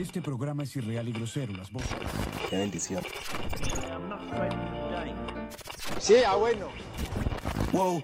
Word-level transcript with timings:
Este 0.00 0.22
programa 0.22 0.62
es 0.62 0.74
irreal 0.76 1.06
y 1.10 1.12
grosero. 1.12 1.52
Las 1.52 1.70
voces. 1.70 1.94
Qué 2.48 2.56
bendición. 2.56 3.02
Sí, 5.98 6.14
ah, 6.26 6.36
bueno. 6.36 6.70
Wow. 7.70 8.02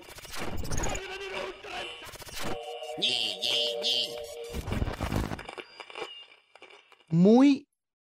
Muy, 7.08 7.66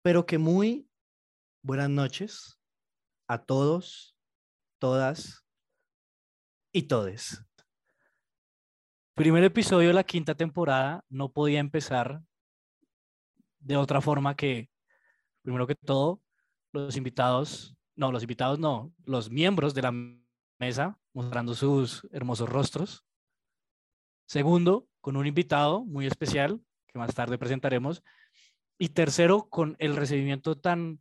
pero 0.02 0.24
que 0.24 0.38
muy 0.38 0.88
buenas 1.62 1.90
noches 1.90 2.58
a 3.28 3.44
todos, 3.44 4.16
todas 4.78 5.44
y 6.72 6.84
todes. 6.84 7.44
Primer 9.14 9.44
episodio 9.44 9.88
de 9.88 9.94
la 9.94 10.04
quinta 10.04 10.34
temporada 10.34 11.04
no 11.10 11.30
podía 11.30 11.60
empezar 11.60 12.22
de 13.66 13.76
otra 13.76 14.00
forma 14.00 14.36
que, 14.36 14.70
primero 15.42 15.66
que 15.66 15.74
todo, 15.74 16.22
los 16.72 16.96
invitados, 16.96 17.76
no, 17.96 18.12
los 18.12 18.22
invitados 18.22 18.60
no, 18.60 18.92
los 19.04 19.28
miembros 19.28 19.74
de 19.74 19.82
la 19.82 19.92
mesa 20.58 20.98
mostrando 21.12 21.54
sus 21.54 22.06
hermosos 22.12 22.48
rostros. 22.48 23.04
Segundo, 24.26 24.86
con 25.00 25.16
un 25.16 25.26
invitado 25.26 25.84
muy 25.84 26.06
especial 26.06 26.60
que 26.86 26.98
más 26.98 27.14
tarde 27.14 27.38
presentaremos. 27.38 28.04
Y 28.78 28.90
tercero, 28.90 29.48
con 29.48 29.74
el 29.80 29.96
recibimiento 29.96 30.56
tan, 30.56 31.00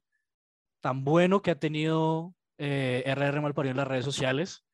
tan 0.82 1.04
bueno 1.04 1.42
que 1.42 1.52
ha 1.52 1.60
tenido 1.60 2.34
eh, 2.58 3.04
RR 3.06 3.42
Malparido 3.42 3.72
en 3.72 3.78
las 3.78 3.88
redes 3.88 4.06
sociales. 4.06 4.65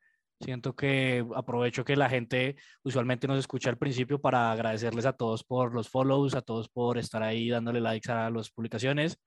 Siento 0.42 0.76
que 0.76 1.24
aprovecho 1.36 1.86
que 1.86 1.96
la 1.96 2.10
gente 2.10 2.56
usualmente 2.84 3.28
nos 3.28 3.38
escucha 3.38 3.70
al 3.70 3.78
principio 3.78 4.20
para 4.20 4.52
agradecerles 4.52 5.06
a 5.06 5.14
todos 5.14 5.44
por 5.44 5.74
los 5.74 5.90
follows, 5.90 6.34
a 6.34 6.42
todos 6.42 6.68
por 6.68 6.98
estar 6.98 7.22
ahí 7.22 7.50
dándole 7.50 7.80
likes 7.80 8.12
a 8.12 8.30
las 8.32 8.50
publicaciones 8.50 9.20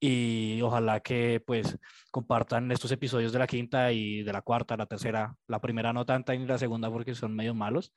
y 0.00 0.60
ojalá 0.62 1.00
que 1.00 1.42
pues 1.46 1.78
compartan 2.10 2.70
estos 2.72 2.90
episodios 2.92 3.32
de 3.32 3.38
la 3.38 3.46
quinta 3.46 3.92
y 3.92 4.22
de 4.22 4.32
la 4.32 4.42
cuarta, 4.42 4.76
la 4.76 4.86
tercera, 4.86 5.36
la 5.46 5.60
primera 5.60 5.92
no 5.92 6.04
tanta 6.06 6.34
y 6.34 6.46
la 6.46 6.58
segunda 6.58 6.90
porque 6.90 7.14
son 7.14 7.34
medio 7.34 7.54
malos, 7.54 7.92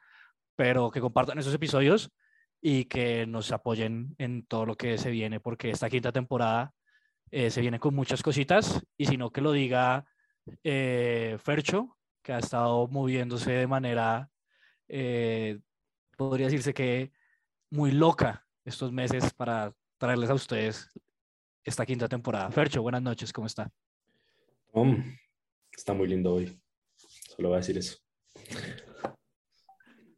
pero 0.55 0.91
que 0.91 1.01
compartan 1.01 1.39
esos 1.39 1.53
episodios 1.53 2.11
y 2.61 2.85
que 2.85 3.25
nos 3.25 3.51
apoyen 3.51 4.15
en 4.17 4.45
todo 4.45 4.65
lo 4.65 4.75
que 4.75 4.97
se 4.97 5.11
viene 5.11 5.39
porque 5.39 5.69
esta 5.69 5.89
quinta 5.89 6.11
temporada 6.11 6.73
eh, 7.31 7.51
se 7.51 7.61
viene 7.61 7.79
con 7.79 7.95
muchas 7.95 8.21
cositas 8.21 8.81
y 8.97 9.05
si 9.05 9.17
no 9.17 9.31
que 9.31 9.41
lo 9.41 9.51
diga 9.51 10.05
eh, 10.63 11.37
Fercho, 11.39 11.98
que 12.21 12.33
ha 12.33 12.39
estado 12.39 12.87
moviéndose 12.87 13.51
de 13.51 13.67
manera, 13.67 14.29
eh, 14.87 15.59
podría 16.17 16.47
decirse 16.47 16.73
que 16.73 17.11
muy 17.69 17.91
loca 17.91 18.47
estos 18.65 18.91
meses 18.91 19.33
para 19.33 19.73
traerles 19.97 20.29
a 20.29 20.33
ustedes 20.33 20.89
esta 21.63 21.85
quinta 21.85 22.07
temporada. 22.07 22.51
Fercho, 22.51 22.81
buenas 22.81 23.01
noches, 23.01 23.31
¿cómo 23.31 23.47
está? 23.47 23.71
está 25.75 25.93
muy 25.93 26.07
lindo 26.07 26.33
hoy. 26.33 26.59
Solo 27.35 27.49
voy 27.49 27.55
a 27.55 27.59
decir 27.59 27.77
eso. 27.77 27.97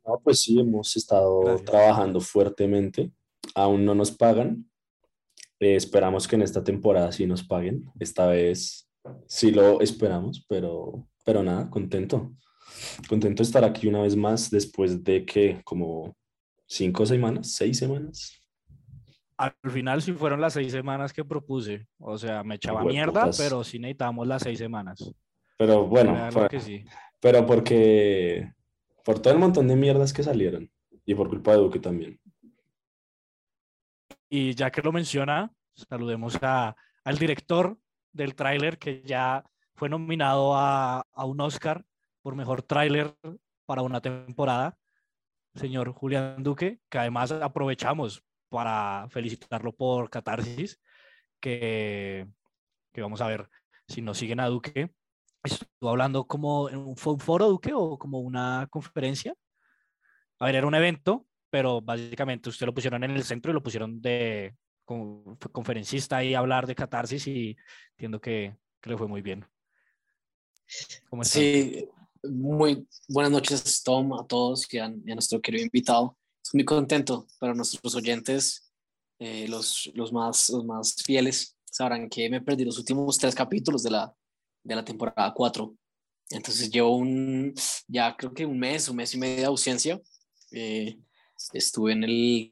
Ah, 0.06 0.18
pues 0.24 0.42
sí, 0.42 0.60
hemos 0.60 0.96
estado 0.96 1.62
trabajando 1.64 2.20
fuertemente. 2.20 3.12
Aún 3.54 3.86
no 3.86 3.94
nos 3.94 4.12
pagan. 4.12 4.70
Eh, 5.60 5.76
esperamos 5.76 6.28
que 6.28 6.36
en 6.36 6.42
esta 6.42 6.64
temporada 6.64 7.12
sí 7.12 7.28
nos 7.28 7.44
paguen. 7.44 7.92
Esta 8.00 8.28
vez 8.28 8.90
sí 9.28 9.52
lo 9.52 9.82
esperamos, 9.82 10.44
pero, 10.48 11.08
pero 11.24 11.44
nada, 11.44 11.70
contento. 11.70 12.32
Contento 13.08 13.44
de 13.44 13.48
estar 13.48 13.64
aquí 13.64 13.88
una 13.88 14.02
vez 14.02 14.16
más 14.16 14.50
después 14.50 15.04
de 15.04 15.26
que 15.26 15.62
como 15.64 16.16
cinco 16.66 17.06
semanas, 17.06 17.52
seis 17.52 17.78
semanas, 17.78 18.42
al 19.42 19.72
final 19.72 20.02
sí 20.04 20.14
fueron 20.14 20.40
las 20.40 20.54
seis 20.54 20.72
semanas 20.72 21.14
que 21.14 21.26
propuse. 21.26 21.88
O 21.98 22.16
sea, 22.16 22.44
me 22.44 22.56
echaba 22.56 22.84
mierda, 22.84 23.32
pero 23.36 23.64
sí 23.64 23.80
necesitamos 23.80 24.28
las 24.28 24.44
seis 24.44 24.60
semanas. 24.60 25.12
Pero 25.58 25.88
bueno, 25.88 26.30
pero 27.20 27.46
porque 27.48 28.54
por 29.04 29.20
todo 29.20 29.34
el 29.34 29.40
montón 29.40 29.68
de 29.68 29.76
mierdas 29.76 30.14
que 30.14 30.22
salieron 30.22 30.70
y 31.06 31.16
por 31.16 31.28
culpa 31.28 31.54
de 31.54 31.58
Duque 31.58 31.80
también. 31.80 32.20
Y 34.30 34.54
ya 34.54 34.70
que 34.70 34.84
lo 34.84 34.92
menciona, 34.92 35.52
saludemos 35.74 36.38
a, 36.44 36.76
al 37.04 37.18
director 37.18 37.78
del 38.14 38.36
tráiler 38.36 38.78
que 38.78 39.02
ya 39.04 39.44
fue 39.76 39.90
nominado 39.90 40.56
a, 40.56 41.06
un 41.26 41.42
Oscar 41.42 41.86
por 42.22 42.36
mejor 42.36 42.62
tráiler 42.62 43.16
para 43.66 43.82
una 43.82 44.02
temporada, 44.02 44.78
señor 45.56 45.92
Julián 45.92 46.44
Duque, 46.44 46.80
que 46.90 47.00
además 47.00 47.32
aprovechamos 47.32 48.24
para 48.50 49.08
felicitarlo 49.10 49.74
por 49.74 50.10
Catarsis, 50.10 50.80
que, 51.40 52.28
vamos 52.96 53.22
a 53.22 53.28
ver 53.28 53.50
si 53.88 54.02
nos 54.02 54.18
siguen 54.18 54.40
a 54.40 54.48
Duque. 54.48 54.94
Estuvo 55.44 55.90
hablando 55.90 56.26
como 56.28 56.70
en 56.70 56.78
un, 56.78 56.96
foro 56.98 57.48
Duque 57.48 57.72
o 57.74 57.98
como 57.98 58.20
una 58.20 58.68
conferencia. 58.70 59.34
A 60.40 60.46
ver, 60.46 60.56
era 60.56 60.68
un 60.68 60.76
evento, 60.76 61.26
pero 61.50 61.82
básicamente 61.82 62.50
usted 62.50 62.66
lo 62.66 62.74
pusieron 62.74 63.04
en 63.04 63.12
el 63.12 63.24
centro 63.24 63.52
y 63.52 63.54
lo 63.54 63.64
pusieron 63.64 64.02
de 64.02 64.56
conferencista 64.86 66.18
a 66.18 66.38
hablar 66.38 66.68
de 66.68 66.76
catarsis 66.76 67.26
y 67.28 67.56
entiendo 67.92 68.20
que, 68.20 68.58
que 68.82 68.90
le 68.90 68.98
fue 68.98 69.08
muy 69.08 69.22
bien. 69.22 69.46
Sí, 71.24 71.88
muy 72.24 72.88
buenas 73.08 73.32
noches 73.32 73.82
Tom, 73.84 74.14
a 74.14 74.26
todos 74.26 74.72
y 74.72 74.78
a 74.78 74.90
nuestro 74.90 75.42
querido 75.42 75.64
invitado 75.64 76.18
muy 76.54 76.66
contento 76.66 77.28
para 77.40 77.54
nuestros 77.54 77.96
oyentes, 77.96 78.72
eh, 79.20 79.48
los, 79.48 79.90
los, 79.94 80.12
más, 80.12 80.50
los 80.50 80.66
más 80.66 80.96
fieles, 81.04 81.56
sabrán 81.66 82.10
que 82.10 82.30
me 82.30 82.42
perdí 82.42 82.66
los 82.66 82.78
últimos 82.78 83.18
tres 83.18 83.36
capítulos 83.36 83.84
de 83.84 83.92
la, 83.92 84.14
de 84.64 84.76
la 84.76 84.84
temporada 84.84 85.34
4. 85.34 85.74
Entonces 86.32 86.70
llevo 86.70 86.96
un, 86.96 87.54
ya 87.88 88.16
creo 88.18 88.34
que 88.34 88.46
un 88.46 88.60
mes, 88.60 88.90
un 88.90 88.98
mes 88.98 89.14
y 89.14 89.18
medio 89.18 89.38
de 89.38 89.46
ausencia. 89.46 90.02
Eh, 90.52 90.98
estuve 91.54 91.94
en 91.94 92.04
el, 92.04 92.50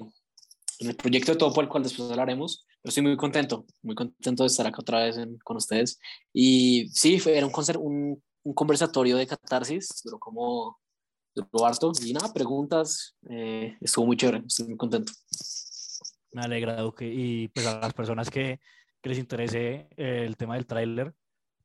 en 0.80 0.90
el 0.90 0.96
proyecto 0.96 1.34
de 1.34 1.38
todo 1.38 1.54
por 1.54 1.64
el 1.64 1.70
cual 1.70 1.84
después 1.84 2.10
hablaremos, 2.10 2.66
pero 2.82 2.90
estoy 2.90 3.04
muy 3.04 3.18
contento, 3.18 3.66
muy 3.82 3.96
contento 3.96 4.44
de 4.44 4.48
estar 4.48 4.66
acá 4.66 4.78
otra 4.82 5.04
vez 5.04 5.18
con 5.44 5.58
ustedes. 5.58 6.00
Y 6.34 6.90
sí, 6.94 7.20
fue, 7.20 7.38
era 7.38 7.46
un, 7.46 7.54
un, 7.80 8.24
un 8.44 8.54
conversatorio 8.54 9.18
de 9.18 9.28
catarsis, 9.28 10.02
pero 10.04 10.18
como 10.20 10.80
lo 11.36 11.66
harto. 11.66 11.92
Y 12.04 12.14
nada, 12.14 12.34
preguntas. 12.34 13.16
Eh, 13.30 13.78
estuvo 13.82 14.06
muy 14.06 14.18
chévere, 14.18 14.44
estoy 14.46 14.68
muy 14.68 14.78
contento. 14.78 15.12
Me 16.32 16.42
alegra, 16.42 16.82
Duque. 16.82 17.12
Y 17.12 17.48
pues 17.50 17.66
a 17.66 17.80
las 17.80 17.94
personas 17.94 18.30
que, 18.30 18.60
que 19.02 19.10
les 19.10 19.20
interese 19.20 19.88
eh, 19.98 20.24
el 20.26 20.38
tema 20.38 20.56
del 20.56 20.66
tráiler, 20.66 21.14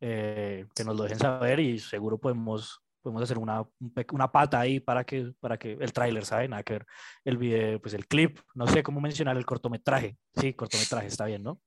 eh, 0.00 0.66
que 0.74 0.84
nos 0.84 0.96
lo 0.96 1.04
dejen 1.04 1.18
saber 1.18 1.60
y 1.60 1.78
seguro 1.78 2.18
podemos, 2.18 2.80
podemos 3.04 3.22
hacer 3.22 3.38
una, 3.38 3.62
una 4.12 4.32
pata 4.32 4.58
ahí 4.58 4.80
para 4.80 5.04
que, 5.04 5.32
para 5.38 5.58
que 5.58 5.74
el 5.78 5.92
tráiler, 5.92 6.24
¿saben? 6.24 6.50
Nada 6.50 6.62
que 6.62 6.72
ver 6.72 6.86
el 7.24 7.36
video, 7.36 7.80
pues 7.80 7.92
el 7.92 8.06
clip, 8.08 8.38
no 8.54 8.66
sé 8.66 8.82
cómo 8.82 8.98
mencionar 8.98 9.36
el 9.36 9.44
cortometraje. 9.44 10.16
Sí, 10.34 10.54
cortometraje, 10.54 11.08
está 11.08 11.26
bien, 11.26 11.42
¿no? 11.42 11.60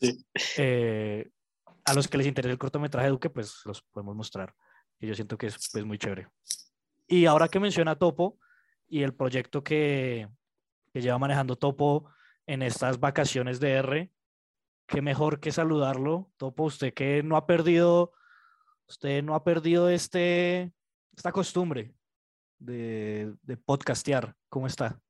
Sí. 0.00 0.24
a 1.84 1.94
los 1.94 2.06
que 2.06 2.16
les 2.16 2.26
interese 2.28 2.52
el 2.52 2.58
cortometraje, 2.58 3.08
Duque, 3.08 3.28
pues 3.28 3.60
los 3.64 3.82
podemos 3.82 4.14
mostrar. 4.14 4.54
Y 5.00 5.08
yo 5.08 5.14
siento 5.14 5.36
que 5.36 5.48
es 5.48 5.68
pues, 5.72 5.84
muy 5.84 5.98
chévere. 5.98 6.28
Y 7.08 7.26
ahora 7.26 7.48
que 7.48 7.58
menciona 7.58 7.98
Topo 7.98 8.38
y 8.88 9.02
el 9.02 9.14
proyecto 9.14 9.64
que, 9.64 10.28
que 10.92 11.00
lleva 11.00 11.18
manejando 11.18 11.56
Topo 11.56 12.08
en 12.46 12.62
estas 12.62 13.00
vacaciones 13.00 13.58
de 13.58 13.72
R, 13.72 14.12
qué 14.86 15.02
mejor 15.02 15.40
que 15.40 15.50
saludarlo. 15.50 16.30
Topo, 16.36 16.64
usted 16.64 16.94
que 16.94 17.24
no 17.24 17.36
ha 17.36 17.46
perdido, 17.46 18.12
usted 18.88 19.22
no 19.22 19.34
ha 19.34 19.44
perdido 19.44 19.88
este, 19.88 20.72
esta 21.16 21.32
costumbre 21.32 21.94
de, 22.58 23.34
de 23.42 23.56
podcastear. 23.56 24.34
¿Cómo 24.48 24.66
está? 24.66 25.00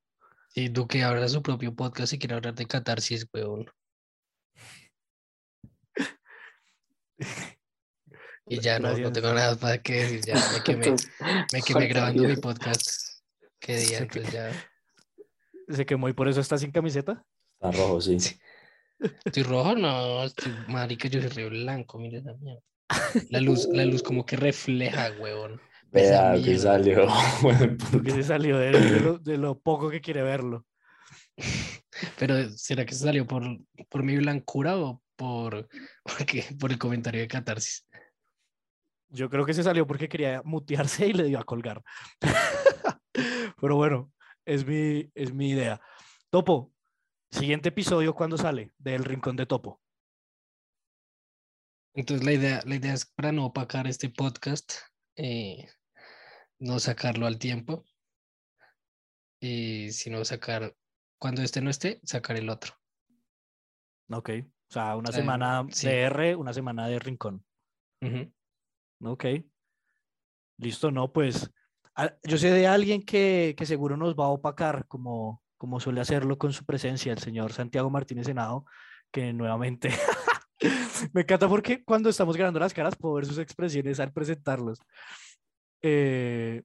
Y 0.54 0.68
tú 0.68 0.86
que 0.86 1.02
habla 1.02 1.28
su 1.28 1.42
propio 1.42 1.74
podcast 1.74 2.12
y 2.12 2.18
quiere 2.18 2.34
hablar 2.34 2.54
de 2.54 2.66
catarsis, 2.66 3.26
weón. 3.32 3.70
Y 8.46 8.58
ya 8.60 8.78
no, 8.78 8.96
no, 8.96 9.12
tengo 9.12 9.32
nada 9.32 9.56
para 9.56 9.78
que 9.80 9.94
decir, 9.94 10.20
ya 10.26 10.34
me 10.34 10.62
quemé, 10.62 10.94
me 11.52 11.62
quemé 11.62 11.86
grabando 11.86 12.24
mi 12.24 12.36
podcast. 12.36 13.22
Qué 13.58 13.76
día, 13.76 13.98
entonces 13.98 14.32
ya. 14.32 14.50
¿Se 15.68 15.86
quemó 15.86 16.08
y 16.08 16.12
por 16.12 16.28
eso 16.28 16.40
está 16.40 16.58
sin 16.58 16.72
camiseta? 16.72 17.24
Está 17.54 17.70
rojo, 17.70 18.00
sí. 18.00 18.18
¿Estoy 19.24 19.42
rojo? 19.44 19.74
No, 19.74 20.24
estoy 20.24 20.52
marica, 20.68 21.08
yo 21.08 21.20
soy 21.20 21.30
re 21.30 21.48
blanco, 21.48 21.98
mire 21.98 22.18
esa 22.18 22.34
mierda. 22.34 22.60
La 23.30 23.40
luz, 23.40 23.68
la 23.72 23.84
luz 23.84 24.02
como 24.02 24.24
que 24.24 24.36
refleja, 24.36 25.12
huevón. 25.18 25.60
Vea, 25.90 26.34
que 26.42 26.58
salió. 26.58 27.06
que 28.04 28.10
se 28.10 28.22
salió 28.22 28.58
de, 28.58 28.70
de, 28.70 29.00
lo, 29.00 29.18
de, 29.18 29.36
lo, 29.36 29.58
poco 29.58 29.90
que 29.90 30.00
quiere 30.00 30.22
verlo. 30.22 30.66
Pero, 32.18 32.48
¿será 32.50 32.86
que 32.86 32.94
se 32.94 33.04
salió 33.04 33.26
por, 33.26 33.42
por 33.88 34.02
mi 34.02 34.16
blancura 34.16 34.78
o 34.78 35.02
por, 35.16 35.68
porque, 36.02 36.44
por 36.58 36.72
el 36.72 36.78
comentario 36.78 37.20
de 37.20 37.28
catarsis? 37.28 37.86
Yo 39.10 39.28
creo 39.28 39.44
que 39.44 39.52
se 39.52 39.62
salió 39.62 39.86
porque 39.86 40.08
quería 40.08 40.40
mutearse 40.44 41.06
y 41.06 41.12
le 41.12 41.24
dio 41.24 41.38
a 41.38 41.44
colgar. 41.44 41.82
Pero 43.60 43.76
bueno, 43.76 44.10
es 44.46 44.66
mi, 44.66 45.10
es 45.14 45.34
mi 45.34 45.50
idea. 45.50 45.80
Topo, 46.30 46.72
Siguiente 47.32 47.70
episodio, 47.70 48.14
¿cuándo 48.14 48.36
sale? 48.36 48.72
Del 48.76 49.04
Rincón 49.04 49.36
de 49.36 49.46
Topo. 49.46 49.80
Entonces 51.94 52.24
la 52.24 52.32
idea, 52.32 52.62
la 52.64 52.74
idea 52.76 52.94
es 52.94 53.06
para 53.06 53.32
no 53.32 53.46
opacar 53.46 53.86
este 53.86 54.08
podcast, 54.08 54.72
eh, 55.16 55.68
no 56.58 56.78
sacarlo 56.78 57.26
al 57.26 57.38
tiempo, 57.38 57.84
y 59.40 59.90
sino 59.92 60.24
sacar, 60.24 60.74
cuando 61.18 61.42
este 61.42 61.60
no 61.60 61.70
esté, 61.70 62.00
sacar 62.04 62.36
el 62.36 62.48
otro. 62.48 62.74
Ok. 64.10 64.30
O 64.70 64.72
sea, 64.72 64.96
una 64.96 65.10
Eh, 65.10 65.12
semana 65.12 65.66
sí. 65.70 65.86
de 65.88 66.00
R, 66.02 66.36
una 66.36 66.52
semana 66.52 66.86
de 66.88 66.98
Rincón. 66.98 67.44
Ujú. 68.00 68.32
Ok. 69.04 69.24
Listo, 70.58 70.90
no, 70.90 71.12
pues 71.12 71.50
a- 71.94 72.14
yo 72.22 72.38
sé 72.38 72.50
de 72.50 72.66
alguien 72.66 73.02
que, 73.02 73.54
que 73.56 73.66
seguro 73.66 73.96
nos 73.96 74.14
va 74.14 74.26
a 74.26 74.28
opacar, 74.28 74.86
como, 74.86 75.42
como 75.58 75.80
suele 75.80 76.00
hacerlo 76.00 76.38
con 76.38 76.52
su 76.52 76.64
presencia, 76.64 77.12
el 77.12 77.18
señor 77.18 77.52
Santiago 77.52 77.90
Martínez 77.90 78.26
Senado, 78.26 78.64
que 79.10 79.32
nuevamente 79.32 79.88
me 81.12 81.22
encanta 81.22 81.48
porque 81.48 81.82
cuando 81.84 82.08
estamos 82.08 82.36
grabando 82.36 82.60
las 82.60 82.74
caras 82.74 82.96
puedo 82.96 83.24
sus 83.24 83.38
expresiones 83.38 84.00
al 84.00 84.12
presentarlos. 84.12 84.78
Eh, 85.82 86.62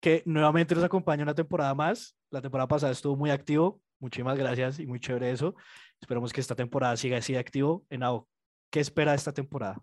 que 0.00 0.22
nuevamente 0.26 0.74
nos 0.74 0.84
acompaña 0.84 1.22
una 1.22 1.34
temporada 1.34 1.74
más. 1.74 2.14
La 2.30 2.42
temporada 2.42 2.68
pasada 2.68 2.92
estuvo 2.92 3.16
muy 3.16 3.30
activo. 3.30 3.80
Muchísimas 3.98 4.36
gracias 4.36 4.78
y 4.78 4.86
muy 4.86 5.00
chévere 5.00 5.30
eso. 5.30 5.54
Esperamos 6.00 6.32
que 6.32 6.42
esta 6.42 6.54
temporada 6.54 6.96
siga 6.96 7.16
así 7.16 7.32
de 7.32 7.38
activo. 7.38 7.86
Enao, 7.88 8.28
¿qué 8.70 8.80
espera 8.80 9.14
esta 9.14 9.32
temporada? 9.32 9.80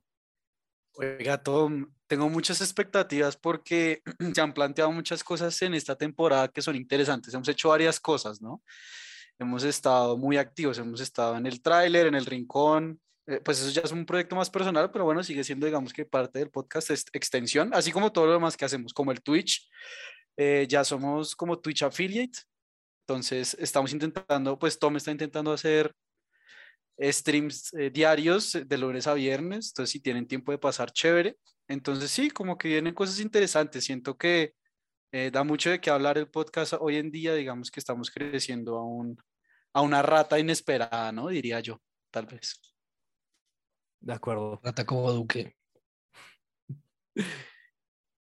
Oiga, 0.94 1.42
Tom, 1.42 1.88
tengo 2.06 2.30
muchas 2.30 2.62
expectativas 2.62 3.38
porque 3.38 4.04
se 4.36 4.42
han 4.42 4.54
planteado 4.54 4.92
muchas 4.92 5.24
cosas 5.24 5.60
en 5.64 5.74
esta 5.74 5.96
temporada 5.96 6.50
que 6.50 6.62
son 6.62 6.76
interesantes. 6.76 7.34
Hemos 7.34 7.48
hecho 7.48 7.70
varias 7.70 8.00
cosas, 8.00 8.42
¿no? 8.42 8.62
Hemos 9.42 9.64
estado 9.64 10.18
muy 10.18 10.38
activos, 10.38 10.78
hemos 10.78 11.02
estado 11.02 11.36
en 11.36 11.48
el 11.48 11.62
tráiler, 11.64 12.06
en 12.06 12.14
el 12.16 12.28
rincón. 12.28 13.02
eh, 13.26 13.40
pues 13.44 13.60
eso 13.60 13.72
ya 13.72 13.82
es 13.82 13.92
un 13.92 14.06
proyecto 14.06 14.36
más 14.36 14.52
personal, 14.52 14.92
pero 14.92 15.04
bueno, 15.06 15.24
sigue 15.24 15.44
siendo, 15.44 15.66
digamos 15.66 15.94
que 15.94 16.06
parte 16.06 16.40
del 16.40 16.52
podcast, 16.52 16.92
es 16.92 17.06
extensión, 17.12 17.72
así 17.74 17.92
como 17.92 18.12
todo 18.12 18.28
lo 18.28 18.34
demás 18.34 18.56
que 18.56 18.66
hacemos, 18.66 18.94
como 18.94 19.12
el 19.12 19.22
Twitch. 19.22 19.68
eh, 20.38 20.68
ya 20.70 20.84
somos 20.84 21.36
como 21.36 21.60
Twitch 21.60 21.84
Affiliate. 21.84 22.40
Entonces, 23.08 23.58
estamos 23.60 23.92
intentando, 23.94 24.60
pues 24.60 24.78
Tom 24.80 24.96
está 24.98 25.12
intentando 25.12 25.52
hacer 25.52 25.94
streams 27.00 27.74
eh, 27.74 27.90
diarios 27.90 28.56
eh, 28.56 28.66
de 28.66 28.78
lunes 28.78 29.08
a 29.08 29.14
viernes, 29.14 29.70
entonces 29.70 29.92
si 29.92 30.00
tienen 30.00 30.28
tiempo 30.28 30.52
de 30.52 30.58
pasar 30.60 30.92
chévere. 30.92 31.38
Entonces 31.68 32.12
sí, 32.12 32.30
como 32.30 32.58
que 32.58 32.68
vienen 32.68 32.94
cosas 32.94 33.20
interesantes. 33.20 33.86
Siento 33.86 34.18
que 34.18 34.54
eh, 35.12 35.32
da 35.32 35.44
mucho 35.44 35.70
de 35.70 35.82
qué 35.82 35.90
hablar 35.90 36.18
el 36.18 36.30
podcast 36.30 36.74
hoy 36.80 36.98
en 36.98 37.12
día, 37.12 37.34
digamos 37.34 37.72
que 37.72 37.80
estamos 37.80 38.12
creciendo 38.12 38.78
a, 38.78 38.86
un, 38.86 39.18
a 39.74 39.82
una 39.82 40.02
rata 40.02 40.40
inesperada, 40.40 41.12
¿no? 41.12 41.28
Diría 41.28 41.60
yo, 41.60 41.82
tal 42.12 42.26
vez. 42.26 42.60
De 44.02 44.14
acuerdo. 44.14 44.60
Rata 44.64 44.86
como 44.86 45.12
Duque. 45.12 45.56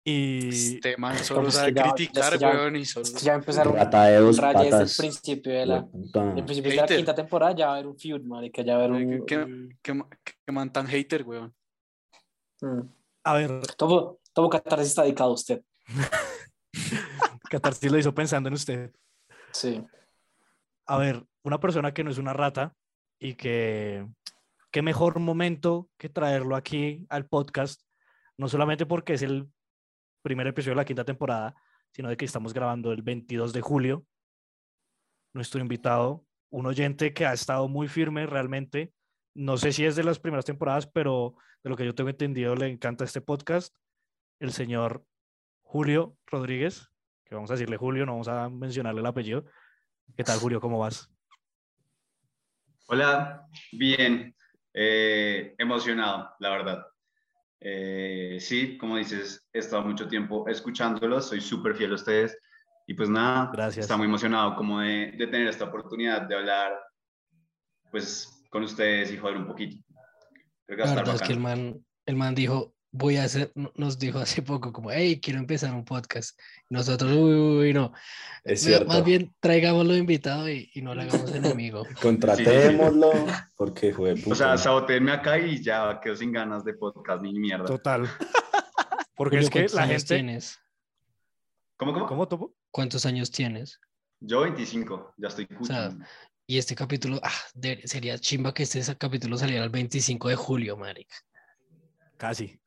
Y 0.03 0.49
Este 0.49 0.97
man 0.97 1.13
Como 1.13 1.23
solo 1.25 1.51
sabe 1.51 1.73
criticar, 1.75 2.37
ya- 2.37 2.49
weón, 2.49 2.75
y 2.75 2.85
solo... 2.85 3.05
Ya 3.21 3.35
empezaron. 3.35 3.75
Rata 3.75 4.05
de 4.05 4.17
dos 4.17 4.35
desde 4.37 4.81
el 4.81 4.89
principio 4.97 5.53
de 5.53 5.65
la, 5.67 5.87
el 6.35 6.43
principio 6.43 6.71
de 6.71 6.77
la 6.77 6.87
quinta 6.87 7.13
temporada 7.13 7.55
ya 7.55 7.67
va 7.67 7.73
a 7.73 7.75
haber 7.75 7.87
un 7.87 7.97
feud, 7.99 8.21
marica, 8.23 8.63
ya 8.63 8.77
va 8.77 8.81
a 8.81 8.85
haber 8.85 8.91
un... 9.03 9.25
¿Qué, 9.27 9.69
qué, 9.83 10.03
qué 10.23 10.51
man 10.51 10.73
tan 10.73 10.87
hater, 10.87 11.23
weón. 11.23 11.53
mm. 12.61 12.81
a 13.25 13.33
ver, 13.35 13.61
Todo, 13.77 14.19
todo 14.33 14.49
catarsis 14.49 14.89
está 14.89 15.03
dedicado 15.03 15.29
a 15.31 15.33
usted. 15.33 15.61
Catarsis 17.51 17.91
lo 17.91 17.97
hizo 17.99 18.15
pensando 18.15 18.47
en 18.47 18.53
usted. 18.53 18.91
Sí. 19.51 19.83
A 20.91 20.97
ver, 20.97 21.25
una 21.43 21.57
persona 21.61 21.93
que 21.93 22.03
no 22.03 22.11
es 22.11 22.17
una 22.17 22.33
rata 22.33 22.75
y 23.17 23.35
que 23.35 24.05
qué 24.71 24.81
mejor 24.81 25.19
momento 25.21 25.89
que 25.97 26.09
traerlo 26.09 26.57
aquí 26.57 27.05
al 27.07 27.27
podcast, 27.27 27.83
no 28.37 28.49
solamente 28.49 28.85
porque 28.85 29.13
es 29.13 29.21
el 29.21 29.49
primer 30.21 30.47
episodio 30.47 30.73
de 30.73 30.81
la 30.81 30.85
quinta 30.85 31.05
temporada, 31.05 31.55
sino 31.93 32.09
de 32.09 32.17
que 32.17 32.25
estamos 32.25 32.53
grabando 32.53 32.91
el 32.91 33.03
22 33.03 33.53
de 33.53 33.61
julio. 33.61 34.05
Nuestro 35.33 35.61
invitado, 35.61 36.25
un 36.49 36.65
oyente 36.65 37.13
que 37.13 37.25
ha 37.25 37.31
estado 37.31 37.69
muy 37.69 37.87
firme 37.87 38.25
realmente, 38.25 38.93
no 39.33 39.55
sé 39.55 39.71
si 39.71 39.85
es 39.85 39.95
de 39.95 40.03
las 40.03 40.19
primeras 40.19 40.43
temporadas, 40.43 40.87
pero 40.87 41.35
de 41.63 41.69
lo 41.69 41.77
que 41.77 41.85
yo 41.85 41.95
tengo 41.95 42.09
entendido 42.09 42.53
le 42.53 42.67
encanta 42.67 43.05
este 43.05 43.21
podcast, 43.21 43.73
el 44.41 44.51
señor 44.51 45.05
Julio 45.61 46.17
Rodríguez, 46.25 46.89
que 47.23 47.35
vamos 47.35 47.49
a 47.49 47.53
decirle 47.53 47.77
Julio, 47.77 48.05
no 48.05 48.11
vamos 48.11 48.27
a 48.27 48.49
mencionarle 48.49 48.99
el 48.99 49.07
apellido. 49.07 49.45
¿Qué 50.15 50.23
tal, 50.23 50.39
Julio? 50.39 50.59
¿Cómo 50.59 50.79
vas? 50.79 51.09
Hola, 52.87 53.47
bien, 53.71 54.35
eh, 54.73 55.55
emocionado, 55.57 56.31
la 56.39 56.49
verdad. 56.49 56.85
Eh, 57.59 58.37
sí, 58.39 58.77
como 58.77 58.97
dices, 58.97 59.47
he 59.53 59.59
estado 59.59 59.83
mucho 59.83 60.07
tiempo 60.07 60.47
escuchándolos, 60.47 61.27
soy 61.29 61.39
súper 61.39 61.75
fiel 61.75 61.91
a 61.91 61.95
ustedes 61.95 62.37
y 62.87 62.93
pues 62.93 63.09
nada, 63.09 63.49
Gracias. 63.53 63.85
está 63.85 63.95
muy 63.95 64.07
emocionado 64.07 64.55
como 64.55 64.81
de, 64.81 65.13
de 65.17 65.27
tener 65.27 65.47
esta 65.47 65.65
oportunidad 65.65 66.23
de 66.23 66.35
hablar 66.35 66.73
pues 67.91 68.43
con 68.49 68.63
ustedes 68.63 69.11
y 69.11 69.17
joder 69.17 69.37
un 69.37 69.47
poquito. 69.47 69.77
Creo 70.65 70.77
que 70.77 70.83
La 70.83 70.95
verdad 70.95 71.15
es 71.15 71.21
que 71.21 71.33
el 71.33 71.39
man, 71.39 71.85
el 72.05 72.15
man 72.15 72.35
dijo, 72.35 72.73
voy 72.91 73.17
a 73.17 73.23
hacer, 73.23 73.51
no- 73.55 73.71
nos 73.75 73.97
dijo 73.99 74.19
hace 74.19 74.41
poco 74.41 74.71
como, 74.73 74.91
hey, 74.91 75.19
quiero 75.21 75.39
empezar 75.39 75.73
un 75.73 75.85
podcast. 75.85 76.37
Nosotros, 76.69 77.11
uy, 77.11 77.33
uy, 77.33 77.57
uy, 77.59 77.73
no. 77.73 77.93
Es 78.43 78.61
cierto. 78.61 78.85
Más 78.87 79.03
bien 79.03 79.33
traigámoslo 79.39 79.95
invitado 79.95 80.49
y, 80.49 80.69
y 80.73 80.81
no 80.81 80.93
le 80.93 81.03
hagamos 81.03 81.33
enemigo. 81.33 81.85
Contratémoslo, 82.01 83.11
porque 83.55 83.93
fue 83.93 84.15
O 84.25 84.35
sea, 84.35 84.57
sabotenme 84.57 85.11
acá 85.11 85.39
y 85.39 85.61
ya 85.63 85.99
quedo 86.01 86.15
sin 86.15 86.31
ganas 86.31 86.63
de 86.65 86.73
podcast 86.73 87.21
ni 87.23 87.33
mierda. 87.37 87.65
Total. 87.65 88.07
Porque 89.15 89.35
Julio, 89.37 89.47
es 89.47 89.49
que 89.51 89.59
¿cuántos 89.59 89.75
la 89.75 89.87
gente... 89.87 90.15
tienes? 90.15 90.59
¿Cómo, 91.77 91.93
cómo? 91.93 92.07
¿Cómo, 92.07 92.27
Topo? 92.27 92.55
¿Cuántos 92.71 93.05
años 93.05 93.29
tienes? 93.29 93.79
Yo 94.19 94.41
25, 94.41 95.13
ya 95.17 95.27
estoy 95.27 95.47
sea, 95.61 95.89
cucho. 95.89 96.05
Y 96.47 96.57
este 96.57 96.73
capítulo, 96.75 97.19
ah, 97.21 97.31
de- 97.53 97.81
sería 97.87 98.17
chimba 98.17 98.51
que 98.53 98.63
este 98.63 98.81
capítulo 98.97 99.37
saliera 99.37 99.63
el 99.63 99.69
25 99.69 100.29
de 100.29 100.35
julio, 100.35 100.75
marica. 100.75 101.15
Casi. 102.17 102.59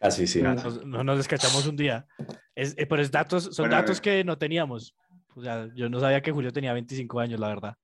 Casi 0.00 0.26
sí. 0.26 0.40
Nos, 0.42 0.84
no 0.86 1.02
nos 1.04 1.16
descachamos 1.16 1.66
un 1.66 1.76
día. 1.76 2.06
Es, 2.54 2.74
eh, 2.78 2.86
pero 2.86 3.02
es 3.02 3.10
datos, 3.10 3.44
son 3.52 3.64
Bueno, 3.64 3.76
datos 3.76 4.00
que 4.00 4.22
no 4.24 4.38
teníamos. 4.38 4.94
O 5.34 5.42
sea, 5.42 5.68
yo 5.74 5.88
no 5.88 5.98
sabía 6.00 6.20
que 6.22 6.30
Julio 6.32 6.52
tenía 6.52 6.72
25 6.72 7.20
años, 7.20 7.40
la 7.40 7.48
verdad. 7.48 7.74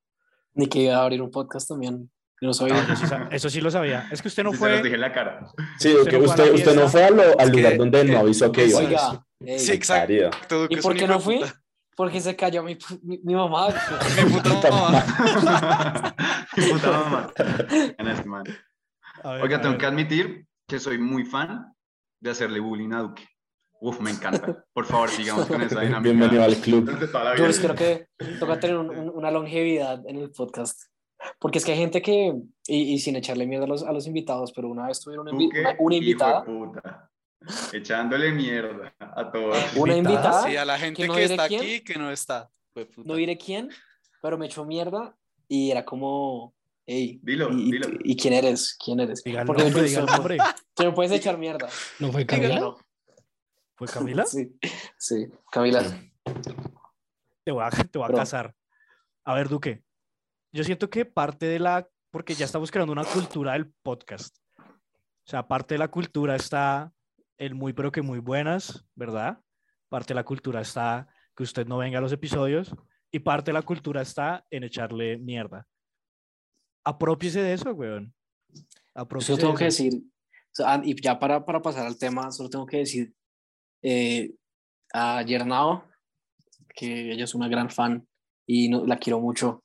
Ni 0.55 0.69
que 0.69 0.81
iba 0.81 0.97
a 0.97 1.03
abrir 1.03 1.21
un 1.23 1.31
podcast 1.31 1.69
también. 1.69 2.11
No 2.41 2.53
sabía. 2.53 2.75
No, 2.75 2.89
yo 2.89 2.97
sí 2.97 3.06
sa- 3.06 3.29
eso 3.31 3.49
sí 3.49 3.61
lo 3.61 3.71
sabía. 3.71 4.09
Es 4.13 4.21
que 4.23 4.29
usted 4.29 4.44
no 4.44 4.51
Sí, 4.53 4.59
se 4.59 4.63
los 4.65 4.73
fue. 4.75 4.83
dije 4.83 4.94
en 4.97 5.01
la 5.01 5.13
cara. 5.13 5.47
Sí, 5.79 5.94
Usted 5.94 6.11
que 6.11 6.19
no 6.19 6.25
fue 6.27 6.35
a 6.35 6.37
la 6.37 6.43
usted, 6.44 6.55
usted 6.55 6.75
no 6.77 6.89
fue 6.89 7.05
al 7.05 7.19
Es 7.41 7.51
lugar 7.51 7.73
que- 7.73 7.79
donde 7.79 8.05
no 8.05 8.13
eh, 8.13 8.17
avisó 8.19 8.53
que 8.53 8.67
iba. 8.67 8.79
Oiga, 8.79 9.25
ey, 9.41 9.59
Sí, 9.59 9.73
exacto. 9.73 10.15
Todo 10.49 10.69
que 10.69 10.75
¿y 10.75 10.77
por 10.79 10.94
qué 10.97 11.06
no 11.09 11.19
fui? 11.21 11.39
puta. 11.39 11.55
Porque 11.97 12.21
se 12.21 12.35
cayó 12.35 12.63
mi, 12.65 12.77
mi, 13.03 13.19
mi 13.23 13.35
mamá. 13.37 13.69
Mi 14.27 14.41
puta 14.41 14.71
mamá. 14.71 15.05
Mi 16.56 16.65
puta 16.73 16.91
mamá. 16.91 17.33
Oiga, 19.43 19.61
tengo 19.61 19.71
ver. 19.73 19.79
que 19.79 19.87
admitir 19.87 20.47
que 20.69 20.79
soy 20.79 20.99
muy 20.99 21.25
fan 21.25 21.74
de 22.25 22.31
hacerle 22.31 22.59
bullying 22.59 22.91
a 22.93 23.01
Duque. 23.03 23.29
Uf, 23.81 24.01
me 24.01 24.11
encanta. 24.11 24.65
Por 24.73 24.87
favor, 24.87 25.11
sigamos 25.11 25.45
con 25.45 25.61
esa 25.61 25.79
dinámica. 25.83 26.01
Bienvenido 26.01 26.43
al 26.43 26.57
club. 26.57 26.91
Yo 27.37 27.47
creo 27.61 27.75
que 27.75 28.09
toca 28.41 28.59
tener 28.59 28.79
un- 28.79 28.89
un- 28.89 29.11
una 29.11 29.31
longevidad 29.31 30.01
en 30.09 30.17
el 30.17 30.31
podcast. 30.31 30.85
Porque 31.39 31.59
es 31.59 31.67
que 31.67 31.73
hay 31.73 31.79
gente 31.79 32.01
que, 32.01 32.33
y, 32.67 32.95
y 32.95 32.99
sin 32.99 33.17
echarle 33.17 33.47
mierda 33.47 33.67
a 33.67 33.69
los, 33.69 33.83
a 33.83 33.93
los 33.93 34.07
invitados, 34.07 34.53
pero 34.53 34.71
una 34.71 34.87
vez 34.89 35.01
tuvieron 35.01 35.29
una, 35.29 35.37
una, 35.37 35.77
una 35.79 35.95
invitada, 35.97 36.45
puta. 36.45 37.11
Echándole 37.75 38.33
mierda 38.33 38.95
a 38.99 39.31
todos. 39.31 39.59
una 39.77 39.95
invitada, 39.95 40.45
Sí, 40.49 40.57
a 40.57 40.65
la 40.65 40.79
gente 40.79 40.97
que 40.97 41.03
que, 41.03 41.09
no 41.09 41.15
diré 41.17 41.35
está 41.35 41.49
quién. 41.49 41.61
aquí 41.61 41.81
que 41.83 41.99
no 41.99 42.11
está. 42.11 42.49
No 43.05 43.17
diré 43.17 43.37
quién, 43.37 43.69
pero 44.23 44.39
me 44.39 44.47
echó 44.47 44.65
mierda 44.65 45.15
y 45.47 45.71
era 45.71 45.85
como, 45.85 46.55
hey, 46.86 47.20
Dilo, 47.22 47.50
y, 47.53 47.69
y- 47.69 47.72
dilo. 47.72 47.88
y 48.03 48.17
quién 48.17 48.34
eres? 48.34 48.76
¿Quién 48.82 49.00
eres? 49.00 49.22
Diga 49.22 49.44
Porque 49.44 49.64
nombre, 49.64 49.82
diga 49.82 50.03
nombre. 50.03 50.38
tú 50.74 50.84
me 50.84 50.93
puedes 50.93 51.12
echar 51.12 51.38
mierda. 51.38 51.69
¿No 51.98 52.12
fue 52.12 52.26
Camila? 52.26 52.60
no. 52.60 52.79
¿Fue 53.76 53.88
Camila? 53.88 54.24
Sí, 54.26 54.53
sí, 54.98 55.29
Camila. 55.50 55.82
Te 57.44 57.53
voy 57.53 57.64
a, 57.64 57.70
te 57.70 57.98
voy 57.98 58.05
a 58.05 58.08
Bro. 58.08 58.17
casar. 58.17 58.55
A 59.24 59.34
ver, 59.34 59.48
Duque. 59.48 59.82
Yo 60.53 60.64
siento 60.64 60.88
que 60.91 61.05
parte 61.05 61.46
de 61.46 61.58
la. 61.58 61.88
Porque 62.10 62.34
ya 62.34 62.44
estamos 62.44 62.70
creando 62.70 62.93
una 62.93 63.05
cultura 63.05 63.55
del 63.55 63.72
podcast. 63.82 64.36
O 64.58 65.31
sea, 65.31 65.48
parte 65.48 65.74
de 65.74 65.79
la 65.79 65.88
cultura 65.88 66.36
está 66.36 66.93
el 67.38 67.55
muy, 67.55 67.72
pero 67.72 67.91
que 67.91 68.03
muy 68.03 68.20
buenas, 68.20 68.84
¿verdad? 68.94 69.41
Parte 69.88 70.08
de 70.14 70.17
la 70.17 70.24
cultura 70.24 70.60
está 70.60 71.08
que 71.36 71.43
usted 71.43 71.67
no 71.67 71.79
venga 71.79 71.98
a 71.98 72.00
los 72.00 72.12
episodios. 72.12 72.72
Y 73.10 73.19
parte 73.20 73.50
de 73.50 73.55
la 73.55 73.62
cultura 73.62 74.03
está 74.03 74.46
en 74.50 74.62
echarle 74.64 75.19
mierda. 75.19 75.67
Apropiese 76.84 77.41
de 77.41 77.55
eso, 77.55 77.70
weón. 77.72 78.12
Yo 78.53 78.62
Apropiese 78.94 79.32
solo 79.32 79.36
de 79.36 79.43
tengo 79.43 79.55
que 79.58 79.67
eso. 79.67 79.82
decir, 79.84 80.03
o 80.03 80.55
sea, 80.55 80.81
y 80.84 81.00
ya 81.00 81.19
para, 81.19 81.44
para 81.44 81.60
pasar 81.62 81.86
al 81.86 81.98
tema, 81.98 82.31
solo 82.31 82.48
tengo 82.50 82.67
que 82.67 82.79
decir 82.79 83.12
eh, 83.82 84.32
a 84.93 85.22
Yernao, 85.22 85.84
que 86.74 87.12
ella 87.12 87.24
es 87.24 87.34
una 87.34 87.48
gran 87.48 87.70
fan 87.70 88.06
y 88.46 88.69
no, 88.69 88.84
la 88.86 88.98
quiero 88.98 89.20
mucho. 89.20 89.62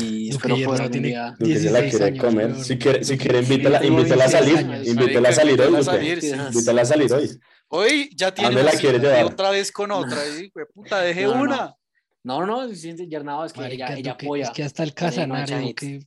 Y 0.00 0.30
espero 0.30 0.56
poder 0.64 0.90
tiene- 0.90 1.08
día... 1.08 1.36
Duque 1.38 1.56
se 1.58 1.70
la 1.70 1.80
16 1.80 1.90
quiere 1.90 2.04
años, 2.06 2.24
comer. 2.24 2.46
weón. 2.52 2.64
Si 2.64 2.78
quiere, 2.78 3.04
si 3.04 3.18
quiere 3.18 3.40
invítala, 3.40 3.84
invítala 3.84 4.24
a 4.24 4.28
16 4.28 4.32
salir. 4.56 4.56
años. 4.72 4.86
Invítala 4.88 5.28
a 5.28 5.32
salir 5.32 5.60
hoy, 5.60 5.66
Invítala 5.68 5.78
a 5.78 5.80
Duque. 5.80 5.84
salir, 5.84 6.20
sí. 6.22 6.28
Invítala 6.54 6.82
a 6.82 6.84
salir 6.84 7.12
hoy. 7.12 7.30
Hoy 7.68 8.10
ya 8.16 8.32
tiene 8.34 8.62
la 8.62 8.70
quiere 8.72 8.98
llevar? 8.98 9.24
otra 9.24 9.50
vez 9.50 9.70
con 9.72 9.90
otra. 9.90 10.16
Y, 10.38 10.48
güey, 10.50 10.66
puta, 10.72 11.00
deje 11.00 11.22
No, 11.24 11.34
no, 11.34 11.36
no. 11.36 11.42
una. 11.42 11.76
No, 12.22 12.46
no, 12.46 12.62
es 12.64 12.80
que 12.82 13.06
Yernado 13.08 13.44
es 13.44 13.52
que 13.52 13.60
Marica, 13.60 13.86
ella, 13.88 13.96
ella 13.98 14.12
Duque, 14.12 14.26
apoya. 14.26 14.44
Es 14.44 14.50
que 14.50 14.62
hasta 14.62 14.82
el 14.84 14.88
no 14.90 14.94
Casanare, 14.94 15.60
Duque. 15.60 16.06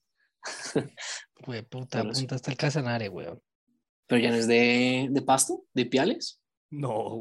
Güey, 1.46 1.62
puta, 1.64 2.02
Pero 2.02 2.14
sí. 2.14 2.22
apunta 2.22 2.36
hasta 2.36 2.52
el 2.52 2.58
Casanare, 2.58 3.10
weón. 3.10 3.42
Pero 4.08 4.22
ya 4.22 4.30
no 4.30 4.36
es 4.38 4.48
de, 4.48 5.08
de 5.10 5.22
pasto, 5.22 5.64
de 5.74 5.86
piales. 5.86 6.42
No. 6.70 7.20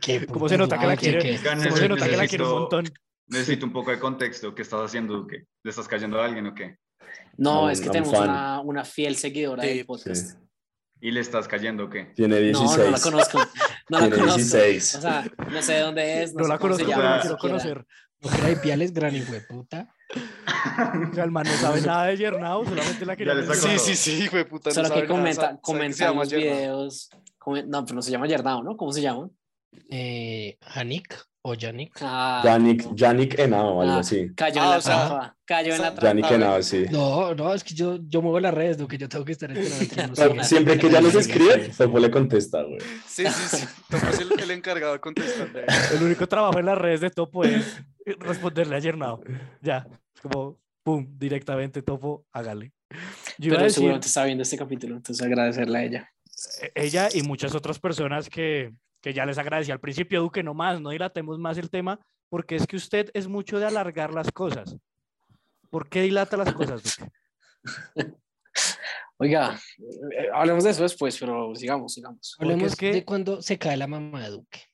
¿Qué 0.00 0.26
¿Cómo 0.26 0.48
se 0.48 0.56
nota 0.58 0.78
que 0.78 0.86
la 0.86 0.94
no, 0.94 1.00
quiere? 1.00 1.18
que- 1.18 1.38
¿Cómo 1.42 1.76
se 1.76 1.88
nota 1.88 2.04
que 2.08 2.16
la 2.16 2.22
necesito- 2.24 2.28
quiere 2.28 2.44
un 2.44 2.60
montón? 2.60 2.84
Necesito 3.28 3.66
un 3.66 3.72
poco 3.72 3.90
de 3.90 3.98
contexto. 3.98 4.54
¿Qué 4.54 4.62
estás 4.62 4.80
haciendo, 4.82 5.14
Duque? 5.14 5.44
¿Le 5.64 5.70
estás 5.70 5.88
cayendo 5.88 6.20
a 6.20 6.24
alguien 6.26 6.46
o 6.46 6.54
qué? 6.54 6.76
No, 7.36 7.68
es 7.68 7.80
que 7.80 7.86
I'm 7.86 7.92
tenemos 7.92 8.18
una, 8.20 8.60
una 8.60 8.84
fiel 8.84 9.16
seguidora 9.16 9.62
Sí, 9.62 9.68
del 9.68 9.78
Sí. 9.78 9.84
podcast. 9.84 10.38
¿Y 11.00 11.10
le 11.10 11.20
estás 11.20 11.46
cayendo 11.48 11.84
o 11.84 11.90
qué? 11.90 12.06
Tiene 12.14 12.52
No, 12.52 12.62
no 12.62 12.76
la 12.76 12.76
16. 12.76 13.02
conozco. 13.02 13.38
No 13.90 13.98
la 13.98 14.06
Tiene 14.08 14.16
conozco. 14.16 14.36
16. 14.38 14.94
O 14.94 15.00
sea, 15.00 15.26
no 15.50 15.62
sé 15.62 15.72
de 15.74 15.80
dónde 15.80 16.22
es. 16.22 16.32
No, 16.34 16.38
No 16.40 16.44
sé 16.44 16.48
la 16.52 16.58
cómo 16.58 16.74
se 16.76 16.84
conozco, 16.84 17.00
llama, 17.02 17.02
pero 17.02 17.14
la 17.16 17.20
quiero 17.20 17.36
conocer. 17.38 17.86
No 18.20 18.30
era 18.32 18.48
de 18.48 18.56
Piales, 18.56 18.92
gran 18.92 19.14
hijo 19.14 19.32
de 19.32 19.40
puta. 19.42 19.92
O 21.10 21.14
sea, 21.14 21.24
el 21.24 21.30
man 21.30 21.46
no 21.46 21.52
sabe 21.52 21.80
nada 21.80 22.06
de 22.06 22.16
Yernao, 22.16 22.64
solamente 22.64 23.06
la 23.06 23.16
quería. 23.16 23.54
Sí, 23.54 23.78
sí, 23.78 23.96
sí, 23.96 24.28
güey, 24.28 24.44
puta. 24.44 24.70
no 24.70 24.74
Solo 24.74 24.94
que 24.94 25.06
comenta, 25.06 25.58
llama 26.04 26.20
los 26.22 26.32
videos. 26.32 27.10
No, 27.66 27.84
pero 27.84 27.94
no 27.94 28.02
se 28.02 28.10
llama 28.10 28.26
Yernao, 28.26 28.62
¿no? 28.62 28.76
¿Cómo 28.76 28.92
se 28.92 29.00
llama? 29.00 29.30
Eh, 29.90 30.58
Hanik 30.60 31.16
o 31.48 31.54
Yannick. 31.54 31.92
Ah, 32.00 32.42
Yannick, 32.44 32.84
no. 32.84 32.96
Yannick 32.96 33.38
Henao 33.38 33.76
o 33.76 33.82
algo 33.82 33.94
Ah, 33.94 33.98
así. 34.00 34.30
Cayó 34.34 34.60
Ah, 34.60 34.64
en 34.64 34.70
la 34.70 34.76
o 34.76 34.80
sea, 34.80 35.06
trampa. 35.06 35.36
Cayó 35.44 35.74
en 35.74 35.80
la 35.82 35.94
trampa. 35.94 36.02
Yannick 36.08 36.30
Henao, 36.30 36.62
sí. 36.62 36.84
No, 36.90 37.34
no, 37.34 37.54
es 37.54 37.62
que 37.64 37.74
yo, 37.74 37.98
yo 38.08 38.20
muevo 38.22 38.40
las 38.40 38.52
redes, 38.54 38.78
lo 38.78 38.88
que 38.88 38.98
yo 38.98 39.08
tengo 39.08 39.24
que 39.24 39.32
estar 39.32 39.50
esperando. 39.56 40.34
no. 40.34 40.44
Siempre 40.44 40.78
que 40.78 40.86
ella 40.88 41.00
nos 41.00 41.14
escribe, 41.14 41.70
Topo 41.76 41.98
le 41.98 42.10
contesta, 42.10 42.62
güey. 42.62 42.78
Sí, 43.06 43.24
sí, 43.26 43.56
sí. 43.58 43.66
Topo 43.88 44.06
es 44.08 44.20
el, 44.20 44.40
el 44.40 44.50
encargado 44.50 44.92
de 44.94 45.00
contestar. 45.00 45.48
El 45.94 46.02
único 46.02 46.26
trabajo 46.28 46.58
en 46.58 46.66
las 46.66 46.78
redes 46.78 47.00
de 47.00 47.10
Topo 47.10 47.44
es 47.44 47.80
responderle 48.18 48.76
a 48.76 48.78
Yernao. 48.80 49.20
Ya, 49.62 49.86
es 50.14 50.20
como, 50.20 50.58
pum, 50.82 51.06
directamente 51.18 51.82
Topo, 51.82 52.26
hágale. 52.32 52.72
Yo 53.38 53.50
Pero 53.50 53.62
decir, 53.62 53.74
seguramente 53.74 54.06
está 54.08 54.24
viendo 54.24 54.42
este 54.42 54.56
capítulo, 54.56 54.96
entonces 54.96 55.24
agradecerle 55.26 55.78
a 55.78 55.84
ella. 55.84 56.10
e- 56.62 56.72
ella 56.74 57.08
y 57.12 57.22
muchas 57.22 57.54
otras 57.54 57.78
personas 57.78 58.28
que, 58.30 58.72
que 59.06 59.14
ya 59.14 59.24
les 59.24 59.38
agradecí 59.38 59.70
al 59.70 59.78
principio, 59.78 60.20
Duque, 60.20 60.42
no 60.42 60.52
más, 60.52 60.80
no 60.80 60.90
dilatemos 60.90 61.38
más 61.38 61.56
el 61.58 61.70
tema, 61.70 62.00
porque 62.28 62.56
es 62.56 62.66
que 62.66 62.74
usted 62.74 63.08
es 63.14 63.28
mucho 63.28 63.60
de 63.60 63.64
alargar 63.64 64.12
las 64.12 64.32
cosas. 64.32 64.76
¿Por 65.70 65.88
qué 65.88 66.02
dilata 66.02 66.36
las 66.36 66.52
cosas, 66.52 66.82
Duque? 66.82 67.12
Oiga, 69.18 69.60
eh, 69.78 70.26
hablemos 70.34 70.64
de 70.64 70.70
eso 70.70 70.82
después, 70.82 71.16
pero 71.20 71.54
sigamos, 71.54 71.94
sigamos. 71.94 72.34
Hablemos 72.40 72.74
que- 72.74 72.90
de 72.94 73.04
cuando 73.04 73.40
se 73.42 73.56
cae 73.56 73.76
la 73.76 73.86
mamá 73.86 74.24
de 74.24 74.30
Duque. 74.30 74.64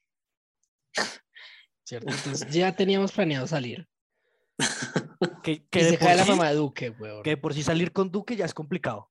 ¿Cierto? 1.84 2.10
Entonces 2.10 2.50
ya 2.50 2.74
teníamos 2.74 3.12
planeado 3.12 3.46
salir. 3.46 3.86
Que, 5.44 5.66
que 5.66 5.80
y 5.80 5.84
de 5.84 5.90
se 5.90 5.98
cae 5.98 6.16
la 6.16 6.24
mamá 6.24 6.48
de 6.48 6.54
Duque, 6.54 6.90
weón. 6.90 7.22
que 7.22 7.36
por 7.36 7.52
sí 7.52 7.62
salir 7.62 7.92
con 7.92 8.10
Duque 8.10 8.34
ya 8.34 8.44
es 8.46 8.54
complicado. 8.54 9.10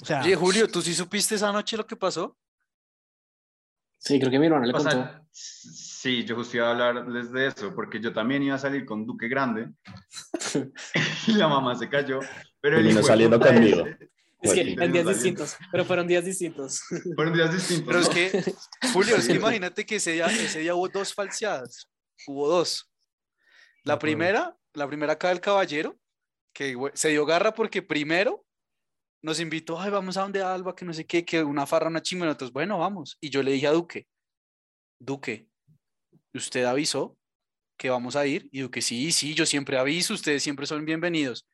O 0.00 0.04
sea, 0.04 0.22
Oye, 0.22 0.34
Julio, 0.36 0.68
¿tú 0.68 0.80
sí 0.80 0.94
supiste 0.94 1.34
esa 1.34 1.52
noche 1.52 1.76
lo 1.76 1.86
que 1.86 1.96
pasó? 1.96 2.36
Sí, 4.04 4.18
creo 4.18 4.30
que 4.30 4.38
mi 4.38 4.46
hermano 4.46 4.66
le 4.66 4.72
O 4.72 4.76
contó. 4.76 4.90
sea, 4.90 5.22
sí, 5.32 6.24
yo 6.24 6.36
justo 6.36 6.58
iba 6.58 6.68
a 6.68 6.70
hablarles 6.72 7.32
de 7.32 7.46
eso, 7.46 7.74
porque 7.74 8.00
yo 8.00 8.12
también 8.12 8.42
iba 8.42 8.54
a 8.54 8.58
salir 8.58 8.84
con 8.84 9.06
Duque 9.06 9.28
Grande 9.28 9.70
y 11.26 11.32
la 11.32 11.48
mamá 11.48 11.74
se 11.74 11.88
cayó. 11.88 12.20
Pero 12.60 12.82
de 12.82 13.02
saliendo 13.02 13.40
conmigo. 13.40 13.86
ese- 13.86 14.08
es 14.42 14.52
que 14.52 14.60
en 14.72 14.92
días 14.92 15.06
distintos, 15.06 15.56
pero 15.72 15.86
fueron 15.86 16.06
días 16.06 16.22
distintos. 16.22 16.82
Fueron 17.14 17.32
días 17.32 17.50
distintos. 17.50 17.86
Pero 17.86 17.98
es 18.00 18.08
¿no? 18.08 18.14
que, 18.14 18.54
Julio, 18.92 19.16
es 19.16 19.26
que 19.26 19.34
imagínate 19.36 19.86
que 19.86 19.96
ese 19.96 20.12
día, 20.12 20.26
ese 20.26 20.58
día 20.60 20.74
hubo 20.74 20.86
dos 20.90 21.14
falseadas. 21.14 21.88
Hubo 22.26 22.46
dos. 22.48 22.90
La 23.84 23.98
primera, 23.98 24.54
la 24.74 24.86
primera 24.86 25.14
acá 25.14 25.28
del 25.30 25.40
caballero, 25.40 25.98
que 26.52 26.76
se 26.92 27.08
dio 27.08 27.24
garra 27.24 27.54
porque 27.54 27.80
primero 27.80 28.43
nos 29.24 29.40
invitó, 29.40 29.80
ay, 29.80 29.90
vamos 29.90 30.18
a 30.18 30.20
donde 30.20 30.42
Alba, 30.42 30.76
que 30.76 30.84
no 30.84 30.92
sé 30.92 31.06
qué, 31.06 31.24
que 31.24 31.42
una 31.42 31.64
farra, 31.64 31.88
una 31.88 32.02
chimba, 32.02 32.26
y 32.26 32.28
nosotros, 32.28 32.52
bueno, 32.52 32.78
vamos. 32.78 33.16
Y 33.22 33.30
yo 33.30 33.42
le 33.42 33.52
dije 33.52 33.66
a 33.66 33.72
Duque, 33.72 34.06
Duque, 34.98 35.48
usted 36.34 36.64
avisó 36.64 37.16
que 37.78 37.88
vamos 37.88 38.16
a 38.16 38.26
ir, 38.26 38.50
y 38.52 38.60
Duque, 38.60 38.82
sí, 38.82 39.12
sí, 39.12 39.32
yo 39.34 39.46
siempre 39.46 39.78
aviso, 39.78 40.12
ustedes 40.12 40.42
siempre 40.42 40.66
son 40.66 40.84
bienvenidos. 40.84 41.46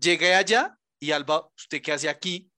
Llegué 0.00 0.34
allá, 0.34 0.78
y 0.98 1.10
Alba, 1.10 1.46
¿usted 1.54 1.82
qué 1.82 1.92
hace 1.92 2.08
aquí? 2.08 2.50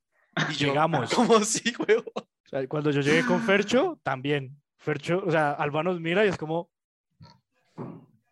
Y 0.51 0.55
yo, 0.55 0.69
Llegamos. 0.69 1.11
¿cómo 1.15 1.39
así, 1.39 1.75
huevo? 1.77 2.13
O 2.15 2.49
sea, 2.49 2.65
cuando 2.69 2.93
yo 2.93 3.01
llegué 3.01 3.27
con 3.27 3.43
Fercho, 3.43 3.99
también. 4.05 4.63
Fercho, 4.79 5.25
o 5.27 5.31
sea, 5.33 5.51
Alba 5.51 5.83
nos 5.83 6.01
mira 6.01 6.25
y 6.25 6.29
es 6.29 6.37
como 6.37 6.71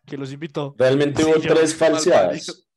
que 0.05 0.15
los 0.15 0.31
invitó. 0.31 0.75
Realmente 0.77 1.23
Sí, 1.23 1.29
hubo 1.29 1.41
tres 1.41 1.75
falseadas. 1.77 2.70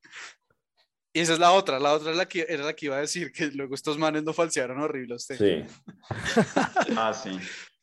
Y 1.17 1.21
esa 1.21 1.35
es 1.35 1.39
la 1.39 1.53
otra, 1.53 1.79
la 1.79 1.93
otra 1.93 2.11
es 2.11 2.17
la 2.17 2.27
que, 2.27 2.45
era 2.49 2.65
la 2.65 2.73
que 2.75 2.87
iba 2.87 2.97
a 2.97 3.01
decir, 3.01 3.31
que 3.31 3.47
luego 3.47 3.77
estos 3.77 3.97
manes 3.97 4.25
no 4.25 4.33
falsearon 4.33 4.81
horrible 4.81 5.15
a 5.15 5.17
usted. 5.17 5.39
Sí. 5.39 5.75
Ah, 6.97 7.15
sí. 7.15 7.39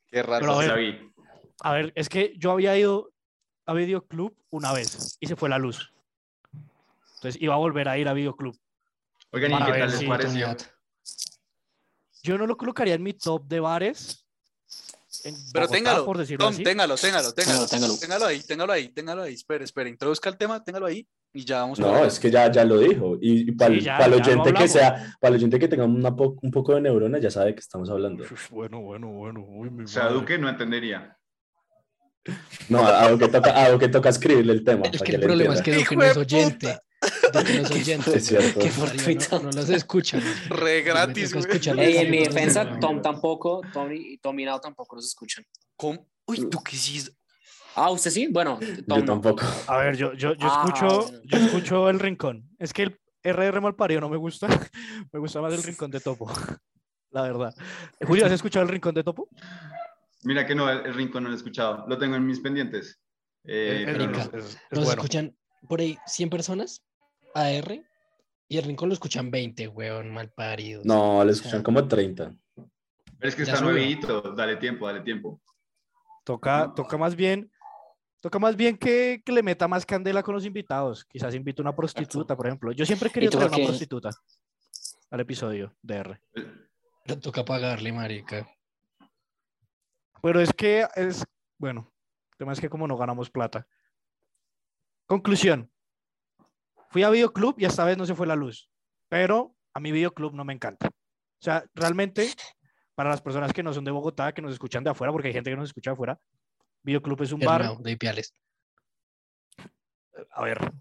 Qué 0.08 0.22
raro. 0.22 0.52
A 0.52 0.58
ver, 0.58 0.68
la 0.68 0.76
vi. 0.76 1.14
A 1.62 1.74
ver, 1.74 1.94
es 1.96 2.10
que 2.10 2.34
yo 2.38 2.52
había 2.52 2.78
ido 2.78 3.14
a 3.66 3.74
Videoclub 3.74 4.36
una 4.50 4.74
vez 4.74 5.18
y 5.22 5.28
se 5.28 5.38
fue 5.38 5.48
la 5.48 5.58
luz. 5.58 5.94
Entonces 7.16 7.42
iba 7.42 7.54
a 7.54 7.58
volver 7.58 7.88
a 7.88 7.98
ir 7.98 8.10
a 8.10 8.14
Videoclub. 8.14 8.60
Oigan, 9.32 9.52
¿y 9.52 9.54
Para 9.54 9.66
qué 9.66 9.72
ver 9.72 9.82
tal 9.82 9.92
les 9.92 10.00
si 10.00 10.08
pareció? 10.08 10.58
Yo 12.24 12.38
no 12.38 12.46
lo 12.46 12.58
colocaría 12.58 12.96
en 12.96 13.04
mi 13.04 13.14
top 13.14 13.48
de 13.48 13.62
bares. 13.62 14.26
Pero 15.24 15.68
Bogotá, 15.68 15.68
téngalo, 15.72 16.06
por 16.06 16.18
decirlo 16.18 16.46
Tom, 16.46 16.54
así. 16.54 16.64
téngalo, 16.64 16.98
téngalo, 16.98 17.34
téngalo, 17.34 17.68
téngalo. 17.68 17.98
téngalo 17.98 18.26
ahí, 18.26 18.44
téngalo 18.44 18.74
ahí, 18.74 18.90
téngalo 18.90 19.22
ahí. 19.22 19.34
Espera, 19.36 19.64
espera, 19.64 19.88
introduzca 19.88 20.30
el 20.30 20.38
tema, 20.38 20.62
téngalo 20.62 20.86
ahí 20.86 21.08
y 21.34 21.46
ya 21.46 21.62
vamos. 21.62 21.80
No, 21.80 22.04
es 22.06 22.20
que 22.20 22.30
ya, 22.30 22.52
ya 22.52 22.64
lo 22.66 22.78
dijo. 22.80 23.18
Y, 23.22 23.52
para, 23.54 23.74
Sí, 23.74 23.82
ya- 23.82 23.98
el 23.98 24.14
oyente 24.14 24.54
que 24.54 24.68
sea, 24.68 25.16
para 25.20 25.30
el 25.30 25.36
oyente 25.40 25.60
que 25.60 25.68
tenga 25.68 25.86
una 25.86 26.16
po- 26.16 26.38
un 26.42 26.52
poco 26.52 26.76
de 26.76 26.82
neurona, 26.82 27.20
ya 27.20 27.32
sabe 27.32 27.54
que 27.54 27.60
estamos 27.62 27.90
hablando. 27.90 28.24
Uf, 28.24 28.50
Bueno, 28.52 28.82
bueno, 28.82 29.08
bueno. 29.12 29.46
uy, 29.48 29.70
mi 29.70 29.84
O 29.84 29.88
sea, 29.88 30.04
madre. 30.04 30.16
Duque 30.16 30.38
no 30.38 30.50
entendería. 30.50 31.18
No, 32.70 32.86
a 32.86 33.10
lo 33.10 33.18
que 33.18 33.28
toca, 33.30 33.50
a 33.66 33.70
lo 33.70 33.80
que 33.80 33.88
toca 33.88 34.10
escribirle 34.10 34.54
el 34.54 34.64
tema. 34.64 34.86
Es 34.86 34.92
para 34.92 35.06
que 35.06 35.06
que 35.06 35.16
el 35.16 35.22
le 35.22 35.26
problema 35.28 35.54
es 35.56 35.62
que 35.62 35.72
entienda. 35.72 35.84
Duque 35.84 35.96
¡Hijo 35.96 35.96
no 35.96 36.06
es 36.06 36.16
de 36.16 36.22
oyente. 36.22 36.80
Duque 37.34 37.54
no 37.56 37.62
es 37.62 37.72
oyente. 37.82 38.18
Es 38.18 38.26
cierto. 38.28 38.60
Qué 38.60 38.70
fortuito. 38.70 39.40
no, 39.40 39.44
no 39.46 39.52
los 39.58 39.70
escuchan. 39.70 40.22
Re 40.50 40.82
gratis, 40.84 41.34
escucharlo. 41.34 41.82
Ey, 41.82 41.98
en 41.98 42.12
mi 42.12 42.18
Sí, 42.20 42.24
defensa, 42.26 42.64
no, 42.64 42.72
no, 42.76 42.80
Tom 42.80 42.96
no. 42.98 43.02
tampoco, 43.02 43.62
Tom 43.74 43.92
y, 43.92 44.18
Tom 44.20 44.38
y 44.40 44.46
Nao 44.46 44.60
tampoco 44.62 44.96
los 44.98 45.06
escuchan. 45.08 45.44
¿Cómo? 45.76 46.08
Uy, 46.28 46.48
tú 46.50 46.62
qué 46.64 46.76
hiciste. 46.76 47.12
Ah, 47.76 47.90
¿usted 47.92 48.12
sí? 48.12 48.28
Bueno, 48.32 48.60
Tom 48.88 49.00
Yo 49.00 49.06
no. 49.06 49.06
tampoco. 49.06 49.44
A 49.68 49.78
ver, 49.78 49.96
yo, 49.96 50.14
yo, 50.14 50.34
yo 50.36 50.48
Ah, 50.52 50.64
escucho, 50.66 51.04
bueno. 51.04 51.20
yo 51.24 51.38
escucho 51.38 51.90
el 51.90 52.00
rincón. 52.00 52.50
Es 52.60 52.74
que 52.74 52.84
el 52.84 53.00
RR 53.24 53.62
Malparido 53.62 54.02
no 54.02 54.10
me 54.10 54.18
gusta. 54.18 54.48
Me 55.14 55.20
gusta 55.20 55.42
más 55.42 55.54
el 55.54 55.64
rincón 55.64 55.92
de 55.92 56.00
Topo. 56.00 56.26
La 57.12 57.24
verdad. 57.24 57.54
Julio, 58.06 58.26
¿has 58.26 58.32
escuchado 58.32 58.64
el 58.64 58.70
rincón 58.72 58.94
de 58.96 59.04
Topo? 59.04 59.28
Mira 60.24 60.46
que 60.46 60.56
no, 60.56 60.70
el, 60.70 60.86
el 60.86 60.94
rincón 60.94 61.24
no 61.24 61.30
lo 61.30 61.36
he 61.36 61.38
escuchado. 61.38 61.86
Lo 61.88 61.98
tengo 61.98 62.16
en 62.16 62.26
mis 62.26 62.40
pendientes. 62.40 63.00
Eh, 63.44 63.84
El 63.88 63.94
pero 63.98 64.06
no. 64.08 64.18
rincón 64.20 64.40
es- 64.40 64.46
es 64.46 64.60
Nos 64.72 64.86
bueno. 64.86 65.02
escuchan 65.02 65.36
por 65.68 65.80
ahí 65.82 65.98
100 66.06 66.30
personas, 66.30 66.84
AR, 67.34 67.84
y 68.48 68.58
el 68.58 68.64
rincón 68.66 68.90
lo 68.90 68.94
escuchan 68.94 69.30
20, 69.32 69.68
weón, 69.68 70.12
mal 70.14 70.30
parido. 70.32 70.82
No, 70.86 71.24
le 71.24 71.32
escuchan 71.32 71.64
como 71.64 71.88
30. 71.88 72.34
Pero 72.56 73.30
es 73.30 73.36
que 73.36 73.46
Ya 73.46 73.54
está 73.54 73.64
nuevito. 73.66 74.22
Dale 74.36 74.58
tiempo, 74.58 74.88
dale 74.88 75.02
tiempo. 75.02 75.42
Toca, 76.24 76.72
toca 76.76 76.98
más 76.98 77.16
bien, 77.16 77.52
toca 78.22 78.40
más 78.40 78.56
bien 78.56 78.78
que, 78.78 79.22
que 79.26 79.32
le 79.32 79.44
meta 79.44 79.68
más 79.68 79.86
candela 79.86 80.24
con 80.24 80.36
los 80.36 80.46
invitados. 80.46 81.04
Quizás 81.06 81.36
invite 81.36 81.62
una 81.62 81.76
prostituta, 81.76 82.38
por 82.38 82.48
ejemplo. 82.48 82.72
Yo 82.72 82.86
siempre 82.86 83.10
he 83.10 83.12
querido 83.12 83.32
traer 83.32 83.50
una 83.50 83.58
qué? 83.58 83.66
prostituta 83.66 84.12
al 85.10 85.20
episodio 85.20 85.76
de 85.82 85.96
R. 85.96 86.22
Le 87.06 87.18
toca 87.18 87.44
pagarle, 87.44 87.92
marica. 87.92 88.48
Pero 90.22 90.40
es 90.40 90.54
que 90.54 90.88
es, 90.96 91.26
bueno, 91.58 91.92
el 92.32 92.38
tema 92.38 92.54
es 92.54 92.62
que 92.62 92.70
como 92.70 92.88
no 92.88 92.96
ganamos 92.96 93.30
plata. 93.30 93.68
Conclusión. 95.08 95.70
Fui 96.90 97.04
a 97.04 97.10
Videoclub 97.10 97.56
y 97.58 97.66
esta 97.66 97.84
vez 97.84 97.98
no 97.98 98.06
se 98.06 98.16
fue 98.16 98.28
la 98.28 98.36
luz. 98.36 98.70
Pero 99.10 99.56
a 99.74 99.80
mi 99.80 99.92
Videoclub 99.92 100.34
no 100.34 100.46
me 100.46 100.54
encanta. 100.54 100.88
O 100.88 101.44
sea, 101.44 101.66
realmente, 101.74 102.32
para 102.94 103.10
las 103.10 103.22
personas 103.22 103.52
que 103.52 103.64
no 103.64 103.74
son 103.74 103.84
de 103.84 103.92
Bogotá, 103.92 104.32
que 104.32 104.44
nos 104.44 104.54
escuchan 104.54 104.84
de 104.84 104.92
afuera, 104.92 105.12
porque 105.12 105.30
hay 105.30 105.34
gente 105.34 105.50
que 105.50 105.56
nos 105.56 105.70
escucha 105.70 105.90
de 105.90 105.94
afuera, 105.94 106.20
Videoclub 106.84 107.22
es 107.22 107.32
un 107.32 107.40
bar 107.42 107.78
de 107.78 107.92
Ipiales. 107.92 108.34
a 110.32 110.44
ver. 110.44 110.72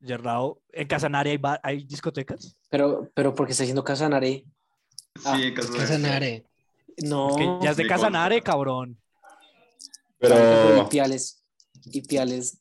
Yernao, 0.00 0.62
en 0.72 0.88
Casanare 0.88 1.30
hay, 1.30 1.36
bar- 1.36 1.60
hay 1.62 1.84
discotecas. 1.84 2.56
Pero, 2.70 3.10
pero 3.14 3.34
porque 3.34 3.52
está 3.52 3.64
diciendo 3.64 3.84
Casanare. 3.84 4.44
Ah, 5.24 5.36
sí, 5.36 5.52
Casanare. 5.52 6.46
No. 7.02 7.30
Es 7.30 7.36
que 7.36 7.64
ya 7.64 7.70
es 7.72 7.76
de 7.76 7.86
Casanare, 7.86 8.40
cabrón. 8.40 8.98
Pero 10.18 10.82
Ipiales. 10.84 11.44
Ipiales. 11.92 12.60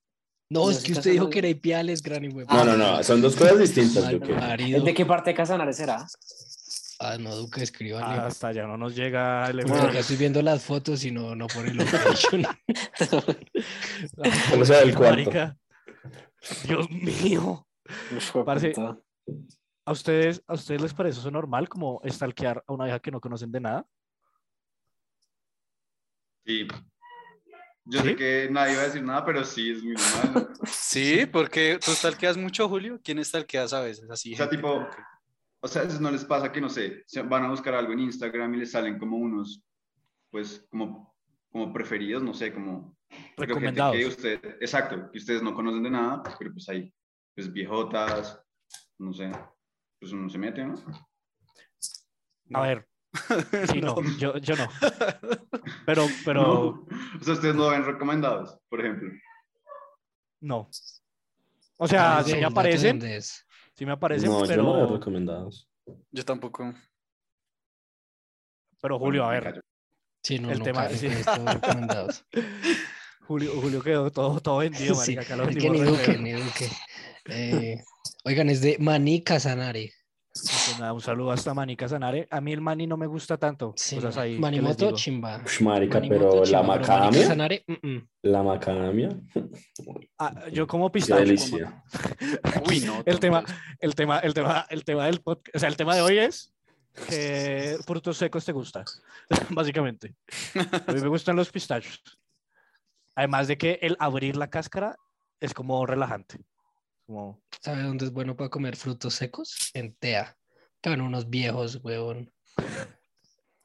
No, 0.49 0.65
¿No 0.65 0.71
es 0.71 0.83
que 0.83 0.93
usted 0.93 1.11
dijo 1.11 1.29
que 1.29 1.39
era 1.39 1.47
Ipiales, 1.47 2.01
gran 2.01 2.25
y 2.25 2.29
No, 2.29 2.65
no, 2.65 2.75
no, 2.75 3.03
son 3.03 3.21
dos 3.21 3.35
cosas 3.35 3.59
distintas, 3.59 4.09
Duque. 4.11 4.35
¿Es 4.75 4.83
¿De 4.83 4.93
qué 4.93 5.05
parte 5.05 5.29
de 5.29 5.35
Casanare 5.35 5.73
será? 5.73 6.05
Ah, 7.01 7.17
no, 7.17 7.33
Duque, 7.33 7.63
escríbale. 7.63 8.05
Ah, 8.05 8.25
Hasta 8.25 8.49
allá 8.49 8.67
no 8.67 8.75
nos 8.77 8.93
llega 8.93 9.49
el 9.49 9.61
acá 9.61 9.99
estoy 9.99 10.17
viendo 10.17 10.41
las 10.41 10.65
fotos 10.65 11.05
y 11.05 11.11
no, 11.11 11.33
no 11.33 11.47
pone 11.47 11.73
location. 11.73 12.45
O 14.59 14.65
sea, 14.65 14.81
el 14.81 14.93
cuarto. 14.93 15.55
Dios 16.67 16.89
mío. 16.91 17.65
Parce. 18.45 18.73
¿A 19.85 19.91
ustedes, 19.91 20.43
¿A 20.45 20.53
ustedes 20.53 20.81
les 20.81 20.93
parece 20.93 21.19
eso 21.19 21.31
normal 21.31 21.69
como 21.69 22.01
stalkear 22.05 22.63
a 22.67 22.73
una 22.73 22.83
vieja 22.83 22.99
que 22.99 23.11
no 23.11 23.21
conocen 23.21 23.51
de 23.51 23.61
nada? 23.61 23.87
Sí. 26.45 26.67
Yo 27.85 28.01
¿Sí? 28.01 28.09
sé 28.09 28.15
que 28.15 28.49
nadie 28.51 28.75
va 28.75 28.81
a 28.81 28.85
decir 28.85 29.03
nada, 29.03 29.25
pero 29.25 29.43
sí 29.45 29.71
es 29.71 29.81
muy 29.81 29.93
normal. 29.93 30.49
¿no? 30.59 30.65
Sí, 30.67 31.25
porque 31.25 31.79
tú 31.83 31.91
stalkeas 31.91 32.35
mucho, 32.35 32.67
Julio. 32.67 32.99
¿Quién 33.03 33.23
stalkeas 33.23 33.71
a 33.71 33.79
veces? 33.81 34.09
Así. 34.11 34.33
O 34.33 34.37
sea, 34.37 34.45
gente 34.47 34.57
tipo, 34.57 34.85
o 35.61 35.67
sea, 35.67 35.81
a 35.81 35.85
veces 35.85 35.99
no 35.99 36.11
les 36.11 36.23
pasa 36.25 36.51
que, 36.51 36.61
no 36.61 36.69
sé, 36.69 37.03
van 37.25 37.45
a 37.45 37.49
buscar 37.49 37.73
algo 37.75 37.93
en 37.93 37.99
Instagram 37.99 38.53
y 38.53 38.57
les 38.59 38.71
salen 38.71 38.97
como 38.97 39.17
unos, 39.17 39.63
pues, 40.31 40.65
como, 40.69 41.15
como 41.51 41.73
preferidos, 41.73 42.23
no 42.23 42.33
sé, 42.33 42.53
como... 42.53 42.97
Recomendados. 43.37 43.95
Que 43.95 44.05
usted, 44.05 44.57
exacto, 44.61 45.09
que 45.11 45.17
ustedes 45.17 45.41
no 45.41 45.53
conocen 45.53 45.83
de 45.83 45.89
nada, 45.89 46.21
pero 46.37 46.53
pues 46.53 46.69
ahí, 46.69 46.93
pues 47.35 47.51
viejotas, 47.51 48.39
no 48.99 49.11
sé, 49.13 49.31
pues 49.99 50.11
uno 50.11 50.29
se 50.29 50.37
mete, 50.37 50.63
¿no? 50.63 50.75
A 52.53 52.61
ver. 52.61 52.87
Sí, 53.71 53.81
no, 53.81 53.95
yo, 54.19 54.37
yo 54.37 54.55
no. 54.55 54.67
Pero, 55.85 56.05
pero 56.23 56.41
No. 56.43 56.59
O 57.19 57.23
sea, 57.23 57.33
ustedes 57.33 57.55
no 57.55 57.69
ven 57.69 57.83
recomendados, 57.83 58.57
por 58.69 58.79
ejemplo. 58.81 59.09
no. 60.41 60.69
O 61.81 61.87
sea, 61.87 62.17
Ah, 62.17 62.23
sí 62.23 62.31
sí, 62.31 62.35
me 62.35 62.41
dato 62.41 62.53
aparecen. 62.53 62.99
Sí 63.79 63.85
me 63.85 63.93
aparecen, 63.93 64.29
No, 64.29 64.41
yo 64.41 64.47
pero, 64.47 64.63
no 64.63 64.73
veo 64.73 64.87
recomendados. 64.87 65.69
Yo 66.11 66.25
tampoco. 66.25 66.73
pero 68.81 68.99
Julio, 68.99 69.23
a 69.23 69.29
ver. 69.31 69.61
Sí, 70.21 70.37
no, 70.37 70.51
El 70.51 70.59
no 70.59 70.65
tema- 70.65 70.87
cae 70.87 70.97
sí. 70.97 71.07
estos 71.07 71.45
recomendados. 71.45 72.25
Julio, 73.25 73.51
Julio 73.61 73.81
quedó 73.81 74.11
todo, 74.11 74.41
todo 74.41 74.57
vendido, 74.57 74.95
Sí, 74.95 75.15
marica, 75.15 75.35
es 75.43 75.55
que 75.57 75.69
ni 75.69 75.79
Duque, 75.79 76.17
ni 76.17 76.31
Duque. 76.33 76.69
Eh, 77.29 77.81
oigan, 78.25 78.49
es 78.49 78.59
de 78.61 78.75
Maní 78.79 79.23
Casanare. 79.23 79.93
Pues 80.41 80.79
nada, 80.79 80.93
un 80.93 81.01
saludo 81.01 81.31
hasta 81.31 81.53
Mani 81.53 81.75
Casanare. 81.75 82.27
A 82.31 82.41
mí 82.41 82.53
el 82.53 82.61
Mani 82.61 82.87
no 82.87 82.97
me 82.97 83.07
gusta 83.07 83.37
tanto. 83.37 83.73
Sí, 83.75 83.95
cosas 83.95 84.17
ahí, 84.17 84.29
¿qué 84.31 84.33
les 84.35 84.41
Manimoto, 84.41 84.91
chimba. 84.93 85.41
Ush, 85.45 85.61
marica, 85.61 85.99
Manimoto, 85.99 86.29
pero 86.29 86.35
la 86.39 86.43
chimba, 86.45 86.61
pero 86.61 86.67
Maní 86.67 86.79
macadamia, 86.79 87.21
Casanare, 87.21 87.63
mm, 87.67 87.87
mm. 87.87 88.07
la 88.23 88.43
macadamia, 88.43 89.09
Ah, 90.17 90.49
yo 90.51 90.67
como 90.67 90.89
qué 90.89 90.93
pistacho. 90.93 91.19
delicia. 91.21 91.83
Uy, 92.69 92.79
no. 92.81 93.01
El 93.05 93.19
tema, 93.19 93.43
el 93.79 93.95
tema, 93.95 94.19
el 94.19 94.33
tema, 94.33 94.65
el 94.69 94.83
tema 94.83 95.05
del 95.05 95.21
podcast, 95.21 95.55
o 95.55 95.59
sea, 95.59 95.69
el 95.69 95.77
tema 95.77 95.95
de 95.95 96.01
hoy 96.01 96.17
es 96.19 96.53
que 97.07 97.77
frutos 97.85 98.17
secos 98.17 98.45
te 98.45 98.51
gustan, 98.51 98.85
básicamente. 99.49 100.15
A 100.87 100.91
mí 100.91 101.01
me 101.01 101.07
gustan 101.07 101.35
los 101.35 101.49
pistachos. 101.51 102.01
Además 103.15 103.47
de 103.47 103.57
que 103.57 103.79
el 103.81 103.95
abrir 103.99 104.35
la 104.35 104.49
cáscara 104.49 104.95
es 105.39 105.53
como 105.53 105.85
relajante. 105.85 106.39
Como, 107.09 107.41
¿Sabe 107.59 107.81
dónde 107.81 108.05
es 108.05 108.11
bueno 108.13 108.37
para 108.37 108.51
comer 108.51 108.75
frutos 108.75 109.15
secos? 109.15 109.71
En 109.73 109.95
TEA. 109.95 110.37
Van 110.85 111.01
unos 111.01 111.27
viejos, 111.27 111.79
huevón. 111.83 112.31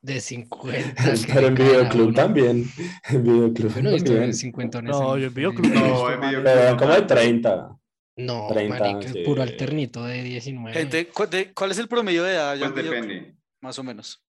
De 0.01 0.19
50. 0.23 0.95
que 1.27 1.33
Pero 1.35 1.49
en 1.49 1.55
videoclub 1.55 2.07
uno. 2.07 2.15
también. 2.15 2.65
En 3.11 3.23
videoclub 3.23 3.75
Yo 3.75 3.83
no 3.83 3.91
he 3.91 3.93
visto 3.93 4.07
también. 4.13 4.31
en 4.31 4.35
50 4.35 4.81
No, 4.81 5.19
yo 5.19 5.27
en 5.27 5.35
videoclub 5.35 5.67
No, 5.75 6.11
en 6.11 6.21
videoclub. 6.21 6.43
Pero 6.45 6.77
como 6.79 6.95
de 6.95 7.03
30. 7.03 7.77
No, 8.17 8.47
30, 8.49 8.79
marica, 8.79 9.13
sí. 9.13 9.23
puro 9.27 9.43
alternito 9.43 10.05
de 10.05 10.23
19. 10.23 10.73
Gente, 10.79 11.09
¿cu- 11.09 11.27
de- 11.27 11.53
¿cuál 11.53 11.71
es 11.73 11.79
el 11.79 11.89
promedio 11.89 12.25
de 12.25 12.33
edad? 12.33 12.57
Pues 12.59 12.71
en 12.71 12.75
videoclub? 12.77 13.03
depende. 13.09 13.37
Más 13.61 13.79
o 13.79 13.85
menos. 13.85 14.24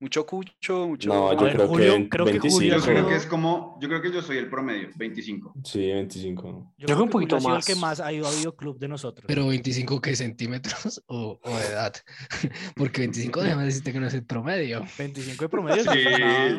Mucho 0.00 0.24
cucho, 0.26 0.86
mucho. 0.86 1.08
No, 1.08 1.30
A 1.30 1.34
yo 1.34 1.40
ver, 1.40 1.54
creo 1.56 1.66
Julio, 1.68 1.94
que 1.96 2.08
creo 2.08 2.24
que 2.24 2.30
25. 2.32 2.54
Julio 2.56 2.76
Yo 2.78 2.84
creo 2.84 3.08
que 3.08 3.14
es 3.16 3.26
como, 3.26 3.78
yo 3.80 3.88
creo 3.88 4.00
que 4.00 4.12
yo 4.12 4.22
soy 4.22 4.36
el 4.38 4.48
promedio, 4.48 4.90
25. 4.94 5.54
Sí, 5.64 5.90
25. 5.90 6.74
Yo 6.78 6.86
creo 6.86 6.86
creo 6.86 6.98
un 7.02 7.08
que 7.08 7.12
poquito 7.12 7.36
Julio 7.36 7.36
ha 7.36 7.40
sido 7.40 7.50
el 7.50 7.56
más. 7.58 7.66
que 7.66 7.74
más 7.74 8.00
ha 8.00 8.12
ido 8.12 8.28
a 8.28 8.30
videoclub 8.30 8.78
de 8.78 8.86
nosotros. 8.86 9.24
Pero 9.26 9.48
25 9.48 10.00
qué 10.00 10.14
centímetros 10.14 11.02
o, 11.08 11.40
o 11.42 11.58
de 11.58 11.66
edad. 11.66 11.94
Porque 12.76 13.00
25 13.00 13.42
déjame 13.42 13.64
decirte 13.64 13.92
que 13.92 13.98
no 13.98 14.06
es 14.06 14.14
el 14.14 14.24
promedio. 14.24 14.84
25 14.96 15.44
de 15.44 15.48
promedio. 15.48 15.82
Sí. 15.82 16.04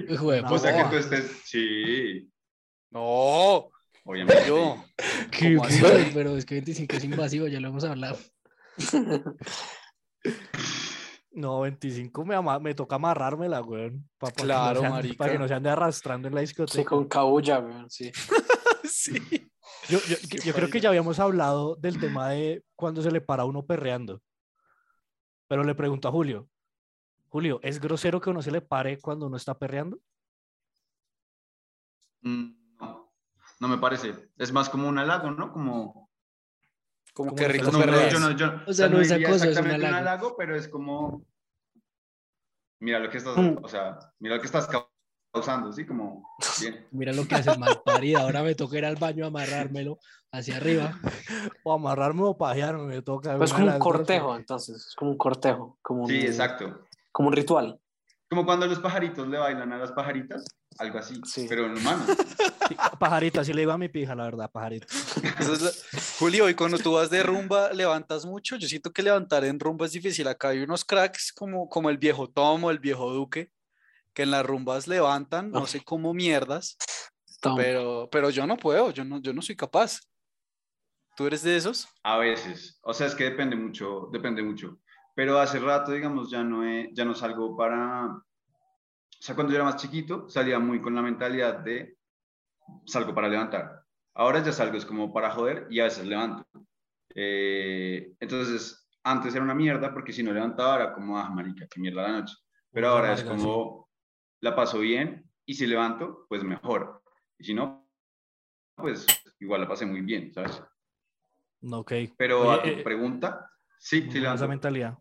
no 0.09 0.41
No, 0.41 0.51
O 0.53 0.57
sea 0.59 0.75
que 0.75 0.89
tú 0.89 0.95
estés, 0.97 1.31
sí, 1.45 2.29
No, 2.91 3.69
obviamente. 4.03 4.43
yo. 4.47 4.83
¿Qué- 5.31 5.55
¿Cómo 5.55 5.65
qué? 5.69 6.11
Pero 6.13 6.35
es 6.35 6.45
que 6.45 6.55
25 6.55 6.95
es 6.97 7.03
invasivo, 7.05 7.47
ya 7.47 7.61
lo 7.61 7.69
hemos 7.69 7.85
hablado. 7.85 8.17
No, 11.39 11.61
25 11.61 12.25
me, 12.25 12.35
ama- 12.35 12.59
me 12.59 12.73
toca 12.75 12.95
amarrármela, 12.97 13.61
weón. 13.61 14.09
Para 14.17 14.33
Claro, 14.33 14.81
que, 14.81 14.81
no 14.81 14.81
se 14.81 14.87
ande- 14.87 14.91
marica. 14.91 15.17
para 15.17 15.31
que 15.31 15.39
no 15.39 15.47
se 15.47 15.53
ande 15.53 15.69
arrastrando 15.69 16.27
en 16.27 16.35
la 16.35 16.41
Sí, 16.41 16.47
discoteca. 16.47 16.89
con 16.89 17.07
cabulla, 17.07 17.59
weón, 17.59 17.89
sí. 17.89 18.11
Sí. 18.83 19.51
Yo, 19.87 19.99
yo, 20.07 20.17
yo 20.43 20.53
creo 20.53 20.69
que 20.69 20.81
ya 20.81 20.89
habíamos 20.89 21.19
hablado 21.19 21.75
del 21.75 21.99
tema 21.99 22.29
de 22.29 22.63
cuando 22.75 23.01
se 23.01 23.11
le 23.11 23.21
para 23.21 23.43
a 23.43 23.45
uno 23.45 23.65
perreando. 23.65 24.21
Pero 25.47 25.63
le 25.63 25.75
pregunto 25.75 26.07
a 26.07 26.11
Julio. 26.11 26.49
Julio, 27.29 27.59
¿es 27.63 27.79
grosero 27.79 28.19
que 28.19 28.29
uno 28.31 28.41
se 28.41 28.51
le 28.51 28.61
pare 28.61 28.99
cuando 28.99 29.27
uno 29.27 29.37
está 29.37 29.57
perreando? 29.57 29.99
Mm, 32.21 32.49
No, 32.81 33.11
no 33.59 33.67
me 33.67 33.77
parece. 33.77 34.29
Es 34.37 34.51
más 34.51 34.69
como 34.69 34.87
un 34.89 34.97
halago, 34.97 35.31
¿no? 35.31 35.51
Como... 35.53 36.08
Como 37.19 37.31
Como 37.31 37.35
que 37.35 37.49
rico 37.49 37.69
No, 37.69 37.85
no, 37.85 38.07
yo 38.07 38.17
no, 38.17 38.31
yo, 38.31 38.47
O 38.65 38.71
sea, 38.71 38.87
no 38.87 38.95
no 38.95 39.01
es 39.01 39.11
acoso, 39.11 39.35
es 39.35 39.41
un 39.41 39.47
exactamente 39.49 39.85
un 39.89 39.93
halago. 39.93 40.09
halago, 40.09 40.35
pero 40.37 40.55
es 40.55 40.69
como... 40.69 41.25
Mira 42.79 42.97
lo 42.99 43.09
que 43.09 43.17
estás, 43.17 43.35
Mm. 43.35 43.57
o 43.61 43.67
sea, 43.67 43.99
mira 44.19 44.35
lo 44.35 44.41
que 44.41 44.45
estás 44.45 44.69
causando, 45.33 45.73
¿sí? 45.73 45.85
Como, 45.85 46.23
bien. 46.61 46.87
Mira 46.91 47.11
lo 47.11 47.27
que 47.27 47.35
hace 47.35 47.57
mal 47.57 47.81
parida. 47.83 48.21
Ahora 48.21 48.41
me 48.41 48.55
toca 48.55 48.77
ir 48.77 48.85
al 48.85 48.95
baño 48.95 49.25
a 49.25 49.27
amarrármelo 49.27 49.99
hacia 50.31 50.55
arriba. 50.55 50.97
O 51.63 51.73
amarrarme 51.73 52.23
o 52.23 52.37
pajearme, 52.37 52.83
me 52.85 53.01
toca. 53.01 53.35
Pues 53.37 53.51
una 53.51 53.59
como 53.59 53.65
un 53.67 53.73
dos, 53.79 53.83
cortejo, 53.83 54.35
entonces. 54.37 54.77
Es 54.87 54.95
como 54.95 55.11
un 55.11 55.17
cortejo. 55.17 55.77
Como 55.81 56.03
un, 56.03 56.07
Sí, 56.07 56.21
exacto. 56.21 56.85
Como 57.11 57.27
un 57.27 57.35
ritual. 57.35 57.81
Como 58.29 58.45
cuando 58.45 58.67
los 58.67 58.79
pajaritos 58.79 59.27
le 59.27 59.37
bailan 59.39 59.73
a 59.73 59.77
las 59.77 59.91
pajaritas, 59.91 60.43
algo 60.77 60.99
así, 60.99 61.19
Sí. 61.25 61.47
pero 61.49 61.65
en 61.65 61.77
humano. 61.77 62.05
Sí, 62.67 62.75
pajarita, 62.99 63.43
sí 63.43 63.53
le 63.53 63.63
iba 63.63 63.73
a 63.73 63.77
mi 63.79 63.89
pija, 63.89 64.13
la 64.13 64.25
verdad, 64.25 64.51
pajarita. 64.51 64.85
Es 65.39 65.61
la- 65.61 65.71
Julio, 66.19 66.47
y 66.47 66.53
cuando 66.53 66.77
tú 66.77 66.93
vas 66.93 67.09
de 67.09 67.23
rumba, 67.23 67.73
levantas 67.73 68.25
mucho. 68.25 68.55
Yo 68.57 68.67
siento 68.67 68.91
que 68.93 69.01
levantar 69.01 69.43
en 69.45 69.59
rumba 69.59 69.87
es 69.87 69.93
difícil. 69.93 70.27
Acá 70.27 70.49
hay 70.49 70.59
unos 70.59 70.85
cracks 70.85 71.33
como, 71.33 71.67
como 71.69 71.89
el 71.89 71.97
viejo 71.97 72.29
Tom 72.29 72.63
o 72.65 72.69
el 72.71 72.77
viejo 72.77 73.11
Duque, 73.11 73.51
que 74.13 74.21
en 74.23 74.31
las 74.31 74.45
rumbas 74.45 74.87
levantan, 74.87 75.49
no 75.49 75.61
No. 75.61 75.65
sé 75.67 75.81
cómo 75.83 76.13
mierdas, 76.13 76.77
Tom. 77.41 77.55
pero, 77.55 78.09
pero 78.11 78.29
yo 78.29 78.45
no 78.45 78.57
puedo, 78.57 78.91
yo 78.91 79.03
no, 79.03 79.19
yo 79.21 79.33
no 79.33 79.41
soy 79.41 79.55
capaz. 79.55 80.01
¿Tú 81.15 81.25
eres 81.25 81.41
de 81.41 81.57
esos? 81.57 81.87
A 82.03 82.17
veces, 82.17 82.79
o 82.83 82.93
sea, 82.93 83.07
es 83.07 83.15
que 83.15 83.23
depende 83.23 83.55
mucho, 83.55 84.07
depende 84.13 84.41
mucho. 84.43 84.79
Pero 85.19 85.37
hace 85.37 85.59
rato, 85.59 85.91
digamos, 85.91 86.31
ya 86.31 86.45
no, 86.45 86.63
he- 86.65 86.91
ya 86.93 87.03
no 87.03 87.13
salgo 87.13 87.53
para... 87.57 88.05
O 88.05 88.23
sea, 89.19 89.35
cuando 89.35 89.51
yo 89.51 89.57
era 89.57 89.65
más 89.65 89.75
chiquito, 89.75 90.29
salía 90.29 90.59
muy 90.59 90.81
con 90.81 90.95
la 90.95 91.01
mentalidad 91.01 91.59
de 91.59 91.97
salgo 92.85 93.13
para 93.13 93.27
levantar. 93.27 93.83
Ahora 94.13 94.41
ya 94.41 94.53
salgo 94.53 94.77
es 94.77 94.85
como 94.85 95.11
para 95.11 95.31
joder 95.31 95.67
y 95.69 95.81
a 95.81 95.83
veces 95.83 96.07
levanto. 96.07 96.47
Eh, 97.13 98.13
entonces, 98.17 98.87
antes 99.03 99.35
era 99.35 99.43
una 99.43 99.53
mierda 99.53 99.91
porque 99.93 100.13
si 100.13 100.23
no 100.23 100.31
levantaba 100.31 100.77
era 100.77 100.93
como, 100.93 101.17
ah, 101.19 101.29
marica, 101.29 101.67
qué 101.69 101.81
mierda 101.81 102.03
la 102.03 102.21
noche. 102.21 102.35
Pero 102.71 102.87
ahora 102.87 103.11
es 103.11 103.19
amarga, 103.19 103.37
sí. 103.37 103.43
como, 103.45 103.89
la 104.39 104.55
paso 104.55 104.79
bien 104.79 105.29
y 105.45 105.53
si 105.53 105.67
levanto, 105.67 106.27
pues 106.29 106.45
mejor. 106.45 107.03
Y 107.37 107.43
si 107.43 107.53
no, 107.53 107.91
pues 108.73 109.05
igual 109.41 109.59
la 109.59 109.67
pasé 109.67 109.85
muy 109.85 109.99
bien, 109.99 110.33
¿sabes? 110.33 110.63
Ok. 111.69 111.91
Pero 112.17 112.39
Oye, 112.43 112.53
a 112.53 112.63
tu 112.63 112.69
eh, 112.69 112.83
pregunta, 112.85 113.51
sí, 113.77 114.01
sí 114.03 114.07
Con 114.07 114.15
esa 114.15 114.21
levanto. 114.21 114.47
mentalidad. 114.47 114.97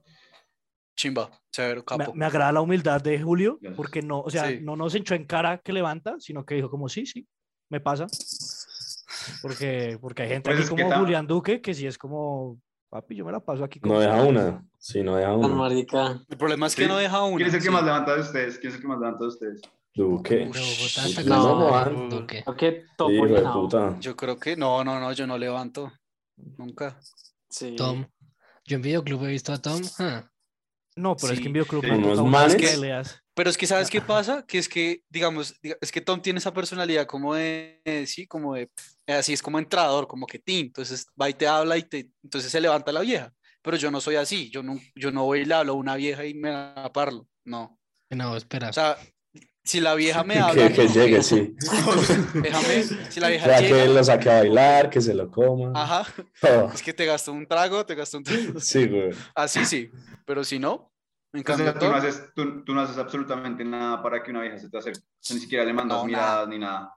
Chimba, 0.98 1.30
severo, 1.52 1.84
capo. 1.84 2.12
me 2.12 2.26
agrada 2.26 2.50
la 2.50 2.60
humildad 2.60 3.00
de 3.00 3.22
Julio, 3.22 3.58
Gracias. 3.60 3.76
porque 3.76 4.02
no, 4.02 4.20
o 4.20 4.30
sea, 4.30 4.48
Sí. 4.48 4.58
no 4.62 4.74
nos 4.74 4.94
echó 4.96 5.14
en 5.14 5.26
cara 5.26 5.58
que 5.58 5.72
levanta, 5.72 6.16
sino 6.18 6.44
que 6.44 6.56
dijo 6.56 6.68
como 6.68 6.88
sí, 6.88 7.06
sí, 7.06 7.24
me 7.70 7.78
pasa. 7.80 8.06
Porque, 9.42 9.96
porque 10.00 10.22
hay 10.22 10.28
gente 10.28 10.50
Pues 10.50 10.70
aquí 10.70 10.82
como 10.82 10.92
Julián 10.96 11.26
Duque 11.26 11.60
que 11.60 11.72
sí 11.74 11.86
es 11.86 11.98
como, 11.98 12.60
papi, 12.90 13.14
yo 13.14 13.24
me 13.24 13.32
la 13.32 13.40
paso 13.40 13.62
aquí. 13.64 13.78
No 13.80 13.88
como 13.88 14.00
deja 14.00 14.14
sea". 14.14 14.24
una. 14.24 14.64
Sí, 14.78 15.02
no 15.02 15.16
deja 15.16 15.36
una. 15.36 15.48
marica. 15.48 16.20
El 16.28 16.36
problema 16.36 16.66
es 16.66 16.74
que 16.76 16.82
Sí. 16.82 16.88
no 16.88 16.96
deja 16.96 17.22
una. 17.24 17.36
¿Quién 17.36 17.48
es 17.48 17.54
el 17.54 17.60
que 17.60 17.66
sí. 17.66 17.72
más 17.72 17.84
levanta 17.84 18.14
de 18.14 18.20
ustedes? 18.20 18.58
¿Quién 18.58 18.70
es 18.70 18.76
el 18.76 18.82
que 18.82 18.88
más 18.88 18.98
levanta 18.98 19.20
de 19.24 19.28
ustedes? 19.28 19.60
Duque. 19.94 20.50
No, 21.26 21.90
no. 21.90 22.08
Duque. 22.08 22.42
Creo 22.44 22.56
que 22.56 22.84
top 22.96 23.10
Hijo 23.10 23.26
de 23.26 23.32
orinado. 23.34 23.60
puta. 23.62 23.96
Yo 24.00 24.16
creo 24.16 24.38
que 24.38 24.56
no, 24.56 24.84
no, 24.84 24.98
no, 25.00 25.12
yo 25.12 25.26
no 25.26 25.36
levanto. 25.38 25.92
Nunca. 26.56 26.98
Sí. 27.48 27.74
Tom. 27.76 28.04
Yo 28.64 28.76
en 28.76 28.82
videoclub 28.82 29.24
he 29.24 29.28
visto 29.28 29.52
a 29.52 29.58
Tom. 29.58 29.80
ah, 29.98 30.24
No, 30.98 31.16
pero 31.16 31.32
es 31.32 31.40
que 31.40 31.46
en 31.48 31.56
Unos 31.56 32.16
toca 32.16 32.22
unas 32.22 32.52
manes. 32.52 32.70
peleas. 32.70 33.22
Pero 33.34 33.50
es 33.50 33.56
que, 33.56 33.66
¿sabes 33.68 33.88
qué 33.88 34.00
pasa? 34.00 34.44
Que 34.46 34.58
es 34.58 34.68
que, 34.68 35.02
digamos, 35.08 35.54
diga- 35.62 35.78
es 35.80 35.92
que 35.92 36.00
Tom 36.00 36.20
tiene 36.20 36.38
esa 36.40 36.52
personalidad 36.52 37.06
como 37.06 37.34
de, 37.34 37.80
eh, 37.84 38.04
sí, 38.06 38.26
como 38.26 38.54
de, 38.54 38.68
así 39.06 39.32
es 39.32 39.42
como 39.42 39.60
entrador, 39.60 40.08
como 40.08 40.26
que 40.26 40.40
tin, 40.40 40.66
entonces 40.66 41.06
va 41.20 41.30
y 41.30 41.34
te 41.34 41.46
habla 41.46 41.76
y 41.78 41.82
te, 41.84 42.10
entonces 42.24 42.50
se 42.50 42.60
levanta 42.60 42.90
la 42.90 43.00
vieja. 43.00 43.32
Pero 43.62 43.76
yo 43.76 43.90
no 43.92 44.00
soy 44.00 44.16
así, 44.16 44.50
yo 44.50 44.62
no, 44.62 44.80
yo 44.96 45.12
no 45.12 45.24
voy 45.24 45.40
y 45.40 45.44
le 45.44 45.54
hablo 45.54 45.72
a 45.74 45.76
una 45.76 45.94
vieja 45.94 46.24
y 46.24 46.34
me 46.34 46.50
aparlo, 46.50 47.28
no. 47.44 47.78
No, 48.10 48.36
espera. 48.36 48.70
O 48.70 48.72
sea, 48.72 48.96
si 49.68 49.80
la 49.80 49.94
vieja 49.94 50.24
me 50.24 50.34
Que, 50.34 50.40
habla, 50.40 50.72
que 50.72 50.88
llegue, 50.88 51.22
sí. 51.22 51.54
déjame, 52.34 52.82
si 53.10 53.20
la 53.20 53.28
vieja 53.28 53.44
Sea 53.46 53.58
que 53.58 53.68
llega, 53.68 53.84
lo 53.86 54.04
saque 54.04 54.30
a 54.30 54.38
bailar, 54.38 54.90
que 54.90 55.00
se 55.00 55.14
lo 55.14 55.30
coma. 55.30 55.72
ajá, 55.80 56.12
todo. 56.40 56.70
es 56.72 56.82
que 56.82 56.92
te 56.92 57.04
gastó 57.04 57.32
un 57.32 57.46
trago, 57.46 57.84
te 57.84 57.94
gastó 57.94 58.18
un 58.18 58.24
trago, 58.24 58.40
Sí, 58.60 58.86
güey. 58.88 59.10
así 59.34 59.64
sí, 59.64 59.90
pero 60.24 60.42
si 60.44 60.58
no, 60.58 60.90
en 61.32 61.40
O 61.40 61.44
cambio, 61.44 61.66
sea, 61.66 61.78
tú 61.78 61.86
no, 61.86 61.94
haces, 61.96 62.22
tú, 62.34 62.64
tú 62.64 62.74
no 62.74 62.80
haces 62.80 62.96
absolutamente 62.98 63.64
nada 63.64 64.02
para 64.02 64.22
que 64.22 64.30
una 64.30 64.40
vieja 64.40 64.58
se 64.58 64.70
te 64.70 64.78
acerque. 64.78 65.00
O 65.00 65.34
ni 65.34 65.40
siquiera 65.40 65.64
le 65.64 65.72
mandas 65.74 65.98
No, 65.98 66.04
miradas 66.06 66.48
ni 66.48 66.58
nada. 66.58 66.94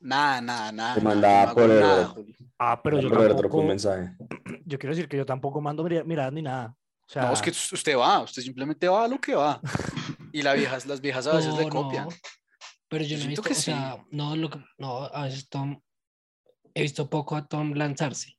nada, 0.00 0.40
nada, 0.42 0.72
nada. 0.72 0.94
Te 0.94 1.00
mandaba 1.00 1.46
no 1.46 1.54
por 1.54 1.70
el-. 1.70 2.36
Ah, 2.58 2.80
pero 2.84 3.00
yo 3.00 3.08
Por 3.08 3.18
otro 3.18 3.34
tampoco, 3.36 3.58
un 3.60 3.68
mensaje. 3.68 4.10
yo 4.66 4.78
quiero 4.78 4.94
decir 4.94 5.08
que 5.08 5.16
yo 5.16 5.24
tampoco 5.24 5.60
mando 5.62 5.82
mira- 5.82 6.04
miradas 6.04 6.32
ni 6.34 6.42
nada. 6.42 6.76
O 7.12 7.14
sea, 7.14 7.22
No, 7.26 7.32
es 7.34 7.42
que 7.42 7.50
usted 7.50 7.96
va, 7.98 8.20
usted 8.22 8.40
simplemente 8.42 8.88
va 8.88 9.04
a 9.04 9.08
lo 9.08 9.20
que 9.20 9.34
va. 9.34 9.60
Y 10.32 10.40
las 10.40 10.56
viejas, 10.56 10.86
las 10.86 11.00
viejas 11.02 11.26
a 11.26 11.32
veces 11.36 11.54
le 11.54 11.68
copian. 11.68 12.04
no, 12.04 12.10
Pero 12.88 13.04
yo 13.04 13.16
Yo 13.16 13.18
no 13.18 13.24
he 13.24 13.28
visto, 13.28 13.42
que 13.42 13.52
o 13.52 13.56
sea, 13.56 14.04
no, 14.10 14.34
lo 14.34 14.48
que- 14.48 14.64
no, 14.78 15.04
a 15.04 15.24
veces 15.24 15.46
Tom, 15.50 15.78
he 16.74 16.80
visto 16.82 17.10
poco 17.10 17.36
a 17.36 17.46
Tom 17.46 17.74
lanzarse. 17.74 18.38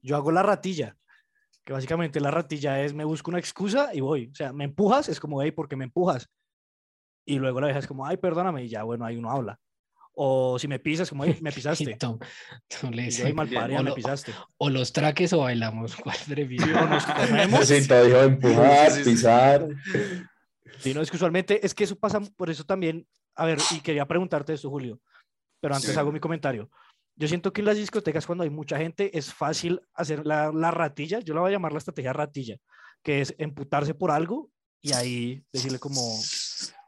yo 0.00 0.14
hago 0.16 0.30
la 0.30 0.44
ratilla, 0.44 0.96
que 1.64 1.72
básicamente 1.72 2.20
la 2.20 2.30
ratilla 2.30 2.80
es 2.82 2.94
me 2.94 3.04
busco 3.04 3.30
una 3.32 3.40
excusa 3.40 3.92
y 3.92 4.00
voy. 4.00 4.28
O 4.30 4.34
sea, 4.36 4.52
me 4.52 4.62
empujas, 4.64 5.08
es 5.08 5.18
como, 5.18 5.42
hey, 5.42 5.50
¿por 5.50 5.68
qué 5.68 5.74
me 5.74 5.84
empujas? 5.86 6.28
Y 7.26 7.38
luego 7.40 7.60
la 7.60 7.66
vieja 7.68 7.80
es 7.80 7.86
como, 7.88 8.06
ay, 8.06 8.16
perdóname, 8.18 8.62
y 8.64 8.68
ya, 8.68 8.84
bueno, 8.84 9.04
ahí 9.04 9.16
uno 9.16 9.30
habla. 9.32 9.58
O 10.16 10.58
si 10.58 10.68
me 10.68 10.78
pisas, 10.78 11.08
como, 11.10 11.24
"Ey, 11.24 11.36
me 11.40 11.50
Y 11.52 11.54
pisaste. 11.54 11.96
Tom, 11.96 12.18
Tom 12.68 12.90
le 12.92 13.02
Y 13.02 13.04
dice, 13.06 13.32
mal 13.34 13.48
me 13.48 13.92
pisaste. 13.92 14.32
o 14.58 14.70
los 14.70 14.92
traques 14.92 15.32
o 15.32 15.38
bailamos. 15.40 15.96
¿Cuál 16.02 16.16
prefieres? 16.26 16.76
O 16.76 16.86
nos 16.86 17.04
comemos. 17.06 17.66
Sí, 17.66 17.86
todo 17.88 18.04
dijo 18.04 18.20
empujar, 18.22 18.90
Sí, 18.92 18.98
sí, 18.98 19.04
sí. 19.04 19.10
pisar. 19.10 19.66
Sí, 20.78 20.94
no, 20.94 21.00
es 21.02 21.10
que 21.10 21.16
usualmente, 21.16 21.64
es 21.64 21.74
que 21.74 21.84
eso 21.84 21.96
pasa, 21.96 22.20
por 22.36 22.50
eso 22.50 22.64
también, 22.64 23.06
a 23.36 23.46
ver, 23.46 23.58
y 23.72 23.80
quería 23.80 24.06
preguntarte 24.06 24.52
esto, 24.52 24.70
Julio, 24.70 25.00
pero 25.60 25.74
antes 25.74 25.92
Sí. 25.92 25.98
hago 25.98 26.12
mi 26.12 26.20
comentario. 26.20 26.70
Yo 27.16 27.28
siento 27.28 27.52
que 27.52 27.60
en 27.60 27.66
las 27.66 27.76
discotecas, 27.76 28.26
cuando 28.26 28.44
hay 28.44 28.50
mucha 28.50 28.76
gente, 28.76 29.16
es 29.16 29.32
fácil 29.32 29.80
hacer 29.94 30.26
la, 30.26 30.50
la 30.52 30.70
ratilla, 30.70 31.20
yo 31.20 31.32
la 31.34 31.40
voy 31.40 31.50
a 31.50 31.52
llamar 31.52 31.72
la 31.72 31.78
estrategia 31.78 32.12
ratilla, 32.12 32.56
que 33.02 33.20
es 33.20 33.34
emputarse 33.38 33.94
por 33.94 34.10
algo 34.10 34.50
y 34.82 34.92
ahí 34.92 35.44
decirle 35.52 35.78
como, 35.78 36.00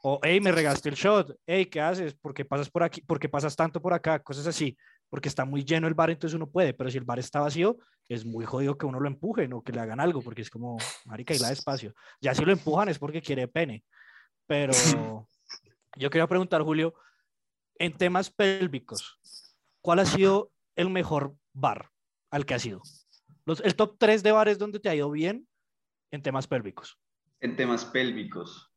o, 0.08 0.20
hey, 0.22 0.40
me 0.40 0.52
regaste 0.52 0.88
el 0.88 0.94
shot, 0.94 1.36
hey, 1.48 1.66
¿qué 1.66 1.80
haces? 1.80 2.14
¿Por 2.14 2.32
qué 2.32 2.44
pasas 2.44 2.70
por 2.70 2.84
aquí? 2.84 3.00
¿Por 3.00 3.18
qué 3.18 3.28
pasas 3.28 3.56
tanto 3.56 3.82
por 3.82 3.92
acá? 3.92 4.20
Cosas 4.20 4.46
así, 4.46 4.78
porque 5.10 5.28
está 5.28 5.44
muy 5.44 5.64
lleno 5.64 5.88
el 5.88 5.94
bar, 5.94 6.10
entonces 6.10 6.36
uno 6.36 6.48
puede, 6.48 6.74
pero 6.74 6.88
si 6.88 6.96
el 6.96 7.02
bar 7.02 7.18
está 7.18 7.40
vacío, 7.40 7.76
es 8.08 8.24
muy 8.24 8.44
jodido 8.44 8.78
que 8.78 8.86
uno 8.86 9.00
lo 9.00 9.08
empujen 9.08 9.52
o 9.52 9.64
que 9.64 9.72
le 9.72 9.80
hagan 9.80 9.98
algo, 9.98 10.22
porque 10.22 10.42
es 10.42 10.48
como, 10.48 10.76
marica, 11.06 11.34
y 11.34 11.40
la 11.40 11.48
despacio. 11.48 11.92
Ya 12.20 12.36
si 12.36 12.44
lo 12.44 12.52
empujan 12.52 12.88
es 12.88 13.00
porque 13.00 13.20
quiere 13.20 13.48
pene. 13.48 13.82
Pero 14.46 14.70
yo 15.96 16.08
quería 16.08 16.28
preguntar, 16.28 16.62
Julio, 16.62 16.94
en 17.76 17.92
temas 17.92 18.30
pélvicos, 18.30 19.18
¿cuál 19.80 19.98
ha 19.98 20.06
sido 20.06 20.52
el 20.76 20.88
mejor 20.88 21.34
bar 21.52 21.90
al 22.30 22.46
que 22.46 22.54
has 22.54 22.64
ido? 22.64 22.80
Los, 23.44 23.58
el 23.58 23.74
top 23.74 23.96
3 23.98 24.22
de 24.22 24.30
bares 24.30 24.56
donde 24.56 24.78
te 24.78 24.88
ha 24.88 24.94
ido 24.94 25.10
bien 25.10 25.48
en 26.12 26.22
temas 26.22 26.46
pélvicos. 26.46 26.96
En 27.40 27.56
temas 27.56 27.84
pélvicos. 27.84 28.70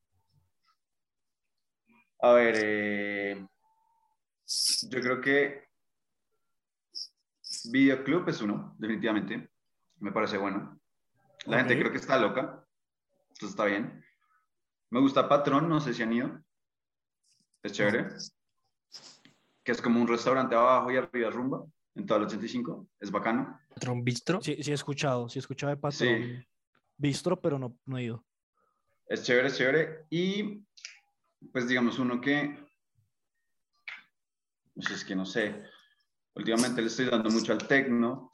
A 2.22 2.32
ver, 2.34 2.56
eh, 2.58 3.48
yo 4.90 5.02
creo 5.02 5.22
que 5.22 5.64
Videoclub 7.72 8.28
es 8.30 8.42
uno, 8.42 8.76
definitivamente. 8.78 9.50
Me 10.00 10.12
parece 10.12 10.38
bueno. 10.38 10.80
La 11.46 11.58
gente 11.60 11.78
creo 11.80 11.92
que 11.92 11.98
está 11.98 12.18
loca. 12.20 12.66
Entonces 13.30 13.50
está 13.52 13.66
bien. 13.66 14.04
Me 14.90 15.00
gusta 15.00 15.30
Patrón, 15.30 15.70
no 15.70 15.80
sé 15.80 15.94
si 15.94 16.04
han 16.04 16.14
ido. 16.14 16.42
Es 17.64 17.74
chévere. 17.74 18.08
Que 19.64 19.72
es 19.72 19.82
como 19.82 20.02
un 20.02 20.08
restaurante 20.08 20.56
abajo 20.56 20.92
y 20.92 20.98
arriba 20.98 21.30
rumba, 21.30 21.64
en 21.96 22.06
toda 22.06 22.22
la 22.22 22.26
85. 22.28 22.88
Es 23.00 23.12
bacano. 23.12 23.60
Patrón 23.70 24.04
bistro. 24.04 24.42
Sí, 24.42 24.62
sí 24.62 24.72
he 24.72 24.74
escuchado, 24.74 25.30
sí 25.30 25.40
he 25.40 25.42
escuchado 25.42 25.70
de 25.76 25.92
Sí. 25.92 26.06
patrón 26.06 26.46
bistro, 26.98 27.40
pero 27.40 27.58
no, 27.60 27.78
no 27.86 27.98
he 27.98 28.04
ido. 28.04 28.26
Es 29.08 29.24
chévere, 29.24 29.48
es 29.48 29.58
chévere. 29.58 30.06
Y 30.10 30.64
pues 31.52 31.68
digamos 31.68 32.00
uno 32.00 32.20
que, 32.22 32.58
pues 34.76 34.92
es 34.92 35.06
que 35.06 35.16
no 35.16 35.26
sé, 35.26 35.64
últimamente 36.36 36.82
le 36.82 36.88
estoy 36.88 37.06
dando 37.06 37.30
mucho 37.30 37.52
al 37.52 37.68
tecno, 37.68 38.30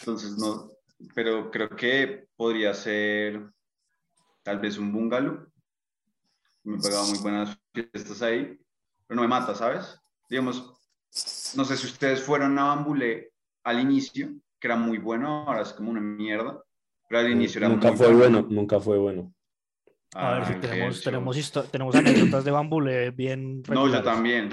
entonces 0.00 0.36
no, 0.38 0.70
pero 1.14 1.50
creo 1.50 1.70
que 1.70 2.28
podría 2.36 2.74
ser 2.74 3.50
tal 4.42 4.58
vez 4.58 4.78
un 4.78 4.92
bungalow. 4.92 5.46
Me 6.64 6.78
pegaba 6.78 7.06
muy 7.06 7.18
buenas 7.18 7.58
fiestas 7.72 8.22
ahí, 8.22 8.58
pero 9.06 9.16
no 9.16 9.22
me 9.22 9.28
mata, 9.28 9.54
¿sabes? 9.54 9.98
Digamos, 10.30 10.72
no 11.56 11.64
sé 11.64 11.76
si 11.76 11.86
ustedes 11.86 12.22
fueron 12.22 12.58
a 12.58 12.64
Bambulé 12.64 13.32
al 13.64 13.80
inicio, 13.80 14.32
que 14.58 14.68
era 14.68 14.76
muy 14.76 14.98
bueno, 14.98 15.44
ahora 15.46 15.62
es 15.62 15.72
como 15.72 15.90
una 15.90 16.00
mierda, 16.00 16.62
pero 17.08 17.20
al 17.20 17.30
inicio 17.30 17.58
era 17.58 17.68
Nunca 17.68 17.88
muy 17.88 17.98
fue 17.98 18.14
bueno, 18.14 18.46
nunca 18.48 18.80
fue 18.80 18.98
bueno. 18.98 19.34
A 20.14 20.34
ver 20.34 20.46
si 20.46 20.52
qué 20.54 20.58
tenemos, 20.68 21.02
tenemos, 21.70 21.94
anécdotas 21.96 22.44
de 22.44 22.50
Bambule 22.50 23.10
bien 23.10 23.62
No, 23.68 23.88
yo 23.88 24.02
también. 24.02 24.48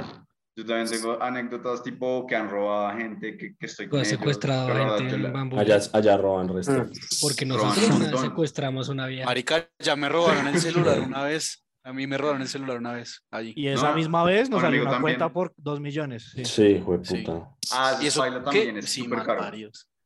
Yo 0.53 0.65
también 0.65 0.89
tengo 0.89 1.21
anécdotas 1.21 1.81
tipo 1.81 2.27
que 2.27 2.35
han 2.35 2.49
robado 2.49 2.87
a 2.87 2.95
gente, 2.97 3.37
que, 3.37 3.55
que 3.55 3.65
estoy 3.65 3.87
con 3.87 3.99
ellos. 3.99 4.09
secuestrado 4.09 4.67
verdad, 4.67 4.97
gente 4.97 5.15
en 5.15 5.23
la-. 5.23 5.61
Allá, 5.61 5.79
allá 5.93 6.17
roban 6.17 6.49
resto. 6.49 6.87
Porque 7.21 7.45
Roban 7.45 7.67
nosotros 7.69 7.99
una 8.11 8.17
secuestramos 8.17 8.89
una 8.89 9.07
vieja. 9.07 9.25
Marica, 9.25 9.69
ya 9.79 9.95
me 9.95 10.09
robaron 10.09 10.47
el 10.47 10.59
celular 10.59 10.99
una 11.07 11.23
vez. 11.23 11.63
A 11.83 11.93
mí 11.93 12.05
me 12.05 12.17
robaron 12.17 12.41
el 12.41 12.47
celular 12.47 12.77
una 12.77 12.91
vez. 12.93 13.23
Allí. 13.31 13.53
Y 13.55 13.67
esa 13.67 13.89
No, 13.91 13.95
misma 13.95 14.23
vez 14.23 14.49
nos 14.49 14.59
a 14.59 14.63
salió 14.63 14.81
una 14.81 14.91
también. 14.91 15.17
cuenta 15.17 15.33
por 15.33 15.53
dos 15.57 15.79
millones. 15.79 16.31
sí. 16.35 16.43
Sí, 16.45 16.83
puta. 16.85 17.49
Ah, 17.71 17.97
Y 18.01 18.07
eso 18.07 18.21
también 18.43 18.77
es 18.77 18.85
sí, 18.89 19.03
súper 19.03 19.23
caro. 19.23 19.41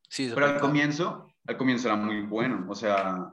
Sí, 0.07 0.31
Pero 0.33 0.45
al 0.45 0.59
comienzo, 0.59 1.27
al 1.47 1.57
comienzo 1.57 1.87
era 1.87 1.97
muy 1.97 2.21
bueno. 2.21 2.65
O 2.69 2.75
sea, 2.75 3.29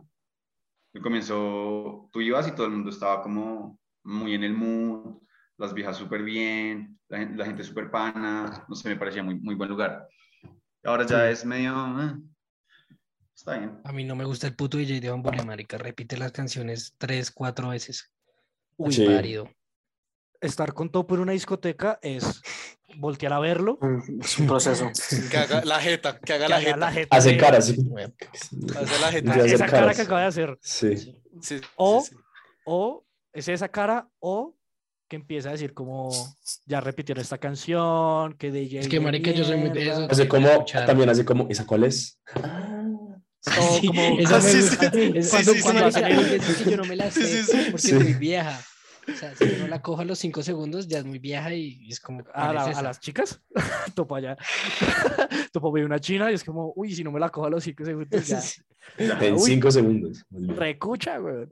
al 0.95 1.01
comienzo 1.03 2.09
tú 2.13 2.21
ibas 2.21 2.47
y 2.49 2.53
todo 2.53 2.67
el 2.67 2.73
mundo 2.73 2.91
estaba 2.91 3.23
como 3.23 3.79
muy 4.05 4.35
en 4.35 4.45
el 4.45 4.55
mood, 4.55 5.23
las 5.57 5.73
viejas 5.75 5.97
súper 5.97 6.23
bien, 6.23 6.99
la 7.09 7.19
gente, 7.19 7.37
la 7.37 7.45
gente 7.47 7.65
súper 7.65 7.91
pana. 7.91 8.65
No 8.69 8.75
sé, 8.75 8.89
me 8.89 8.97
parecía 8.97 9.23
muy, 9.23 9.37
muy 9.41 9.55
buen 9.55 9.71
lugar. 9.71 10.09
Ahora 10.85 11.07
ya 11.07 11.31
es 11.31 11.45
medio. 11.45 11.73
eh, 12.01 12.15
está 13.35 13.59
bien. 13.59 13.81
A 13.85 13.93
mí 13.93 14.05
no 14.05 14.17
me 14.17 14.25
gusta 14.25 14.47
el 14.47 14.57
puto 14.57 14.77
DJ 14.79 15.01
de 15.01 15.11
Bambule, 15.11 15.45
marica. 15.45 15.79
Repite 15.79 16.17
las 16.17 16.33
canciones 16.33 16.95
tres, 16.99 17.31
cuatro 17.31 17.69
veces. 17.69 18.13
Uy, 18.77 18.93
Sí. 18.93 19.07
parido. 19.07 19.49
Estar 20.43 20.75
con 20.75 20.91
todo 20.91 21.07
por 21.07 21.21
una 21.21 21.33
discoteca 21.33 21.99
es 22.03 22.43
voltear 22.97 23.33
a 23.33 23.39
verlo. 23.39 23.79
Es 24.23 24.39
un 24.39 24.47
proceso. 24.49 24.91
Que 25.31 25.37
haga 25.39 25.65
la 25.65 25.79
jeta, 25.81 26.19
que 26.19 26.33
haga 26.35 26.47
que 26.47 26.51
la 26.51 26.57
haga 26.57 26.65
jeta. 26.67 26.77
la 26.79 26.93
jeta 26.93 27.17
Hace 27.17 27.37
cara, 27.37 27.61
sí. 27.63 27.77
Hace 28.77 29.01
la 29.01 29.13
jeta. 29.13 29.33
Hace 29.35 29.55
Esa 29.55 29.67
cara 29.67 29.79
caras. 29.81 29.97
que 29.97 30.03
acaba 30.03 30.21
de 30.21 30.27
hacer. 30.27 30.59
Sí. 30.61 31.17
Sí, 31.41 31.61
O, 31.77 32.03
sí. 32.03 32.15
o 32.65 33.05
es 33.33 33.49
esa 33.49 33.69
cara, 33.69 34.09
o 34.19 34.55
que 35.09 35.17
empieza 35.17 35.49
a 35.51 35.53
decir 35.53 35.75
como 35.75 36.11
ya 36.67 36.81
repitieron 36.81 37.23
esta 37.23 37.39
canción, 37.39 38.35
que 38.35 38.51
DJ. 38.51 38.81
Es 38.81 38.89
que, 38.89 38.99
marica, 39.01 39.31
yo 39.31 39.45
soy 39.45 39.57
muy 39.59 39.71
de 39.71 39.81
mierda". 39.81 39.93
eso. 40.05 40.09
Hace 40.11 40.29
como, 40.29 40.49
escuchar. 40.49 40.85
también 40.87 41.09
hace 41.09 41.25
como, 41.25 41.47
¿esa 41.49 41.65
cuál 41.67 41.85
es? 41.85 42.19
O 42.35 43.79
Sí, 43.81 43.87
como- 43.89 44.19
esa 44.19 44.37
me 44.39 44.43
Sí, 44.43 44.61
gusta. 44.61 44.91
sí. 44.93 45.13
Es 45.15 45.31
Sí, 45.31 45.31
cuando, 45.31 45.53
sí, 45.53 45.57
sí, 45.59 45.63
cuando 45.63 45.81
sí. 45.93 45.99
hacen 46.01 46.05
el 46.19 46.41
que 46.65 46.71
yo 46.71 46.77
no 46.77 46.85
me 46.85 46.97
la 46.97 47.11
sé 47.11 47.27
Sí, 47.27 47.43
sí, 47.43 47.65
sí. 47.65 47.71
porque 47.71 47.95
muy 48.05 48.15
vieja. 48.15 48.61
O 49.09 49.17
sea, 49.17 49.35
si 49.35 49.45
uno 49.57 49.67
la 49.69 49.83
coja 49.83 50.03
a 50.03 50.05
los 50.05 50.19
cinco 50.19 50.43
segundos, 50.43 50.87
ya 50.87 50.99
es 50.99 51.05
muy 51.05 51.19
vieja 51.19 51.53
y 51.55 51.88
es 51.88 51.99
como. 51.99 52.21
a, 52.21 52.25
¿cuál 52.25 52.55
la- 52.55 52.71
es 52.71 52.77
a 52.77 52.83
las 52.83 53.01
chicas, 53.01 53.41
topo 53.95 54.15
allá. 54.15 54.37
topo 55.53 55.73
ve 55.73 55.85
una 55.85 55.99
china 55.99 56.31
y 56.31 56.35
es 56.35 56.45
como, 56.45 56.73
uy, 56.77 56.95
si 56.95 57.03
no 57.03 57.11
me 57.11 57.19
la 57.21 57.29
cojo 57.31 57.47
a 57.47 57.51
los 57.51 57.65
cinco 57.65 57.85
segundos, 57.85 58.27
ya. 58.29 58.41
En 58.99 59.35
Uy. 59.35 59.41
cinco 59.41 59.71
segundos. 59.71 60.25
más 60.31 60.43
bien. 60.43 60.57
Recucha, 60.57 61.19
güey. 61.19 61.47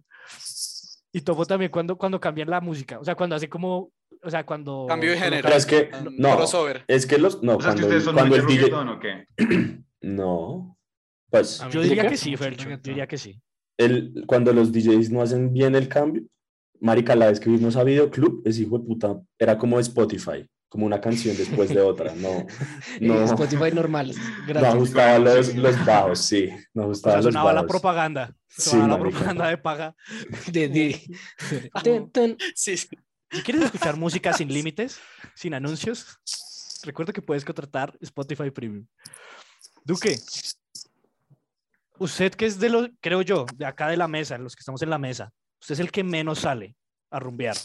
Y 1.13 1.21
topo 1.23 1.45
también 1.47 1.71
cuando, 1.71 1.97
cuando 1.97 2.21
cambian 2.21 2.51
la 2.51 2.61
música, 2.61 2.99
o 2.99 3.05
sea, 3.05 3.15
cuando 3.15 3.37
hace 3.37 3.49
como, 3.49 3.93
o 4.23 4.31
sea, 4.31 4.45
cuando... 4.45 4.87
Cambio 4.89 5.11
de 5.13 5.19
género. 5.19 5.43
Pero 5.45 5.57
es 5.57 5.67
que, 5.67 5.91
Um, 5.93 6.15
no, 6.19 6.37
crossover. 6.37 6.85
es 6.89 7.07
que 7.07 7.19
los, 7.19 7.43
no, 7.43 7.57
O 7.57 7.61
sea, 7.61 7.71
es 7.71 7.77
que 7.77 7.81
cuando, 7.83 7.87
ustedes 7.87 8.05
son 8.05 8.15
cuando 8.15 8.37
muy 8.37 8.39
el 8.41 8.47
DJ, 8.47 8.75
o 8.75 9.01
qué. 9.01 9.27
no, 10.03 10.77
pues, 11.31 11.65
Yo 11.71 11.83
diría 11.83 12.07
que 12.09 12.17
sí, 12.17 12.37
Fercho, 12.37 12.69
yo 12.69 12.77
diría 12.79 13.07
que 13.07 13.19
sí. 13.19 13.41
el, 13.79 14.25
cuando 14.27 14.53
los 14.53 14.73
DJs 14.73 15.11
no 15.11 15.23
hacen 15.23 15.53
bien 15.53 15.75
el 15.75 15.89
cambio, 15.89 16.23
marica, 16.81 17.15
la 17.15 17.27
vez 17.29 17.41
que 17.41 17.51
vimos 17.51 17.77
a 17.77 17.85
Videoclub, 17.85 18.43
ese 18.45 18.63
hijo 18.63 18.79
de 18.79 18.85
puta, 18.87 19.21
era 19.39 19.57
como 19.59 19.79
Spotify, 19.81 20.47
como 20.69 20.87
una 20.87 21.01
canción 21.01 21.37
después 21.37 21.69
de 21.71 21.81
otra. 21.81 22.15
No, 22.15 22.47
no, 23.01 23.25
Spotify 23.25 23.73
normal, 23.73 24.13
no 24.15 24.47
gratis. 24.47 24.69
ajustaban 24.69 25.25
los, 25.25 25.55
los 25.55 25.85
bajos, 25.85 26.19
sí. 26.21 26.49
No 26.75 26.83
O 26.83 26.85
ajustaban 26.87 27.23
sea, 27.23 27.27
los 27.27 27.35
sonaba 27.35 27.53
la 27.53 27.67
propaganda. 27.67 28.35
Sí, 28.49 28.71
Sonaba 28.71 28.89
la 28.89 28.97
marica. 28.99 29.11
propaganda 29.11 29.49
de 29.49 29.59
paga. 29.59 29.97
De, 30.53 30.69
de-. 30.69 31.01
Sí, 32.55 32.77
sí. 32.77 32.89
Si 33.33 33.43
quieres 33.43 33.63
escuchar 33.65 33.97
música 33.97 34.33
sin 34.33 34.53
límites, 34.53 34.99
sin 35.37 35.55
anuncios, 35.55 36.19
recuerda 36.83 37.13
que 37.13 37.23
puedes 37.23 37.45
contratar 37.45 37.97
Spotify 38.01 38.51
Premium. 38.51 38.87
Duque, 39.85 40.19
usted 41.99 42.33
que 42.35 42.47
es 42.47 42.59
de 42.59 42.71
los, 42.71 42.91
creo 43.01 43.23
yo, 43.23 43.47
de 43.57 43.67
acá 43.67 43.89
de 43.89 43.97
la 43.97 44.09
mesa, 44.09 44.37
los 44.39 44.57
que 44.57 44.61
estamos 44.61 44.83
en 44.83 44.91
la 44.91 44.99
mesa, 44.99 45.33
usted 45.61 45.75
es 45.75 45.81
el 45.81 45.91
que 45.93 46.05
menos 46.05 46.41
sale 46.41 46.77
a 47.11 47.19
rumbear. 47.19 47.57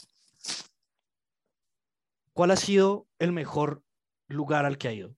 ¿Cuál 2.34 2.52
ha 2.52 2.56
sido 2.58 3.08
el 3.20 3.32
mejor 3.32 3.82
lugar 4.28 4.66
al 4.66 4.78
que 4.78 4.88
ha 4.88 4.94
ido? 4.94 5.16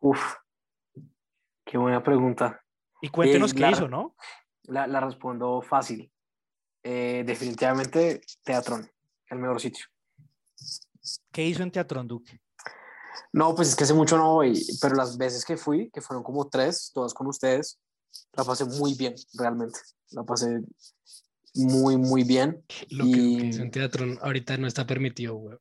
Uf, 0.00 0.34
qué 1.64 1.78
buena 1.78 2.02
pregunta. 2.02 2.62
Y 3.00 3.08
cuéntenos 3.08 3.52
Eh, 3.52 3.54
qué 3.54 3.60
la- 3.62 3.70
hizo, 3.70 3.88
¿no? 3.88 4.14
La, 4.64 4.86
la 4.86 5.00
respondo 5.00 5.62
fácil. 5.62 6.12
Eh, 6.82 7.24
definitivamente 7.26 8.20
Teatrón, 8.44 8.90
el 9.30 9.38
mejor 9.38 9.60
sitio. 9.60 9.86
¿Qué 11.32 11.44
hizo 11.46 11.62
en 11.62 11.70
Teatrón, 11.70 12.06
Duque? 12.06 12.40
No, 13.32 13.54
pues 13.54 13.68
es 13.68 13.76
que 13.76 13.84
hace 13.84 13.94
mucho 13.94 14.16
no 14.16 14.34
voy, 14.34 14.60
pero 14.80 14.94
las 14.94 15.16
veces 15.16 15.44
que 15.44 15.56
fui, 15.56 15.90
que 15.90 16.00
fueron 16.00 16.22
como 16.22 16.48
tres, 16.48 16.90
todas 16.94 17.12
con 17.14 17.26
ustedes, 17.26 17.78
la 18.36 18.44
pasé 18.44 18.64
muy 18.64 18.94
bien, 18.94 19.14
realmente. 19.34 19.78
La 20.10 20.22
pasé 20.24 20.60
muy, 21.54 21.96
muy 21.96 22.24
bien. 22.24 22.62
Lo 22.90 23.04
que, 23.04 23.10
Y- 23.10 23.36
que 23.38 23.46
hizo 23.46 23.62
en 23.62 23.70
teatro 23.70 24.06
ahorita 24.22 24.56
no 24.58 24.66
está 24.66 24.86
permitido, 24.86 25.34
güey. 25.34 25.56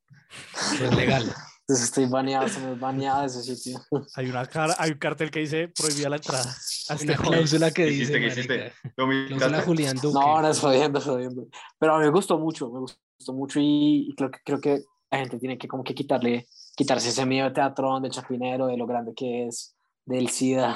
No 0.80 0.86
es 0.90 0.96
legal. 0.96 1.24
Entonces 1.70 1.86
estoy 1.88 2.06
baneado, 2.06 2.48
se 2.48 2.62
me 2.62 2.72
es 2.74 2.80
baneado 2.80 3.26
ese 3.26 3.44
sitio. 3.44 3.82
Hay, 4.16 4.30
una 4.30 4.46
cara, 4.46 4.74
hay 4.78 4.92
un 4.92 5.00
cartel 5.00 5.30
que 5.30 5.40
dice 5.40 5.68
prohibida 5.68 6.08
la 6.08 6.16
entrada. 6.16 6.56
a 6.90 6.94
este 6.94 7.14
cláusula 7.16 7.72
que 7.72 7.84
¿Qué 7.84 7.90
dice, 7.90 8.04
hiciste? 8.04 8.20
¿Qué 8.22 8.28
hiciste? 8.28 8.58
marica, 8.58 8.94
¿Lo 8.96 9.38
Cláusula? 9.38 9.62
Julián 9.64 9.98
Duque. 9.98 10.14
No, 10.18 10.42
no 10.42 10.50
es 10.50 10.60
jodiendo, 10.62 11.00
es 11.00 11.06
jodiendo. 11.06 11.46
Pero 11.78 11.96
a 11.96 12.00
mí 12.00 12.06
me 12.06 12.12
gustó 12.12 12.40
mucho, 12.40 12.70
me 12.72 12.80
gustó 12.80 13.34
mucho 13.34 13.60
y, 13.60 14.08
y 14.10 14.16
creo, 14.16 14.32
que, 14.32 14.40
creo 14.46 14.62
que 14.62 14.82
la 15.12 15.18
gente 15.18 15.40
tiene 15.40 15.58
que 15.58 15.68
como 15.68 15.84
que 15.84 15.94
quitarle, 15.94 16.48
quitarse 16.74 17.10
ese 17.10 17.26
miedo 17.26 17.50
de 17.50 17.54
teatrón, 17.56 18.02
del 18.02 18.12
chapinero, 18.14 18.68
de 18.68 18.78
lo 18.78 18.88
grande 18.88 19.14
que 19.14 19.48
es, 19.48 19.76
del 20.06 20.30
SIDA. 20.30 20.74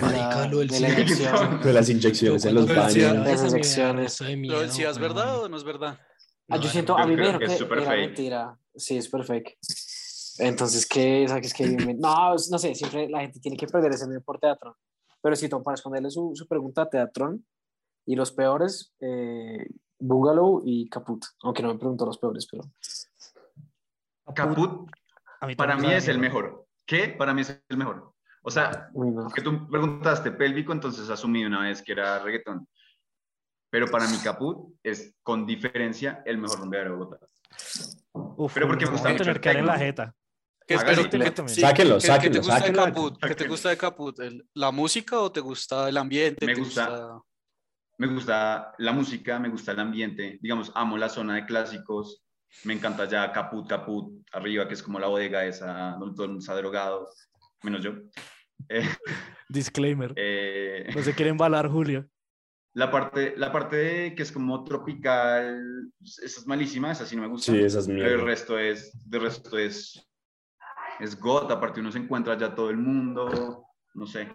Marica, 0.00 0.48
lo 0.48 0.58
del 0.58 0.68
de 0.68 0.80
la 0.80 0.88
inyección. 0.90 1.60
De 1.60 1.72
las 1.72 1.88
inyecciones 1.88 2.44
en 2.44 2.54
los 2.54 2.68
baños. 2.68 3.26
Esas 3.26 3.52
secciones. 3.52 4.20
¿Lo 4.20 4.36
miedo, 4.36 4.60
decías 4.60 4.96
weón. 4.98 5.14
verdad 5.14 5.40
o 5.42 5.48
no 5.48 5.56
es 5.56 5.64
verdad? 5.64 5.98
Ah, 6.48 6.56
yo 6.56 6.64
No, 6.64 6.68
siento, 6.70 6.96
yo 6.96 7.02
a 7.02 7.06
mí 7.06 7.14
me 7.14 7.22
dijeron 7.22 7.40
que 7.40 7.46
que, 7.46 7.54
es 7.54 7.60
era 7.60 7.82
fake. 7.82 8.00
mentira. 8.06 8.58
Sí, 8.74 8.96
es 8.96 9.08
perfecto. 9.08 9.52
Entonces, 10.38 10.86
¿qué? 10.86 11.26
¿Sabes 11.28 11.52
qué? 11.52 11.66
No, 11.66 12.30
no 12.32 12.58
sé, 12.58 12.74
siempre 12.74 13.08
la 13.08 13.20
gente 13.20 13.38
tiene 13.40 13.56
que 13.56 13.66
perder 13.66 13.92
ese 13.92 14.06
miedo 14.06 14.22
por 14.22 14.38
teatro. 14.38 14.76
Pero 15.20 15.36
sí, 15.36 15.48
Tom, 15.48 15.62
para 15.62 15.74
responderle 15.76 16.10
su, 16.10 16.32
su 16.34 16.48
pregunta, 16.48 16.88
Teatrón 16.88 17.46
y 18.06 18.16
los 18.16 18.32
peores, 18.32 18.92
eh, 19.00 19.66
Bungalow 19.98 20.62
y 20.64 20.88
Caput. 20.88 21.24
Aunque 21.42 21.62
no 21.62 21.68
me 21.72 21.78
preguntó 21.78 22.04
los 22.04 22.18
peores, 22.18 22.48
pero... 22.50 22.64
Caput 24.34 24.90
A 25.40 25.46
mí 25.46 25.54
para 25.54 25.76
mí 25.76 25.92
es 25.92 26.08
el 26.08 26.18
mejor. 26.18 26.66
¿Qué? 26.86 27.08
Para 27.08 27.34
mí 27.34 27.42
es 27.42 27.62
el 27.68 27.76
mejor. 27.76 28.11
O 28.42 28.50
sea, 28.50 28.90
que 29.34 29.40
tú 29.42 29.68
preguntaste 29.70 30.32
pélvico, 30.32 30.72
entonces 30.72 31.08
asumí 31.08 31.44
una 31.44 31.60
vez 31.62 31.80
que 31.82 31.92
era 31.92 32.18
reggaetón. 32.18 32.66
Pero 33.70 33.86
para 33.86 34.06
mí 34.08 34.18
Caput 34.22 34.74
es 34.82 35.14
con 35.22 35.46
diferencia 35.46 36.22
el 36.26 36.38
mejor 36.38 36.58
rumbeador 36.60 36.88
de 36.90 36.94
Bogotá. 36.96 37.26
Uf, 38.12 38.52
Pero 38.52 38.66
porque 38.66 38.84
me 38.84 38.90
gusta 38.92 39.08
mucho 39.10 39.24
tener 39.24 39.40
que 39.40 39.50
en 39.50 39.66
la 39.66 39.78
jeta. 39.78 40.14
¿Qué, 40.66 40.76
pero- 40.78 41.02
Yo 41.02 41.32
también. 41.34 41.48
Sáquenlo, 41.48 41.94
¿qué- 41.96 42.00
qué 42.02 42.06
sáquenlo, 42.06 42.32
te 42.32 42.38
gusta 42.38 42.54
de 42.54 42.60
sáquenlo. 42.60 42.84
Caput? 42.84 43.18
¿Qué 43.22 43.34
te 43.34 43.48
gusta 43.48 43.68
de 43.70 43.76
Caput? 43.76 44.20
¿El- 44.20 44.48
¿La 44.54 44.70
música 44.70 45.20
o 45.20 45.32
te 45.32 45.40
gusta 45.40 45.88
el 45.88 45.96
ambiente? 45.96 46.44
Me 46.46 46.54
¿Te 46.54 46.60
gusta- 46.60 47.20
Me 47.98 48.06
gusta 48.08 48.74
la 48.78 48.92
música, 48.92 49.38
me 49.38 49.48
gusta 49.48 49.72
el 49.72 49.78
ambiente. 49.80 50.38
Digamos, 50.42 50.72
amo 50.74 50.98
la 50.98 51.08
zona 51.08 51.34
de 51.36 51.46
clásicos. 51.46 52.22
Me 52.64 52.74
encanta 52.74 53.04
ya 53.06 53.30
Caput, 53.32 53.68
Caput, 53.68 54.26
arriba, 54.32 54.66
que 54.66 54.74
es 54.74 54.82
como 54.82 54.98
la 54.98 55.06
bodega 55.06 55.44
esa, 55.44 55.96
donde 55.98 56.14
todo 56.14 56.24
el 56.24 56.30
mundo 56.32 56.40
está 56.42 56.54
drogado, 56.56 57.08
menos 57.62 57.82
yo. 57.82 57.92
Eh, 58.68 58.88
Disclaimer. 59.48 60.12
eh, 60.14 60.88
No 60.94 61.02
se 61.02 61.14
quieren 61.14 61.36
balar, 61.36 61.68
Julio. 61.68 62.08
La 62.74 62.90
parte, 62.90 63.34
la 63.36 63.50
parte 63.52 63.76
de 63.76 64.14
que 64.14 64.22
es 64.22 64.32
como 64.32 64.64
tropical, 64.64 65.92
esa 66.00 66.24
es 66.40 66.46
malísima, 66.46 66.92
esa 66.92 67.04
sí 67.04 67.16
no 67.16 67.22
me 67.22 67.28
gusta. 67.28 67.52
Sí, 67.52 67.58
esas 67.60 67.86
Pero 67.86 67.98
el 67.98 68.04
mierdas. 68.04 68.24
resto 68.24 68.58
es, 68.58 69.10
de 69.10 69.18
resto 69.18 69.58
es, 69.58 70.08
es 71.00 71.20
God, 71.20 71.50
aparte 71.52 71.80
uno 71.80 71.92
se 71.92 71.98
encuentra 71.98 72.38
ya 72.38 72.54
todo 72.54 72.70
el 72.70 72.78
mundo, 72.78 73.66
no 73.92 74.06
sé. 74.06 74.26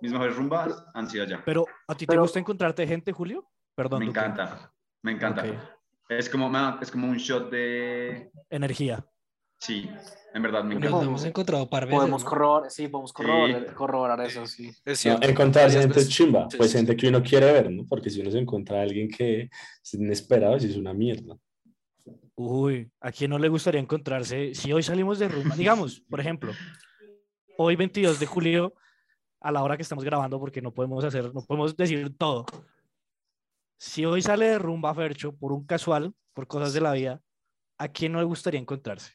Mis 0.00 0.10
mejores 0.10 0.34
rumbas 0.36 0.84
han 0.94 1.08
sido 1.08 1.22
allá. 1.24 1.42
Pero, 1.44 1.64
¿a 1.86 1.94
ti 1.94 2.06
te 2.06 2.10
Pero- 2.12 2.22
gusta 2.22 2.40
encontrarte 2.40 2.86
gente, 2.88 3.12
Julio? 3.12 3.48
Perdón. 3.76 4.00
Me 4.00 4.06
encanta, 4.06 4.72
me 5.02 5.12
encanta. 5.12 5.42
Ok. 5.42 5.54
Es, 6.08 6.28
como, 6.28 6.50
es 6.80 6.90
como 6.90 7.06
un 7.08 7.18
shot 7.18 7.50
de... 7.52 8.32
Energía. 8.50 9.06
Sí, 9.58 9.88
en 10.34 10.42
verdad 10.42 10.64
me 10.64 10.74
Nos 10.74 10.84
encanta. 10.84 11.06
hemos 11.06 11.24
encontrado 11.24 11.68
par 11.68 11.86
veces. 11.86 11.98
Podemos 11.98 12.22
¿no? 12.24 12.28
corroborar, 12.28 12.70
sí, 12.70 12.88
podemos 12.88 13.12
corroborar, 13.12 13.74
corroborar 13.74 14.20
eso, 14.20 14.46
sí. 14.46 14.70
Es 14.84 14.98
cierto. 15.00 15.20
Varias 15.20 15.72
gente 15.72 15.88
es 15.88 15.88
veces. 15.88 16.08
chimba, 16.08 16.46
Sí, 16.50 16.56
pues 16.58 16.70
sí, 16.72 16.76
gente 16.78 16.96
que 16.96 17.08
uno 17.08 17.22
quiere 17.22 17.52
ver, 17.52 17.70
¿no? 17.70 17.84
Porque 17.86 18.10
si 18.10 18.20
uno 18.20 18.30
se 18.30 18.38
encuentra 18.38 18.78
a 18.78 18.82
alguien 18.82 19.08
que 19.08 19.42
es 19.82 19.94
inesperado, 19.94 20.58
sí 20.60 20.68
es 20.68 20.76
una 20.76 20.92
mierda. 20.92 21.36
Uy, 22.34 22.90
¿a 23.00 23.10
quién 23.10 23.30
no 23.30 23.38
le 23.38 23.48
gustaría 23.48 23.80
encontrarse? 23.80 24.54
Si 24.54 24.70
hoy 24.72 24.82
salimos 24.82 25.18
de 25.18 25.28
rumba, 25.28 25.56
digamos, 25.56 26.00
por 26.00 26.20
ejemplo, 26.20 26.52
hoy 27.56 27.76
22 27.76 28.20
de 28.20 28.26
julio, 28.26 28.74
a 29.40 29.50
la 29.50 29.62
hora 29.62 29.76
que 29.76 29.82
estamos 29.82 30.04
grabando, 30.04 30.38
porque 30.38 30.60
no 30.60 30.72
podemos 30.74 31.02
hacer, 31.02 31.32
no 31.32 31.40
podemos 31.40 31.74
decir 31.74 32.14
todo. 32.16 32.44
Si 33.78 34.04
hoy 34.04 34.20
sale 34.20 34.46
de 34.48 34.58
rumba 34.58 34.94
Fercho 34.94 35.34
por 35.34 35.52
un 35.52 35.64
casual, 35.64 36.12
por 36.34 36.46
cosas 36.46 36.74
de 36.74 36.80
la 36.82 36.92
vida, 36.92 37.22
¿a 37.78 37.88
quién 37.88 38.12
no 38.12 38.18
le 38.18 38.24
gustaría 38.26 38.60
encontrarse? 38.60 39.14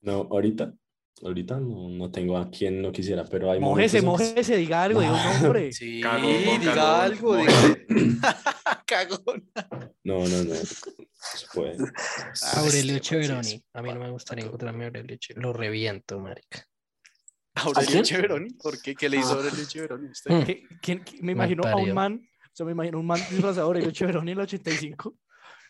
No, 0.00 0.28
ahorita, 0.30 0.72
ahorita 1.22 1.58
no, 1.60 1.88
no 1.88 2.10
tengo 2.10 2.38
a 2.38 2.50
quien 2.50 2.80
no 2.80 2.92
quisiera, 2.92 3.24
pero 3.24 3.50
hay 3.50 3.60
Mójese, 3.60 4.00
momentos 4.02 4.28
mójese, 4.34 4.56
diga 4.56 4.84
algo, 4.84 5.00
diga 5.00 5.12
un 5.36 5.42
nombre. 5.42 5.72
Sí, 5.72 6.00
Cagón, 6.00 6.26
diga 6.60 6.74
cagón, 6.74 7.00
algo. 7.00 7.36
diga- 7.36 7.86
Cagón. 8.86 9.50
No, 10.04 10.18
no, 10.20 10.28
no. 10.28 10.44
no 10.44 10.54
se 10.54 11.46
puede. 11.52 11.76
Aurelio 12.56 12.98
Cheveroni. 13.00 13.62
A 13.74 13.82
mí 13.82 13.92
no 13.92 14.00
me 14.00 14.10
gustaría 14.10 14.44
encontrarme 14.46 14.84
a 14.84 14.86
Aurelio 14.88 15.16
Che- 15.18 15.34
Lo 15.36 15.52
reviento, 15.52 16.18
marica. 16.20 16.64
Aurelio? 17.54 18.02
Cheveroni. 18.02 18.50
¿Por 18.54 18.80
qué? 18.80 18.94
¿Qué 18.94 19.08
le 19.08 19.16
hizo 19.18 19.32
Ah. 19.32 19.36
Aurelio 19.42 19.64
Cheveroni 19.66 20.08
usted? 20.10 20.30
Mm. 20.30 20.44
¿Qué- 20.44 20.62
quién- 20.80 21.04
qué- 21.04 21.18
me 21.22 21.32
imagino 21.32 21.64
a 21.66 21.74
un 21.76 21.92
man, 21.92 22.22
o 22.46 22.50
sea, 22.54 22.64
me 22.64 22.72
imagino 22.72 23.00
un 23.00 23.06
man 23.06 23.18
disfrazado 23.18 23.54
de 23.56 23.60
Aurelio 23.62 23.90
Cheveroni 23.90 24.30
en 24.32 24.38
el 24.38 24.42
85, 24.44 25.16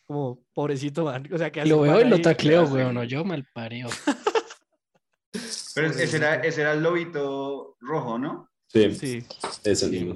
como 0.08 0.42
pobrecito 0.54 1.04
man, 1.04 1.28
o 1.30 1.36
sea, 1.36 1.52
que 1.52 1.66
Lo 1.66 1.82
veo 1.82 2.00
y 2.00 2.08
lo 2.08 2.20
tacleo, 2.20 2.64
weón. 2.64 2.94
No, 2.94 3.04
yo 3.04 3.24
mal 3.24 3.46
pareo. 3.52 3.88
Pero 5.74 5.88
ese 5.88 6.16
era, 6.16 6.36
ese 6.36 6.62
era 6.62 6.72
el 6.72 6.82
lobito 6.82 7.76
rojo, 7.80 8.18
¿no? 8.18 8.48
Sí, 8.68 8.90
Sí. 8.94 9.26
eso 9.64 9.86
Sí. 9.86 9.92
mismo. 9.92 10.14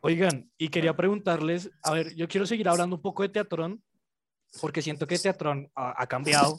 Oigan, 0.00 0.50
y 0.56 0.68
quería 0.70 0.96
preguntarles, 0.96 1.70
a 1.82 1.92
ver, 1.92 2.14
yo 2.14 2.26
quiero 2.28 2.46
seguir 2.46 2.66
hablando 2.68 2.96
un 2.96 3.02
poco 3.02 3.22
de 3.22 3.28
Teatrón, 3.28 3.82
porque 4.60 4.80
siento 4.80 5.06
que 5.06 5.18
Teatrón 5.18 5.70
ha, 5.74 6.02
ha 6.02 6.06
cambiado, 6.06 6.58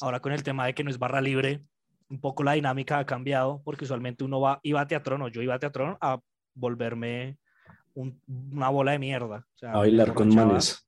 ahora 0.00 0.20
con 0.20 0.32
el 0.32 0.42
tema 0.42 0.64
de 0.66 0.74
que 0.74 0.84
no 0.84 0.90
es 0.90 0.98
barra 0.98 1.20
libre, 1.20 1.62
un 2.08 2.18
poco 2.20 2.42
la 2.42 2.52
dinámica 2.52 2.98
ha 2.98 3.04
cambiado, 3.06 3.60
porque 3.62 3.84
usualmente 3.84 4.24
uno 4.24 4.40
va, 4.40 4.58
iba 4.62 4.80
a 4.80 4.86
Teatrón, 4.86 5.20
o 5.20 5.28
yo 5.28 5.42
iba 5.42 5.54
a 5.54 5.58
Teatrón 5.58 5.98
a 6.00 6.18
volverme 6.54 7.36
un- 7.96 8.20
una 8.52 8.68
bola 8.68 8.92
de 8.92 8.98
mierda. 8.98 9.46
o 9.54 9.58
sea, 9.58 9.72
A 9.72 9.78
bailar 9.78 10.14
con 10.14 10.34
manes. 10.34 10.86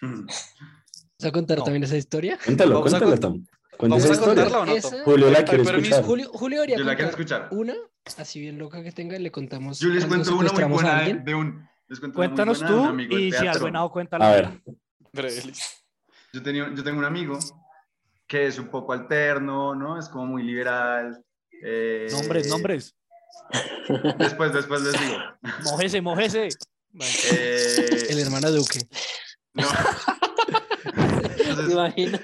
¿Vas 0.00 1.24
a 1.24 1.32
contar 1.32 1.58
No. 1.58 1.64
también 1.64 1.84
esa 1.84 1.96
historia? 1.96 2.38
Cuéntalo, 2.44 2.74
Vamos 2.80 2.90
cuéntalo, 2.90 3.18
Tom. 3.20 3.44
Vamos 3.80 3.98
esa 4.04 4.08
a 4.08 4.12
historia. 4.14 4.34
contarla 4.44 4.60
o 4.60 4.66
no, 4.66 4.72
Esa-? 4.76 5.02
Julio 5.04 5.30
la 5.30 5.44
quiere 5.44 5.62
escuchar. 5.62 6.04
Julio, 6.04 6.30
Julio 6.32 6.64
Yo 6.64 6.84
la 6.84 6.94
quiero 6.94 7.10
escuchar. 7.10 7.48
una, 7.50 7.74
así 8.18 8.40
bien 8.40 8.58
loca 8.58 8.82
que 8.82 8.92
tenga, 8.92 9.18
le 9.18 9.30
contamos. 9.30 9.80
Yo 9.80 9.88
les 9.88 10.04
cuento 10.06 10.36
una 10.36 10.52
muy 10.52 10.68
buena 10.74 11.02
de 11.02 11.34
un... 11.34 11.68
les 11.88 11.98
cuento 12.00 12.18
una 12.18 12.28
muy 12.28 12.36
Cuéntanos 12.36 12.58
buena 12.60 12.74
de 12.74 12.80
un 12.80 12.84
tú 12.86 12.90
amigo 12.90 13.18
y 13.18 13.24
si 13.24 13.30
teatro. 13.32 13.50
algo 13.52 13.68
enado, 13.68 13.90
cuéntalo. 13.90 14.24
A 14.24 14.30
ver. 14.30 14.48
Yo, 16.32 16.42
tenía, 16.42 16.72
yo 16.74 16.82
tengo 16.84 16.98
un 16.98 17.04
amigo 17.04 17.38
que 18.26 18.46
es 18.46 18.58
un 18.58 18.68
poco 18.68 18.92
alterno, 18.92 19.74
¿no? 19.74 19.98
Es 19.98 20.08
como 20.08 20.26
muy 20.26 20.42
liberal. 20.42 21.22
eh, 21.62 22.08
Nombres, 22.10 22.48
nombres. 22.48 22.94
Después, 24.18 24.52
después 24.52 24.80
les 24.82 24.92
digo. 25.00 25.18
Mojese, 25.64 26.00
mojese. 26.00 26.48
Eh, 27.32 28.06
El 28.10 28.18
hermano 28.20 28.50
Duque. 28.50 28.80
no. 29.54 29.64
¿Te 31.36 31.42
Entonces, 31.42 31.72
imaginas? 31.72 32.20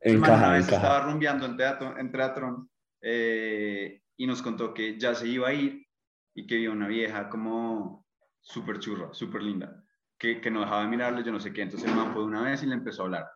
el 0.00 0.18
man 0.18 0.30
una 0.30 0.38
encaja, 0.38 0.58
encaja. 0.58 0.76
estaba 0.76 1.00
rumbeando 1.06 1.46
en 1.46 1.56
teatro, 1.56 1.98
en 1.98 2.10
teatro 2.12 2.68
eh, 3.02 4.00
y 4.16 4.26
nos 4.26 4.42
contó 4.42 4.72
que 4.74 4.98
ya 4.98 5.14
se 5.14 5.26
iba 5.28 5.48
a 5.48 5.52
ir 5.52 5.86
y 6.34 6.46
que 6.46 6.56
vio 6.56 6.72
una 6.72 6.88
vieja 6.88 7.28
como 7.28 8.06
súper 8.40 8.78
churra, 8.78 9.12
súper 9.12 9.42
linda. 9.42 9.82
que, 10.18 10.40
que 10.40 10.50
no 10.50 10.60
dejaba 10.60 10.82
de 10.82 10.88
mirarle, 10.88 11.24
yo 11.24 11.32
no 11.32 11.40
sé 11.40 11.52
qué. 11.52 11.62
Entonces 11.62 11.88
el 11.88 11.94
man 11.96 12.12
fue 12.12 12.22
de 12.22 12.28
una 12.28 12.42
vez 12.42 12.62
y 12.62 12.66
le 12.66 12.74
empezó 12.74 13.02
a 13.02 13.04
hablar. 13.06 13.26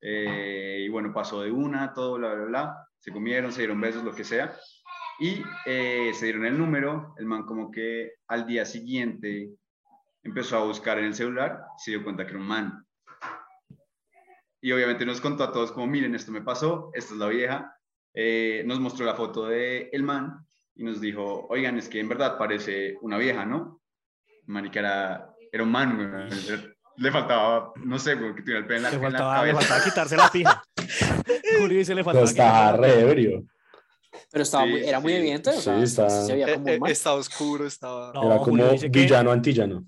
Eh, 0.00 0.84
y 0.86 0.88
bueno, 0.88 1.12
pasó 1.14 1.42
de 1.42 1.50
una, 1.52 1.92
todo, 1.92 2.14
bla, 2.14 2.34
bla, 2.34 2.44
bla. 2.46 2.88
Se 2.98 3.12
comieron, 3.12 3.52
se 3.52 3.60
dieron 3.60 3.80
besos, 3.80 4.02
lo 4.04 4.14
que 4.14 4.24
sea. 4.24 4.56
Y 5.22 5.40
eh, 5.66 6.10
se 6.14 6.24
dieron 6.24 6.44
el 6.46 6.58
número. 6.58 7.14
El 7.16 7.26
man 7.26 7.44
como 7.44 7.70
que 7.70 8.14
al 8.26 8.44
día 8.44 8.64
siguiente 8.64 9.50
empezó 10.24 10.58
a 10.58 10.64
buscar 10.64 10.98
en 10.98 11.04
el 11.04 11.14
celular 11.14 11.62
y 11.78 11.80
se 11.80 11.92
dio 11.92 12.02
cuenta 12.02 12.24
que 12.24 12.32
era 12.32 12.40
un 12.40 12.48
man. 12.48 12.84
Y 14.60 14.72
obviamente 14.72 15.06
nos 15.06 15.20
contó 15.20 15.44
a 15.44 15.52
todos 15.52 15.70
como, 15.70 15.86
miren, 15.86 16.16
esto 16.16 16.32
me 16.32 16.42
pasó, 16.42 16.90
esta 16.92 17.14
es 17.14 17.20
la 17.20 17.28
vieja. 17.28 17.72
Eh, 18.12 18.64
nos 18.66 18.80
mostró 18.80 19.06
la 19.06 19.14
foto 19.14 19.46
de 19.46 19.90
el 19.92 20.02
man 20.02 20.44
y 20.74 20.82
nos 20.82 21.00
dijo, 21.00 21.46
oigan, 21.50 21.78
es 21.78 21.88
que 21.88 22.00
en 22.00 22.08
verdad 22.08 22.36
parece 22.36 22.96
una 23.00 23.16
vieja, 23.16 23.46
¿no? 23.46 23.80
Manica 24.46 24.80
era, 24.80 25.34
era 25.52 25.62
un 25.62 25.70
man, 25.70 25.98
güey. 25.98 26.72
Le 26.96 27.12
faltaba, 27.12 27.72
no 27.76 27.96
sé, 27.96 28.16
güey, 28.16 28.34
que 28.34 28.42
tuviera 28.42 28.58
el 28.58 28.66
pelo 28.66 28.78
en 28.78 28.82
la, 28.82 28.90
Le 28.90 28.96
en 28.96 29.02
la 29.02 29.08
faltaba, 29.10 29.34
le 29.46 29.52
cabeza. 29.52 29.68
faltaba 29.68 29.84
quitarse 29.84 30.16
la 30.16 30.28
pija. 30.30 30.62
Julio 31.60 31.78
dice 31.78 31.94
le 31.94 32.02
Pero 32.02 32.26
faltaba 32.26 32.26
estaba 32.28 32.72
quitarse 32.72 32.80
la 32.80 32.94
re 32.94 33.00
ebrio. 33.08 33.51
Pero 34.30 34.42
estaba 34.42 34.64
Sí, 34.64 34.70
muy, 34.70 34.80
era 34.84 35.00
muy 35.00 35.12
sí. 35.12 35.18
evidente, 35.18 35.50
o 35.50 35.52
Sí, 35.54 35.60
sea, 35.62 35.82
está- 35.82 36.10
se 36.10 36.32
veía 36.32 36.48
Eh, 36.48 36.54
como 36.54 36.68
eh, 36.68 36.74
un 36.74 36.80
man. 36.80 36.90
estaba 36.90 37.16
oscuro, 37.16 37.66
estaba... 37.66 38.12
No, 38.12 38.22
Era 38.24 38.38
como 38.38 38.64
dice 38.70 38.90
que- 38.90 39.00
villano 39.00 39.30
antillano. 39.30 39.84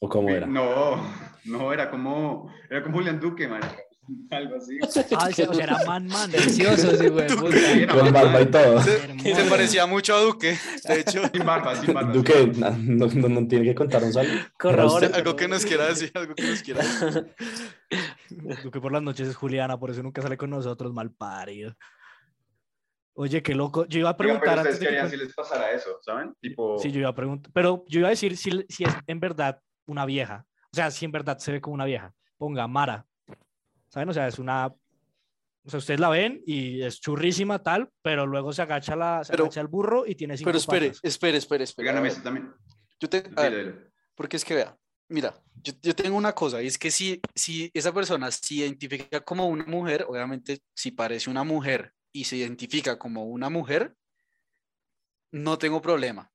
¿O 0.00 0.08
cómo 0.08 0.28
era? 0.28 0.46
No, 0.46 1.02
no, 1.44 1.72
era 1.72 1.90
como, 1.90 2.50
era 2.70 2.82
como 2.82 2.96
Julián 2.96 3.20
Duque, 3.20 3.48
marica. 3.48 3.76
Algo 4.32 4.56
así. 4.56 4.76
Ah, 4.82 4.86
o 4.86 5.32
sea, 5.32 5.48
o 5.48 5.54
sea, 5.54 5.64
era 5.64 5.78
man 5.86 6.06
man. 6.08 6.30
Delicioso, 6.30 6.94
sí, 6.94 7.08
güey. 7.08 7.26
Sí, 7.28 7.86
Con 7.86 8.04
man, 8.04 8.12
barba 8.12 8.40
y 8.42 8.44
man. 8.44 8.50
todo. 8.50 8.82
Se, 8.82 9.34
se 9.34 9.44
parecía 9.48 9.86
mucho 9.86 10.14
a 10.14 10.20
Duque, 10.20 10.58
de 10.86 11.00
hecho. 11.00 11.22
Sin 11.32 11.46
barba, 11.46 11.74
sin 11.76 11.94
barba. 11.94 12.12
Duque, 12.12 12.52
no, 12.54 12.70
no, 13.06 13.28
no 13.28 13.48
tiene 13.48 13.64
que 13.64 13.74
contarnos 13.74 14.14
algo. 14.18 14.34
Corrobora. 14.58 15.08
Algo 15.14 15.36
que 15.36 15.48
nos 15.48 15.64
quiera 15.64 15.86
decir, 15.86 16.10
algo 16.14 16.34
que 16.34 16.42
nos 16.42 16.62
quiera 16.62 16.82
decir. 16.84 17.34
Duque 18.64 18.80
por 18.80 18.92
las 18.92 19.02
noches 19.02 19.28
es 19.28 19.36
Juliana, 19.36 19.78
por 19.78 19.90
eso 19.90 20.02
nunca 20.02 20.20
sale 20.20 20.36
con 20.36 20.50
nosotros, 20.50 20.92
mal 20.92 21.10
parido. 21.10 21.74
Oye, 23.16 23.42
qué 23.42 23.54
loco. 23.54 23.86
Yo 23.86 24.00
iba 24.00 24.10
a 24.10 24.16
pero 24.16 24.40
preguntar 24.40 24.58
ustedes 24.58 24.74
antes 24.80 24.80
de 24.80 25.02
que 25.02 25.10
si 25.10 25.16
les 25.24 25.34
pasara 25.34 25.70
eso, 25.72 25.98
¿saben? 26.02 26.34
Tipo, 26.40 26.78
Sí, 26.78 26.90
yo 26.90 27.00
iba 27.00 27.08
a 27.10 27.14
preguntar. 27.14 27.52
Pero 27.52 27.84
yo 27.88 28.00
iba 28.00 28.08
a 28.08 28.10
decir 28.10 28.36
si, 28.36 28.50
si 28.68 28.84
es 28.84 28.92
en 29.06 29.20
verdad 29.20 29.60
una 29.86 30.04
vieja. 30.04 30.44
O 30.72 30.74
sea, 30.76 30.90
si 30.90 31.04
en 31.04 31.12
verdad 31.12 31.38
se 31.38 31.52
ve 31.52 31.60
como 31.60 31.74
una 31.74 31.84
vieja. 31.84 32.12
Ponga 32.36 32.66
Mara. 32.66 33.06
¿Saben? 33.88 34.08
O 34.08 34.12
sea, 34.12 34.26
es 34.26 34.38
una. 34.40 34.66
O 34.66 35.70
sea, 35.70 35.78
ustedes 35.78 36.00
la 36.00 36.08
ven 36.10 36.42
y 36.44 36.82
es 36.82 37.00
churrísima 37.00 37.62
tal, 37.62 37.88
pero 38.02 38.26
luego 38.26 38.52
se 38.52 38.60
agacha, 38.62 38.96
la, 38.96 39.22
se 39.24 39.30
Pero- 39.32 39.44
agacha 39.44 39.60
el 39.62 39.68
burro 39.68 40.04
y 40.06 40.14
tiene 40.14 40.36
cinco 40.36 40.48
Pero 40.48 40.58
espere, 40.58 40.86
patas. 40.88 41.00
espere, 41.02 41.38
espere, 41.38 41.64
espere. 41.64 42.00
ver, 42.00 42.10
sí 42.12 42.22
también. 42.22 42.52
Yo 43.00 43.08
te, 43.08 43.18
a 43.18 43.22
Dile, 43.44 43.56
ver, 43.56 43.72
dile. 43.74 43.90
porque 44.14 44.36
es 44.36 44.44
que 44.44 44.54
vea, 44.56 44.76
mira, 45.08 45.34
yo, 45.62 45.72
yo 45.80 45.94
tengo 45.94 46.18
una 46.18 46.34
cosa, 46.34 46.62
y 46.62 46.66
es 46.66 46.76
que 46.76 46.90
si, 46.90 47.18
si 47.34 47.70
esa 47.72 47.94
persona 47.94 48.30
se 48.30 48.54
identifica 48.56 49.20
como 49.20 49.46
una 49.48 49.64
mujer, 49.64 50.04
obviamente 50.06 50.58
si 50.74 50.90
parece 50.90 51.30
una 51.30 51.44
mujer 51.44 51.94
y 52.14 52.24
se 52.24 52.36
identifica 52.36 52.96
como 52.96 53.24
una 53.24 53.50
mujer, 53.50 53.96
no 55.32 55.58
tengo 55.58 55.82
problema, 55.82 56.32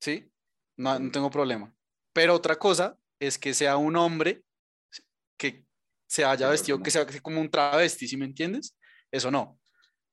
¿sí? 0.00 0.28
No, 0.76 0.98
no 0.98 1.10
tengo 1.12 1.30
problema. 1.30 1.72
Pero 2.12 2.34
otra 2.34 2.56
cosa 2.56 2.98
es 3.20 3.38
que 3.38 3.54
sea 3.54 3.76
un 3.76 3.96
hombre 3.96 4.42
que 5.38 5.64
se 6.08 6.24
haya 6.24 6.48
vestido, 6.48 6.82
que 6.82 6.90
sea 6.90 7.06
como 7.22 7.40
un 7.40 7.48
travesti, 7.48 8.08
¿sí 8.08 8.16
me 8.16 8.24
entiendes? 8.24 8.76
Eso 9.12 9.30
no. 9.30 9.60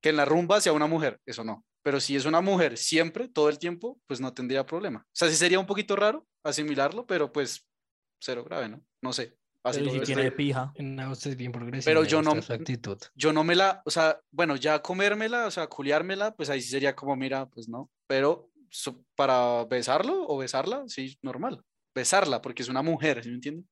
Que 0.02 0.10
en 0.10 0.18
la 0.18 0.26
rumba 0.26 0.62
sea 0.62 0.74
una 0.74 0.86
mujer, 0.86 1.20
eso 1.26 1.44
no. 1.44 1.66
Pero 1.82 2.00
si 2.00 2.16
es 2.16 2.26
una 2.26 2.42
mujer 2.42 2.78
siempre, 2.78 3.28
todo 3.28 3.50
el 3.50 3.58
tiempo, 3.58 4.00
pues 4.06 4.22
no 4.22 4.34
tendría 4.36 4.68
problema. 4.68 5.00
O 5.08 5.12
sea, 5.14 5.30
sí 5.30 5.36
sería 5.36 5.60
un 5.60 5.66
poquito 5.66 5.96
raro 5.96 6.28
asimilarlo, 6.44 7.08
pero 7.08 7.32
pues 7.32 7.68
cero 8.20 8.44
grave, 8.44 8.70
¿no? 8.70 8.86
No 9.02 9.14
sé. 9.14 9.36
Así 9.63 9.80
Pero 9.80 9.91
si 9.91 9.97
veo. 9.97 10.06
tiene 10.06 10.21
estoy- 10.24 10.38
pija. 10.38 10.74
No, 10.80 11.12
usted 11.12 11.32
es 11.32 11.38
bien 11.38 11.52
progresivo. 11.52 11.86
Pero 11.86 12.04
yo 12.04 12.21
no- 12.21 12.32
actitud. 12.32 12.97
Yo 13.15 13.32
no 13.32 13.43
me 13.43 13.56
la, 13.56 13.82
o 13.86 13.91
sea, 13.91 14.19
bueno, 14.32 14.56
ya 14.56 14.82
comérmela, 14.82 15.45
o 15.45 15.52
sea, 15.52 15.67
culiármela, 15.67 16.36
pues 16.36 16.50
ahí 16.50 16.62
sí 16.62 16.69
sería 16.69 16.95
como, 16.95 17.15
mira, 17.15 17.45
pues 17.47 17.69
no. 17.69 17.89
Pero 18.08 18.50
so- 18.69 19.04
para 19.15 19.65
besarlo 19.65 20.26
o 20.28 20.38
besarla, 20.38 20.84
sí, 20.88 21.17
normal. 21.21 21.63
Besarla, 21.93 22.41
porque 22.41 22.63
es 22.63 22.69
una 22.69 22.82
mujer, 22.82 23.21
¿sí 23.24 23.30
me 23.30 23.36
entiende? 23.36 23.63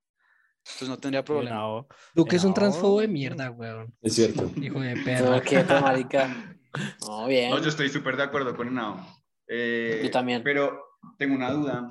Entonces 0.65 0.89
no 0.89 0.97
tendría 0.97 1.23
problema. 1.23 1.55
No, 1.55 1.87
Duque 2.13 2.35
es 2.35 2.43
un 2.43 2.49
No. 2.49 2.53
transfobo 2.55 2.99
de 2.99 3.07
mierda, 3.07 3.49
weón. 3.49 3.91
Es 4.01 4.13
cierto. 4.15 4.51
Hijo 4.61 4.79
de 4.81 4.93
No, 4.95 5.03
perra. 5.05 5.41
quieto, 5.41 5.81
marica. 5.81 6.55
No, 7.09 7.25
bien. 7.25 7.49
No, 7.49 7.59
yo 7.59 7.69
estoy 7.69 7.89
súper 7.89 8.15
de 8.15 8.21
acuerdo 8.23 8.55
con 8.55 8.67
Henao. 8.67 9.03
Eh, 9.47 10.01
Yo 10.03 10.11
también. 10.11 10.43
Pero 10.43 10.79
tengo 11.17 11.33
una 11.33 11.49
duda, 11.49 11.89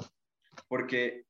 porque 0.68 1.24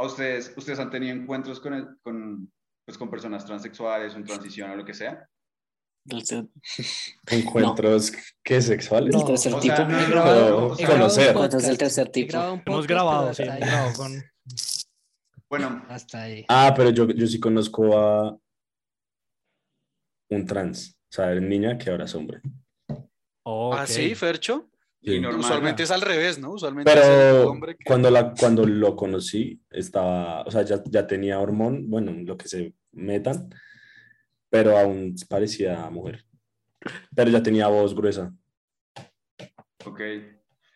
a 0.00 0.06
ustedes, 0.06 0.52
ustedes 0.56 0.78
han 0.78 0.90
tenido 0.90 1.14
encuentros 1.14 1.60
con, 1.60 1.74
el- 1.74 1.98
con, 2.02 2.50
pues, 2.86 2.96
con 2.96 3.10
personas 3.10 3.44
transexuales 3.44 4.14
o 4.14 4.16
en 4.16 4.24
transición 4.24 4.70
o 4.70 4.76
lo 4.76 4.84
que 4.84 4.94
sea. 4.94 5.28
Encuentros, 7.30 8.12
¿qué? 8.42 8.60
¿Sexuales? 8.62 9.14
el 9.14 9.24
tercer 9.24 9.52
O 9.54 9.60
tipo. 9.60 9.76
sea, 9.76 9.84
no, 9.86 10.00
no, 10.00 10.08
grabado- 10.08 10.50
no, 10.50 10.56
o 10.56 10.76
Pero 10.76 10.76
sea, 10.76 10.88
conocer. 10.88 11.28
Entonces 11.36 11.68
el 11.68 11.78
tercer 11.78 12.06
He 12.08 12.10
tipo. 12.10 12.32
grabado 12.32 12.54
un 12.54 12.62
hemos 12.66 12.86
grabado, 12.86 13.34
sí, 13.34 13.44
con. 13.96 14.24
Bueno, 15.50 15.84
Hasta 15.88 16.22
ahí. 16.22 16.44
Ah, 16.48 16.72
pero 16.76 16.90
yo, 16.90 17.08
yo 17.10 17.26
sí 17.26 17.38
conozco 17.38 17.98
a 17.98 18.38
un 20.30 20.46
trans. 20.46 20.96
O 21.10 21.12
sea, 21.12 21.32
es 21.34 21.42
niña 21.42 21.76
que 21.76 21.90
ahora 21.90 22.04
es 22.04 22.14
hombre. 22.14 22.40
Oh, 23.44 23.74
Ah, 23.74 23.82
ok. 23.82 23.88
sí, 23.88 24.14
Fercho. 24.14 24.69
Y 25.02 25.12
Sí. 25.12 25.20
normal. 25.20 25.40
Usualmente 25.40 25.82
es 25.82 25.90
al 25.90 26.02
revés, 26.02 26.38
¿no? 26.38 26.52
Usualmente 26.52 26.90
es 26.92 26.98
el 26.98 27.02
Pero 27.04 27.50
hombre 27.50 27.76
que... 27.76 27.84
cuando, 27.84 28.10
la, 28.10 28.34
cuando 28.38 28.66
lo 28.66 28.94
conocí, 28.96 29.60
estaba, 29.70 30.42
o 30.42 30.50
sea, 30.50 30.62
ya, 30.62 30.82
ya 30.84 31.06
tenía 31.06 31.38
hormón, 31.40 31.88
bueno, 31.88 32.12
lo 32.12 32.36
que 32.36 32.48
se 32.48 32.74
metan, 32.92 33.48
pero 34.50 34.76
aún 34.76 35.14
parecía 35.28 35.88
mujer. 35.90 36.24
Pero 37.14 37.30
ya 37.30 37.42
tenía 37.42 37.68
voz 37.68 37.94
gruesa. 37.94 38.32
Ok. 39.84 40.00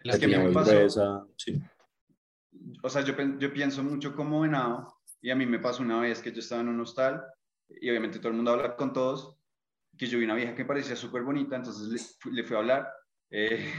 La 0.04 0.12
Es 0.14 0.18
que 0.18 0.26
me 0.28 0.50
pasó, 0.52 0.70
gruesa, 0.70 1.24
sí. 1.37 1.60
o 2.82 2.88
sea, 2.90 3.02
yo, 3.02 3.14
yo 3.38 3.52
pienso 3.52 3.82
mucho 3.82 4.14
como 4.14 4.40
venado 4.40 4.94
y 5.22 5.30
a 5.30 5.34
mí 5.37 5.46
me 5.46 5.58
pasó 5.58 5.82
una 5.82 6.00
vez 6.00 6.20
que 6.20 6.30
yo 6.32 6.40
estaba 6.40 6.60
en 6.60 6.68
un 6.68 6.80
hostal 6.80 7.22
y 7.80 7.88
obviamente 7.88 8.18
todo 8.18 8.28
el 8.28 8.34
mundo 8.37 8.52
habla 8.52 8.76
con 8.76 8.92
todos, 8.92 9.38
que 9.96 10.06
yo 10.06 10.18
vi 10.18 10.24
una 10.24 10.34
vieja 10.34 10.54
que 10.54 10.64
parecía 10.66 10.94
súper 10.96 11.22
bonita, 11.22 11.56
entonces 11.56 12.16
le, 12.24 12.32
le 12.32 12.44
fui 12.44 12.56
a 12.56 12.58
hablar 12.60 12.87
eh, 13.37 13.73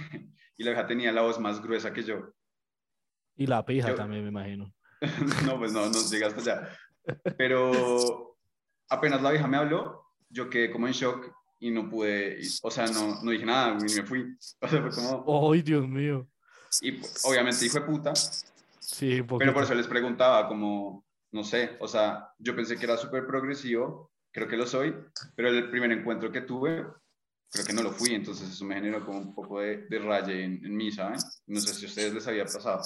y 0.57 0.63
la 0.63 0.71
vieja 0.71 0.85
tenía 0.85 1.11
la 1.11 1.21
voz 1.21 1.39
más 1.39 1.61
gruesa 1.61 1.93
que 1.93 2.03
yo. 2.03 2.33
Y 3.37 3.47
la 3.47 3.65
pija 3.65 3.89
Yo- 3.89 3.95
también, 3.95 4.23
me 4.23 4.29
imagino. 4.29 4.73
no, 5.45 5.57
pues 5.57 5.71
no, 5.71 5.87
no 5.87 5.99
llega 6.09 6.27
hasta 6.27 6.41
allá. 6.41 6.77
Pero 7.37 8.37
apenas 8.89 9.21
la 9.21 9.31
vieja 9.31 9.47
me 9.47 9.57
habló, 9.57 10.03
yo 10.29 10.49
quedé 10.49 10.71
como 10.71 10.87
en 10.87 10.93
shock 10.93 11.31
y 11.59 11.71
no 11.71 11.89
pude, 11.89 12.39
y- 12.41 12.47
o 12.61 12.69
sea, 12.71 12.85
no, 12.87 13.21
no 13.23 13.31
dije 13.31 13.45
nada, 13.45 13.77
y 13.79 13.95
me 13.95 14.05
fui. 14.05 14.25
O 14.61 14.67
sea, 14.67 14.81
fue 14.81 14.91
como, 14.91 15.51
¡Ay, 15.53 15.61
Dios 15.61 15.87
mío! 15.87 16.27
y 16.81 16.99
obviamente 17.23 17.65
hijo 17.65 17.79
de 17.79 17.85
puta, 17.85 18.13
Sí, 18.79 19.23
pero 19.39 19.53
por 19.53 19.63
eso 19.63 19.73
les 19.73 19.87
preguntaba, 19.87 20.47
como, 20.47 21.05
no 21.31 21.43
sé, 21.43 21.75
o 21.79 21.87
sea, 21.87 22.29
yo 22.37 22.55
pensé 22.55 22.77
que 22.77 22.85
era 22.85 22.97
súper 22.97 23.25
progresivo, 23.25 24.11
creo 24.31 24.47
que 24.47 24.57
lo 24.57 24.67
soy, 24.67 24.93
pero 25.35 25.49
el 25.49 25.71
primer 25.71 25.91
encuentro 25.91 26.31
que 26.31 26.41
tuve, 26.41 26.85
creo 27.55 27.65
que 27.65 27.73
no 27.73 27.83
lo 27.83 27.91
fui, 27.91 28.13
entonces 28.13 28.49
eso 28.49 28.65
me 28.65 28.75
generó 28.75 29.03
como 29.05 29.19
un 29.19 29.33
poco 29.33 29.59
de, 29.61 29.87
de 29.87 29.99
raye 29.99 30.43
en, 30.43 30.63
en 30.65 30.75
mí, 30.75 30.91
¿saben? 30.91 31.17
No 31.47 31.59
sé 31.59 31.73
si 31.73 31.85
a 31.85 31.87
ustedes 31.87 32.13
les 32.13 32.27
había 32.27 32.45
pasado. 32.45 32.81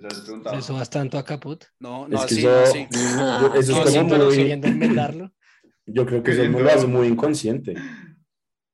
Les 0.00 0.20
preguntaba. 0.20 0.56
¿Le 0.56 0.62
subas 0.62 0.88
tanto 0.88 1.18
a 1.18 1.24
Caput? 1.24 1.64
No, 1.80 2.06
no, 2.08 2.16
Es 2.22 2.26
que 2.26 2.34
así, 2.34 2.44
no 2.44 2.50
eso- 2.62 2.70
así. 2.70 2.88
Yo- 2.92 3.54
eso 3.54 3.58
es 3.60 3.68
No, 3.68 3.76
como 3.76 3.88
sí, 3.90 4.06
pero 4.08 4.24
muy- 4.26 4.36
queriendo 4.36 4.66
enmendarlo. 4.68 5.32
Yo 5.86 6.06
creo 6.06 6.22
que 6.22 6.30
eso 6.30 6.40
Queriendo- 6.42 6.60
lo 6.60 6.70
hace 6.70 6.86
muy 6.86 7.08
inconsciente. 7.08 7.74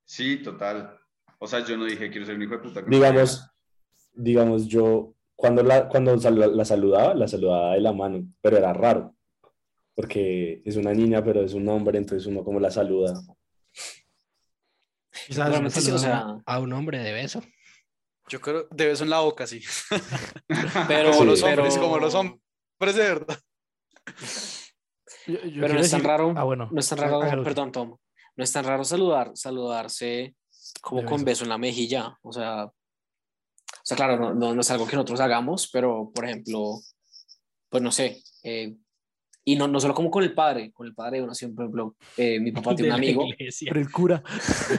Sí, 0.05 0.37
total. 0.43 0.99
O 1.39 1.47
sea, 1.47 1.65
yo 1.65 1.77
no 1.77 1.85
dije 1.87 2.11
quiero 2.11 2.27
ser 2.27 2.37
un 2.37 2.43
hijo 2.43 2.53
de 2.53 2.59
puta. 2.59 2.83
con 2.83 2.91
Digamos, 2.91 3.49
digamos, 4.15 4.67
yo 4.67 5.15
cuando 5.37 5.63
la, 5.63 5.89
cuando 5.89 6.19
sal- 6.19 6.57
la 6.57 6.65
saludaba, 6.65 7.15
la 7.15 7.29
saludaba 7.29 7.75
de 7.75 7.81
la 7.81 7.93
mano, 7.93 8.27
pero 8.43 8.57
era 8.59 8.73
raro, 8.73 9.15
porque 9.95 10.63
es 10.65 10.77
una 10.77 10.93
niña, 10.93 11.23
pero 11.25 11.43
es 11.43 11.55
un 11.55 11.69
hombre, 11.69 11.99
entonces 11.99 12.27
uno 12.27 12.43
como 12.45 12.61
la 12.61 12.71
saluda. 12.71 13.15
Quizás- 15.29 15.49
Realmente 15.51 15.81
sí, 15.81 15.91
o 15.91 15.99
sea, 15.99 16.25
A 16.47 16.59
un 16.59 16.73
hombre 16.73 16.99
de 16.99 17.13
beso. 17.13 17.43
Yo 18.29 18.41
creo, 18.41 18.67
de 18.71 18.87
beso 18.89 19.05
en 19.05 19.11
la 19.11 19.21
boca, 19.21 19.47
sí. 19.47 19.61
pero, 20.89 21.11
Como 21.13 21.25
los 21.25 21.43
hombres, 21.43 21.75
pero- 21.75 21.83
como 21.87 21.99
los 21.99 22.15
hombres 22.15 22.95
de 22.95 23.03
verdad. 23.03 23.39
yo- 25.27 25.35
yo 25.45 25.61
Pero 25.63 25.75
no 25.75 25.81
es 25.81 25.91
tan 25.91 26.01
decir- 26.01 26.07
raro, 26.07 26.35
Ah, 26.37 26.45
bueno. 26.45 26.69
no 26.73 26.81
es 26.81 26.89
tan 26.89 26.99
raro, 26.99 27.21
perdón, 27.45 27.73
Tom, 27.73 27.97
no 28.37 28.45
es 28.45 28.53
tan 28.53 28.65
raro 28.65 28.85
saludar, 28.85 29.33
saludarse 29.35 30.35
como 30.81 31.03
De 31.03 31.07
con 31.07 31.17
beso. 31.19 31.25
beso 31.27 31.45
en 31.45 31.51
la 31.51 31.59
mejilla, 31.59 32.19
o 32.23 32.33
sea, 32.33 32.65
o 32.65 32.73
sea, 33.83 33.97
claro, 33.97 34.19
no, 34.19 34.35
no, 34.35 34.55
no 34.55 34.61
es 34.61 34.71
algo 34.71 34.87
que 34.87 34.97
nosotros 34.97 35.21
hagamos, 35.21 35.69
pero, 35.73 36.11
por 36.15 36.25
ejemplo, 36.25 36.81
pues 37.69 37.83
no 37.83 37.91
sé, 37.93 38.23
eh, 38.43 38.75
y 39.45 39.57
no, 39.57 39.67
no 39.67 39.81
solo 39.81 39.95
como 39.95 40.11
con 40.11 40.23
el 40.25 40.35
padre, 40.35 40.73
con 40.73 40.87
el 40.87 40.95
padre 40.95 41.23
uno 41.23 41.35
siempre, 41.35 41.57
por 41.57 41.65
ejemplo, 41.65 41.97
eh, 42.17 42.39
mi 42.41 42.53
papá 42.53 42.75
tiene 42.77 42.93
un 42.95 43.01
De 43.01 43.07
amigo. 43.07 43.25
Pero 43.67 43.81
el 43.81 43.91
cura. 43.91 44.23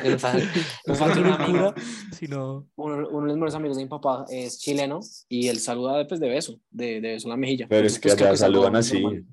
el 0.03 0.17
padre- 0.17 0.47
mi 0.85 0.93
papá 0.93 1.07
No 1.07 1.13
tiene 1.13 1.29
un 1.29 1.35
amigo, 1.41 1.73
cura, 1.73 1.83
sino. 2.11 2.67
uno, 2.75 2.95
uno 3.09 3.21
de 3.21 3.27
los 3.27 3.35
mejores 3.35 3.55
amigos 3.55 3.77
de 3.77 3.83
mi 3.83 3.89
papá 3.89 4.25
es 4.29 4.59
chileno 4.59 4.99
y 5.27 5.47
él 5.47 5.59
saluda 5.59 6.07
pues, 6.07 6.19
de 6.19 6.29
beso, 6.29 6.59
de, 6.69 7.01
de 7.01 7.13
beso 7.13 7.27
en 7.27 7.31
la 7.31 7.37
mejilla. 7.37 7.65
Pero 7.67 7.79
Entonces, 7.87 7.97
es 7.97 8.01
que 8.01 8.09
pues, 8.09 8.21
allá 8.21 8.33
es 8.33 8.39
saludan 8.39 8.75
así. 8.75 9.01
normal. 9.01 9.25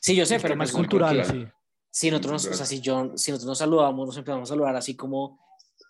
Sí, 0.00 0.16
yo 0.16 0.26
sé, 0.26 0.36
El 0.36 0.42
pero 0.42 0.54
es 0.54 0.58
pues, 0.58 0.72
cultural, 0.72 1.16
cultural. 1.22 1.46
sí. 1.46 1.52
si 1.90 2.10
nosotros 2.10 2.32
nos, 2.32 2.46
o 2.46 2.54
sea, 2.54 2.66
si 2.66 2.80
yo, 2.80 3.12
si 3.16 3.30
nosotros 3.30 3.46
nos 3.48 3.58
saludamos, 3.58 4.06
nos 4.06 4.16
empezamos 4.16 4.48
a 4.50 4.52
saludar 4.54 4.74
así 4.76 4.96
como, 4.96 5.38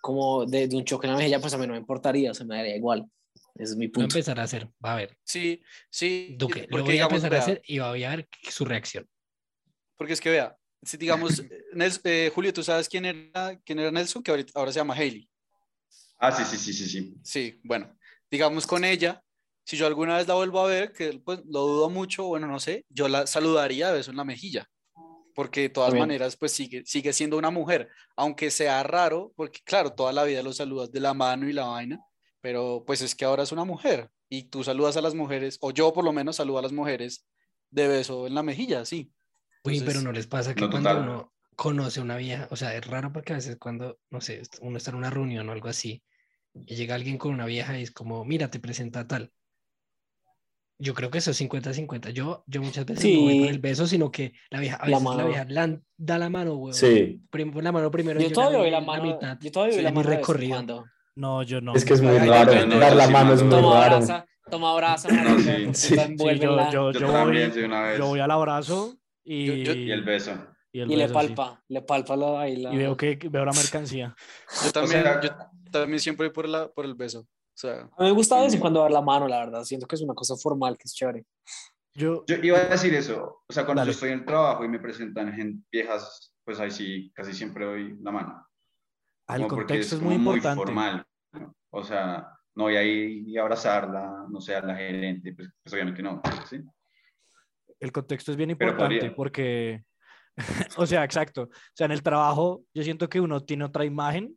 como 0.02 0.44
de, 0.46 0.68
de 0.68 0.76
un 0.76 0.84
choque 0.84 1.06
en 1.06 1.12
la 1.12 1.18
mejilla, 1.18 1.40
pues 1.40 1.52
a 1.54 1.58
mí 1.58 1.66
no 1.66 1.72
me 1.74 1.78
importaría, 1.78 2.30
o 2.30 2.34
sea, 2.34 2.44
me 2.46 2.56
daría 2.56 2.76
igual. 2.76 3.06
Ese 3.54 3.72
es 3.72 3.76
mi 3.76 3.86
Lo 3.86 3.92
voy 3.92 4.02
a 4.02 4.04
punto. 4.04 4.16
empezar 4.16 4.40
a 4.40 4.42
hacer. 4.44 4.68
Va 4.84 4.92
a 4.92 4.96
ver. 4.96 5.16
Sí, 5.24 5.62
sí. 5.90 6.36
Duque, 6.38 6.62
lo 6.62 6.68
porque 6.68 6.82
voy 6.82 6.90
a 6.90 6.92
digamos, 6.92 7.12
empezar 7.12 7.32
a 7.32 7.36
vea, 7.36 7.42
hacer 7.42 7.62
y 7.66 7.78
voy 7.78 8.04
a 8.04 8.10
ver 8.10 8.28
su 8.48 8.64
reacción. 8.64 9.08
Porque 9.96 10.12
es 10.14 10.20
que 10.20 10.30
vea, 10.30 10.56
si 10.82 10.96
digamos, 10.96 11.42
Nels- 11.74 12.00
eh, 12.04 12.30
Julio, 12.34 12.52
¿tú 12.52 12.62
sabes 12.62 12.88
quién 12.88 13.04
era, 13.04 13.58
quién 13.64 13.78
era 13.78 13.90
Nelson? 13.90 14.22
Que 14.22 14.30
ahorita, 14.30 14.52
ahora 14.54 14.72
se 14.72 14.78
llama 14.78 14.94
Hailey. 14.94 15.28
Ah, 16.18 16.32
sí, 16.32 16.44
sí, 16.44 16.56
sí, 16.56 16.72
sí, 16.72 16.88
sí. 16.88 17.14
Sí, 17.22 17.60
bueno, 17.64 17.96
digamos 18.30 18.66
con 18.66 18.84
ella, 18.84 19.22
si 19.64 19.76
yo 19.76 19.86
alguna 19.86 20.16
vez 20.16 20.26
la 20.28 20.34
vuelvo 20.34 20.60
a 20.60 20.66
ver, 20.68 20.92
que 20.92 21.18
pues 21.24 21.40
lo 21.46 21.60
dudo 21.60 21.90
mucho, 21.90 22.24
bueno, 22.24 22.46
no 22.46 22.60
sé, 22.60 22.84
yo 22.88 23.08
la 23.08 23.26
saludaría 23.26 23.88
de 23.88 23.94
beso 23.98 24.10
en 24.10 24.16
la 24.18 24.24
mejilla, 24.24 24.66
porque 25.34 25.62
de 25.62 25.68
todas 25.70 25.92
maneras, 25.94 26.36
pues 26.36 26.52
sigue, 26.52 26.82
sigue 26.84 27.12
siendo 27.12 27.38
una 27.38 27.50
mujer, 27.50 27.88
aunque 28.16 28.50
sea 28.50 28.82
raro, 28.82 29.32
porque 29.36 29.60
claro, 29.64 29.92
toda 29.94 30.12
la 30.12 30.24
vida 30.24 30.42
lo 30.42 30.52
saludas 30.52 30.90
de 30.92 31.00
la 31.00 31.14
mano 31.14 31.48
y 31.48 31.52
la 31.52 31.64
vaina, 31.66 31.98
pero 32.40 32.84
pues 32.86 33.02
es 33.02 33.14
que 33.14 33.24
ahora 33.24 33.42
es 33.42 33.52
una 33.52 33.64
mujer 33.64 34.10
y 34.28 34.44
tú 34.44 34.62
saludas 34.64 34.96
a 34.96 35.00
las 35.02 35.14
mujeres, 35.14 35.58
o 35.60 35.70
yo 35.72 35.92
por 35.92 36.04
lo 36.04 36.12
menos 36.12 36.36
saludo 36.36 36.58
a 36.58 36.62
las 36.62 36.72
mujeres 36.72 37.26
de 37.70 37.88
beso 37.88 38.26
en 38.26 38.34
la 38.34 38.42
mejilla, 38.42 38.84
sí. 38.84 39.12
Uy, 39.64 39.74
pero 39.80 39.80
Entonces, 39.80 40.04
no 40.04 40.12
les 40.12 40.26
pasa 40.26 40.54
que 40.54 40.62
no, 40.62 40.70
cuando 40.70 40.88
total. 40.90 41.04
uno 41.04 41.32
conoce 41.56 42.00
a 42.00 42.02
una 42.02 42.16
vieja, 42.16 42.48
o 42.50 42.56
sea, 42.56 42.74
es 42.74 42.86
raro 42.86 43.12
porque 43.12 43.32
a 43.32 43.36
veces 43.36 43.56
cuando, 43.58 43.98
no 44.10 44.20
sé, 44.20 44.42
uno 44.62 44.76
está 44.78 44.90
en 44.90 44.96
una 44.96 45.10
reunión 45.10 45.48
o 45.48 45.52
algo 45.52 45.68
así, 45.68 46.02
y 46.54 46.74
llega 46.76 46.94
alguien 46.94 47.18
con 47.18 47.32
una 47.32 47.46
vieja 47.46 47.78
y 47.78 47.82
es 47.82 47.90
como, 47.90 48.24
mira, 48.24 48.50
te 48.50 48.58
presenta 48.58 49.06
tal. 49.06 49.30
Yo 50.78 50.94
creo 50.94 51.10
que 51.10 51.18
eso 51.18 51.30
es 51.32 51.40
50-50. 51.40 52.10
Yo, 52.10 52.42
yo 52.46 52.62
muchas 52.62 52.86
veces 52.86 53.04
no 53.14 53.20
voy 53.20 53.34
por 53.40 53.48
Sí. 53.48 53.52
el 53.54 53.58
beso, 53.58 53.86
sino 53.86 54.10
que 54.10 54.32
la 54.48 54.60
vieja, 54.60 54.76
a 54.76 54.88
La 54.88 54.96
veces 54.98 55.02
la 55.04 55.10
mano. 55.16 55.28
vieja 55.28 55.80
da 55.98 56.18
la 56.18 56.30
mano, 56.30 56.54
güey. 56.54 56.72
Sí, 56.72 57.20
la 57.60 57.72
mano 57.72 57.90
primero. 57.90 58.18
Yo 58.18 58.28
la 58.28 58.32
todavía 58.34 58.58
doy 58.58 58.64
doy 58.66 58.70
la 58.70 58.80
la 58.80 58.86
mano, 58.86 59.04
mitad. 59.04 59.38
yo 59.42 59.52
todavía 59.52 59.74
doy 59.74 59.80
Sí, 59.80 59.84
la 59.84 59.92
mano 59.92 60.08
recorrido. 60.08 60.84
No, 61.20 61.42
yo 61.42 61.60
no. 61.60 61.74
es 61.74 61.84
que 61.84 61.94
es 61.94 62.00
muy 62.02 62.16
raro. 62.18 62.54
no, 62.54 62.66
no, 62.66 62.78
Dar 62.78 62.96
la 62.96 63.06
sí, 63.06 63.12
mano 63.12 63.32
es 63.34 63.42
muy 63.42 63.50
Toma 63.50 63.74
raro. 63.80 63.94
abraza, 63.96 64.26
toma 64.50 64.72
marica, 64.74 64.96
sí. 64.98 65.74
Sí. 65.74 65.96
Sí, 65.96 65.96
yo, 65.96 66.70
yo, 66.70 66.70
Yo 66.70 66.92
yo 66.92 67.12
también, 67.12 67.50
voy, 67.50 67.60
de 67.60 67.66
una 67.66 67.82
vez. 67.82 67.98
yo 67.98 68.06
voy 68.06 68.20
al 68.20 68.30
abrazo 68.30 68.96
y, 69.22 69.46
Yo- 69.46 69.54
yo- 69.54 69.72
Y 69.74 69.90
el 69.92 70.02
beso. 70.02 70.32
y 70.72 70.80
el 70.80 70.90
y 70.90 70.96
le 70.96 71.06
beso, 71.06 71.20
sí. 71.20 71.26
palpa, 71.34 71.62
le 71.68 71.82
palpa 71.82 72.16
la, 72.16 72.40
ahí 72.40 72.56
la... 72.56 72.72
Y 72.72 72.78
veo 72.78 72.96
que 72.96 73.18
veo 73.30 73.44
la 73.44 73.52
mercancía. 73.52 74.14
Yo 74.64 74.72
también, 74.72 75.02
sea- 75.02 75.20
yo 75.20 75.30
también 75.70 76.00
siempre 76.00 76.26
voy 76.28 76.34
por, 76.34 76.48
la, 76.48 76.68
por 76.68 76.84
el 76.86 76.94
beso. 76.94 77.20
O 77.20 77.26
sea, 77.60 77.80
A 77.82 78.02
mí 78.02 78.06
me 78.08 78.12
gusta 78.12 78.36
de 78.36 78.44
vez 78.44 78.54
en 78.54 78.60
cuando 78.60 78.80
dar 78.80 78.90
la 78.90 79.02
mano, 79.02 79.28
la 79.28 79.40
verdad. 79.40 79.64
Siento 79.64 79.86
que 79.86 79.94
es 79.96 80.00
una 80.02 80.14
cosa 80.14 80.34
formal, 80.36 80.78
que 80.78 80.84
es 80.86 80.94
chévere. 80.94 81.26
Yo, 81.92 82.24
Yo 82.26 82.36
iba 82.42 82.56
a 82.56 82.64
decir 82.64 82.94
eso. 82.94 83.42
O 83.46 83.52
sea, 83.52 83.66
cuando 83.66 83.80
Dale. 83.82 83.90
yo 83.90 83.94
estoy 83.94 84.12
en 84.12 84.20
el 84.20 84.24
trabajo 84.24 84.64
y 84.64 84.68
me 84.68 84.78
presentan 84.78 85.32
gente 85.34 85.62
viejas, 85.70 86.32
pues 86.44 86.58
ahí 86.60 86.70
sí, 86.70 87.12
casi 87.14 87.34
siempre 87.34 87.66
doy 87.66 87.98
la 88.00 88.10
mano. 88.12 88.46
ah, 89.26 89.36
el 89.36 89.42
Como 89.42 89.48
porque 89.56 89.74
contexto 89.74 89.96
es, 89.96 90.00
muy 90.02 90.14
como 90.14 90.34
importante. 90.36 90.64
formal. 90.64 91.04
O 91.70 91.82
sea, 91.82 92.28
no 92.54 92.64
voy 92.64 92.76
a 92.76 92.82
ir 92.82 93.28
y 93.28 93.38
abrazarla, 93.38 94.26
no 94.28 94.40
sé, 94.40 94.54
a 94.54 94.62
la 94.62 94.74
gerente, 94.74 95.32
pues, 95.32 95.48
pues 95.62 95.72
obviamente 95.72 96.02
no. 96.02 96.20
¿sí? 96.48 96.60
El 97.78 97.92
contexto 97.92 98.32
es 98.32 98.36
bien 98.36 98.50
importante 98.50 99.10
porque, 99.12 99.84
o 100.76 100.86
sea, 100.86 101.04
exacto. 101.04 101.42
O 101.42 101.74
sea, 101.74 101.86
en 101.86 101.92
el 101.92 102.02
trabajo 102.02 102.64
yo 102.74 102.82
siento 102.82 103.08
que 103.08 103.20
uno 103.20 103.40
tiene 103.40 103.64
otra 103.64 103.84
imagen. 103.84 104.36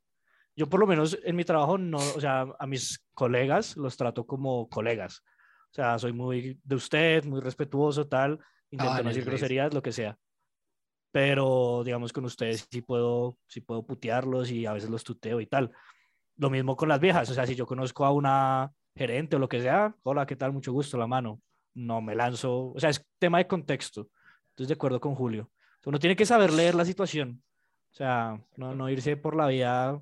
Yo 0.55 0.69
por 0.69 0.79
lo 0.79 0.85
menos 0.85 1.17
en 1.23 1.35
mi 1.35 1.43
trabajo 1.43 1.77
no, 1.77 1.97
o 1.97 2.21
sea, 2.21 2.45
a 2.59 2.67
mis 2.67 3.03
colegas 3.13 3.75
los 3.75 3.97
trato 3.97 4.25
como 4.25 4.69
colegas. 4.69 5.23
O 5.71 5.73
sea, 5.73 5.97
soy 5.97 6.13
muy 6.13 6.59
de 6.63 6.75
usted, 6.75 7.25
muy 7.25 7.41
respetuoso, 7.41 8.07
tal. 8.07 8.39
Intento 8.69 8.97
en 8.97 9.03
no 9.03 9.09
decir 9.09 9.25
groserías, 9.25 9.73
lo 9.73 9.81
que 9.81 9.91
sea. 9.91 10.15
Pero 11.11 11.81
digamos 11.83 12.13
con 12.13 12.25
ustedes 12.25 12.67
sí 12.71 12.81
puedo, 12.81 13.37
sí 13.47 13.61
puedo 13.61 13.83
putearlos 13.83 14.51
y 14.51 14.67
a 14.67 14.73
veces 14.73 14.91
los 14.91 15.03
tuteo 15.03 15.41
y 15.41 15.47
tal. 15.47 15.71
Lo 16.37 16.49
mismo 16.49 16.75
con 16.75 16.89
las 16.89 16.99
viejas. 16.99 17.29
O 17.29 17.33
sea, 17.33 17.45
si 17.45 17.55
yo 17.55 17.65
conozco 17.65 18.05
a 18.05 18.11
una 18.11 18.71
gerente 18.95 19.35
o 19.35 19.39
lo 19.39 19.49
que 19.49 19.61
sea, 19.61 19.95
hola, 20.03 20.25
¿qué 20.25 20.35
tal? 20.35 20.53
Mucho 20.53 20.71
gusto, 20.71 20.97
la 20.97 21.07
mano. 21.07 21.41
No 21.73 22.01
me 22.01 22.15
lanzo. 22.15 22.71
O 22.73 22.79
sea, 22.79 22.89
es 22.89 23.05
tema 23.19 23.39
de 23.39 23.47
contexto. 23.47 24.09
Estoy 24.49 24.67
de 24.67 24.73
acuerdo 24.73 24.99
con 24.99 25.15
Julio. 25.15 25.49
Uno 25.85 25.99
tiene 25.99 26.15
que 26.15 26.25
saber 26.25 26.51
leer 26.51 26.75
la 26.75 26.85
situación. 26.85 27.43
O 27.91 27.95
sea, 27.95 28.39
no, 28.55 28.73
no 28.73 28.89
irse 28.89 29.17
por 29.17 29.35
la 29.35 29.47
vida 29.47 29.99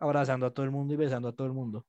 abrazando 0.00 0.46
a 0.46 0.50
todo 0.50 0.64
el 0.64 0.72
mundo 0.72 0.94
y 0.94 0.96
besando 0.96 1.28
a 1.28 1.32
todo 1.32 1.46
el 1.46 1.52
mundo. 1.52 1.86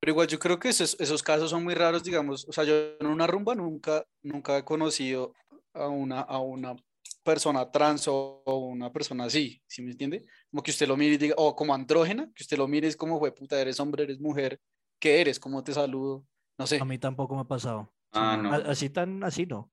Pero 0.00 0.12
igual 0.12 0.28
yo 0.28 0.38
creo 0.38 0.58
que 0.58 0.68
esos, 0.68 0.96
esos 1.00 1.22
casos 1.22 1.50
son 1.50 1.64
muy 1.64 1.74
raros, 1.74 2.02
digamos. 2.04 2.46
O 2.48 2.52
sea, 2.52 2.64
yo 2.64 2.74
en 3.00 3.06
una 3.06 3.26
rumba 3.26 3.54
nunca, 3.54 4.04
nunca 4.22 4.58
he 4.58 4.64
conocido 4.64 5.34
a 5.72 5.88
una, 5.88 6.20
a 6.20 6.38
una 6.40 6.76
persona 7.24 7.70
trans 7.70 8.06
o, 8.06 8.42
o 8.44 8.58
una 8.58 8.92
persona 8.92 9.24
así, 9.24 9.60
¿sí 9.66 9.82
me 9.82 9.90
entiende? 9.90 10.24
Como 10.50 10.62
que 10.62 10.70
usted 10.70 10.86
lo 10.86 10.96
mire 10.96 11.14
y 11.14 11.18
diga, 11.18 11.34
o 11.38 11.56
como 11.56 11.74
andrógena, 11.74 12.30
que 12.34 12.42
usted 12.42 12.58
lo 12.58 12.68
mire 12.68 12.86
y 12.86 12.90
es 12.90 12.96
como, 12.96 13.18
fue 13.18 13.34
puta, 13.34 13.60
eres 13.60 13.80
hombre, 13.80 14.04
eres 14.04 14.20
mujer, 14.20 14.60
¿qué 15.00 15.20
eres? 15.20 15.40
¿Cómo 15.40 15.64
te 15.64 15.72
saludo? 15.72 16.24
No 16.58 16.66
sé. 16.66 16.78
A 16.80 16.84
mí 16.84 16.98
tampoco 16.98 17.34
me 17.34 17.40
ha 17.40 17.44
pasado. 17.44 17.92
Ah, 18.12 18.36
Sí, 18.36 18.42
no. 18.42 18.54
Así 18.54 18.90
tan, 18.90 19.24
así 19.24 19.46
no. 19.46 19.72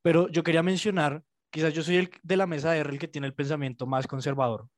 Pero 0.00 0.28
yo 0.28 0.42
quería 0.42 0.62
mencionar, 0.62 1.22
quizás 1.50 1.74
yo 1.74 1.82
soy 1.82 1.96
el 1.96 2.10
de 2.22 2.36
la 2.36 2.46
mesa 2.46 2.72
de 2.72 2.78
R 2.78 2.90
el 2.92 2.98
que 2.98 3.08
tiene 3.08 3.26
el 3.26 3.34
pensamiento 3.34 3.86
más 3.86 4.06
conservador. 4.06 4.68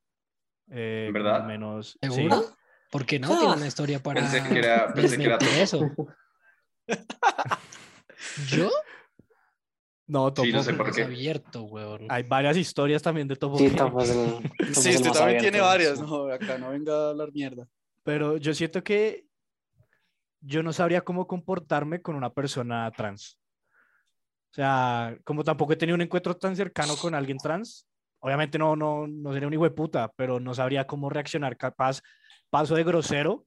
Eh, 0.71 1.05
¿En 1.09 1.13
verdad? 1.13 1.45
Menos, 1.45 1.99
sí. 2.03 2.11
¿Seguro? 2.11 2.45
¿Por 2.91 3.05
qué 3.05 3.19
no? 3.19 3.29
Tiene 3.39 3.55
una 3.55 3.67
historia 3.67 4.03
para 4.03 4.21
Pensé 4.21 4.43
que 4.43 4.59
era, 4.59 4.93
pensé 4.93 5.19
que 5.19 5.25
era 5.25 5.39
eso. 5.61 5.91
¿Yo? 8.49 8.71
No, 10.09 10.33
Sí, 10.37 10.53
no 10.53 10.59
Topo, 10.61 10.63
sé 10.63 10.75
por 10.75 10.89
Es 10.89 10.97
qué. 10.97 11.03
abierto, 11.03 11.63
weón. 11.65 12.07
Hay 12.09 12.23
varias 12.23 12.57
historias 12.57 13.03
también 13.03 13.27
de 13.27 13.35
Topo. 13.37 13.59
Sí, 13.59 13.71
Topo 13.71 14.01
es 14.01 14.11
el, 14.11 14.17
Topo 14.43 14.65
es 14.71 14.79
Sí, 14.79 14.91
el 14.91 14.97
usted 14.97 15.11
también 15.13 15.23
abierto, 15.39 15.43
tiene 15.43 15.61
varias, 15.61 16.01
no, 16.01 16.27
acá 16.29 16.59
no 16.59 16.71
venga 16.71 16.93
a 16.95 17.11
hablar 17.11 17.33
mierda. 17.33 17.67
Pero 18.05 18.37
yo 18.37 18.55
siento 18.55 18.85
que 18.85 19.27
yo 20.41 20.63
no 20.63 20.73
sabría 20.73 21.01
cómo 21.01 21.27
comportarme 21.27 22.01
con 22.01 22.15
una 22.15 22.31
persona 22.33 22.89
trans. 22.93 23.39
O 24.53 24.55
sea, 24.55 25.19
como 25.25 25.43
tampoco 25.43 25.73
he 25.73 25.77
tenido 25.77 25.97
un 25.97 26.03
encuentro 26.03 26.37
tan 26.37 26.55
cercano 26.55 26.95
con 26.97 27.15
alguien 27.15 27.37
trans, 27.39 27.87
obviamente 28.21 28.59
no, 28.59 28.77
no, 28.77 29.07
no 29.09 29.33
sería 29.33 29.49
un 29.49 29.55
hijo 29.55 29.65
de 29.65 29.71
puta, 29.71 30.13
pero 30.17 30.39
no 30.39 30.55
sabría 30.55 30.87
cómo 30.87 31.11
reaccionar. 31.11 31.57
Capaz 31.57 32.01
paso 32.49 32.75
de 32.77 32.85
grosero, 32.85 33.45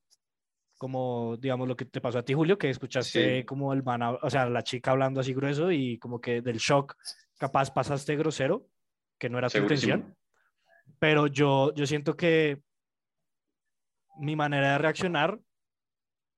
como 0.79 1.35
digamos 1.37 1.67
lo 1.67 1.75
que 1.75 1.85
te 1.85 2.01
pasó 2.01 2.17
a 2.19 2.23
ti, 2.23 2.33
Julio, 2.33 2.57
que 2.57 2.69
escuchaste 2.71 3.39
Sí. 3.41 3.45
como 3.45 3.73
el 3.73 3.83
man, 3.83 4.01
o 4.01 4.29
sea, 4.29 4.49
la 4.49 4.63
chica 4.63 4.91
hablando 4.91 5.19
así 5.19 5.33
grueso 5.33 5.71
y 5.71 5.99
como 5.99 6.19
que 6.19 6.41
del 6.41 6.57
shock, 6.57 6.95
capaz 7.37 7.71
pasaste 7.71 8.15
grosero, 8.15 8.65
que 9.19 9.29
no 9.29 9.37
era 9.37 9.49
tu 9.49 9.57
Segurísimo. 9.57 9.93
intención. 9.95 10.17
Pero 10.97 11.27
yo, 11.27 11.73
yo 11.75 11.85
siento 11.85 12.15
que 12.15 12.61
mi 14.17 14.35
manera 14.35 14.71
de 14.71 14.77
reaccionar 14.79 15.39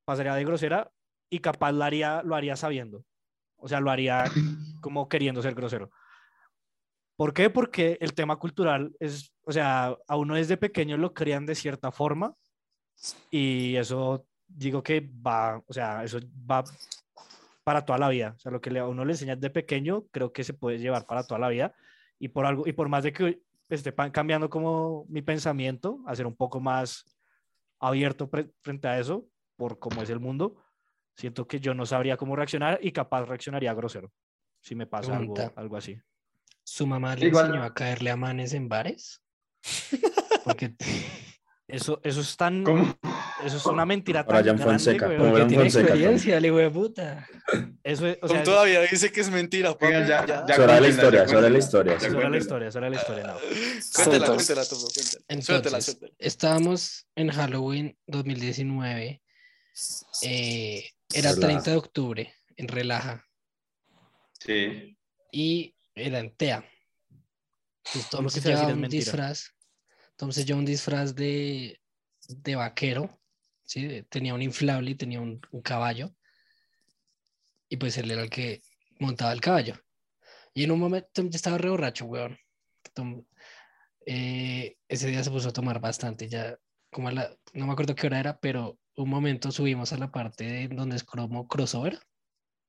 pasaría 0.04 0.34
de 0.34 0.44
grosera 0.44 0.90
y 1.30 1.38
capaz 1.38 1.72
lo 1.72 1.84
haría, 1.84 2.22
lo 2.22 2.34
haría 2.34 2.56
sabiendo. 2.56 3.04
O 3.56 3.68
sea, 3.68 3.80
lo 3.80 3.90
haría 3.90 4.24
como 4.82 5.08
queriendo 5.08 5.40
ser 5.40 5.54
grosero. 5.54 5.90
¿Por 7.16 7.32
qué? 7.32 7.48
Porque 7.50 7.96
el 8.00 8.14
tema 8.14 8.36
cultural 8.36 8.94
es, 8.98 9.32
o 9.42 9.52
sea, 9.52 9.96
a 10.08 10.16
uno 10.16 10.34
desde 10.34 10.56
pequeño 10.56 10.96
lo 10.96 11.14
crían 11.14 11.46
de 11.46 11.54
cierta 11.54 11.92
forma 11.92 12.34
y 13.30 13.76
eso 13.76 14.26
digo 14.54 14.82
que 14.82 15.00
va, 15.26 15.62
o 15.66 15.72
sea, 15.72 16.04
eso 16.04 16.18
va 16.50 16.64
para 17.64 17.84
toda 17.84 17.98
la 17.98 18.08
vida. 18.08 18.34
O 18.36 18.38
sea, 18.38 18.52
lo 18.52 18.60
que 18.60 18.76
a 18.78 18.86
uno 18.86 19.04
le 19.04 19.12
enseñas 19.12 19.40
de 19.40 19.50
pequeño 19.50 20.04
creo 20.10 20.32
que 20.32 20.44
se 20.44 20.54
puede 20.54 20.78
llevar 20.78 21.06
para 21.06 21.24
toda 21.24 21.38
la 21.40 21.48
vida 21.48 21.74
y 22.18 22.28
por 22.28 22.46
algo 22.46 22.66
y 22.66 22.72
por 22.72 22.88
más 22.88 23.04
de 23.04 23.12
que 23.12 23.40
esté 23.68 23.94
cambiando 24.12 24.50
como 24.50 25.06
mi 25.08 25.22
pensamiento, 25.22 26.00
a 26.06 26.14
ser 26.14 26.26
un 26.26 26.36
poco 26.36 26.60
más 26.60 27.04
abierto 27.80 28.28
frente 28.60 28.88
a 28.88 28.98
eso, 28.98 29.26
por 29.56 29.78
cómo 29.78 30.02
es 30.02 30.10
el 30.10 30.20
mundo, 30.20 30.56
siento 31.16 31.46
que 31.46 31.60
yo 31.60 31.74
no 31.74 31.86
sabría 31.86 32.16
cómo 32.16 32.36
reaccionar 32.36 32.78
y 32.82 32.92
capaz 32.92 33.24
reaccionaría 33.26 33.74
grosero 33.74 34.12
si 34.60 34.74
me 34.74 34.86
pasa 34.86 35.16
algo, 35.16 35.34
algo 35.56 35.76
así. 35.76 36.00
¿Su 36.64 36.86
mamá 36.86 37.16
le 37.16 37.26
Igual- 37.26 37.46
enseñó 37.46 37.64
a 37.64 37.74
caerle 37.74 38.10
a 38.10 38.16
manes 38.16 38.52
en 38.54 38.68
bares? 38.68 39.20
Porque 40.44 40.74
Eso, 41.66 42.00
eso 42.04 42.20
es 42.20 42.36
tan, 42.36 42.64
¿Cómo? 42.64 42.94
Eso 43.44 43.56
es 43.56 43.66
una 43.66 43.84
mentira 43.86 44.24
tan 44.24 44.40
Brian 44.42 44.56
grande, 44.56 44.64
Fonseca, 44.64 45.08
que 45.08 45.16
Brian 45.16 45.48
tiene 45.48 45.62
Fonseca, 45.64 45.86
Tom. 45.88 45.94
experiencia, 45.96 46.36
el 46.38 46.46
hijo 46.46 46.56
de 46.58 46.70
puta. 46.70 47.28
Eso 47.82 48.06
es, 48.06 48.16
o 48.16 48.20
Tom 48.20 48.28
sea, 48.30 48.42
eso- 48.42 48.50
todavía 48.52 48.80
dice 48.82 49.12
que 49.12 49.20
es 49.20 49.30
mentira, 49.30 49.72
papi. 49.78 49.92
Ya- 49.92 50.24
la 50.26 50.42
historia, 50.42 50.44
era 50.56 50.80
la 50.80 50.88
historia. 50.88 51.22
Era 51.22 51.50
la 52.30 52.38
historia, 52.38 52.68
eso 52.68 52.78
era 52.78 52.90
la 52.90 52.96
historia, 52.96 53.26
no. 53.26 53.34
Cuéntela, 53.38 53.80
Sueltos. 53.82 54.34
cuéntela, 54.36 54.64
Topo, 54.64 54.82
cuéntela. 54.92 55.24
Entonces, 55.28 55.84
suéltela. 55.84 56.12
estábamos 56.18 57.06
en 57.16 57.30
Halloween 57.30 57.98
2019. 58.06 59.20
eh, 60.22 60.84
era 61.14 61.30
Relaja. 61.32 61.40
30 61.40 61.70
de 61.70 61.76
octubre 61.76 62.34
en 62.56 62.68
Relaja 62.68 63.26
Sí. 64.38 64.96
y 65.30 65.74
era 65.94 66.18
en 66.18 66.34
TEA. 66.36 66.64
Entonces, 67.84 68.10
Tom 68.10 68.24
lo 68.24 68.30
que 68.30 68.40
se 68.40 68.48
llevaba 68.48 68.68
un 68.72 68.80
mentira. 68.80 69.00
disfraz. 69.04 69.50
Tom 70.16 70.30
se 70.32 70.44
llevaba 70.44 70.60
un 70.60 70.66
disfraz 70.66 71.14
de, 71.14 71.80
de 72.28 72.54
vaquero. 72.54 73.18
¿Sí? 73.72 74.02
Tenía 74.10 74.34
un 74.34 74.42
inflable 74.42 74.90
y 74.90 74.94
tenía 74.94 75.20
un, 75.20 75.40
un 75.50 75.62
caballo. 75.62 76.14
Y 77.68 77.76
pues 77.76 77.96
él 77.98 78.10
era 78.10 78.22
el 78.22 78.30
que 78.30 78.60
montaba 79.00 79.32
el 79.32 79.40
caballo. 79.40 79.74
Y 80.54 80.64
en 80.64 80.70
un 80.72 80.78
momento 80.80 81.22
yo 81.22 81.30
estaba 81.30 81.58
re 81.58 81.70
borracho, 81.70 82.04
weón. 82.04 82.36
Tom- 82.94 83.24
eh, 84.06 84.76
ese 84.88 85.08
día 85.08 85.22
se 85.24 85.30
puso 85.30 85.48
a 85.48 85.52
tomar 85.52 85.80
bastante, 85.80 86.28
ya 86.28 86.58
como 86.90 87.08
a 87.08 87.12
la, 87.12 87.36
no 87.54 87.66
me 87.66 87.72
acuerdo 87.72 87.94
qué 87.94 88.06
hora 88.08 88.20
era, 88.20 88.38
pero 88.40 88.78
un 88.96 89.08
momento 89.08 89.50
subimos 89.52 89.92
a 89.92 89.98
la 89.98 90.10
parte 90.10 90.44
de 90.44 90.68
donde 90.68 90.96
es 90.96 91.04
como 91.04 91.46
crossover, 91.48 91.98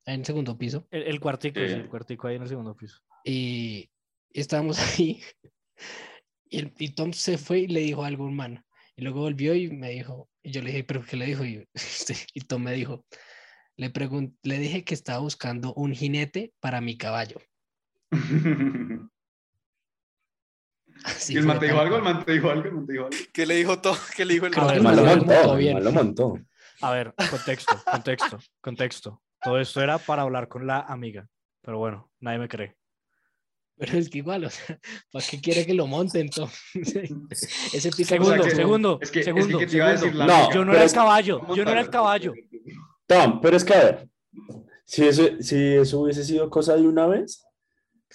en 0.06 0.20
el 0.22 0.26
segundo 0.26 0.58
piso, 0.58 0.88
El, 0.92 1.04
el 1.04 1.20
cuartico, 1.20 1.60
sí, 1.62 1.70
Sí. 1.70 1.74
el 1.74 1.90
cuartico 1.90 2.28
ahí 2.28 2.36
en 2.36 2.44
el 2.44 2.48
segundo 2.50 2.76
piso. 2.76 3.00
y 3.26 3.90
estábamos 4.32 4.78
ahí. 5.00 5.22
Y, 6.50 6.60
el- 6.60 6.74
y 6.78 6.90
Tom 6.96 7.12
se 7.14 7.38
fue 7.38 7.60
y 7.62 7.68
le 7.68 7.82
dijo 7.82 8.04
algo 8.04 8.24
a 8.24 8.28
un 8.28 8.36
man. 8.36 8.64
Y 8.96 9.02
luego 9.02 9.22
volvió 9.22 9.56
y 9.56 9.70
me 9.70 9.90
dijo, 9.90 10.30
y 10.44 10.52
yo 10.52 10.62
le 10.62 10.72
dije, 10.72 10.84
¿pero 10.84 11.04
qué 11.04 11.16
le 11.16 11.26
dijo? 11.26 11.46
Y, 11.46 11.68
este, 11.74 12.16
y 12.34 12.42
Tom 12.42 12.64
me 12.64 12.74
dijo, 12.74 13.06
le, 13.78 13.92
pregun- 13.92 14.38
le 14.44 14.60
dije 14.60 14.84
que 14.84 14.94
estaba 14.94 15.20
buscando 15.20 15.74
un 15.74 15.94
jinete 15.94 16.54
para 16.60 16.82
mi 16.82 16.98
caballo. 16.98 17.42
Así 21.06 21.34
¿Y 21.34 21.38
el 21.38 21.46
man 21.46 21.60
te 21.60 21.66
dijo 21.66 21.80
algo? 21.80 21.98
¿El 21.98 22.04
man 22.04 22.24
te 22.24 22.32
dijo 22.34 22.50
algo? 22.50 22.66
¿El 22.68 22.74
man 22.76 22.86
te 22.86 22.94
dijo 22.94 23.06
algo? 23.06 23.18
¿Qué 23.34 23.46
le 23.46 23.56
dijo 23.56 23.82
todo? 23.82 23.98
¿Qué 24.16 24.26
le 24.26 24.34
dijo 24.36 24.46
el 24.46 24.56
man? 24.56 24.84
man 24.84 24.96
lo 24.96 25.04
montó, 25.04 25.58
lo 25.58 25.92
montó. 25.92 26.40
A 26.82 26.92
ver, 26.92 27.14
contexto, 27.30 27.82
contexto, 27.90 28.40
contexto. 28.62 29.22
Todo 29.42 29.60
esto 29.60 29.82
era 29.82 29.98
para 29.98 30.22
hablar 30.22 30.48
con 30.48 30.68
la 30.68 30.80
amiga. 30.80 31.28
Pero 31.62 31.78
bueno, 31.78 32.12
nadie 32.20 32.40
me 32.40 32.48
cree. 32.48 32.76
Pero 33.78 33.98
es 33.98 34.10
que 34.10 34.20
igual, 34.20 34.46
o 34.46 34.50
sea, 34.50 34.80
¿para 35.12 35.26
qué 35.26 35.42
quiere 35.42 35.66
que 35.66 35.74
lo 35.74 35.88
monten, 35.88 36.30
Tom? 36.30 36.50
Ese 37.74 37.90
pica 37.92 38.10
Segundo, 38.10 38.44
que- 38.44 38.52
segundo, 38.52 39.00
Es 39.02 39.12
que, 39.12 39.20
es 39.20 39.26
segundo, 39.26 39.58
que, 39.58 39.66
¿qué 39.66 39.72
te 39.72 39.78
iba 39.78 39.88
a 39.88 39.92
decir 39.92 40.10
segundo. 40.12 40.26
la 40.28 40.38
No? 40.48 40.54
Yo 40.54 40.66
no 40.66 40.72
era 40.74 40.82
el 40.82 40.88
es- 40.88 40.94
caballo, 40.94 41.40
¿Cómo 41.40 41.56
yo 41.56 41.66
no 41.66 41.72
era 41.72 41.82
el 41.82 41.90
caballo. 41.90 42.34
Tom, 43.08 43.42
pero 43.42 43.58
es 43.58 43.64
que 43.64 43.74
a 43.74 43.84
ver, 43.84 44.08
si 44.86 45.06
eso, 45.08 45.24
si 45.42 45.56
eso 45.76 46.00
hubiese 46.02 46.24
sido 46.24 46.50
cosa 46.50 46.76
de 46.76 46.84
una 46.88 47.08
vez, 47.08 47.44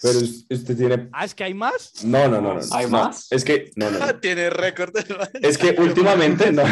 pero 0.01 0.19
us- 0.21 0.47
usted 0.49 0.77
tiene... 0.77 1.09
Ah, 1.13 1.25
es 1.25 1.35
que 1.35 1.43
hay 1.45 1.55
más. 1.55 2.05
No, 2.05 2.29
no, 2.29 2.41
no, 2.41 2.55
no. 2.55 2.61
¿Hay 2.71 2.85
no, 2.87 2.91
más? 2.93 3.27
Es 3.33 3.45
que, 3.45 3.71
no, 3.75 3.91
no, 3.91 3.99
no. 3.99 4.19
Tiene 4.21 4.49
récord. 4.51 4.95
Es 5.43 5.59
que 5.59 5.71
últimamente, 5.79 6.53
no, 6.53 6.63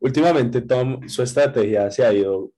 últimamente 0.00 0.62
Tom, 0.62 1.06
su 1.08 1.22
estrategia 1.22 1.90
se 1.90 2.04
ha 2.04 2.12
ido 2.14 2.50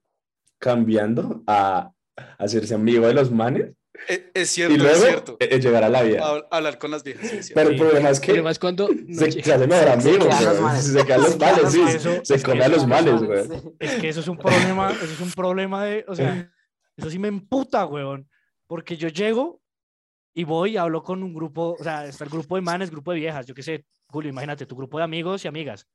cambiando 0.59 1.43
a 1.47 1.91
hacerse 2.39 2.75
amigo 2.75 3.07
de 3.09 3.15
los 3.15 3.31
manes 3.33 3.73
Es, 4.07 4.23
es 4.33 4.51
y 4.53 4.55
cierto, 4.55 4.77
luego 4.77 4.95
es 4.95 5.01
cierto. 5.03 5.37
eh, 5.41 5.49
eh, 5.51 5.61
llegar 5.61 5.85
a 5.85 5.89
la 5.89 6.03
vida. 6.03 6.21
Hab- 6.21 6.47
Hablar 6.51 6.79
con 6.79 6.91
las 6.91 7.03
viejas. 7.03 7.33
es. 7.33 7.53
Pero 7.53 7.71
el 7.71 7.77
problema 7.77 8.11
es 8.11 8.21
El 8.21 8.43
que 8.43 8.49
es 8.51 8.59
cuando 8.59 8.89
no 8.89 9.15
se, 9.19 9.33
se 9.33 9.53
hace 9.53 9.67
mejor 9.67 9.85
Se 10.01 10.09
amigo, 10.11 10.29
quedan 10.39 10.63
los. 10.63 10.85
Se 10.85 11.05
quedan 11.07 11.21
los 11.63 11.73
sí. 11.73 12.09
Se 12.23 12.43
come 12.43 12.65
a 12.65 12.69
los 12.69 12.87
manes, 12.87 13.23
güey. 13.23 13.41
Es 13.79 13.95
que 13.97 14.09
eso 14.09 14.21
es 14.21 14.29
un 14.29 14.39
problema, 14.39 14.93
eso 14.93 15.05
es 15.05 15.21
un 15.21 15.33
problema 15.33 15.85
de, 15.85 16.05
o 16.09 16.15
sea, 16.15 16.51
eso 16.97 17.11
sí 17.11 17.19
me 17.19 17.29
emputa, 17.29 17.85
weón. 17.87 18.29
Porque 18.67 18.97
yo 18.97 19.09
llego 19.09 19.61
y 20.35 20.45
voy 20.45 20.73
y 20.73 20.77
hablo 20.77 21.03
con 21.03 21.23
un 21.23 21.35
grupo, 21.35 21.77
o 21.79 21.83
sea, 21.83 22.07
está 22.07 22.25
el 22.25 22.31
grupo 22.31 22.55
de 22.57 22.63
manes, 22.63 22.91
grupo 22.91 23.13
de 23.13 23.19
viejas, 23.21 23.47
yo 23.47 23.55
qué 23.55 23.63
sé, 23.63 23.85
Julio, 24.09 24.31
imagínate, 24.31 24.67
tu 24.67 24.77
grupo 24.77 24.99
de 24.99 25.05
amigos 25.05 25.45
y 25.45 25.49
amigas. 25.49 25.87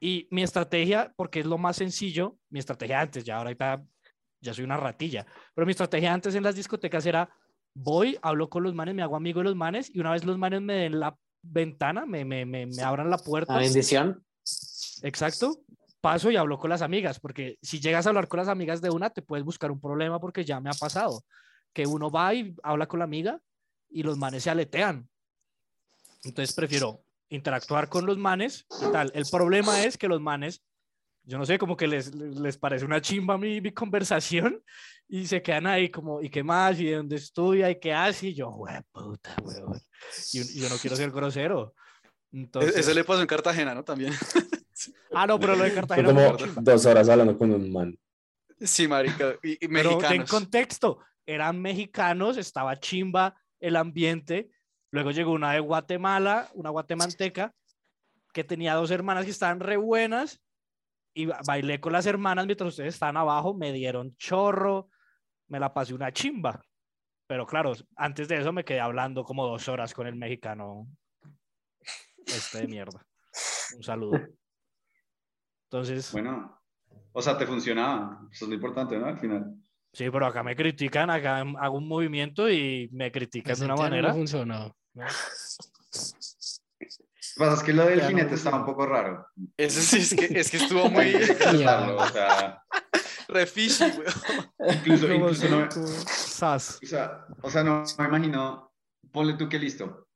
Y 0.00 0.26
mi 0.30 0.42
estrategia, 0.42 1.12
porque 1.16 1.40
es 1.40 1.46
lo 1.46 1.58
más 1.58 1.76
sencillo, 1.76 2.38
mi 2.48 2.58
estrategia 2.58 3.00
antes, 3.00 3.22
ya 3.24 3.36
ahorita 3.36 3.84
ya 4.40 4.54
soy 4.54 4.64
una 4.64 4.76
ratilla, 4.76 5.26
pero 5.54 5.66
mi 5.66 5.72
estrategia 5.72 6.12
antes 6.12 6.34
en 6.34 6.42
las 6.42 6.54
discotecas 6.54 7.04
era, 7.06 7.28
voy, 7.74 8.18
hablo 8.22 8.48
con 8.48 8.62
los 8.62 8.74
manes, 8.74 8.94
me 8.94 9.02
hago 9.02 9.16
amigo 9.16 9.40
de 9.40 9.44
los 9.44 9.56
manes 9.56 9.90
y 9.94 10.00
una 10.00 10.12
vez 10.12 10.24
los 10.24 10.38
manes 10.38 10.60
me 10.60 10.74
den 10.74 11.00
la 11.00 11.16
ventana, 11.42 12.06
me, 12.06 12.24
me, 12.24 12.44
me, 12.44 12.66
me 12.66 12.82
abran 12.82 13.10
la 13.10 13.18
puerta, 13.18 13.54
La 13.54 13.60
bendición. 13.60 14.24
Exacto. 15.02 15.60
Paso 16.00 16.30
y 16.30 16.36
hablo 16.36 16.58
con 16.58 16.70
las 16.70 16.80
amigas, 16.80 17.20
porque 17.20 17.58
si 17.60 17.78
llegas 17.78 18.06
a 18.06 18.10
hablar 18.10 18.26
con 18.28 18.38
las 18.38 18.48
amigas 18.48 18.80
de 18.80 18.90
una, 18.90 19.10
te 19.10 19.20
puedes 19.20 19.44
buscar 19.44 19.70
un 19.70 19.80
problema 19.80 20.18
porque 20.18 20.44
ya 20.44 20.58
me 20.60 20.70
ha 20.70 20.74
pasado. 20.74 21.24
Que 21.72 21.86
uno 21.86 22.10
va 22.10 22.32
y 22.34 22.54
habla 22.62 22.86
con 22.86 23.00
la 23.00 23.04
amiga 23.04 23.40
y 23.90 24.02
los 24.02 24.16
manes 24.16 24.44
se 24.44 24.50
aletean. 24.50 25.08
Entonces 26.24 26.54
prefiero 26.54 27.02
interactuar 27.28 27.88
con 27.88 28.06
los 28.06 28.18
manes 28.18 28.66
y 28.80 28.90
tal. 28.92 29.12
El 29.14 29.26
problema 29.30 29.84
es 29.84 29.98
que 29.98 30.08
los 30.08 30.20
manes, 30.20 30.62
yo 31.30 31.38
no 31.38 31.46
sé, 31.46 31.58
como 31.58 31.76
que 31.76 31.86
les, 31.86 32.14
les 32.14 32.58
parece 32.58 32.84
una 32.84 33.00
chimba 33.00 33.38
mi, 33.38 33.60
mi 33.60 33.72
conversación 33.72 34.62
y 35.08 35.26
se 35.26 35.40
quedan 35.42 35.66
ahí 35.66 35.88
como, 35.90 36.20
¿y 36.22 36.28
qué 36.28 36.42
más? 36.42 36.78
¿Y 36.80 36.86
de 36.86 36.96
dónde 36.96 37.16
estudia? 37.16 37.70
¿Y 37.70 37.78
qué 37.78 37.92
hace? 37.92 38.28
Y 38.28 38.34
yo, 38.34 38.50
güey, 38.50 38.74
puta, 38.92 39.34
weón. 39.42 39.80
Y, 40.32 40.40
y 40.40 40.60
yo 40.62 40.68
no 40.68 40.76
quiero 40.76 40.96
ser 40.96 41.10
grosero. 41.10 41.74
Entonces, 42.32 42.76
E- 42.76 42.80
Eso 42.80 42.94
le 42.94 43.04
pasó 43.04 43.20
en 43.20 43.26
Cartagena, 43.26 43.74
¿no? 43.74 43.84
También. 43.84 44.12
Ah, 45.12 45.26
no, 45.26 45.38
pero 45.38 45.56
lo 45.56 45.64
de 45.64 45.70
Fue 45.72 45.80
Cartagena 45.80 46.08
como 46.08 46.28
fue 46.38 46.46
chimba. 46.46 46.62
dos 46.62 46.86
horas 46.86 47.06
hablando 47.08 47.36
con 47.36 47.50
un 47.52 47.70
man. 47.70 47.98
Sí, 48.60 48.88
marica. 48.88 49.34
Y, 49.42 49.52
y 49.62 49.68
Pero 49.68 49.90
ten 49.90 49.98
mexicanos. 49.98 50.30
contexto, 50.30 50.98
eran 51.26 51.60
mexicanos, 51.60 52.38
estaba 52.38 52.78
chimba 52.80 53.34
el 53.58 53.76
ambiente. 53.76 54.48
Luego 54.90 55.10
llegó 55.10 55.32
una 55.32 55.52
de 55.52 55.60
Guatemala, 55.60 56.48
una 56.54 56.70
guatemalteca, 56.70 57.52
que 58.32 58.42
tenía 58.44 58.72
dos 58.74 58.90
hermanas 58.90 59.26
que 59.26 59.32
estaban 59.32 59.60
re 59.60 59.76
buenas. 59.76 60.40
Y 61.14 61.26
ba- 61.26 61.40
bailé 61.46 61.80
con 61.80 61.92
las 61.92 62.06
hermanas 62.06 62.46
mientras 62.46 62.68
ustedes 62.68 62.94
estaban 62.94 63.16
abajo, 63.16 63.54
me 63.54 63.72
dieron 63.72 64.14
chorro, 64.16 64.88
me 65.48 65.58
la 65.60 65.72
pasé 65.74 65.94
una 65.94 66.12
chimba. 66.12 66.60
Pero 67.26 67.46
claro, 67.46 67.72
antes 67.96 68.28
de 68.28 68.38
eso 68.40 68.52
me 68.52 68.64
quedé 68.64 68.80
hablando 68.80 69.24
como 69.24 69.46
dos 69.46 69.68
horas 69.68 69.94
con 69.94 70.06
el 70.06 70.16
mexicano 70.16 70.86
este 72.26 72.58
de 72.62 72.68
mierda. 72.68 73.04
Un 73.76 73.82
saludo. 73.82 74.20
Entonces, 75.64 76.10
Bueno, 76.12 76.60
o 77.12 77.22
sea, 77.22 77.38
te 77.38 77.46
funcionaba. 77.46 78.20
Eso 78.32 78.44
es 78.44 78.48
lo 78.48 78.54
importante, 78.54 78.98
¿no? 78.98 79.06
Al 79.06 79.18
final. 79.18 79.54
sí, 79.92 80.10
pero 80.10 80.26
acá 80.26 80.42
me 80.42 80.56
critican, 80.56 81.10
acá 81.10 81.40
hago 81.40 81.76
un 81.78 81.86
movimiento 81.88 82.48
y 82.50 82.88
me 82.92 83.10
critican 83.12 83.56
de 83.58 83.64
una 83.64 83.76
manera. 83.76 84.08
No 84.08 84.14
funcionó. 84.14 84.76
¿no? 84.94 85.04
Lo 87.40 87.46
que 87.46 87.50
pasa 87.52 87.62
es 87.62 87.66
que 87.66 87.72
lo 87.72 87.86
del 87.86 88.02
jinete 88.02 88.34
estaba 88.34 88.58
un 88.58 88.66
poco 88.66 88.84
raro. 88.84 89.26
Eso 89.56 89.80
sí, 89.80 89.96
es 90.00 90.14
que, 90.14 90.38
es 90.38 90.50
que 90.50 90.58
estuvo 90.58 90.90
muy 90.90 91.14
o 91.14 92.06
sea, 92.08 92.62
re 93.28 93.46
fishy, 93.46 93.84
weón. 93.84 94.76
incluso, 94.76 95.10
incluso 95.10 95.48
no, 95.48 95.66
sas. 95.70 96.78
o 96.82 96.86
sea, 96.86 97.24
o 97.40 97.50
sea, 97.50 97.64
no 97.64 97.82
me 97.98 98.04
imagino, 98.04 98.70
ponle 99.10 99.38
tú 99.38 99.48
que 99.48 99.58
listo, 99.58 100.06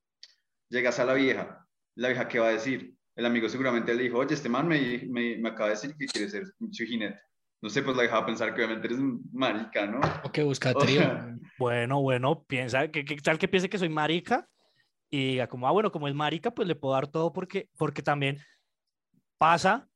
llegas 0.69 0.99
a 0.99 1.05
la 1.05 1.15
vieja, 1.15 1.65
la 1.95 2.09
vieja 2.09 2.27
qué 2.27 2.37
va 2.37 2.49
a 2.49 2.51
decir, 2.51 2.93
el 3.15 3.25
amigo 3.25 3.49
seguramente 3.49 3.95
le 3.95 4.03
dijo, 4.03 4.19
oye, 4.19 4.35
este 4.35 4.49
man 4.49 4.67
me, 4.67 5.07
me, 5.09 5.37
me 5.39 5.49
acaba 5.49 5.69
de 5.69 5.75
decir 5.75 5.95
que 5.97 6.05
quiere 6.05 6.29
ser 6.29 6.43
su 6.71 6.85
jinete. 6.85 7.19
No 7.59 7.69
sé, 7.71 7.81
pues 7.81 7.95
la 7.97 8.03
vieja 8.03 8.17
va 8.17 8.21
a 8.23 8.27
pensar 8.27 8.53
que 8.53 8.61
obviamente 8.63 8.85
eres 8.85 8.99
un 8.99 9.23
marica, 9.33 9.87
¿no? 9.87 9.99
O 10.23 10.31
que 10.31 10.43
busca 10.43 10.73
O 10.75 10.75
trío. 10.75 10.99
sea, 10.99 11.35
Bueno, 11.57 12.01
bueno, 12.03 12.43
piensa, 12.43 12.87
que, 12.91 13.03
que 13.03 13.15
tal 13.15 13.39
que 13.39 13.47
piense 13.47 13.67
que 13.67 13.79
soy 13.79 13.89
marica 13.89 14.47
y 15.15 15.27
diga 15.27 15.47
como, 15.47 15.65
ah, 15.65 15.71
bueno, 15.71 15.93
como 15.93 16.09
es 16.09 16.13
marica, 16.13 16.51
pues 16.51 16.67
le 16.67 16.75
puedo 16.75 16.93
dar 16.93 17.07
todo 17.07 17.31
porque, 17.31 17.69
porque 17.77 18.01
también 18.01 18.43
pasa 19.37 19.87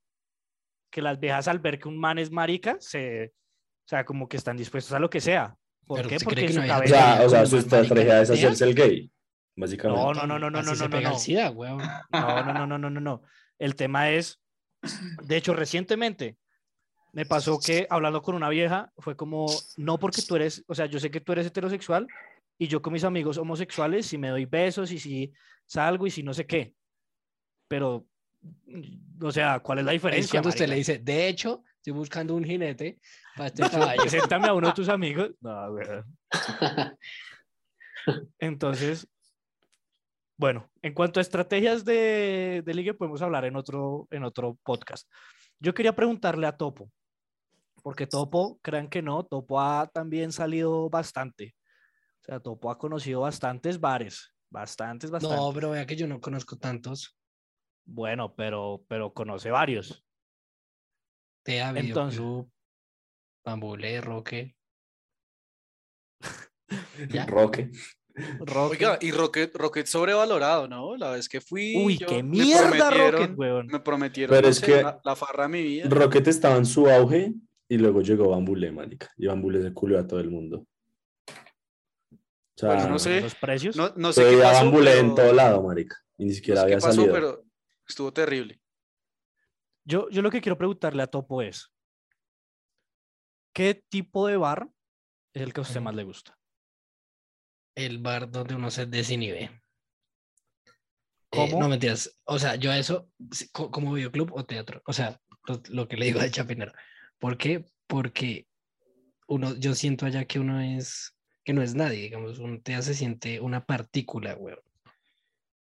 que 0.90 1.02
las 1.02 1.20
viejas 1.20 1.50
al 1.50 1.60
ver 1.60 1.78
que 1.78 1.90
un 1.90 2.00
man 2.00 2.18
es 2.18 2.32
marica, 2.32 2.78
se, 2.80 3.26
o 3.26 3.88
sea, 3.88 4.06
como 4.06 4.30
que 4.30 4.38
están 4.38 4.56
dispuestos 4.56 4.94
a 4.94 5.00
lo 5.00 5.10
que 5.10 5.20
sea. 5.20 5.58
¿Por 5.86 5.98
Pero 5.98 6.10
qué? 6.10 6.16
¿usted 6.16 6.26
Porque 6.26 6.46
en 6.46 6.56
no 6.56 6.62
su 6.62 6.62
hay 6.62 6.70
O 6.70 6.74
cabeza 6.74 6.96
sea, 6.96 7.26
o 7.26 7.30
sea, 7.30 7.46
su 7.46 7.58
estrategia 7.58 8.22
es 8.22 8.30
hacerse 8.30 8.64
el 8.64 8.76
gay, 8.76 9.12
básicamente. 9.58 10.02
No, 10.02 10.14
no, 10.14 10.26
no, 10.26 10.40
no, 10.40 10.50
no, 10.50 10.62
no, 10.62 10.88
no, 10.88 11.02
no. 11.02 11.20
SIDA, 11.20 11.52
weón. 11.52 11.80
No, 12.12 12.44
no, 12.46 12.54
no, 12.54 12.68
no, 12.68 12.78
no, 12.78 12.90
no, 12.90 13.02
no. 13.02 13.22
El 13.58 13.76
tema 13.76 14.12
es, 14.12 14.42
de 15.24 15.36
hecho, 15.36 15.54
recientemente 15.54 16.38
me 17.12 17.26
pasó 17.26 17.60
que 17.60 17.88
hablando 17.90 18.22
con 18.22 18.36
una 18.36 18.48
vieja 18.48 18.94
fue 19.00 19.18
como, 19.18 19.48
no 19.76 20.00
porque 20.00 20.22
tú 20.22 20.38
eres, 20.38 20.64
o 20.68 20.76
sea, 20.76 20.86
yo 20.86 20.98
sé 20.98 21.12
que 21.12 21.20
tú 21.20 21.34
eres 21.34 21.48
heterosexual 21.48 22.08
y 22.62 22.68
yo 22.68 22.82
con 22.82 22.92
mis 22.92 23.06
amigos 23.06 23.38
homosexuales, 23.38 24.06
si 24.06 24.18
me 24.18 24.28
doy 24.28 24.46
besos 24.46 24.92
y 24.92 25.00
si 25.00 25.34
salgo 25.66 26.06
y 26.06 26.12
si 26.12 26.22
no 26.24 26.34
sé 26.34 26.46
qué. 26.46 26.76
Pero, 27.70 28.06
mm, 28.42 29.24
o 29.24 29.32
sea, 29.32 29.62
¿cuál 29.62 29.80
es 29.80 29.86
la 29.86 29.94
Es 29.94 29.96
diferencia? 29.96 30.32
cuando 30.34 30.50
usted 30.50 30.68
marica? 30.68 30.74
le 30.74 30.78
dice, 30.78 31.00
de 31.00 31.28
hecho, 31.30 31.64
estoy 31.78 31.94
buscando 31.94 32.36
un 32.36 32.44
jinete 32.44 33.00
para 33.36 33.48
este 33.48 33.64
caballo. 33.72 34.02
Preséntame 34.02 34.48
a 34.48 34.54
uno 34.54 34.68
de 34.68 34.74
tus 34.74 34.90
amigos. 34.90 35.32
No, 35.40 35.72
güey. 35.72 35.88
Entonces, 38.40 39.08
bueno, 40.38 40.70
en 40.82 40.94
cuanto 40.94 41.20
a 41.20 41.22
estrategias 41.22 41.86
de, 41.86 42.62
de 42.66 42.74
ligue, 42.74 42.94
podemos 42.94 43.22
hablar 43.22 43.46
en 43.46 43.56
otro, 43.56 44.06
en 44.12 44.26
otro 44.26 44.58
podcast. 44.64 45.10
Yo 45.60 45.74
quería 45.74 45.96
preguntarle 45.96 46.46
a 46.46 46.58
Topo, 46.58 46.92
porque 47.84 48.06
Topo, 48.06 48.60
crean 48.62 48.90
que 48.90 49.02
no, 49.02 49.24
Topo 49.26 49.62
ha 49.62 49.88
también 49.88 50.34
salido 50.34 50.90
bastante. 50.90 51.56
Sea, 52.30 52.40
Topo 52.40 52.70
ha 52.70 52.78
conocido 52.78 53.22
bastantes 53.22 53.80
bares, 53.80 54.32
bastantes, 54.52 55.10
bastantes. 55.10 55.40
No, 55.40 55.52
pero 55.52 55.72
vea 55.72 55.88
que 55.88 55.96
yo 55.96 56.06
no 56.08 56.22
conozco 56.22 56.58
tantos. 56.60 57.18
Bueno, 57.88 58.36
pero, 58.36 58.84
pero 58.88 59.12
conoce 59.14 59.50
varios. 59.50 60.06
TEA, 61.44 61.70
Entonces- 61.76 62.20
Videoclub, 62.20 62.52
Bambulé, 63.44 64.00
Roque. 64.02 64.56
¿Ya? 67.10 67.26
Roque. 67.26 67.72
Roque. 68.42 68.76
Oiga, 68.86 69.00
y 69.02 69.12
Rocket, 69.12 69.56
Rocket 69.56 69.88
sobrevalorado, 69.88 70.68
¿no? 70.68 70.96
La 70.98 71.10
vez 71.12 71.28
que 71.30 71.42
fui. 71.42 71.74
Uy, 71.84 71.98
yo- 71.98 72.06
qué 72.06 72.22
me 72.22 72.30
mierda, 72.42 72.92
prometieron- 72.92 73.12
Rocket, 73.22 73.38
weón. 73.40 73.68
Me 73.68 73.80
prometieron 73.80 74.36
Pero 74.36 74.42
no 74.48 74.50
es 74.52 74.58
sé, 74.58 74.66
que- 74.68 74.84
la, 74.84 75.02
la 75.04 75.16
farra 75.16 75.44
de 75.44 75.50
mi 75.50 75.64
vida. 75.64 75.90
Rocket 75.90 76.28
estaba 76.28 76.58
en 76.58 76.66
su 76.68 76.88
auge 76.88 77.34
y 77.68 77.78
luego 77.78 78.02
llegó 78.04 78.30
Bambulé, 78.30 78.72
marica. 78.72 79.10
Y 79.18 79.26
Bambulé 79.26 79.64
se 79.64 79.74
culió 79.74 79.98
a 79.98 80.06
todo 80.06 80.20
el 80.20 80.30
mundo. 80.30 80.68
Sea, 82.60 82.76
Pues 82.76 82.88
no 82.90 83.00
sé. 83.00 83.22
Los 83.22 83.36
precios. 83.36 83.76
No, 83.76 83.94
no 83.96 84.12
sé 84.14 84.22
se 84.24 84.30
qué 84.30 84.36
veía 84.36 84.52
pasó, 84.52 84.66
bambulé 84.66 85.00
en 85.00 85.16
todo 85.16 85.34
lado, 85.34 85.64
marica. 85.64 85.98
Y 86.18 86.26
ni 86.26 86.32
no 86.32 86.36
siquiera 86.36 86.62
sé 86.62 86.68
qué 86.68 86.74
había 86.74 86.82
pasó, 86.86 86.96
salido. 86.96 87.14
pero 87.14 87.46
estuvo 87.88 88.12
terrible. 88.14 88.60
Yo, 89.86 90.10
yo 90.10 90.22
lo 90.22 90.30
que 90.30 90.42
quiero 90.42 90.58
preguntarle 90.58 91.02
a 91.02 91.08
Topo 91.08 91.42
es, 91.42 91.72
¿qué 93.54 93.74
tipo 93.90 94.28
de 94.28 94.38
bar 94.38 94.70
es 95.34 95.42
el 95.42 95.54
que 95.54 95.62
a 95.62 95.64
usted 95.64 95.82
más 95.82 95.96
le 95.96 96.04
gusta? 96.04 96.38
El 97.76 98.00
bar 98.00 98.30
donde 98.30 98.56
uno 98.56 98.70
se 98.72 98.86
desinhibe. 98.86 99.44
Eh, 99.44 99.62
¿Cómo? 101.30 101.60
no 101.60 101.70
mentiras. 101.70 102.20
O 102.26 102.40
sea, 102.40 102.56
yo 102.56 102.72
a 102.72 102.78
eso, 102.78 103.10
como 103.54 103.94
videoclub 103.94 104.34
o 104.34 104.46
teatro. 104.46 104.82
O 104.86 104.94
sea, 104.94 105.20
lo, 105.48 105.62
lo 105.70 105.88
que 105.88 105.98
le 105.98 106.06
digo 106.06 106.20
de 106.20 106.32
Chapinero. 106.32 106.74
¿Por 107.20 107.38
qué? 107.38 107.66
Porque 107.88 108.48
uno, 109.28 109.56
yo 109.56 109.76
siento 109.76 110.06
allá 110.06 110.26
que 110.26 110.40
uno 110.40 110.60
es, 110.60 111.16
que 111.50 111.54
no 111.54 111.64
es 111.64 111.74
nadie, 111.74 112.04
digamos, 112.04 112.38
un 112.38 112.62
TEA 112.62 112.84
se 112.84 112.94
siente 112.94 113.42
una 113.42 113.66
partícula, 113.66 114.36
weón, 114.36 114.60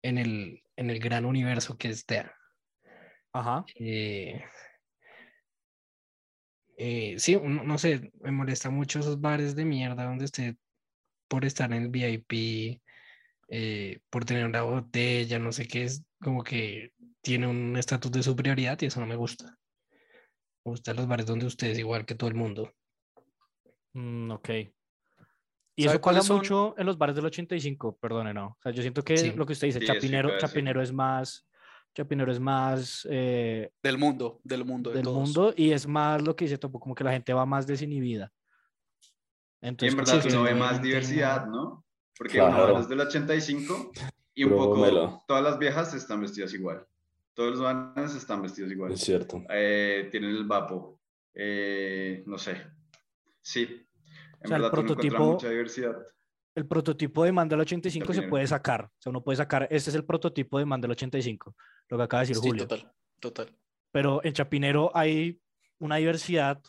en 0.02 0.18
el, 0.18 0.64
en 0.74 0.90
el 0.90 0.98
gran 0.98 1.24
universo 1.24 1.78
que 1.78 1.90
es 1.90 2.04
TEA. 2.04 2.34
Ajá. 3.32 3.64
Eh, 3.76 4.42
eh, 6.76 7.14
sí, 7.20 7.36
no, 7.36 7.62
no 7.62 7.78
sé, 7.78 8.10
me 8.20 8.32
molesta 8.32 8.68
mucho 8.68 8.98
esos 8.98 9.20
bares 9.20 9.54
de 9.54 9.64
mierda 9.64 10.06
donde 10.06 10.24
usted, 10.24 10.56
por 11.28 11.44
estar 11.44 11.72
en 11.72 11.84
el 11.84 11.88
VIP, 11.88 12.82
eh, 13.48 14.00
por 14.10 14.24
tener 14.24 14.44
una 14.44 14.62
botella, 14.62 15.38
no 15.38 15.52
sé 15.52 15.68
qué, 15.68 15.84
es 15.84 16.04
como 16.20 16.42
que 16.42 16.94
tiene 17.22 17.46
un 17.46 17.76
estatus 17.76 18.10
de 18.10 18.24
superioridad 18.24 18.76
y 18.82 18.86
eso 18.86 18.98
no 18.98 19.06
me 19.06 19.14
gusta. 19.14 19.56
Me 20.64 20.72
gustan 20.72 20.96
los 20.96 21.06
bares 21.06 21.26
donde 21.26 21.46
usted 21.46 21.68
es 21.68 21.78
igual 21.78 22.04
que 22.04 22.16
todo 22.16 22.28
el 22.28 22.34
mundo. 22.34 22.74
Mm, 23.92 24.32
ok. 24.32 24.50
Y 25.78 25.82
¿Sabe 25.82 25.92
eso 25.96 26.00
pasa 26.00 26.02
cuáles 26.02 26.24
son? 26.24 26.36
mucho 26.38 26.74
en 26.78 26.86
los 26.86 26.96
bares 26.96 27.14
del 27.16 27.26
85, 27.26 27.98
perdone, 28.00 28.32
no. 28.32 28.46
O 28.46 28.62
sea, 28.62 28.72
yo 28.72 28.80
siento 28.82 29.02
que 29.02 29.16
Sí. 29.16 29.32
lo 29.32 29.44
que 29.46 29.52
usted 29.52 29.68
dice, 29.68 29.80
Sí, 29.80 29.86
Chapinero, 29.86 30.30
decir. 30.32 30.48
Chapinero 30.48 30.80
es 30.82 30.90
más, 30.92 31.46
Chapinero 31.94 32.32
es 32.32 32.40
más 32.40 33.06
eh, 33.10 33.70
Del 33.82 33.98
mundo, 33.98 34.40
del 34.42 34.64
mundo, 34.64 34.90
de 34.90 34.96
del 34.96 35.04
todos. 35.04 35.16
mundo 35.18 35.54
y 35.56 35.72
es 35.72 35.86
más 35.86 36.22
lo 36.22 36.34
que 36.34 36.46
dice 36.46 36.56
Topo, 36.58 36.80
como 36.80 36.94
que 36.94 37.04
la 37.04 37.12
gente 37.12 37.32
va 37.34 37.44
más 37.44 37.66
desinhibida. 37.66 38.32
Y 39.60 39.68
Entonces, 39.68 39.92
en 39.92 39.98
como 39.98 40.06
verdad 40.06 40.22
sí, 40.22 40.34
uno 40.34 40.46
sí, 40.46 40.52
ve 40.54 40.58
más 40.58 40.82
diversidad, 40.82 41.46
¿no? 41.46 41.84
Porque 42.16 42.34
Claro. 42.34 42.64
uno 42.64 42.72
va 42.74 42.80
desde 42.80 42.94
el 42.94 43.00
85 43.00 43.92
y 44.34 44.44
un 44.44 44.50
poco 44.56 44.76
melo. 44.76 45.22
todas 45.28 45.42
las 45.42 45.58
viejas 45.58 45.92
están 45.94 46.20
vestidas 46.22 46.54
igual. 46.54 46.86
Todos 47.34 47.50
los 47.50 47.60
varones 47.60 48.14
están 48.14 48.40
vestidos 48.40 48.70
igual. 48.72 48.92
Es 48.92 49.00
cierto. 49.00 49.42
Eh, 49.50 50.08
tienen 50.10 50.30
el 50.30 50.44
vapo. 50.44 51.00
eh, 51.38 52.22
no 52.26 52.38
sé. 52.38 52.56
Sí. 53.42 53.85
En 54.40 54.46
O 54.46 54.48
sea, 54.48 54.56
el 54.56 54.62
verdad 54.62 54.72
prototipo- 54.78 55.32
mucha 55.32 55.48
diversidad. 55.50 55.96
el 56.54 56.66
prototipo 56.66 57.24
de 57.24 57.32
man 57.32 57.48
del 57.48 57.60
85 57.60 58.12
se 58.12 58.22
puede 58.22 58.46
sacar. 58.46 58.84
O 58.84 58.90
sea, 59.00 59.10
uno 59.10 59.22
puede 59.22 59.36
sacar, 59.36 59.64
este 59.70 59.90
es 59.90 59.96
el 59.96 60.04
prototipo 60.04 60.58
de 60.58 60.64
man 60.66 60.80
del 60.80 60.90
85, 60.92 61.54
lo 61.88 61.96
que 61.96 62.02
acaba 62.02 62.22
de 62.22 62.28
decir 62.28 62.42
Sí, 62.42 62.48
Julio. 62.48 62.66
total, 62.66 62.92
total. 63.20 63.56
pero 63.92 64.22
en 64.24 64.32
Chapinero 64.32 64.90
hay 64.94 65.40
una 65.78 65.96
diversidad 65.96 66.60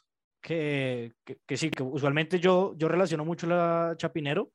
que, 0.42 1.14
que, 1.26 1.40
que 1.46 1.58
sí, 1.58 1.70
que 1.70 1.84
usualmente 1.84 2.40
yo, 2.40 2.74
yo 2.78 2.88
relaciono 2.88 3.26
mucho 3.26 3.48
la 3.48 3.96
Chapinero 3.98 4.52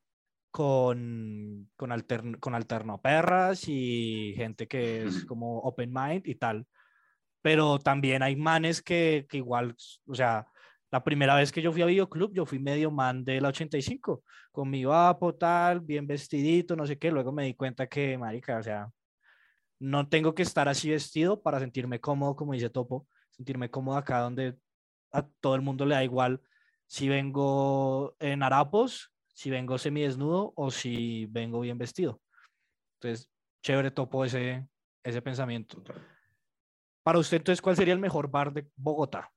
con, 0.51 1.71
con, 1.77 1.91
altern- 1.91 2.39
con 2.39 2.55
alternoperras 2.55 3.65
y 3.69 4.33
gente 4.37 4.67
que 4.69 5.05
es 5.07 5.25
como 5.25 5.59
open 5.61 5.93
mind 5.93 6.27
y 6.27 6.35
tal. 6.37 6.67
Pero 7.43 7.79
también 7.79 8.23
hay 8.23 8.37
manes 8.37 8.81
que, 8.83 9.27
que 9.29 9.39
igual, 9.39 9.75
o 10.07 10.15
sea, 10.15 10.47
la 10.93 11.03
primera 11.03 11.35
vez 11.35 11.51
que 11.51 11.63
yo 11.63 11.73
fui 11.73 11.81
a 11.81 11.87
videoclub, 11.87 12.35
yo 12.35 12.45
fui 12.45 12.59
medio 12.59 12.91
man 12.91 13.25
de 13.25 13.41
la 13.41 13.49
85, 13.49 14.23
con 14.53 14.69
mi 14.69 14.85
vapo, 14.85 15.35
tal, 15.35 15.81
bien 15.81 16.07
vestidito, 16.07 16.77
no 16.77 16.87
sé 16.87 16.99
qué. 16.99 17.11
Luego 17.11 17.33
me 17.33 17.45
di 17.45 17.55
cuenta 17.55 17.87
que, 17.87 18.19
marica, 18.19 18.59
o 18.59 18.63
sea, 18.63 18.91
no 19.81 20.07
tengo 20.07 20.35
que 20.35 20.43
estar 20.43 20.69
así 20.69 20.91
vestido 20.91 21.41
para 21.41 21.59
sentirme 21.61 21.99
cómodo, 21.99 22.37
como 22.37 22.53
dice 22.53 22.69
Topo, 22.69 23.09
sentirme 23.31 23.71
cómodo 23.71 23.97
acá 23.97 24.21
donde 24.21 24.59
a 25.13 25.27
todo 25.41 25.55
el 25.55 25.63
mundo 25.63 25.87
le 25.87 25.95
da 25.95 26.05
igual 26.05 26.43
si 26.87 27.09
vengo 27.09 28.15
en 28.21 28.43
harapos, 28.43 29.11
si 29.33 29.49
vengo 29.49 29.79
semidesnudo 29.79 30.53
o 30.57 30.71
si 30.71 31.25
vengo 31.31 31.61
bien 31.61 31.79
vestido. 31.79 32.21
Entonces, 33.01 33.31
chévere 33.63 33.91
Topo 33.93 34.27
ese, 34.27 34.69
ese 35.03 35.23
pensamiento. 35.23 35.83
Para 37.03 37.19
usted, 37.19 37.39
entonces, 37.39 37.63
¿cuál 37.63 37.77
sería 37.77 37.95
el 37.95 38.01
mejor 38.01 38.31
bar 38.31 38.53
de 38.53 38.69
Bogotá? 38.77 39.33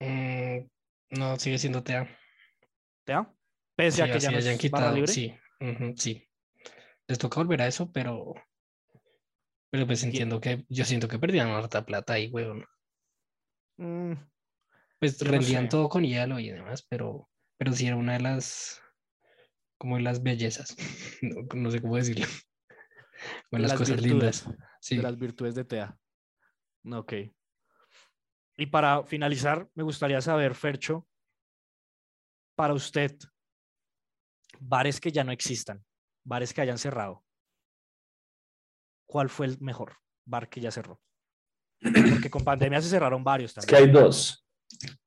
Mm, 0.00 0.66
no, 1.10 1.36
sigue 1.38 1.58
siendo 1.58 1.82
TEA. 1.82 2.08
¿Te 3.04 3.14
Pese 3.76 3.96
Sí, 3.96 4.02
a 4.02 4.12
que 4.12 4.20
ya 4.20 4.30
hayan 4.30 4.58
quitado, 4.58 4.94
libre. 4.94 5.12
sí, 5.12 5.34
sí. 5.96 6.26
Les 7.06 7.18
toca 7.18 7.40
volver 7.40 7.62
a 7.62 7.66
eso, 7.66 7.90
pero, 7.92 8.34
pero 9.70 9.86
pues 9.86 10.02
entiendo 10.04 10.40
que 10.40 10.64
yo 10.68 10.84
siento 10.84 11.08
que 11.08 11.18
perdían 11.18 11.48
harta 11.48 11.84
plata 11.84 12.14
ahí, 12.14 12.28
weón. 12.28 12.64
Mm, 13.78 14.12
Pues 14.98 15.22
no 15.22 15.30
rendían 15.30 15.64
sé. 15.64 15.68
todo 15.70 15.88
con 15.88 16.04
hielo 16.04 16.38
y 16.38 16.50
demás, 16.50 16.86
pero, 16.88 17.28
pero 17.58 17.72
sí 17.72 17.86
era 17.86 17.96
una 17.96 18.14
de 18.14 18.20
las, 18.20 18.80
como 19.78 19.96
de 19.96 20.02
las 20.02 20.22
bellezas, 20.22 20.76
no, 21.22 21.42
no 21.54 21.70
sé 21.70 21.80
cómo 21.80 21.96
decirlo, 21.96 22.26
o 23.52 23.56
de 23.56 23.62
las, 23.62 23.74
cosas 23.74 24.00
lindas. 24.02 24.46
Sí. 24.80 24.96
de 24.96 25.02
las 25.02 25.18
virtudes 25.18 25.54
de 25.54 25.64
TEA. 25.64 25.98
Ok. 26.92 27.12
Y 28.56 28.66
para 28.66 29.04
finalizar, 29.04 29.68
me 29.74 29.82
gustaría 29.82 30.20
saber, 30.20 30.54
Fercho, 30.54 31.06
para 32.56 32.74
usted, 32.74 33.16
bares 34.58 35.00
que 35.00 35.10
ya 35.10 35.24
no 35.24 35.32
existan, 35.32 35.82
bares 36.24 36.52
que 36.52 36.60
hayan 36.60 36.78
cerrado, 36.78 37.24
¿cuál 39.06 39.28
fue 39.30 39.46
el 39.46 39.58
mejor 39.60 39.94
bar 40.26 40.48
que 40.48 40.60
ya 40.60 40.70
cerró? 40.70 41.00
Porque 41.80 42.28
con 42.30 42.44
pandemia 42.44 42.82
se 42.82 42.90
cerraron 42.90 43.24
varios 43.24 43.56
Es 43.56 43.64
que 43.64 43.72
también. 43.76 43.96
hay 43.96 44.02
dos. 44.02 44.46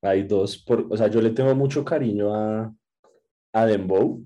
Hay 0.01 0.23
dos. 0.23 0.57
Por, 0.57 0.87
o 0.91 0.97
sea, 0.97 1.07
yo 1.07 1.21
le 1.21 1.29
tengo 1.29 1.53
mucho 1.53 1.85
cariño 1.85 2.33
a, 2.33 2.73
a 3.53 3.65
Dembow, 3.65 4.25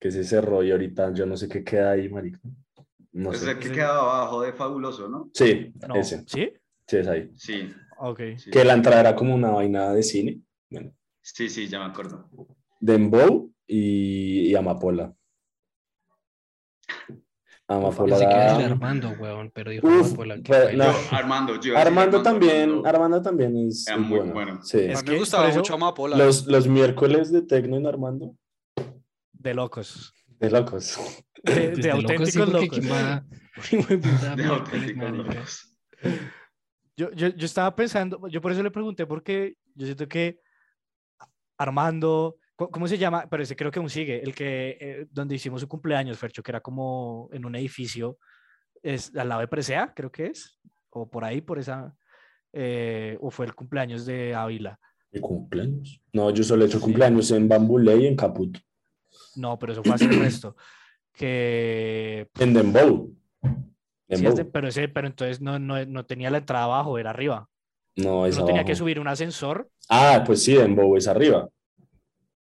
que 0.00 0.10
se 0.10 0.24
cerró 0.24 0.62
y 0.62 0.70
ahorita 0.72 1.12
yo 1.12 1.26
no 1.26 1.36
sé 1.36 1.48
qué 1.48 1.62
queda 1.62 1.90
ahí, 1.92 2.08
marica. 2.08 2.40
No 3.12 3.32
Es 3.32 3.40
sé. 3.40 3.50
el 3.50 3.58
que 3.58 3.70
quedaba 3.70 3.98
abajo 4.20 4.40
de 4.42 4.52
Fabuloso, 4.54 5.08
¿no? 5.08 5.30
Sí, 5.34 5.72
No, 5.86 5.96
ese. 5.96 6.24
¿Sí? 6.26 6.52
Sí, 6.88 6.96
es 6.96 7.06
ahí. 7.08 7.30
Sí. 7.36 7.68
Ok. 7.98 8.20
sí. 8.38 8.50
Que 8.50 8.64
la 8.64 8.74
entrada 8.74 9.00
era 9.00 9.16
como 9.16 9.34
una 9.34 9.50
vaina 9.50 9.92
de 9.92 10.02
cine. 10.02 10.40
Bueno, 10.70 10.92
Sí, 11.22 11.48
sí, 11.48 11.66
ya 11.68 11.78
me 11.80 11.86
acuerdo. 11.86 12.28
Dembow 12.80 13.52
y, 13.66 14.50
y 14.50 14.54
Amapola. 14.54 15.12
Amapola. 17.68 18.16
Pensé 18.16 18.28
que 18.28 18.34
era- 18.34 18.66
Armando, 18.66 19.10
weón, 19.18 19.50
pero 19.52 19.72
dijo 19.72 19.88
Uf, 19.88 20.06
Amapola, 20.06 20.36
baila. 20.48 20.86
no. 20.86 20.92
Yo, 20.92 21.16
Armando, 21.16 21.60
yo 21.60 21.70
iba 21.70 21.80
a 21.80 21.84
decir 21.84 21.98
Armando 21.98 22.22
también, 22.22 22.60
Armando. 22.70 22.88
Armando 22.88 23.22
también 23.22 23.56
es, 23.68 23.86
Era 23.88 23.96
es 23.96 24.02
muy 24.02 24.18
bueno. 24.18 24.32
bueno. 24.34 24.62
Sí. 24.62 24.78
Es 24.78 25.02
que 25.02 25.10
me 25.12 25.18
gustaba 25.18 25.48
mucho 25.48 25.74
Amapola. 25.74 26.16
Los, 26.16 26.46
los 26.46 26.68
miércoles 26.68 27.32
de 27.32 27.42
Tecno 27.42 27.76
en 27.76 27.86
Armando, 27.86 28.36
De 29.32 29.54
locos. 29.54 30.12
de 30.38 30.50
locos. 30.50 30.96
De, 31.42 31.52
Pues 31.52 31.76
de 31.76 31.82
de 31.82 31.88
locos 32.02 32.30
sí, 32.30 32.38
auténticos 32.40 32.50
porque 32.50 32.66
locos. 32.66 32.78
¿quién 32.78 32.92
va- 32.92 33.24
Hijo 33.72 34.36
de 34.36 34.44
auténticos 34.44 35.10
locos. 35.10 35.76
Yo, 36.96 37.12
yo, 37.12 37.28
yo 37.28 37.44
estaba 37.44 37.74
pensando, 37.76 38.26
yo 38.28 38.40
por 38.40 38.52
eso 38.52 38.62
le 38.62 38.70
pregunté, 38.70 39.06
porque 39.06 39.56
yo 39.74 39.84
siento 39.84 40.08
que 40.08 40.40
Armando, 41.58 42.36
¿cómo, 42.56 42.88
se 42.88 42.96
llama? 42.96 43.26
Pero 43.30 43.42
ese 43.42 43.54
creo 43.54 43.70
que 43.70 43.78
aún 43.78 43.90
sigue, 43.90 44.22
el 44.22 44.34
que, 44.34 44.78
eh, 44.80 45.06
donde 45.10 45.34
hicimos 45.34 45.60
su 45.60 45.68
cumpleaños, 45.68 46.18
Fercho, 46.18 46.42
que 46.42 46.50
era 46.50 46.60
como 46.60 47.28
en 47.32 47.44
un 47.44 47.54
edificio, 47.54 48.18
es 48.82 49.14
al 49.14 49.28
lado 49.28 49.42
de 49.42 49.48
Presea, 49.48 49.92
creo 49.94 50.10
que 50.10 50.26
es, 50.26 50.58
o 50.90 51.10
por 51.10 51.24
ahí, 51.24 51.42
por 51.42 51.58
esa, 51.58 51.94
eh, 52.52 53.18
o 53.20 53.30
fue 53.30 53.46
el 53.46 53.54
cumpleaños 53.54 54.06
de 54.06 54.34
Ávila. 54.34 54.78
¿Mi 55.10 55.20
cumpleaños? 55.20 56.00
No, 56.12 56.30
yo 56.30 56.42
solo 56.42 56.64
he 56.64 56.66
hecho 56.66 56.80
cumpleaños 56.80 57.30
en 57.30 57.48
Bambulé 57.48 57.96
y 57.98 58.06
en 58.06 58.16
Caput. 58.16 58.56
No, 59.34 59.58
pero 59.58 59.72
eso 59.72 59.82
fue 59.82 59.94
hace 59.94 60.06
el 60.06 60.18
resto. 60.20 60.56
Que, 61.12 62.28
En 62.38 62.54
Dembow. 62.54 63.14
Sí, 64.10 64.26
es 64.26 64.36
de- 64.36 64.44
pero 64.44 64.68
ese, 64.68 64.88
pero 64.88 65.06
entonces 65.06 65.40
no, 65.40 65.58
no, 65.58 65.84
no 65.86 66.04
tenía 66.06 66.30
la 66.30 66.38
entrada 66.38 66.64
abajo, 66.64 66.98
era 66.98 67.10
arriba. 67.10 67.48
No, 67.96 68.26
es 68.26 68.38
No 68.38 68.44
tenía 68.44 68.64
que 68.64 68.74
subir 68.74 69.00
un 69.00 69.08
ascensor, 69.08 69.68
Ah, 69.88 70.22
pues 70.26 70.42
sí, 70.42 70.54
Dembow 70.54 70.96
es 70.96 71.06
arriba. 71.08 71.48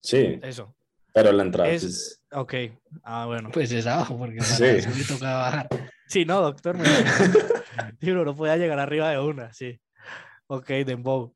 Sí, 0.00 0.38
eso. 0.42 0.74
pero 1.12 1.30
la 1.32 1.42
entrada 1.42 1.68
Es, 1.70 1.82
es... 1.84 2.22
ok, 2.32 2.54
ah, 3.02 3.26
bueno. 3.26 3.50
Pues 3.52 3.70
es 3.72 3.86
abajo, 3.86 4.16
porque 4.18 4.36
para 4.36 4.46
Sí. 4.56 4.64
eso 4.64 4.90
le 4.90 5.04
toca 5.04 5.32
bajar. 5.34 5.68
Sí, 6.08 6.24
no, 6.24 6.40
doctor. 6.40 6.76
Sí, 8.00 8.10
uno 8.10 8.24
no 8.24 8.34
podía 8.34 8.56
llegar 8.56 8.78
arriba 8.78 9.10
de 9.10 9.18
una, 9.18 9.52
sí. 9.52 9.80
Ok, 10.48 10.66
Dembow. 10.84 11.34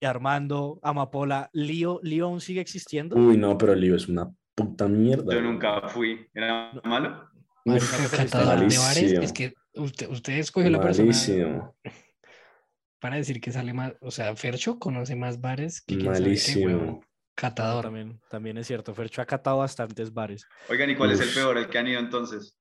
Y 0.00 0.06
Armando, 0.06 0.78
Amapola, 0.82 1.48
Lío, 1.52 2.00
¿Lío 2.02 2.26
aún 2.26 2.40
sigue 2.40 2.60
existiendo? 2.60 3.16
Uy, 3.16 3.36
no, 3.38 3.56
pero 3.56 3.74
lío 3.74 3.96
es 3.96 4.08
una 4.08 4.30
puta 4.54 4.86
mierda. 4.88 5.32
Yo 5.34 5.40
nunca 5.40 5.88
fui. 5.88 6.28
¿Era 6.34 6.72
malo? 6.84 7.30
Catador 7.66 8.60
de 8.60 8.64
bares, 8.64 8.78
malísimo. 8.78 9.22
es 9.22 9.32
que 9.32 9.54
usted, 9.74 10.08
usted 10.08 10.32
escogió 10.34 10.70
la 10.70 10.80
persona 10.80 11.06
malísimo, 11.06 11.76
para 13.00 13.16
decir 13.16 13.40
que 13.40 13.52
sale 13.52 13.72
más, 13.72 13.94
o 14.00 14.10
sea, 14.10 14.34
Fercho 14.36 14.78
conoce 14.78 15.16
más 15.16 15.40
bares 15.40 15.80
que 15.80 15.94
sabe 15.94 16.04
qué, 16.04 16.10
malísimo. 16.10 16.66
huevón. 16.66 17.00
Catador. 17.34 17.84
También, 17.84 18.20
también 18.30 18.56
es 18.56 18.66
cierto. 18.66 18.94
Fercho 18.94 19.20
ha 19.20 19.26
catado 19.26 19.58
bastantes 19.58 20.12
bares. 20.12 20.46
Oigan, 20.70 20.88
¿y 20.88 20.96
cuál 20.96 21.12
es 21.12 21.20
el 21.20 21.28
peor, 21.28 21.58
el 21.58 21.68
que 21.68 21.78
han 21.78 21.86
ido 21.86 22.00
entonces? 22.00 22.56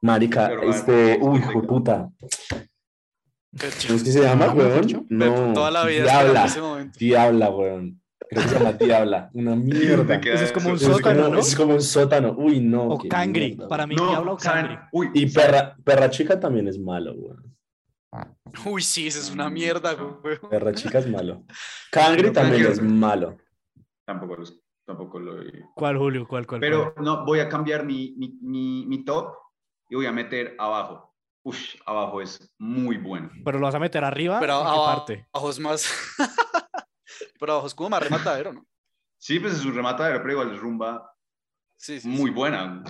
Marica, 0.00 0.50
este, 0.62 1.18
¿cómo 1.20 1.32
uy, 1.32 1.38
hijo 1.38 1.60
de 1.60 1.68
puta. 1.68 2.10
¿Cómo 3.52 3.96
es 3.96 4.02
que 4.02 4.10
se 4.10 4.22
llama, 4.22 4.46
¿Cómo, 4.46 4.62
weón? 4.62 5.06
No, 5.10 5.52
Toda 5.52 5.70
la 5.70 5.84
vida 5.84 6.04
Diabla, 6.04 6.46
ese 6.46 6.60
momento. 6.60 6.98
Diabla, 6.98 7.50
weón. 7.50 8.01
Creo 8.32 8.42
que 8.44 8.48
se 8.48 8.58
llama 8.58 8.72
Diabla, 8.72 9.30
una 9.34 9.54
mierda. 9.56 9.96
¿Dónde 9.96 10.20
queda 10.20 10.34
Ese 10.34 10.44
es 10.44 10.52
como 10.52 10.68
un 10.70 10.76
Eso 10.76 10.90
es 10.90 10.96
sótano, 10.96 11.22
como, 11.22 11.34
¿no? 11.34 11.40
eso 11.40 11.48
es 11.48 11.56
como 11.56 11.74
un 11.74 11.82
sótano. 11.82 12.34
Uy, 12.38 12.60
no. 12.60 12.84
O 12.88 12.98
qué 12.98 13.08
cangre. 13.08 13.48
mierda, 13.48 13.68
Para 13.68 13.86
mí, 13.86 13.94
No, 13.94 14.08
diablo 14.08 14.32
o 14.32 14.36
cangre. 14.36 14.78
Uy, 14.92 15.10
Y 15.14 15.26
perra, 15.26 15.76
perra 15.84 16.08
chica 16.10 16.40
también 16.40 16.66
es 16.68 16.78
malo, 16.78 17.12
weón. 17.14 17.54
Uy, 18.66 18.82
sí, 18.82 19.06
esa 19.06 19.18
es 19.18 19.30
una 19.30 19.48
mierda, 19.50 19.94
güey. 19.94 20.38
Perra 20.50 20.72
chica 20.74 20.98
es 20.98 21.08
malo. 21.08 21.44
Cangre 21.90 22.22
Pero 22.22 22.32
también 22.32 22.66
es 22.66 22.82
malo. 22.82 23.36
Tampoco, 24.06 24.36
los- 24.36 24.60
tampoco 24.86 25.18
lo 25.20 25.36
¿Cuál, 25.74 25.96
Julio? 25.98 26.26
¿Cuál, 26.28 26.46
cuál? 26.46 26.60
Pero 26.60 26.92
cuál? 26.94 27.04
no, 27.04 27.24
voy 27.24 27.40
a 27.40 27.48
cambiar 27.48 27.84
mi, 27.84 28.14
mi, 28.18 28.36
mi, 28.42 28.86
mi 28.86 29.04
top 29.04 29.34
y 29.88 29.94
voy 29.94 30.06
a 30.06 30.12
meter 30.12 30.54
abajo. 30.58 31.14
Ush, 31.44 31.76
abajo 31.86 32.20
es 32.22 32.54
muy 32.58 32.98
bueno. 32.98 33.30
Pero 33.44 33.58
lo 33.58 33.66
vas 33.66 33.74
a 33.74 33.78
meter 33.80 34.04
arriba. 34.04 34.38
Pero 34.40 34.52
¿en 34.58 34.62
qué 34.62 34.68
abajo, 34.68 34.84
parte? 34.86 35.26
abajo 35.32 35.50
es 35.50 35.58
más. 35.58 35.90
pero 37.42 37.54
abajo 37.54 37.66
es 37.66 37.74
como 37.74 37.90
más 37.90 38.00
rematadero, 38.04 38.52
¿no? 38.52 38.64
Sí, 39.18 39.40
pues 39.40 39.54
es 39.54 39.64
un 39.64 39.74
rematadero, 39.74 40.20
pero 40.20 40.32
igual 40.32 40.52
es 40.54 40.60
rumba 40.60 41.12
Sí, 41.76 41.98
sí. 42.00 42.06
muy 42.08 42.30
sí. 42.30 42.36
buena. 42.36 42.84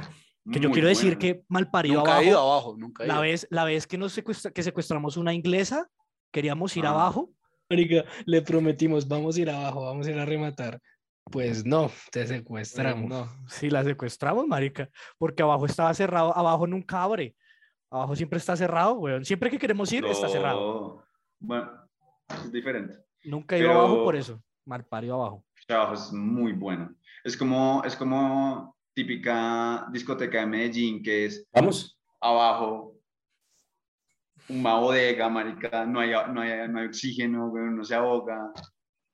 Que 0.53 0.61
yo 0.61 0.71
quiero 0.71 0.89
decir 0.89 1.17
buena. 1.17 1.19
que 1.21 1.45
mal 1.49 1.71
parido 1.71 2.01
Nunca 2.01 2.21
he 2.21 2.27
ido 2.27 2.39
abajo. 2.39 2.53
abajo, 2.53 2.77
nunca 2.77 3.05
he 3.05 3.07
La 3.07 3.15
ido. 3.15 3.23
vez, 3.23 3.47
la 3.51 3.65
vez 3.65 3.87
que 3.87 3.97
nos 3.97 4.13
secuestra- 4.13 4.51
que 4.53 4.63
secuestramos 4.63 5.17
una 5.17 5.33
inglesa, 5.33 5.89
queríamos 6.31 6.77
ir 6.77 6.85
Ah. 6.85 6.91
abajo. 6.91 7.31
Marica, 7.71 8.05
le 8.27 8.43
prometimos, 8.43 9.09
vamos 9.09 9.37
a 9.37 9.41
ir 9.41 9.49
abajo, 9.51 9.87
vamos 9.87 10.07
a 10.07 10.11
ir 10.11 10.19
a 10.19 10.27
rematar. 10.27 10.79
Pues 11.31 11.65
no, 11.65 11.91
te 12.11 12.27
secuestramos. 12.27 13.09
No, 13.09 13.29
sí, 13.49 13.71
la 13.71 13.83
secuestramos, 13.85 14.47
marica, 14.47 14.91
porque 15.17 15.43
abajo 15.43 15.65
estaba 15.65 15.95
cerrado, 15.95 16.37
abajo 16.37 16.67
nunca 16.67 17.03
abre. 17.03 17.35
Abajo 17.91 18.15
siempre 18.17 18.39
está 18.39 18.57
cerrado, 18.57 18.95
weón. 18.95 19.25
Siempre 19.25 19.49
que 19.51 19.59
queremos 19.59 19.91
ir, 19.93 20.05
está 20.05 20.29
cerrado. 20.29 20.61
No, 20.61 21.05
Bueno, 21.39 21.71
es 22.45 22.53
diferente. 22.53 22.95
Nunca 23.25 23.57
ido 23.59 23.71
abajo 23.73 24.05
por 24.05 24.17
eso. 24.17 24.43
Mal 24.65 24.85
parido 24.87 25.15
abajo. 25.15 25.45
Abajo 25.69 25.95
es 25.95 26.13
muy 26.13 26.53
bueno. 26.53 26.95
Es 27.25 27.37
como, 27.37 27.83
es 27.85 27.95
como 27.97 28.77
típica 28.95 29.87
discoteca 29.93 30.41
de 30.41 30.47
Medellín, 30.47 31.03
que 31.03 31.27
es 31.27 31.47
Vamos. 31.53 31.99
abajo 32.21 32.97
una 34.49 34.75
bodega, 34.75 35.29
marica, 35.29 35.87
no 35.87 36.01
hay, 36.01 36.11
no 36.11 36.41
hay, 36.41 36.69
no 36.69 36.81
hay 36.81 36.87
oxígeno, 36.87 37.49
güey, 37.49 37.65
no 37.71 37.85
se 37.85 37.95
ahoga, 37.95 38.53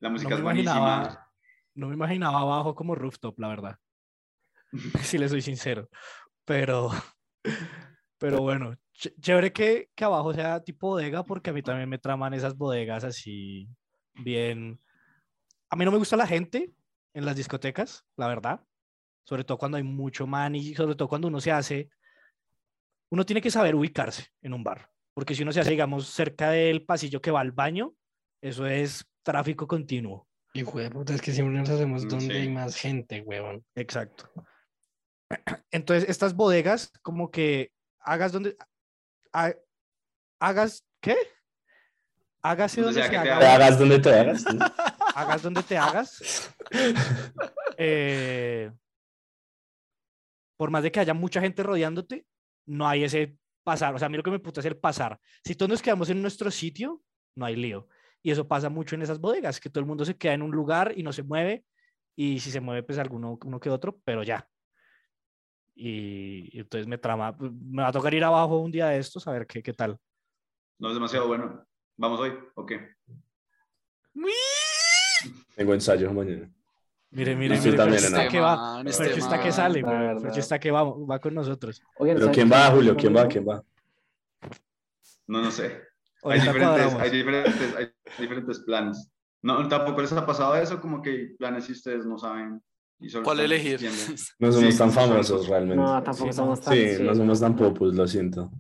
la 0.01 0.09
música 0.09 0.31
No 0.31 0.37
es 0.37 0.41
me 0.41 0.45
buenísima. 0.45 0.77
imaginaba, 0.79 1.29
no 1.75 1.89
me 1.89 1.95
imaginaba 1.95 2.41
abajo 2.41 2.75
como 2.75 2.95
rooftop, 2.95 3.39
la 3.39 3.49
verdad. 3.49 3.77
Si 5.03 5.19
le 5.19 5.29
soy 5.29 5.43
sincero. 5.43 5.89
Pero, 6.45 6.91
pero 8.19 8.41
bueno, 8.41 8.73
ch- 8.99 9.15
chévere 9.21 9.53
que, 9.53 9.91
que 9.95 10.05
abajo 10.05 10.33
sea 10.33 10.65
tipo 10.65 10.89
bodega, 10.89 11.23
porque 11.25 11.51
a 11.51 11.53
mí 11.53 11.63
también 11.63 11.89
me 11.91 11.99
traman 11.99 12.33
esas 12.35 12.57
bodegas 12.57 13.05
así, 13.05 13.69
bien. 14.19 14.81
A 15.71 15.77
mí 15.77 15.85
no 15.85 15.91
me 15.93 15.99
gusta 15.99 16.17
la 16.17 16.27
gente 16.27 16.73
en 17.15 17.25
las 17.25 17.37
discotecas, 17.37 18.05
la 18.17 18.29
verdad. 18.29 18.65
Sobre 19.25 19.45
todo 19.45 19.59
cuando 19.59 19.77
hay 19.77 19.83
mucho 19.83 20.27
man 20.27 20.55
y 20.55 20.75
sobre 20.75 20.95
todo 20.95 21.09
cuando 21.09 21.29
uno 21.29 21.41
se 21.41 21.53
hace. 21.53 21.91
Uno 23.11 23.25
tiene 23.25 23.41
que 23.41 23.51
saber 23.51 23.75
ubicarse 23.75 24.27
en 24.43 24.53
un 24.55 24.63
bar. 24.65 24.91
Porque 25.15 25.35
si 25.35 25.43
uno 25.43 25.53
se 25.53 25.61
hace, 25.61 25.71
digamos, 25.71 26.07
cerca 26.09 26.51
del 26.51 26.85
pasillo 26.85 27.21
que 27.21 27.31
va 27.31 27.41
al 27.41 27.53
baño, 27.53 27.95
eso 28.43 28.67
es 28.67 29.05
tráfico 29.23 29.67
continuo. 29.67 30.29
Puta, 30.93 31.15
es 31.15 31.23
que 31.23 31.33
siempre 31.33 31.57
nos 31.59 31.69
hacemos 31.71 32.05
Mm, 32.05 32.09
donde 32.09 32.35
sí. 32.35 32.41
hay 32.41 32.49
más 32.49 32.77
gente, 32.77 33.21
huevón. 33.21 33.65
Exacto. 33.75 34.31
Entonces, 35.71 36.09
estas 36.09 36.35
bodegas, 36.35 36.91
como 37.03 37.31
que 37.31 37.73
hagas 38.01 38.33
donde. 38.33 38.57
ha- 39.33 39.55
hagas. 40.41 40.85
¿Qué? 41.01 41.17
Hágase 42.43 42.81
Donde 42.81 43.01
donde 43.01 43.09
sea 43.11 43.23
te 43.23 43.29
Te 43.29 43.33
haga. 43.35 43.55
hagas 43.55 43.79
donde 43.79 43.99
te 43.99 44.11
hagas. 44.15 44.43
¿sí? 44.43 44.59
Hagas 45.15 45.43
donde 45.43 45.63
te 45.63 45.77
hagas. 45.77 46.55
eh, 47.77 48.71
por 50.57 50.71
más 50.71 50.83
de 50.83 50.93
que 50.93 51.01
haya 51.01 51.15
mucha 51.15 51.41
gente 51.41 51.63
rodeándote, 51.63 52.27
no 52.67 52.87
hay 52.89 53.05
ese 53.05 53.37
pasar. 53.65 53.95
O 53.95 53.99
sea, 53.99 54.07
a 54.07 54.09
mí 54.09 54.17
lo 54.17 54.23
que 54.23 54.31
me 54.31 54.39
puta 54.39 54.61
es 54.61 54.67
el 54.67 54.77
pasar. 54.77 55.19
Si 55.45 55.55
todos 55.55 55.71
nos 55.71 55.83
quedamos 55.83 56.11
en 56.11 56.23
nuestro 56.23 56.51
sitio, 56.51 57.03
no 57.37 57.47
hay 57.47 57.57
lío. 57.57 57.89
Y 58.23 58.31
eso 58.31 58.47
pasa 58.49 58.69
mucho 58.69 58.95
en 58.95 59.03
esas 59.03 59.21
bodegas, 59.21 59.61
que 59.61 59.71
todo 59.71 59.81
el 59.81 59.87
mundo 59.87 60.05
se 60.05 60.17
queda 60.17 60.35
en 60.35 60.43
un 60.43 60.51
lugar 60.51 60.93
y 60.97 61.03
no 61.03 61.13
se 61.13 61.23
mueve. 61.23 61.65
Y 62.17 62.41
si 62.41 62.51
se 62.51 62.61
mueve, 62.61 62.83
pues 62.83 62.99
alguno 62.99 63.39
uno 63.45 63.61
que 63.61 63.71
otro, 63.71 64.01
pero 64.05 64.23
ya. 64.25 64.49
Y, 65.77 66.57
y 66.57 66.61
entonces 66.61 66.89
me 66.89 66.99
trama. 66.99 67.37
Me 67.39 67.83
va 67.83 67.89
a 67.89 67.93
tocar 67.93 68.13
ir 68.15 68.25
abajo 68.25 68.59
un 68.59 68.73
día 68.73 68.89
de 68.89 68.99
estos 68.99 69.27
a 69.29 69.33
ver 69.33 69.47
qué, 69.47 69.63
qué 69.63 69.73
tal. 69.73 69.97
No 70.81 70.89
es 70.89 70.95
demasiado 70.95 71.29
bueno. 71.29 71.68
¿Vamos 71.99 72.21
hoy? 72.21 72.33
Ok. 72.55 72.73
Tengo 75.57 75.75
ensayo 75.75 76.13
mañana. 76.13 76.49
Mire, 77.11 77.35
mire, 77.35 77.55
estoy 77.57 77.73
mire, 77.73 77.83
también 77.83 78.05
está 78.05 78.29
que 78.29 78.39
va. 78.41 78.57
man, 78.57 78.87
Fercho 78.87 79.03
este 79.03 79.19
está 79.21 79.43
que 79.43 79.51
sale, 79.51 79.83
está 80.37 80.61
que 80.61 80.71
va, 80.71 80.83
va 80.85 81.19
con 81.19 81.35
nosotros. 81.35 81.83
Oigan, 81.97 82.17
Pero 82.17 82.27
¿saben 82.27 82.35
¿quién 82.35 82.49
qué 82.49 82.55
va, 82.55 82.71
Julio? 82.71 82.97
¿Quién 82.97 83.17
va? 83.17 83.27
¿Quién 83.29 83.49
va? 83.49 83.63
No, 85.27 85.43
no 85.43 85.51
sé. 85.51 85.83
Hay 86.23 86.41
diferentes, 86.41 86.95
hay, 86.95 87.11
diferentes, 87.11 87.77
hay 87.77 87.93
diferentes 88.19 88.61
planes. 88.61 89.11
No, 89.43 89.67
tampoco 89.69 90.03
les 90.03 90.13
ha 90.13 90.27
pasado 90.27 90.55
eso, 90.57 90.81
como 90.81 91.01
que 91.03 91.35
planes 91.39 91.65
si 91.65 91.73
ustedes 91.73 92.05
no 92.07 92.19
saben. 92.19 92.63
Y 93.01 93.09
solo 93.09 93.25
¿Cuál 93.25 93.41
elegir? 93.41 93.81
No 94.39 94.53
somos 94.53 94.73
Sí, 94.75 94.79
tan 94.79 94.91
sí, 94.91 94.95
famosos 94.97 95.49
realmente. 95.49 95.77
No, 95.83 96.03
tampoco 96.03 96.31
Sí, 96.33 96.37
somos 96.37 96.59
no. 96.59 96.65
tan. 96.65 96.75
Sí, 96.75 96.97
no 97.03 97.15
somos 97.15 97.41
tan 97.41 97.57
popus, 97.57 97.95
lo 97.95 98.07
siento. 98.07 98.51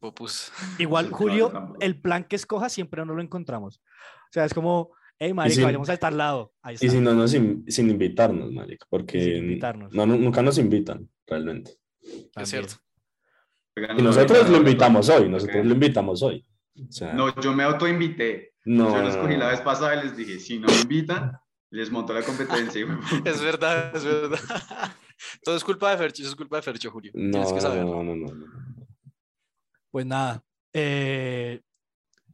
Popus. 0.00 0.50
Igual, 0.78 1.10
no, 1.10 1.16
Julio, 1.16 1.74
el 1.80 2.00
plan 2.00 2.24
que 2.24 2.36
escoja 2.36 2.68
siempre 2.68 3.04
no 3.04 3.14
lo 3.14 3.22
encontramos. 3.22 3.76
O 3.78 4.32
sea, 4.32 4.44
es 4.44 4.54
como, 4.54 4.92
hey, 5.18 5.32
marica, 5.34 5.54
si- 5.56 5.62
vayamos 5.62 5.88
a 5.90 5.96
tal 5.96 6.16
lado. 6.18 6.52
Ahí 6.62 6.74
está. 6.74 6.86
Y 6.86 6.90
si 6.90 7.00
no, 7.00 7.14
nos 7.14 7.32
in- 7.34 7.64
sin 7.68 7.90
invitarnos, 7.90 8.50
marica, 8.50 8.86
porque 8.90 9.20
Sin 9.22 9.36
invitarnos. 9.44 9.92
no, 9.92 10.06
nu- 10.06 10.18
nunca 10.18 10.42
nos 10.42 10.58
invitan, 10.58 11.08
realmente. 11.26 11.72
Es 12.02 12.30
también. 12.32 12.46
cierto. 12.46 12.74
Oigan, 13.76 13.98
Y 13.98 14.02
no, 14.02 14.08
nosotros 14.08 14.48
lo 14.48 14.56
invitamos 14.56 15.08
hoy, 15.10 15.24
no, 15.24 15.28
nosotros 15.30 15.58
ok. 15.58 15.64
lo 15.66 15.72
invitamos 15.74 16.22
hoy. 16.22 16.44
O 16.88 16.90
sea, 16.92 17.12
No, 17.12 17.38
yo 17.40 17.52
me 17.52 17.62
autoinvité. 17.64 18.54
no, 18.64 18.90
Yo 18.94 19.02
lo 19.02 19.08
escogí 19.08 19.36
la 19.36 19.48
vez 19.48 19.60
pasada 19.60 19.96
y 20.00 20.04
les 20.06 20.16
dije, 20.16 20.38
si 20.40 20.58
no 20.58 20.66
me 20.66 20.80
invitan, 20.80 21.32
les 21.70 21.90
monto 21.90 22.12
la 22.14 22.22
competencia. 22.22 22.84
Es 23.24 23.42
verdad, 23.42 23.94
es 23.94 24.04
verdad. 24.04 24.38
Todo 25.44 25.56
es 25.56 25.62
culpa 25.64 25.90
de 25.90 25.98
Fercho, 25.98 26.22
eso 26.22 26.30
es 26.30 26.36
culpa 26.36 26.56
de 26.56 26.62
Fercho, 26.62 26.90
Julio. 26.90 27.12
no, 27.14 27.30
Tienes 27.30 27.48
que 27.48 27.54
no, 27.56 27.60
saber. 27.60 27.84
no, 27.84 28.02
no, 28.02 28.16
no, 28.16 28.34
no. 28.34 28.46
Pues 29.90 30.06
nada, 30.06 30.44
eh, 30.72 31.60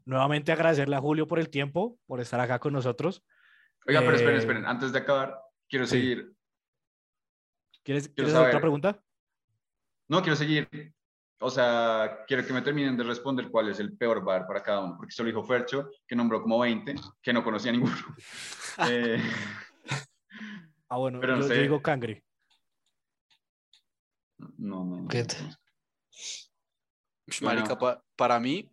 nuevamente 0.04 0.52
agradecerle 0.52 0.96
a 0.96 1.00
Julio 1.00 1.26
por 1.26 1.38
el 1.38 1.48
tiempo, 1.48 1.98
por 2.06 2.20
estar 2.20 2.38
acá 2.40 2.58
con 2.58 2.72
nosotros. 2.72 3.24
Oiga, 3.86 4.00
pero 4.00 4.16
esperen, 4.16 4.34
Eh, 4.36 4.38
esperen. 4.38 4.66
Antes 4.66 4.92
de 4.92 4.98
acabar, 4.98 5.40
quiero 5.68 5.86
sí. 5.86 5.92
seguir. 5.92 6.32
¿Quieres, 7.82 8.04
Quiero 8.08 8.14
¿quieres 8.14 8.34
hacer 8.34 8.48
otra 8.48 8.60
pregunta? 8.60 9.02
No, 10.08 10.20
quiero 10.20 10.36
seguir. 10.36 10.68
O 11.40 11.50
sea, 11.50 12.24
quiero 12.26 12.46
que 12.46 12.52
me 12.52 12.62
terminen 12.62 12.96
de 12.96 13.04
responder 13.04 13.48
cuál 13.50 13.68
es 13.68 13.78
el 13.78 13.96
peor 13.96 14.24
bar 14.24 14.46
para 14.46 14.62
cada 14.62 14.80
uno. 14.80 14.96
Porque 14.96 15.12
solo 15.12 15.28
dijo 15.28 15.44
Fercho, 15.44 15.90
que 16.06 16.16
nombró 16.16 16.40
como 16.42 16.58
20, 16.58 16.94
que 17.22 17.32
no 17.32 17.42
conocía 17.44 17.72
ninguno. 17.72 17.94
Eh, 18.90 19.18
Ah, 20.88 20.98
bueno, 20.98 21.18
Pero 21.18 21.36
no 21.36 21.42
yo, 21.42 21.48
yo 21.48 21.54
sé. 21.54 21.62
digo 21.62 21.80
Cangre. 21.82 22.22
no, 24.58 24.84
no. 24.84 24.96
no. 25.02 25.08
¿Qué 25.08 25.24
tal? 25.24 25.48
Ush, 25.48 25.54
Bueno. 27.40 27.60
Marica, 27.60 27.78
pa- 27.78 28.02
para 28.16 28.38
mí, 28.40 28.68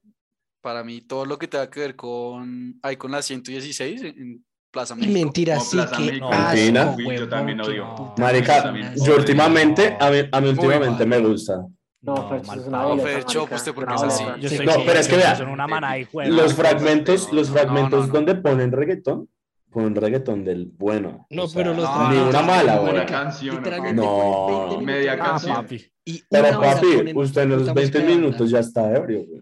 para 0.62 0.84
mí, 0.84 1.02
todo 1.02 1.26
lo 1.26 1.38
que 1.38 1.48
tenga 1.48 1.70
que 1.70 1.80
ver 1.80 1.96
con, 1.96 2.80
ahí 2.84 2.96
con 2.98 3.12
la 3.12 3.22
116 3.22 4.02
en, 4.04 4.44
Plaza 4.72 4.96
México. 4.96 5.14
mentira, 5.14 5.60
sí 5.60 5.76
Plaza 5.78 5.98
que 5.98 6.04
México. 6.04 6.30
Mentira. 6.32 6.96
Uy, 6.98 7.16
yo 7.18 7.30
también 7.30 7.62
odio. 7.62 7.94
puta 7.96 8.14
Marica, 8.24 8.64
también. 8.64 8.94
yo 8.96 9.16
últimamente, 9.18 9.96
a 10.00 10.10
mí, 10.10 10.18
a 10.32 10.42
mí 10.42 10.50
últimamente 10.50 11.06
me 11.06 11.20
gusta. 11.20 11.64
No, 12.02 12.28
Fercho, 12.28 12.48
mal 12.48 12.60
es 12.60 12.66
una. 12.66 12.82
No, 12.82 12.94
¿usted 12.96 13.74
por 13.76 13.86
qué 13.86 13.94
una 13.94 13.96
es 13.96 14.02
así? 14.04 14.24
Yo 14.40 14.50
Sí, 14.50 14.56
estoy 14.56 14.66
no, 14.66 14.74
pero 14.84 15.00
es 15.00 15.08
que 15.08 15.16
vea, 15.18 15.36
Son 15.36 15.50
una 15.50 15.68
maná 15.68 16.00
y 16.00 16.08
Los 16.26 16.56
fragmentos, 16.56 17.32
los 17.32 17.50
no, 17.50 17.54
fragmentos 17.54 18.08
no. 18.08 18.14
donde 18.14 18.34
ponen 18.36 18.72
reggaetón, 18.72 19.30
ponen 19.74 19.96
reggaetón 19.96 20.46
del 20.46 20.68
bueno. 20.68 21.28
No, 21.30 21.44
o 21.44 21.48
sea, 21.48 21.62
pero 21.64 21.74
los 21.74 21.84
no, 21.84 22.12
ni 22.12 22.18
una 22.20 22.42
mala, 22.42 22.78
güey. 22.78 22.94
Una 22.94 23.06
canción. 23.06 23.56
No, 23.56 23.62
ponen 23.64 23.96
20 23.96 24.04
minutos 24.04 24.84
media 24.84 25.14
Ah, 25.14 25.18
canción. 25.18 25.56
papi. 25.56 25.92
Y 26.06 26.24
Pero 26.30 26.60
papi, 26.62 26.88
ponen 26.98 27.18
usted 27.18 27.42
en 27.42 27.50
los 27.50 27.60
puta 27.62 27.74
20 27.74 27.82
música 27.82 28.00
de 28.00 28.16
minutos 28.16 28.50
ya 28.50 28.60
está 28.60 28.96
ebrio, 28.96 29.26
güey. 29.28 29.42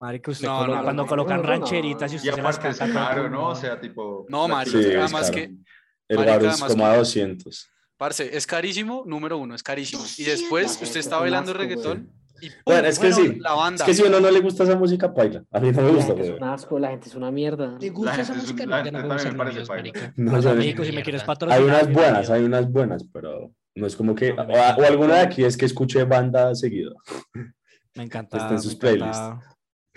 Marica, 0.00 0.30
usted 0.32 0.48
No, 0.48 0.58
colo- 0.58 0.76
no, 0.76 0.82
cuando 0.82 1.02
no, 1.04 1.08
colocan 1.08 1.42
rancheritas 1.44 2.10
y 2.10 2.14
Y 2.14 2.18
usted 2.18 2.30
se 2.34 2.42
las 2.42 2.58
aparte 2.58 2.78
canta. 2.78 3.14
mundo. 3.14 3.28
¿no? 3.30 3.48
O 3.50 3.54
sea, 3.54 3.80
tipo. 3.80 4.26
No, 4.28 4.48
la 4.48 4.54
marica, 4.54 4.78
Sí, 4.78 4.84
además 4.94 5.30
caro. 5.30 5.34
que- 5.34 5.50
El 6.08 6.16
Marica, 6.18 6.38
bar 6.38 6.44
es 6.46 6.62
como 6.64 6.86
a 6.86 6.96
200. 6.96 7.68
Parce, 7.96 8.36
es 8.36 8.46
carísimo, 8.48 9.04
número 9.06 9.38
uno, 9.38 9.54
es 9.54 9.62
carísimo. 9.62 10.02
Y 10.18 10.24
después 10.24 10.78
usted 10.82 10.98
está 10.98 11.18
bailando 11.20 11.52
reggaetón 11.52 12.10
Y 12.42 12.48
¡pum! 12.50 12.58
Bueno, 12.66 12.88
es 12.88 12.98
que 12.98 13.10
bueno, 13.12 13.32
sí. 13.32 13.38
La 13.40 13.50
Es 13.50 13.56
banda. 13.56 13.84
que 13.86 13.94
si 13.94 14.02
a 14.02 14.06
uno 14.08 14.20
no 14.20 14.30
le 14.30 14.40
gusta 14.40 14.64
esa 14.64 14.76
música, 14.76 15.14
paila. 15.14 15.44
A 15.50 15.60
mí 15.60 15.70
no 15.72 15.80
me 15.80 15.88
La 15.88 15.94
gusta, 15.94 16.06
gente 16.08 16.22
es 16.22 16.28
güey. 16.30 16.42
un 16.42 16.48
asco, 16.48 16.78
la 16.78 16.88
gente 16.90 17.08
es 17.08 17.14
una 17.14 17.30
mierda. 17.30 17.78
¿Le 17.80 17.88
gusta 17.90 18.12
esa 18.20 18.24
gente 18.34 18.38
es 18.46 18.52
música? 18.52 18.66
la 18.66 18.78
No, 18.78 18.84
gente 18.84 19.02
me 19.02 19.08
también 19.08 19.36
parece 19.36 19.64
paila. 19.66 20.12
No, 20.16 20.40
yo- 20.40 20.50
amigo, 20.50 20.84
si 20.84 20.92
me 20.92 21.02
quieres 21.02 21.22
patrocinar. 21.24 21.58
Hay 21.58 21.64
unas 21.66 21.92
buenas, 21.92 22.30
hay 22.30 22.42
unas 22.44 22.70
buenas, 22.70 23.04
pero 23.12 23.52
no 23.76 23.86
es 23.86 23.96
como 23.96 24.14
que. 24.14 24.34
No, 24.34 24.42
O, 24.42 24.82
o 24.82 24.84
alguna 24.84 25.14
de 25.14 25.20
aquí 25.20 25.44
es 25.44 25.56
que 25.56 25.64
escuche 25.66 26.04
banda 26.04 26.54
seguido. 26.54 26.94
Me 27.94 28.02
encanta. 28.04 28.36
Está 28.38 28.50
en 28.52 28.60
sus 28.60 28.74
Plaza 28.74 29.38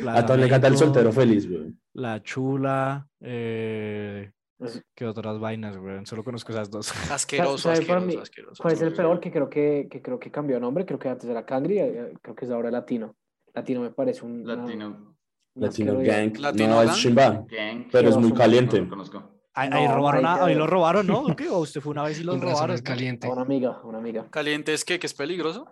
A 0.05 0.25
Tom 0.25 0.37
le 0.39 0.45
encanta 0.47 0.67
el 0.67 0.73
México, 0.73 0.85
soltero 0.87 1.11
feliz, 1.13 1.49
güey. 1.49 1.73
La 1.93 2.21
chula. 2.21 3.07
Eh, 3.21 4.31
Es- 4.59 4.83
¿Qué 4.95 5.05
otras 5.05 5.39
vainas, 5.39 5.77
güey? 5.77 6.05
Solo 6.05 6.23
conozco 6.23 6.51
esas 6.51 6.69
dos. 6.71 6.91
Asqueroso, 7.11 7.57
¿Sabe 7.57 7.85
para 7.85 7.99
asqueroso, 7.99 8.05
mí 8.07 8.21
asqueroso. 8.21 8.61
¿Cuál 8.63 8.73
es 8.73 8.81
el 8.81 8.93
peor? 8.93 9.19
Que 9.19 9.31
creo 9.31 9.49
que, 9.49 9.87
que 9.89 10.01
creo 10.01 10.19
que 10.19 10.31
cambió 10.31 10.55
de 10.55 10.61
nombre, 10.61 10.85
creo 10.85 10.99
que 10.99 11.09
antes 11.09 11.29
era 11.29 11.45
Cangri, 11.45 11.79
eh, 11.79 12.13
creo 12.21 12.35
que 12.35 12.45
es 12.45 12.51
ahora 12.51 12.71
Latino. 12.71 13.15
Latino 13.53 13.81
me 13.81 13.91
parece 13.91 14.25
un... 14.25 14.45
Latino 14.45 15.15
una 15.55 15.67
Latino. 15.67 15.97
Gang. 15.99 16.37
Latino 16.37 16.67
no, 16.67 16.81
es 16.83 16.95
chimba, 16.97 17.45
Gang. 17.49 17.85
pero 17.89 18.09
es 18.09 18.17
muy. 18.17 18.29
No 18.29 18.35
caliente. 18.35 18.81
lo 18.81 18.89
conozco. 18.89 19.31
Ahí, 19.53 19.87
robaron, 19.87 20.25
ahí 20.25 20.53
lo 20.53 20.67
robaron, 20.67 21.07
¿no? 21.07 21.33
¿Qué? 21.33 21.47
¿O 21.47 21.59
usted 21.59 21.79
fue 21.79 21.91
una 21.91 22.03
vez 22.03 22.19
y 22.19 22.23
razón 22.23 22.41
robaron? 22.41 22.75
es 22.75 22.81
caliente. 22.81 23.29
Una 23.29 23.43
amiga, 23.43 23.79
una 23.85 23.99
amiga. 23.99 24.27
Caliente 24.29 24.73
es 24.73 24.83
que, 24.83 24.99
que 24.99 25.07
es 25.07 25.13
peligroso. 25.13 25.65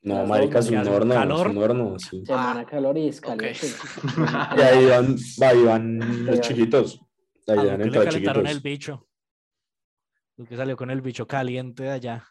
No, 0.00 0.24
marica, 0.24 0.60
es 0.60 0.70
un 0.70 0.78
horno, 0.78 1.12
es 1.12 1.20
calor. 1.20 1.48
un 1.48 1.58
horno, 1.58 1.98
sí. 1.98 2.24
Semana 2.24 2.64
calor 2.64 2.96
y 2.96 3.08
es 3.08 3.20
caliente. 3.20 3.66
Y 4.56 4.60
ahí 4.62 4.86
van, 4.86 5.16
ahí 5.42 5.62
van 5.62 5.98
los 6.26 6.40
chiquitos. 6.40 7.02
A 7.48 7.54
Duque 7.54 7.90
le 7.90 8.04
calentaron 8.04 8.46
el 8.46 8.60
bicho. 8.60 9.06
Duque 10.36 10.56
salió 10.56 10.76
con 10.76 10.90
el 10.90 11.00
bicho 11.00 11.26
caliente 11.26 11.82
de 11.84 11.90
allá. 11.90 12.24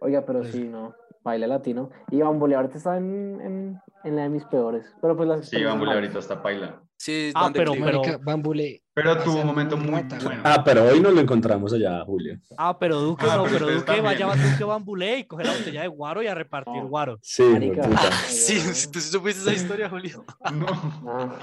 Oiga, 0.00 0.24
pero 0.24 0.40
Pues- 0.40 0.52
sí, 0.52 0.64
no. 0.64 0.94
Baile 1.22 1.48
latino. 1.48 1.90
Y 2.12 2.18
Iván 2.18 2.38
Bolívar 2.38 2.62
ahorita 2.62 2.78
está 2.78 2.96
en, 2.96 3.40
en, 3.40 3.80
en 4.04 4.16
la 4.16 4.22
de 4.22 4.28
mis 4.28 4.44
peores. 4.44 4.94
Pero 5.02 5.16
pues 5.16 5.28
las 5.28 5.48
Sí, 5.48 5.56
Iván 5.56 5.78
Bolívar 5.78 5.96
ahorita 5.98 6.20
está 6.20 6.40
paila. 6.40 6.80
Sí, 7.06 7.30
Ah, 7.36 7.50
pero- 7.52 7.72
pero- 7.72 8.02
Bambule. 8.18 8.82
Pero 8.92 9.22
tuvo 9.22 9.36
un 9.42 9.46
momento 9.46 9.76
muy 9.76 9.90
bueno. 10.02 10.40
Ah, 10.42 10.64
pero 10.64 10.82
hoy 10.88 10.98
nos 10.98 11.12
lo 11.14 11.20
encontramos 11.20 11.72
allá, 11.72 12.02
Julio. 12.04 12.36
Ah, 12.58 12.76
pero 12.76 12.98
Duque 12.98 13.24
Ah, 13.30 13.36
no, 13.36 13.44
pero 13.44 13.66
pero 13.66 13.78
Duque 13.78 14.00
vaya 14.00 14.26
también. 14.26 14.50
Duque 14.50 14.64
bambulé 14.64 15.18
y 15.20 15.24
coge 15.24 15.44
la 15.44 15.52
botella 15.52 15.82
de 15.82 15.86
guaro 15.86 16.20
y 16.20 16.26
a 16.26 16.34
repartir 16.34 16.82
No. 16.82 16.88
guaro. 16.88 17.20
Sí, 17.22 17.44
puta. 17.44 17.88
Sí, 18.26 18.58
sí, 18.58 18.90
tú 18.90 19.00
supiste 19.00 19.40
esa 19.42 19.52
historia, 19.52 19.88
Julio. 19.88 20.24
No. 20.52 20.66
Ah. 21.06 21.38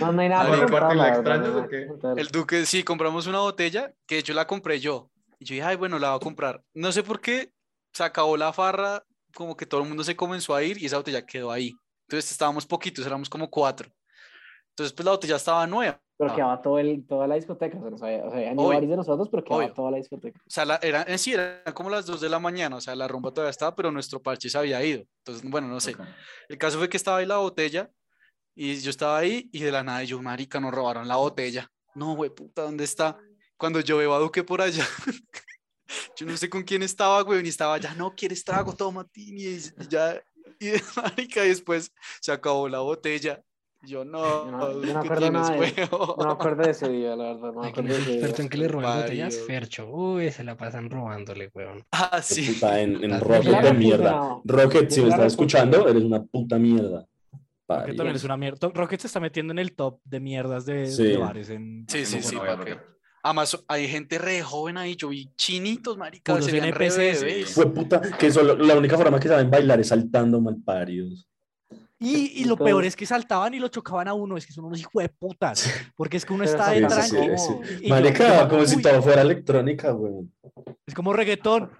No, 0.00 0.10
no 0.12 0.22
hay 0.22 0.28
nada 0.28 0.42
¿Para 0.42 0.54
que 0.56 0.62
contar, 0.62 0.82
repartirla 0.82 0.94
la 0.94 1.16
verdad, 1.18 1.44
extraños 1.74 2.02
no. 2.02 2.16
El 2.16 2.26
Duque, 2.28 2.66
sí, 2.66 2.82
compramos 2.82 3.28
una 3.28 3.38
botella, 3.38 3.92
que 4.08 4.16
de 4.16 4.20
hecho 4.22 4.34
la 4.34 4.44
compré 4.48 4.80
yo. 4.80 5.08
Y 5.38 5.44
yo 5.44 5.54
dije, 5.54 5.66
ay, 5.68 5.76
bueno, 5.76 6.00
la 6.00 6.08
voy 6.10 6.16
a 6.16 6.20
comprar. 6.20 6.64
No 6.74 6.90
sé 6.90 7.04
por 7.04 7.20
qué, 7.20 7.52
se 7.92 8.02
acabó 8.02 8.36
la 8.36 8.52
farra, 8.52 9.04
como 9.36 9.56
que 9.56 9.66
todo 9.66 9.82
el 9.82 9.86
mundo 9.88 10.02
se 10.02 10.16
comenzó 10.16 10.52
a 10.52 10.64
ir 10.64 10.82
y 10.82 10.86
esa 10.86 10.96
botella 10.96 11.24
quedó 11.24 11.52
ahí. 11.52 11.72
Entonces 12.08 12.32
estábamos 12.32 12.66
poquitos, 12.66 13.06
éramos 13.06 13.28
como 13.30 13.48
cuatro. 13.48 13.88
Entonces, 14.74 14.92
pues 14.92 15.04
la 15.04 15.12
botella 15.12 15.36
estaba 15.36 15.66
nueva. 15.66 16.00
Pero 16.16 16.30
Ah. 16.30 16.34
quedaba 16.34 16.62
todo 16.62 16.78
el, 16.78 17.06
toda 17.06 17.26
la 17.28 17.36
discoteca. 17.36 17.76
O 17.78 17.80
sea, 17.82 17.90
no 17.90 17.98
sabía- 17.98 18.24
o 18.24 18.30
sea, 18.30 18.80
de 18.80 18.96
nosotros, 18.96 19.28
pero 19.30 19.44
quedaba 19.44 19.64
Obvio. 19.64 19.74
toda 19.74 19.90
la 19.92 19.96
discoteca. 19.98 20.40
O 20.40 20.50
sea, 20.50 20.64
la, 20.64 20.76
era, 20.82 21.04
en 21.06 21.18
sí, 21.18 21.32
eran 21.32 21.60
como 21.74 21.90
las 21.90 22.06
dos 22.06 22.20
de 22.20 22.28
la 22.28 22.38
mañana, 22.38 22.76
o 22.76 22.80
sea, 22.80 22.94
la 22.96 23.06
rumba 23.08 23.30
todavía 23.32 23.50
estaba, 23.50 23.74
pero 23.74 23.90
nuestro 23.92 24.20
parche 24.22 24.48
se 24.48 24.58
había 24.58 24.82
ido. 24.84 25.04
Entonces, 25.24 25.48
bueno, 25.48 25.68
no 25.68 25.80
sé. 25.80 25.92
Ok. 25.94 26.00
El 26.48 26.58
caso 26.58 26.78
fue 26.78 26.88
que 26.88 26.96
estaba 26.96 27.18
ahí 27.18 27.26
la 27.26 27.36
botella 27.38 27.90
y 28.54 28.76
yo 28.80 28.90
estaba 28.90 29.18
ahí 29.18 29.48
y 29.52 29.60
de 29.60 29.72
la 29.72 29.82
nada 29.84 30.02
yo, 30.04 30.20
marica, 30.22 30.58
nos 30.60 30.72
robaron 30.72 31.06
la 31.08 31.16
botella. 31.16 31.70
No, 31.94 32.14
güey, 32.16 32.30
puta, 32.30 32.62
¿dónde 32.62 32.82
está? 32.84 33.16
Cuando 33.56 33.78
yo 33.80 33.96
veo 33.98 34.12
a 34.14 34.18
Duque 34.18 34.42
por 34.44 34.60
allá, 34.60 34.84
yo 36.16 36.26
no 36.26 36.36
sé 36.36 36.48
con 36.50 36.62
quién 36.62 36.82
estaba, 36.82 37.20
güey, 37.22 37.44
y 37.44 37.48
estaba 37.48 37.78
ya, 37.78 37.94
no, 37.94 38.14
¿quieres 38.14 38.44
trago? 38.44 38.72
Toma, 38.74 39.04
Tini, 39.04 39.42
y 39.44 39.60
ya, 39.88 40.20
y 40.60 40.70
marica, 40.96 41.44
y 41.44 41.48
después 41.48 41.92
se 42.20 42.32
acabó 42.32 42.68
la 42.68 42.80
botella. 42.80 43.42
Yo, 43.86 44.04
no, 44.04 44.50
no- 44.50 44.82
yo 44.82 44.92
no 44.92 45.00
acuerdo 45.00 45.16
tienes 45.20 45.32
nada 45.32 45.50
de- 45.50 45.58
huevo". 45.60 46.16
No 46.18 46.26
me 46.26 46.32
acuerdo 46.32 46.62
de 46.62 46.70
ese 46.70 46.88
día, 46.88 47.16
la 47.16 47.34
verdad. 47.34 47.52
No 47.52 47.60
me 47.60 47.66
Ay, 47.66 47.72
¿Quién 47.72 47.86
acuerdo 47.86 47.88
de 47.94 48.00
ese 48.02 48.12
experto 48.12 48.36
día. 48.36 48.44
en 48.44 48.48
que 48.50 48.58
le 48.58 48.68
roban 48.68 49.00
botellas? 49.02 49.38
Fercho. 49.46 49.88
Uy, 49.90 50.30
se 50.30 50.44
la 50.44 50.56
pasan 50.56 50.90
robándole, 50.90 51.50
weón. 51.54 51.84
Ah, 51.92 52.20
sí. 52.22 52.52
Puta, 52.54 52.80
en, 52.80 53.02
en 53.04 53.20
Rocket 53.20 53.60
de 53.60 53.72
mierda. 53.74 54.40
Rocket, 54.44 54.90
si 54.90 55.00
me 55.02 55.08
estás 55.08 55.26
escuchando, 55.26 55.88
eres 55.88 56.02
una 56.02 56.22
puta 56.22 56.58
mierda. 56.58 57.06
Rocket 57.66 57.96
también 57.96 58.16
es 58.16 58.24
una 58.24 58.36
mierda. 58.36 58.68
Rocket 58.74 59.00
se 59.00 59.06
está 59.06 59.20
metiendo 59.20 59.52
en 59.52 59.58
el 59.58 59.74
top 59.74 60.00
de 60.04 60.20
mierdas 60.20 60.66
de, 60.66 60.86
Sí. 60.86 61.04
de 61.04 61.16
bares 61.16 61.48
en 61.50 61.86
Sí, 61.88 62.04
sí, 62.04 62.16
No, 62.16 62.22
sí, 62.22 62.34
no 62.34 62.40
voy 62.42 62.50
a 62.50 62.56
papi. 62.56 62.70
Rocket. 62.72 62.86
Además, 63.26 63.64
hay 63.68 63.88
gente 63.88 64.18
re 64.18 64.42
joven 64.42 64.76
ahí, 64.76 64.96
yo 64.96 65.08
vi 65.08 65.30
chinitos, 65.34 65.96
marica, 65.96 66.42
se 66.42 66.58
NPCs. 66.58 67.54
Fue 67.54 67.72
puta, 67.72 68.02
que 68.18 68.30
solo, 68.30 68.54
la 68.54 68.76
única 68.76 68.98
forma 68.98 69.18
que 69.18 69.28
saben 69.28 69.50
bailar 69.50 69.80
es 69.80 69.88
saltando 69.88 70.42
malparidos. 70.42 71.26
Y, 72.00 72.40
y 72.42 72.44
lo 72.44 72.52
Entonces- 72.54 72.64
peor 72.64 72.84
es 72.84 72.96
que 72.96 73.06
saltaban 73.06 73.54
y 73.54 73.58
lo 73.60 73.68
chocaban 73.68 74.08
a 74.08 74.14
uno. 74.14 74.36
Es 74.36 74.46
que 74.46 74.52
son 74.52 74.64
unos 74.66 74.80
hijos 74.80 75.02
de 75.02 75.08
putas. 75.08 75.70
Porque 75.96 76.16
es 76.16 76.24
que 76.26 76.32
uno 76.34 76.44
está 76.44 76.70
de 76.70 76.82
pasa 76.82 77.02
sí, 77.02 77.16
tranqui. 77.16 77.38
sí. 77.38 77.54
y 77.82 77.88
Marica, 77.90 78.42
yo- 78.42 78.48
como 78.48 78.66
si 78.66 78.76
uy, 78.76 78.82
todo 78.82 79.00
fuera 79.02 79.22
electrónica, 79.22 79.90
güey. 79.92 80.28
Es 80.86 80.94
como 80.94 81.12
reggaetón. 81.12 81.70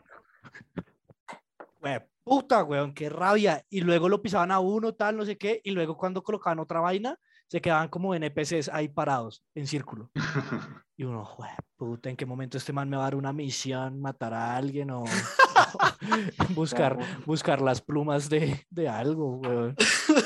Güey, 1.81 1.99
puta, 2.23 2.65
weón, 2.65 2.95
qué 2.95 3.09
rabia. 3.11 3.65
Y 3.69 3.81
luego 3.83 4.09
lo 4.09 4.23
pisaban 4.23 4.51
a 4.53 4.61
uno, 4.61 4.95
tal, 4.95 5.17
no 5.17 5.25
sé 5.27 5.37
qué. 5.37 5.61
Y 5.65 5.73
luego 5.73 5.97
cuando 5.97 6.23
colocaban 6.23 6.59
otra 6.61 6.81
vaina, 6.81 7.19
se 7.55 7.61
quedaban 7.61 7.87
como 7.89 8.17
NPCs 8.17 8.69
ahí 8.73 8.89
parados, 8.89 9.45
en 9.55 9.67
círculo. 9.69 10.11
Y 10.97 11.03
uno, 11.03 11.29
güey, 11.37 11.51
puta, 11.77 12.09
¿en 12.09 12.15
qué 12.17 12.25
momento 12.25 12.57
este 12.57 12.73
man 12.73 12.89
me 12.89 12.97
va 12.97 13.03
a 13.03 13.07
dar 13.07 13.17
una 13.17 13.33
misión, 13.33 14.01
matar 14.01 14.33
a 14.33 14.57
alguien 14.57 14.93
o 14.93 15.03
buscar, 16.51 16.97
buscar 17.27 17.61
las 17.61 17.81
plumas 17.81 18.29
de, 18.29 18.65
de 18.71 18.89
algo, 18.89 19.37
weón? 19.39 19.75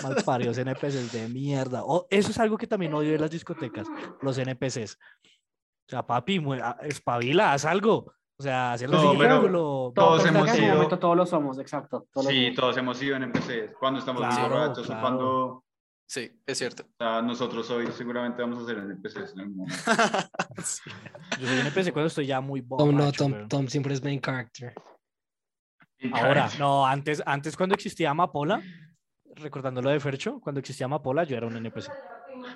Malparidos 0.02 0.58
NPCs 0.58 1.12
de 1.12 1.28
mierda. 1.28 1.84
O, 1.84 2.06
eso 2.10 2.30
es 2.30 2.38
algo 2.38 2.56
que 2.58 2.66
también 2.66 2.92
odio 2.94 3.12
de 3.12 3.18
las 3.18 3.30
discotecas, 3.30 3.86
los 4.20 4.36
NPCs. 4.38 4.98
O 5.24 5.88
sea, 5.90 6.06
papi, 6.06 6.38
mue- 6.38 6.60
a- 6.62 6.76
espabila, 6.86 7.52
haz 7.54 7.64
algo. 7.64 8.12
O 8.38 8.42
sea, 8.42 8.72
hacer 8.74 8.90
No, 8.90 9.14
pero 9.18 9.36
ridículo. 9.38 9.92
todos 9.94 10.24
hemos 10.26 10.48
en 10.50 10.54
sido- 10.54 10.74
momento 10.74 10.98
todos 10.98 11.16
lo 11.16 11.26
somos, 11.26 11.58
exacto. 11.58 12.06
todos 12.12 12.26
Sí, 12.26 12.44
somos. 12.44 12.56
todos 12.56 12.76
hemos 12.76 13.02
ido 13.02 13.16
en 13.16 13.22
NPCs. 13.24 13.72
Cuando 13.80 14.00
estamos 14.00 14.20
Claro, 14.22 14.48
borrachos 14.54 14.84
o 14.84 14.86
claro. 14.86 15.00
cuando 15.00 15.64
Sí, 16.08 16.32
es 16.46 16.56
cierto. 16.56 16.84
o 16.84 17.04
sea, 17.04 17.20
nosotros 17.20 17.68
hoy 17.70 17.86
seguramente 17.92 18.40
vamos 18.40 18.60
a 18.60 18.62
hacer 18.62 18.78
NPCs 18.78 19.34
en 19.34 19.40
algún 19.40 19.56
momento. 19.58 19.76
Yo 21.38 21.46
soy 21.46 21.58
NPC 21.58 21.92
cuando 21.92 22.06
estoy 22.06 22.26
ya 22.26 22.40
muy 22.40 22.62
Tom, 22.62 22.96
no, 22.96 23.12
Tom. 23.12 23.46
Tom 23.46 23.68
siempre 23.68 23.92
es 23.92 24.02
main 24.02 24.18
character. 24.18 24.72
Ahora, 26.12 26.48
no, 26.58 26.86
antes, 26.86 27.22
antes 27.26 27.54
cuando 27.58 27.74
existía 27.74 28.08
Amapola, 28.08 28.62
recordando 29.34 29.82
lo 29.82 29.90
de 29.90 30.00
Fercho, 30.00 30.40
cuando 30.40 30.60
existía 30.60 30.86
Amapola, 30.86 31.24
yo 31.24 31.36
era 31.36 31.46
un 31.46 31.56
NPC. 31.56 31.90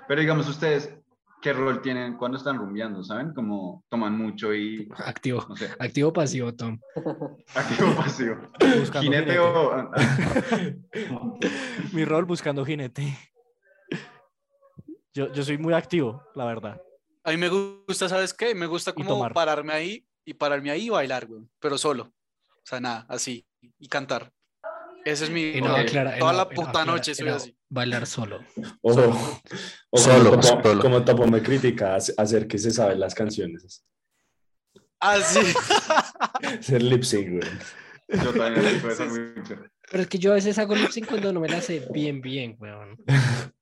Pero 0.09 0.21
digamos 0.23 0.49
ustedes, 0.49 0.97
¿qué 1.43 1.53
rol 1.53 1.83
tienen 1.83 2.17
cuando 2.17 2.39
están 2.39 2.57
rumbeando? 2.57 3.05
¿Saben? 3.05 3.35
Como 3.35 3.85
toman 3.91 4.17
mucho 4.17 4.55
y, 4.55 4.89
Activo. 4.97 5.45
no 5.47 5.57
sé, 5.57 5.69
Activo 5.79 6.09
o 6.09 6.13
pasivo, 6.15 6.55
Tom. 6.55 6.81
activo 7.55 7.95
pasivo. 7.97 8.37
Jinete. 8.99 9.39
o... 9.41 9.91
Mi 11.93 12.07
rol 12.07 12.25
buscando 12.25 12.65
jinete. 12.65 13.32
Yo, 15.15 15.33
yo 15.33 15.43
soy 15.45 15.59
muy 15.59 15.75
activo, 15.75 16.23
la 16.35 16.45
verdad. 16.47 16.81
A 17.25 17.31
mí 17.31 17.37
me 17.37 17.49
gusta, 17.49 18.09
¿sabes 18.09 18.33
qué? 18.35 18.55
Me 18.55 18.67
gusta 18.67 18.93
como 18.93 19.29
pararme 19.33 19.73
ahí 19.73 20.07
y 20.25 20.35
pararme 20.35 20.71
ahí 20.71 20.87
y 20.87 20.91
bailar, 20.91 21.27
güey, 21.27 21.43
pero 21.61 21.77
solo. 21.79 22.05
O 22.05 22.63
sea, 22.65 22.81
nada, 22.81 23.07
así. 23.09 23.45
Y 23.79 23.89
cantar. 23.89 24.33
Ese 25.05 25.25
es 25.25 25.31
mi... 25.31 25.43
Y 25.51 25.61
no, 25.61 25.73
Ok. 25.73 25.79
aclara- 25.81 26.17
y 26.17 26.21
Toda 26.21 26.33
no- 26.33 26.39
la 26.39 26.49
puta 26.49 26.69
aclara- 26.71 26.85
noche 26.87 27.15
soy 27.15 27.27
no, 27.29 27.35
así. 27.35 27.57
Bailar 27.69 28.07
solo. 28.07 28.41
O, 28.83 28.93
o 29.91 29.99
Solo, 29.99 30.31
como, 30.31 30.43
solo. 30.43 30.81
como 30.81 31.05
Topo 31.05 31.27
me 31.27 31.43
critica, 31.43 31.97
hace- 31.97 32.15
hacer 32.17 32.47
que 32.47 32.59
se 32.59 32.71
saben 32.71 33.01
las 33.01 33.15
canciones. 33.15 33.85
Ah, 35.01 35.19
sí. 35.21 35.41
Hacer 36.61 36.83
lip 36.83 37.03
sync, 37.03 37.31
güey. 37.31 38.23
Yo 38.25 38.33
también 38.33 38.81
ser 38.81 38.97
Sí, 38.97 39.03
muy... 39.05 39.35
Pero 39.91 40.03
es 40.05 40.09
que 40.09 40.19
yo 40.19 40.31
a 40.31 40.35
veces 40.37 40.57
hago 40.59 40.75
lip 40.77 40.91
sync 40.91 41.09
cuando 41.09 41.33
no 41.33 41.41
me 41.41 41.49
la 41.49 41.61
sé 41.61 41.87
bien, 41.93 42.21
bien, 42.21 42.57
weón. 42.61 42.97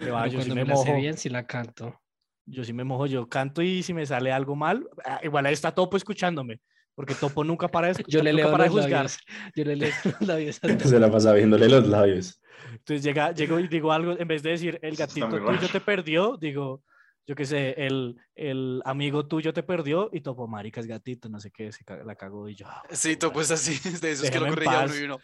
Yo 0.00 0.30
sí 0.30 0.36
cuando 0.36 0.54
me 0.54 0.64
me 0.64 0.68
la 0.70 0.76
sé 0.76 0.88
mojo. 0.90 1.00
bien, 1.00 1.16
sí 1.16 1.28
la 1.28 1.46
canto. 1.46 2.00
Yo 2.46 2.62
sí 2.64 2.72
me 2.72 2.84
mojo, 2.84 3.06
yo 3.06 3.28
canto 3.28 3.60
y 3.62 3.82
si 3.82 3.92
me 3.92 4.06
sale 4.06 4.30
algo 4.32 4.54
mal, 4.54 4.88
ah, 5.04 5.20
igual 5.22 5.46
ahí 5.46 5.52
está 5.54 5.74
Topo 5.74 5.96
escuchándome, 5.96 6.60
porque 6.94 7.14
Topo 7.14 7.42
nunca 7.42 7.66
para 7.68 7.88
de, 7.88 7.94
escu- 7.94 8.04
Yo 8.08 8.22
le 8.22 8.32
leo 8.32 8.50
para 8.52 8.64
de 8.64 8.70
los 8.70 8.84
juzgar. 8.84 9.04
labios. 9.04 9.18
Yo 9.56 9.64
le 9.64 9.76
leo 9.76 9.90
los 10.04 10.28
labios. 10.28 10.60
Se 10.84 11.00
la 11.00 11.10
pasa 11.10 11.32
viéndole 11.32 11.68
los 11.68 11.86
labios. 11.88 12.40
Entonces 12.70 13.02
llega, 13.02 13.32
llego 13.32 13.58
y 13.58 13.66
digo 13.68 13.92
algo, 13.92 14.18
en 14.18 14.28
vez 14.28 14.42
de 14.42 14.50
decir 14.50 14.78
el 14.82 14.96
gatito 14.96 15.28
tuyo 15.44 15.68
te 15.68 15.80
perdió, 15.80 16.36
digo, 16.36 16.82
yo 17.26 17.34
qué 17.34 17.44
sé, 17.44 17.74
el, 17.84 18.16
el 18.36 18.80
amigo 18.84 19.26
tuyo 19.26 19.52
te 19.52 19.62
perdió 19.64 20.08
y 20.12 20.20
Topo, 20.20 20.46
marica, 20.46 20.80
es 20.80 20.86
gatito, 20.86 21.28
no 21.28 21.40
sé 21.40 21.50
qué, 21.50 21.72
se 21.72 21.84
la 22.04 22.14
cagó 22.14 22.48
y 22.48 22.54
yo. 22.54 22.66
ah, 22.68 22.82
Sí, 22.90 23.16
tú 23.16 23.32
pues 23.32 23.50
así, 23.50 23.78
de 24.00 24.12
esos 24.12 24.30
que 24.30 24.38
lo 24.38 24.46
corrigía 24.48 24.84
uno 24.84 24.96
y 24.96 25.02
uno. 25.04 25.18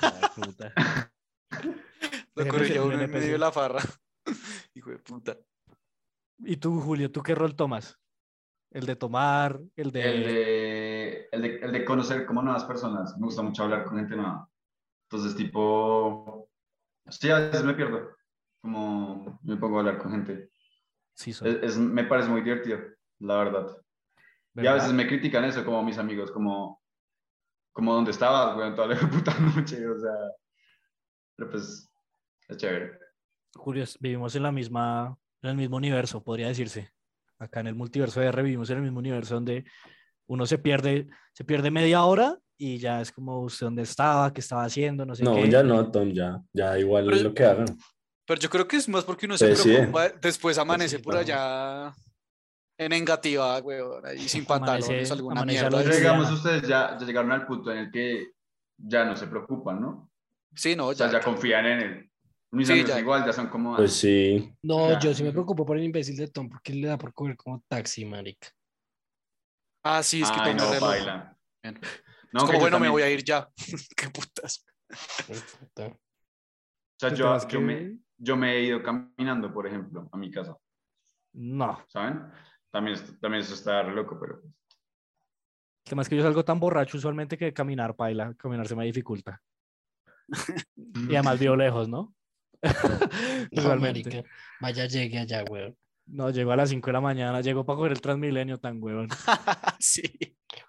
Ay, 0.00 0.28
puta. 0.34 0.72
Lo 2.34 2.44
un 2.44 2.92
uno 2.94 3.02
en 3.02 3.10
medio 3.10 3.32
de 3.32 3.38
la 3.38 3.52
farra. 3.52 3.80
Hijo 4.74 4.90
de 4.90 4.98
puta. 4.98 5.36
¿Y 6.38 6.56
tú, 6.56 6.80
Julio, 6.80 7.10
tú 7.10 7.22
qué 7.22 7.34
rol 7.34 7.54
tomas? 7.54 7.98
El 8.70 8.86
de 8.86 8.96
tomar, 8.96 9.60
el 9.76 9.92
de... 9.92 10.10
El 10.10 10.24
de, 10.24 11.28
el, 11.30 11.42
de, 11.42 11.56
el 11.56 11.72
de 11.72 11.84
conocer 11.84 12.24
como 12.26 12.42
nuevas 12.42 12.64
personas. 12.64 13.16
Me 13.18 13.26
gusta 13.26 13.42
mucho 13.42 13.64
hablar 13.64 13.84
con 13.84 13.98
gente 13.98 14.16
nueva. 14.16 14.48
Entonces, 15.10 15.36
tipo, 15.36 16.48
sí, 17.08 17.30
a 17.30 17.38
veces 17.38 17.64
me 17.64 17.74
pierdo, 17.74 18.16
como 18.62 19.38
me 19.42 19.56
pongo 19.58 19.76
a 19.76 19.80
hablar 19.80 19.98
con 19.98 20.12
gente. 20.12 20.50
Sí, 21.14 21.32
soy. 21.34 21.50
Es, 21.50 21.56
es- 21.62 21.78
me 21.78 22.04
parece 22.04 22.30
muy 22.30 22.40
divertido, 22.40 22.78
la 23.18 23.36
verdad. 23.36 23.76
Y 24.54 24.60
a 24.60 24.72
¿verdad? 24.72 24.74
veces 24.74 24.92
me 24.94 25.06
critican 25.06 25.44
eso, 25.44 25.64
como 25.66 25.82
mis 25.82 25.98
amigos, 25.98 26.30
como, 26.32 26.82
como 27.72 27.92
dónde 27.94 28.10
estabas, 28.12 28.54
güey, 28.56 28.74
toda 28.74 28.88
la 28.88 28.96
puta 29.10 29.38
noche, 29.38 29.86
o 29.86 29.98
sea, 29.98 30.12
pero 31.36 31.50
pues, 31.50 31.90
es 32.48 32.56
chévere. 32.56 33.01
Julio, 33.54 33.84
es- 33.84 33.98
vivimos 34.00 34.34
en 34.34 34.42
la 34.42 34.52
misma, 34.52 35.16
en 35.42 35.50
el 35.50 35.56
mismo 35.56 35.76
universo, 35.76 36.22
podría 36.22 36.48
decirse. 36.48 36.90
Acá 37.38 37.60
en 37.60 37.66
el 37.68 37.74
multiverso 37.74 38.20
de 38.20 38.26
R 38.26 38.42
vivimos 38.42 38.70
en 38.70 38.76
el 38.78 38.82
mismo 38.84 38.98
universo 39.00 39.34
donde 39.34 39.64
uno 40.28 40.46
se 40.46 40.58
pierde, 40.58 41.08
se 41.32 41.44
pierde 41.44 41.70
media 41.70 42.04
hora 42.04 42.38
y 42.56 42.78
ya 42.78 43.00
es 43.00 43.10
como 43.10 43.40
usted 43.40 43.66
dónde 43.66 43.82
estaba, 43.82 44.32
qué 44.32 44.40
estaba 44.40 44.64
haciendo, 44.64 45.04
no 45.04 45.14
sé 45.14 45.24
No, 45.24 45.34
qué. 45.34 45.50
ya 45.50 45.62
no, 45.62 45.90
Tom, 45.90 46.10
ya, 46.12 46.40
ya 46.52 46.78
igual 46.78 47.06
Pero- 47.06 47.22
lo 47.24 47.34
que 47.34 47.44
hagan. 47.44 47.66
Pero 48.24 48.40
yo 48.40 48.48
creo 48.48 48.68
que 48.68 48.76
es 48.76 48.88
más 48.88 49.04
porque 49.04 49.26
uno 49.26 49.36
se 49.36 49.48
Pues 49.48 49.58
sí. 49.62 49.70
preocupa, 49.72 50.08
después 50.10 50.56
amanece 50.56 50.98
sí, 50.98 51.02
por 51.02 51.16
allá 51.16 51.92
en 52.78 52.92
Engativá, 52.92 53.58
weón, 53.58 54.06
ahí 54.06 54.28
sin 54.28 54.44
pantalones, 54.44 54.88
Amanece- 54.88 55.12
alguna 55.12 55.40
amanece 55.40 55.68
mierda. 55.68 55.96
digamos, 55.96 56.30
ustedes 56.30 56.62
ya, 56.62 56.96
ya 56.98 57.04
llegaron 57.04 57.32
al 57.32 57.44
punto 57.46 57.72
en 57.72 57.78
el 57.78 57.90
que 57.90 58.28
ya 58.78 59.04
no 59.04 59.16
se 59.16 59.26
preocupan, 59.26 59.80
¿no? 59.80 60.08
Sí, 60.54 60.76
no, 60.76 60.86
O 60.86 60.94
sea, 60.94 61.08
ya. 61.08 61.14
ya 61.18 61.20
confían 61.24 61.66
en 61.66 61.80
él. 61.80 62.10
Mis 62.52 62.66
Sí, 62.66 62.74
amigos 62.74 62.90
ya. 62.90 63.00
igual 63.00 63.24
ya 63.24 63.32
son 63.32 63.48
como... 63.48 63.74
Pues 63.76 63.94
sí, 63.94 64.54
No, 64.62 64.90
Ya. 64.92 64.98
yo 64.98 65.14
sí 65.14 65.24
me 65.24 65.32
preocupo 65.32 65.64
por 65.64 65.78
el 65.78 65.84
imbécil 65.84 66.16
de 66.16 66.28
Tom 66.28 66.48
porque 66.50 66.74
le 66.74 66.86
da 66.86 66.98
por 66.98 67.12
coger 67.14 67.36
como 67.36 67.62
taxi, 67.66 68.04
marica. 68.04 68.48
Ah, 69.82 70.02
sí, 70.02 70.22
es 70.22 70.30
que 70.30 70.38
Ay, 70.40 70.54
Tom 70.54 70.70
no, 70.70 70.80
baila. 70.80 71.36
Bien. 71.62 71.80
No, 72.32 72.40
es 72.40 72.44
que 72.44 72.46
como, 72.52 72.60
bueno, 72.60 72.78
me 72.78 72.88
voy 72.88 73.02
a 73.02 73.10
ir 73.10 73.24
ya. 73.24 73.48
Qué 73.96 74.10
putas. 74.10 74.64
Puta. 75.26 75.86
O 75.86 75.98
sea, 77.00 77.10
¿Qué 77.10 77.16
yo, 77.16 77.38
yo, 77.38 77.48
que- 77.48 77.58
me, 77.58 77.98
yo 78.18 78.36
me 78.36 78.52
he 78.52 78.62
ido 78.64 78.82
caminando, 78.82 79.52
por 79.52 79.66
ejemplo, 79.66 80.08
a 80.12 80.16
mi 80.16 80.30
casa, 80.30 80.56
No, 81.32 81.82
¿saben? 81.88 82.30
También, 82.70 82.98
también 83.20 83.42
eso 83.42 83.54
está 83.54 83.82
re 83.82 83.94
loco, 83.94 84.18
pero... 84.20 84.40
pues, 84.42 84.54
además 85.86 86.08
que 86.08 86.16
yo 86.16 86.22
salgo 86.22 86.44
tan 86.44 86.60
borracho 86.60 86.96
usualmente 86.98 87.36
que 87.38 87.52
caminar 87.52 87.96
paila, 87.96 88.34
caminar 88.34 88.68
se 88.68 88.76
me 88.76 88.84
dificulta. 88.84 89.42
Y 90.76 91.14
además 91.14 91.38
vivo 91.40 91.56
lejos, 91.56 91.88
¿no? 91.88 92.14
No, 93.50 93.76
marica. 93.76 94.22
Vaya, 94.60 94.86
llegue 94.86 95.18
allá, 95.18 95.44
weón. 95.50 95.76
No, 96.06 96.30
llego 96.30 96.52
a 96.52 96.56
las 96.56 96.70
5 96.70 96.86
de 96.86 96.92
la 96.92 97.00
mañana, 97.00 97.40
llego 97.40 97.64
para 97.64 97.76
coger 97.76 97.92
el 97.92 98.00
Transmilenio 98.00 98.58
tan 98.58 98.82
huevón. 98.82 99.08
sí. 99.78 100.02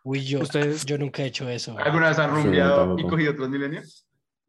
Uy, 0.03 0.23
yo, 0.25 0.39
Ustedes, 0.41 0.85
yo 0.85 0.97
nunca 0.97 1.23
he 1.23 1.27
hecho 1.27 1.47
eso. 1.49 1.73
weón. 1.73 1.87
¿Alguna 1.87 2.09
vez 2.09 2.19
han 2.19 2.29
Sí, 2.35 2.43
rumbeado 2.43 2.99
y 2.99 3.03
cogido 3.07 3.35
Transmilenio? 3.35 3.81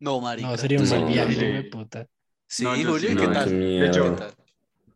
No, 0.01 0.21
marica. 0.21 0.49
No, 0.49 0.57
sería 0.57 0.79
un 0.81 0.89
mal 0.89 1.01
No, 1.01 1.07
viaje, 1.07 1.35
sí. 1.35 1.47
de 1.47 1.63
puta. 1.65 2.07
Sí, 2.47 2.65
No, 2.65 2.77
yo 2.77 2.91
Julio, 2.93 3.11
sí, 3.11 3.17
¿qué 3.17 3.27
no, 3.27 3.33
tal? 3.33 3.49
qué 3.49 3.55
De 3.55 3.87
hecho, 3.87 4.01
miedo. 4.03 4.17
¿Qué 4.17 4.23
tal? 4.23 4.35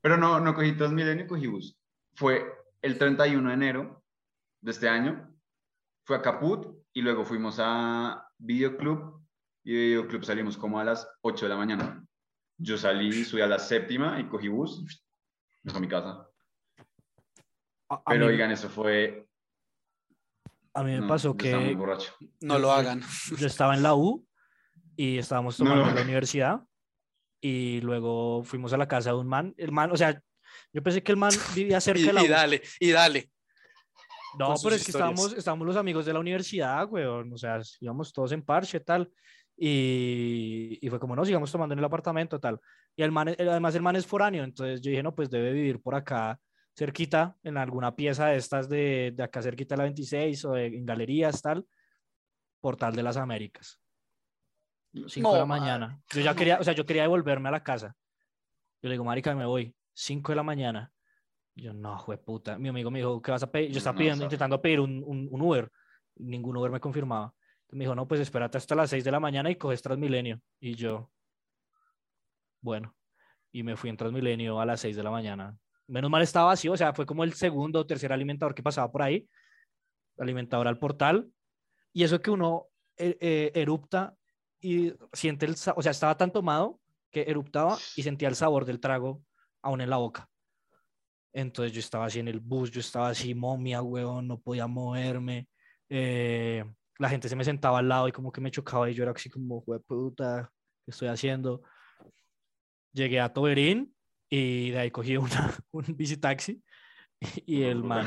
Pero 0.01 0.17
no, 0.17 0.41
no 0.41 0.55
cogí 0.55 0.73
Transmilenio, 0.77 1.27
cogí 1.27 1.47
bus. 1.47 1.77
Fue 2.15 2.45
el 2.83 2.99
31 2.99 3.49
de 3.49 3.55
enero 3.55 4.03
de 4.61 4.71
este 4.71 4.89
año. 4.89 5.35
Fue 6.05 6.17
a 6.17 6.23
Caput 6.23 6.67
y 6.93 7.03
luego 7.03 7.25
fuimos 7.25 7.57
a 7.61 8.25
Videoclub 8.39 9.21
y 9.65 9.73
de 9.73 9.79
Videoclub 9.81 10.25
salimos 10.25 10.57
como 10.57 10.79
a 10.79 10.85
las 10.85 11.09
8 11.23 11.47
de 11.47 11.49
la 11.49 11.57
mañana. 11.57 12.05
Yo 12.59 12.77
salí, 12.77 13.25
subí 13.25 13.41
a 13.41 13.47
la 13.47 13.59
séptima 13.59 14.21
y 14.21 14.29
cogí 14.29 14.49
bus. 14.49 14.85
Me 15.63 15.71
fui 15.71 15.79
a 15.79 15.81
mi 15.81 15.89
casa. 15.89 16.29
a, 17.89 17.95
a 17.95 18.03
Pero 18.05 18.27
mí, 18.27 18.33
oigan, 18.33 18.51
eso 18.51 18.69
fue... 18.69 19.29
a 20.75 20.83
mí 20.83 20.93
me 20.93 21.01
no, 21.01 21.07
pasó 21.09 21.37
estaba 21.39 21.61
muy 21.63 21.71
que 21.71 21.77
borracho. 21.77 22.15
No 22.41 22.59
lo 22.59 22.73
hagan. 22.73 23.03
yo 23.37 23.47
estaba 23.47 23.75
en 23.75 23.83
la 23.83 23.95
U 23.95 24.27
y 24.97 25.19
estábamos 25.19 25.59
No. 25.61 25.67
tomando 25.67 25.89
en 25.91 25.95
la 25.97 26.03
universidad 26.03 26.61
y 27.41 27.81
luego 27.83 28.43
fuimos 28.43 28.73
a 28.73 28.77
la 28.77 28.89
casa 28.89 29.11
de 29.11 29.17
un 29.17 29.29
man. 29.29 29.55
El 29.57 29.71
man, 29.73 29.91
o 29.93 29.97
sea, 29.97 30.21
yo 30.73 30.83
pensé 30.83 31.03
que 31.03 31.13
el 31.13 31.19
man 31.19 31.31
vivía 31.55 31.81
cerca 31.81 32.01
Y, 32.01 32.05
de 32.07 32.13
la 32.13 32.23
y 32.25 32.27
U. 32.27 32.31
dale, 32.31 32.63
y 32.81 32.91
dale. 32.91 33.31
No, 34.39 34.55
pero 34.63 34.75
es 34.75 34.85
que 34.85 34.91
historias. 34.91 35.11
estábamos, 35.13 35.33
estábamos 35.33 35.67
los 35.67 35.77
amigos 35.77 36.05
de 36.07 36.13
la 36.13 36.19
universidad, 36.21 36.87
weón. 36.91 37.33
O 37.33 37.39
sea, 37.39 37.61
íbamos 37.81 38.13
todos 38.13 38.33
en 38.33 38.43
parche, 38.43 38.81
tal. 38.81 39.11
Y, 39.61 40.79
y 40.81 40.89
fue 40.89 41.01
como, 41.01 41.17
no, 41.17 41.25
sigamos 41.25 41.51
tomando 41.51 41.73
en 41.73 41.81
el 41.81 41.85
apartamento, 41.85 42.39
tal. 42.39 42.61
Y 42.95 43.03
el 43.03 43.11
man, 43.11 43.29
el- 43.37 43.49
además 43.49 43.75
el 43.75 43.83
man 43.83 43.97
es 43.97 44.07
foráneo, 44.07 44.45
entonces 44.45 44.81
yo 44.81 44.91
dije, 44.91 45.03
no, 45.03 45.15
pues 45.15 45.31
debe 45.31 45.53
vivir 45.53 45.81
por 45.83 45.95
acá, 45.97 46.39
cerquita, 46.77 47.37
en 47.43 47.57
alguna 47.57 47.97
pieza 47.97 48.27
de 48.29 48.37
estas 48.37 48.69
de, 48.69 49.13
de 49.15 49.23
acá 49.25 49.43
cerquita 49.43 49.75
de 49.75 49.79
la 49.79 49.83
26 49.85 50.45
o 50.45 50.53
de, 50.53 50.67
en 50.67 50.87
galerías, 50.87 51.43
tal. 51.43 51.67
Portal 52.61 52.95
de 52.95 53.03
las 53.03 53.17
Américas. 53.17 53.81
5 55.09 55.33
de 55.33 55.39
la 55.39 55.45
No, 55.45 55.47
mañana. 55.47 56.01
Yo 56.13 56.21
ya 56.21 56.35
quería, 56.35 56.59
o 56.61 56.65
sea, 56.65 56.73
yo 56.75 56.87
quería 56.87 57.03
devolverme 57.03 57.49
a 57.49 57.53
la 57.53 57.63
casa. 57.63 57.97
Yo 58.81 58.89
le 58.89 58.93
digo, 58.95 59.05
marica, 59.05 59.35
me 59.35 59.45
voy. 59.45 59.75
5 59.93 60.33
de 60.33 60.37
la 60.37 60.43
mañana. 60.45 60.93
Yo, 61.55 61.73
no, 61.75 62.05
puta. 62.25 62.59
Mi 62.59 62.69
amigo 62.69 62.91
me 62.91 63.01
dijo, 63.01 63.21
¿qué 63.21 63.33
vas 63.33 63.43
a 63.43 63.51
pedir? 63.51 63.73
Yo 63.73 63.79
estaba 63.79 63.95
No, 63.95 63.99
pidiendo, 63.99 64.25
intentando 64.25 64.63
pedir 64.63 64.81
un, 64.81 65.03
un, 65.05 65.29
un 65.31 65.43
Uber. 65.43 65.71
Ningún 66.17 66.57
Uber 66.57 66.71
me 66.71 66.79
confirmaba. 66.81 67.35
Me 67.71 67.85
dijo, 67.85 67.95
no, 67.95 68.09
pues 68.09 68.21
espérate 68.21 68.57
hasta 68.59 68.75
las 68.75 68.91
6 68.91 69.05
de 69.05 69.11
la 69.11 69.21
mañana 69.21 69.51
y 69.51 69.57
coges 69.57 69.83
Transmilenio. 69.83 70.41
Y 70.61 70.75
yo, 70.75 71.11
bueno. 72.61 72.95
Y 73.53 73.63
me 73.63 73.77
fui 73.77 73.91
en 73.91 73.97
Transmilenio 73.97 74.61
a 74.61 74.67
las 74.67 74.81
6 74.81 74.97
de 74.97 75.03
la 75.03 75.11
mañana. 75.11 75.57
Menos 75.87 76.11
mal 76.11 76.23
estaba 76.23 76.47
vacío, 76.47 76.73
o 76.73 76.77
sea, 76.77 76.93
fue 76.93 77.07
como 77.07 77.25
el 77.25 77.33
segundo 77.35 77.81
o 77.81 77.87
tercer 77.87 78.13
alimentador 78.13 78.55
que 78.55 78.63
pasaba 78.63 78.91
por 78.91 79.03
ahí. 79.03 79.29
Alimentador 80.19 80.69
al 80.69 80.79
portal. 80.79 81.31
Y 81.93 82.05
eso 82.05 82.21
que 82.21 82.31
uno 82.31 82.69
eh, 82.97 83.17
eh, 83.21 83.53
erupta 83.55 84.15
y 84.61 84.93
siente 85.13 85.47
el, 85.47 85.53
o 85.53 85.83
sea, 85.83 85.93
estaba 85.93 86.17
tan 86.17 86.33
tomado 86.33 86.81
que 87.11 87.23
eruptaba 87.23 87.79
y 87.97 88.03
sentía 88.03 88.29
el 88.29 88.35
sabor 88.35 88.65
del 88.65 88.81
trago 88.81 89.23
aún 89.63 89.81
en 89.81 89.91
la 89.91 89.97
boca. 89.97 90.29
Entonces 91.33 91.73
yo 91.73 91.81
estaba 91.81 92.07
así 92.07 92.21
en 92.21 92.29
el 92.29 92.41
bus, 92.41 92.71
yo 92.71 92.81
estaba 92.81 93.11
así 93.11 93.35
momia, 93.35 93.83
huevón, 93.83 94.27
no 94.29 94.41
podía 94.41 94.67
moverme. 94.67 95.49
eh, 95.89 96.65
la 96.99 97.09
gente 97.09 97.29
se 97.29 97.37
me 97.37 97.45
sentaba 97.45 97.79
al 97.79 97.89
lado 97.89 98.09
y 98.09 98.13
como 98.13 98.33
que 98.33 98.41
me 98.41 98.51
chocaba 98.51 98.91
y 98.91 98.95
yo 98.95 99.05
era 99.05 99.13
así 99.13 99.31
como, 99.31 99.65
puta, 99.87 100.53
¿qué 100.85 100.91
estoy 100.91 101.09
haciendo? 101.09 101.63
Llegué 102.93 103.21
a 103.21 103.33
Toberín 103.33 103.95
y 104.29 104.71
de 104.71 104.79
ahí 104.81 104.91
cogí 104.91 105.17
una, 105.17 105.55
un 105.71 105.85
bicitaxi 105.97 106.63
y 107.47 107.63
el 107.63 107.83
man, 107.83 108.07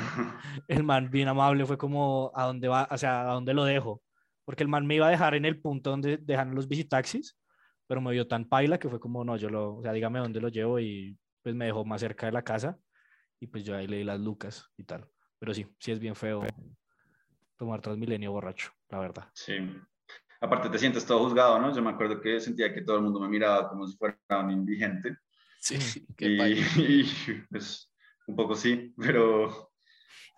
el 0.67 0.83
man 0.83 1.09
bien 1.09 1.27
amable 1.27 1.65
fue 1.65 1.77
como, 1.77 2.31
¿a 2.35 2.45
dónde 2.45 2.67
va? 2.67 2.87
O 2.91 2.97
sea, 2.97 3.29
¿a 3.29 3.33
dónde 3.33 3.53
lo 3.53 3.63
dejo? 3.63 4.01
Porque 4.45 4.63
el 4.63 4.69
man 4.69 4.85
me 4.85 4.95
iba 4.95 5.07
a 5.07 5.11
dejar 5.11 5.35
en 5.35 5.45
el 5.45 5.61
punto 5.61 5.89
donde 5.89 6.17
dejan 6.17 6.53
los 6.53 6.67
bicitaxis, 6.67 7.37
pero 7.87 8.01
me 8.01 8.11
vio 8.11 8.27
tan 8.27 8.45
paila 8.45 8.77
que 8.77 8.89
fue 8.89 8.99
como, 8.99 9.23
no, 9.23 9.37
yo 9.37 9.49
lo, 9.49 9.77
o 9.77 9.81
sea, 9.81 9.93
dígame 9.93 10.19
dónde 10.19 10.41
lo 10.41 10.49
llevo 10.49 10.79
y 10.79 11.17
pues 11.41 11.55
me 11.55 11.65
dejó 11.65 11.85
más 11.85 12.01
cerca 12.01 12.25
de 12.25 12.31
la 12.33 12.43
casa 12.43 12.77
y 13.39 13.47
pues 13.47 13.63
yo 13.63 13.75
ahí 13.75 13.87
leí 13.87 14.03
las 14.03 14.19
lucas 14.19 14.69
y 14.77 14.83
tal. 14.83 15.07
Pero 15.39 15.53
sí, 15.53 15.65
sí 15.79 15.91
es 15.91 15.99
bien 15.99 16.15
feo 16.15 16.43
tomar 17.61 17.79
Transmilenio 17.79 18.31
borracho, 18.31 18.71
la 18.89 18.97
verdad. 18.97 19.29
Sí. 19.35 19.53
Aparte 20.39 20.67
te 20.67 20.79
sientes 20.79 21.05
todo 21.05 21.19
juzgado, 21.19 21.59
¿no? 21.59 21.71
Yo 21.71 21.83
me 21.83 21.91
acuerdo 21.91 22.19
que 22.19 22.39
sentía 22.39 22.73
que 22.73 22.81
todo 22.81 22.95
el 22.95 23.03
mundo 23.03 23.19
me 23.19 23.29
miraba 23.29 23.69
como 23.69 23.85
si 23.85 23.95
fuera 23.95 24.17
un 24.31 24.49
indigente. 24.49 25.19
Sí, 25.59 25.75
Y, 25.75 26.13
qué 26.15 26.37
paila. 26.39 26.65
y, 26.77 27.03
pues 27.51 27.93
un 28.25 28.35
poco 28.35 28.55
sí, 28.55 28.95
pero... 28.97 29.71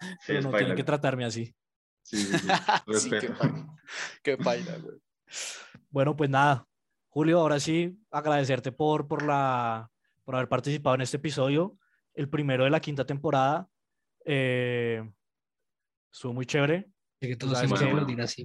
Sí, 0.02 0.08
Pero 0.28 0.40
es 0.40 0.46
no 0.46 0.52
tienen 0.52 0.76
que 0.76 0.84
tratarme 0.84 1.24
así. 1.24 1.56
Sí, 2.02 2.18
sí, 2.18 2.38
sí. 2.40 2.48
Sí, 2.94 3.10
qué 3.10 3.20
Respeto. 3.20 3.38
paila. 3.38 3.68
Qué 4.22 4.38
paila, 4.38 4.78
güey. 4.80 4.98
Bueno, 5.90 6.18
pues 6.18 6.30
nada, 6.30 6.68
Julio, 7.08 7.40
ahora 7.40 7.58
sí, 7.62 7.98
agradecerte 8.12 8.74
por, 8.74 9.08
por, 9.08 9.24
la, 9.24 9.90
por 10.26 10.36
haber 10.36 10.50
participado 10.50 10.96
en 10.96 11.04
este 11.04 11.16
episodio, 11.16 11.78
el 12.16 12.28
primero 12.28 12.66
de 12.66 12.70
la 12.70 12.82
quinta 12.82 13.06
temporada. 13.06 13.70
Eh, 14.26 15.10
estuvo 16.12 16.34
muy 16.34 16.46
chévere. 16.46 16.93
De 17.24 17.30
que 17.30 17.36
todos 17.38 17.64
hemos 17.64 17.82
así. 18.20 18.44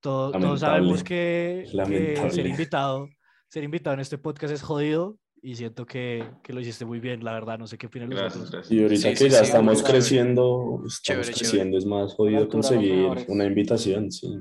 Todo- 0.00 0.32
todos 0.32 0.58
sabemos 0.60 1.04
que, 1.04 1.64
que 1.70 2.30
ser 2.32 2.46
invitado, 2.48 3.08
ser 3.48 3.62
invitado 3.62 3.94
en 3.94 4.00
este 4.00 4.18
podcast 4.18 4.52
es 4.52 4.62
jodido 4.62 5.18
y 5.40 5.54
siento 5.54 5.86
que, 5.86 6.28
que 6.42 6.52
lo 6.52 6.60
hiciste 6.60 6.84
muy 6.84 6.98
bien, 6.98 7.22
la 7.22 7.32
verdad, 7.32 7.60
no 7.60 7.68
sé 7.68 7.78
qué 7.78 7.86
opinan 7.86 8.10
los 8.10 8.18
Gracias, 8.18 8.36
otros. 8.46 8.50
gracias. 8.50 8.72
Y 8.72 8.82
ahorita 8.82 9.02
Sí, 9.02 9.08
que 9.10 9.16
sí, 9.16 9.28
ya 9.30 9.38
sí, 9.38 9.44
estamos 9.44 9.76
chévere. 9.78 9.92
creciendo, 9.92 10.82
estamos 10.86 11.02
Chévere, 11.02 11.32
creciendo, 11.32 11.78
es 11.78 11.86
más 11.86 12.12
jodido 12.14 12.48
conseguir 12.48 13.06
una 13.28 13.44
invitación, 13.44 14.10
sí. 14.10 14.36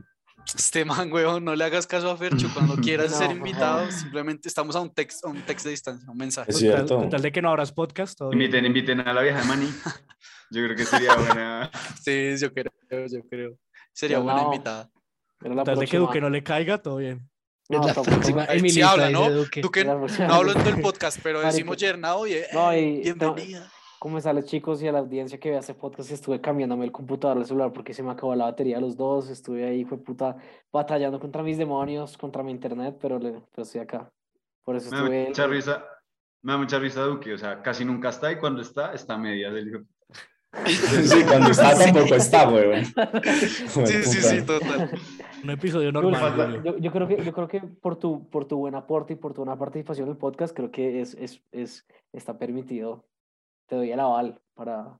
Este 0.55 0.83
man, 0.83 1.11
weón, 1.13 1.45
no 1.45 1.55
le 1.55 1.63
hagas 1.63 1.85
caso 1.85 2.09
a 2.09 2.17
Fercho. 2.17 2.47
Cuando 2.55 2.75
quieras 2.77 3.11
No, 3.11 3.17
ser 3.17 3.31
invitado, 3.31 3.91
simplemente 3.91 4.49
estamos 4.49 4.75
a 4.75 4.79
un 4.81 4.91
text, 4.91 5.23
a 5.23 5.29
un 5.29 5.41
text 5.43 5.65
de 5.65 5.71
distancia, 5.71 6.09
un 6.09 6.17
mensaje. 6.17 6.49
Es 6.49 6.57
cierto. 6.57 6.97
con 6.97 7.09
tal 7.09 7.21
de 7.21 7.31
que 7.31 7.39
no 7.41 7.49
abras 7.49 7.71
podcast. 7.71 8.19
Inviten, 8.31 8.65
inviten 8.65 8.99
a 9.01 9.13
la 9.13 9.21
vieja 9.21 9.41
de 9.41 9.45
Mani. 9.47 9.67
Yo 10.51 10.63
creo 10.65 10.75
que 10.75 10.85
sería 10.85 11.15
buena. 11.15 11.71
Sí, 12.01 12.35
yo 12.37 12.53
creo, 12.53 12.71
yo 13.07 13.21
creo. 13.29 13.57
Sería 13.93 14.17
Pero 14.17 14.23
buena 14.23 14.41
no. 14.41 14.45
invitada. 14.53 14.89
Era 15.43 15.55
la 15.55 15.63
de 15.63 15.87
que. 15.87 15.97
Duque 15.97 16.21
no 16.21 16.29
le 16.29 16.43
caiga, 16.43 16.77
todo 16.81 16.97
bien. 16.97 17.29
No, 17.69 17.87
es 17.87 17.95
la 17.95 18.01
próxima 18.03 18.41
Ahí 18.43 18.59
sí 18.59 18.65
Emilita, 18.65 18.91
habla, 18.91 19.09
¿no? 19.11 19.29
Duque. 19.29 19.61
Duque, 19.61 19.85
no 19.85 20.07
hablo 20.33 20.51
en 20.53 20.57
todo 20.59 20.69
el 20.69 20.81
podcast, 20.81 21.19
pero 21.21 21.39
decimos 21.41 21.77
Yernao 21.77 22.25
y 22.25 22.33
eh, 22.33 22.47
No, 22.51 22.75
y- 22.75 23.01
bienvenida. 23.03 23.69
comenzarles 23.99 24.45
chicos 24.45 24.81
y 24.81 24.87
a 24.87 24.91
la 24.91 24.99
audiencia 24.99 25.39
que 25.39 25.51
vea 25.51 25.59
este 25.59 25.75
podcast 25.75 26.09
estuve 26.09 26.41
cambiándome 26.41 26.85
el 26.85 26.91
computador 26.91 27.37
al 27.37 27.45
celular 27.45 27.71
porque 27.71 27.93
se 27.93 28.01
me 28.01 28.09
acabó 28.11 28.33
la 28.33 28.45
batería 28.45 28.77
de 28.77 28.81
los 28.81 28.97
dos, 28.97 29.29
estuve 29.29 29.65
ahí, 29.67 29.85
fue 29.85 29.99
puta, 29.99 30.35
batallando 30.71 31.19
contra 31.19 31.43
mis 31.43 31.59
demonios, 31.59 32.17
contra 32.17 32.41
mi 32.41 32.51
internet, 32.51 32.97
pero, 32.99 33.19
le, 33.19 33.33
pero 33.51 33.61
estoy 33.63 33.81
acá. 33.81 34.11
Por 34.63 34.75
eso 34.75 34.89
Me 34.89 34.97
da 34.97 35.03
estuve... 35.03 35.27
mucha 35.27 35.47
risa, 35.47 35.85
me 36.41 36.51
da 36.53 36.57
mucha 36.57 36.79
risa 36.79 37.01
Duque, 37.03 37.33
o 37.33 37.37
sea, 37.37 37.61
casi 37.61 37.85
nunca 37.85 38.09
está 38.09 38.31
y 38.31 38.37
cuando 38.39 38.61
está, 38.63 38.93
está 38.93 39.13
a 39.13 39.17
medias 39.19 39.53
del 39.53 39.67
hijo. 39.69 39.79
Sí, 40.65 41.23
cuando 41.27 41.51
está 41.51 41.77
tampoco 41.77 42.15
está, 42.15 42.49
weón. 42.49 42.83
Sí, 43.85 44.03
sí, 44.03 44.21
sí, 44.21 44.41
total. 44.41 44.89
Un 45.43 45.49
episodio 45.51 45.91
normal. 45.91 46.61
Yo, 46.63 46.77
yo 46.77 46.91
creo 46.91 47.07
que, 47.07 47.23
yo 47.23 47.33
creo 47.33 47.47
que 47.47 47.61
por, 47.61 47.95
tu, 47.97 48.27
por 48.29 48.45
tu 48.45 48.57
buen 48.57 48.75
aporte 48.75 49.13
y 49.13 49.15
por 49.15 49.33
tu 49.33 49.41
buena 49.41 49.57
participación 49.57 50.07
en 50.07 50.13
el 50.13 50.17
podcast, 50.17 50.55
creo 50.55 50.71
que 50.71 51.01
es, 51.01 51.13
es, 51.15 51.41
es, 51.51 51.85
está 52.13 52.37
permitido. 52.37 53.05
Te 53.67 53.75
doy 53.75 53.91
el 53.91 53.99
aval 53.99 54.41
para, 54.55 54.99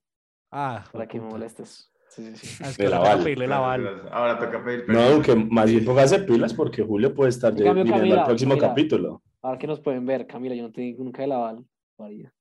Ah, 0.52 0.84
para 0.92 1.08
que 1.08 1.20
me 1.20 1.28
molestes. 1.28 1.92
Sí, 2.10 2.36
sí, 2.36 2.48
sí. 2.48 2.64
Ah, 2.64 2.70
es 2.70 2.78
que 2.78 2.86
El 2.86 2.94
ahora 2.94 3.00
toca 3.04 3.12
aval. 3.14 3.24
pedirle 3.24 3.46
el 3.46 3.54
aval. 3.54 3.82
gracias. 3.84 4.08
Ahora 4.12 4.40
toca 4.40 4.64
pedir 4.64 4.86
No. 4.88 5.10
Duque, 5.12 5.36
más 5.36 5.70
bien 5.70 5.86
póngase 5.86 6.20
pilas 6.20 6.54
porque 6.54 6.84
Julio 6.84 7.14
puede 7.14 7.30
estar 7.32 7.52
cambio, 7.52 7.74
viniendo 7.74 7.94
Camila, 7.94 8.20
al 8.22 8.26
próximo 8.28 8.52
Camila. 8.52 8.68
capítulo. 8.70 9.24
Ahora 9.42 9.58
que 9.60 9.68
nos 9.68 9.80
pueden 9.80 10.06
ver, 10.06 10.26
Camila, 10.28 10.56
yo 10.56 10.64
no 10.64 10.72
te 10.72 10.82
digo 10.82 11.04
nunca 11.04 11.24
el 11.24 11.32
aval. 11.32 11.66
María. 11.98 12.32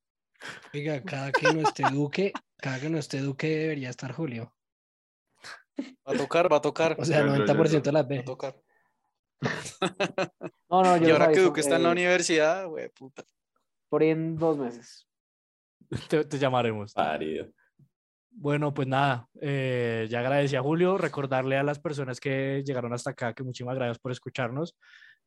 Oiga, 0.73 1.03
cada 1.03 1.33
que 1.33 1.53
no 1.53 1.61
esté 1.61 1.83
Duque, 1.91 2.33
cada 2.59 2.81
que 2.81 2.91
no 2.91 2.99
esté 2.99 3.21
Duque 3.21 3.49
debería 3.49 3.91
estar 3.91 4.13
Julio. 4.13 4.55
Va 6.07 6.15
a 6.15 6.17
tocar, 6.17 6.53
va 6.53 6.57
a 6.59 6.61
tocar. 6.61 6.97
O 6.99 7.05
sea, 7.05 7.21
Yo 7.21 7.33
creo, 7.33 7.47
yo 7.47 7.55
90% 7.55 7.83
de 7.83 7.93
las 7.93 8.03
Va 8.03 8.07
a 8.07 8.09
veces. 8.09 8.25
tocar. 8.25 8.57
No, 10.71 10.83
no, 10.83 10.97
yo 10.99 11.09
Y 11.09 11.11
ahora 11.13 11.33
que 11.33 11.41
Duque 11.41 11.61
está 11.61 11.77
en 11.77 11.85
la 11.85 11.93
universidad, 11.93 12.67
güey, 12.67 12.91
puta. 12.91 13.25
Por 13.89 14.03
ahí 14.03 14.11
en 14.11 14.37
dos 14.37 14.59
meses. 14.59 15.09
Te, 16.11 16.25
te 16.25 16.39
llamaremos. 16.39 16.93
Parido. 16.93 17.51
Bueno, 18.31 18.75
pues 18.75 18.87
nada, 18.87 19.27
eh, 19.41 20.07
ya 20.11 20.21
agradecí 20.21 20.55
a 20.57 20.63
Julio, 20.63 20.99
recordarle 20.99 21.57
a 21.57 21.63
las 21.63 21.79
personas 21.81 22.21
que 22.21 22.63
llegaron 22.65 22.93
hasta 22.93 23.11
acá 23.11 23.33
que 23.33 23.43
muchísimas 23.43 23.75
gracias 23.77 23.99
por 23.99 24.13
escucharnos. 24.13 24.77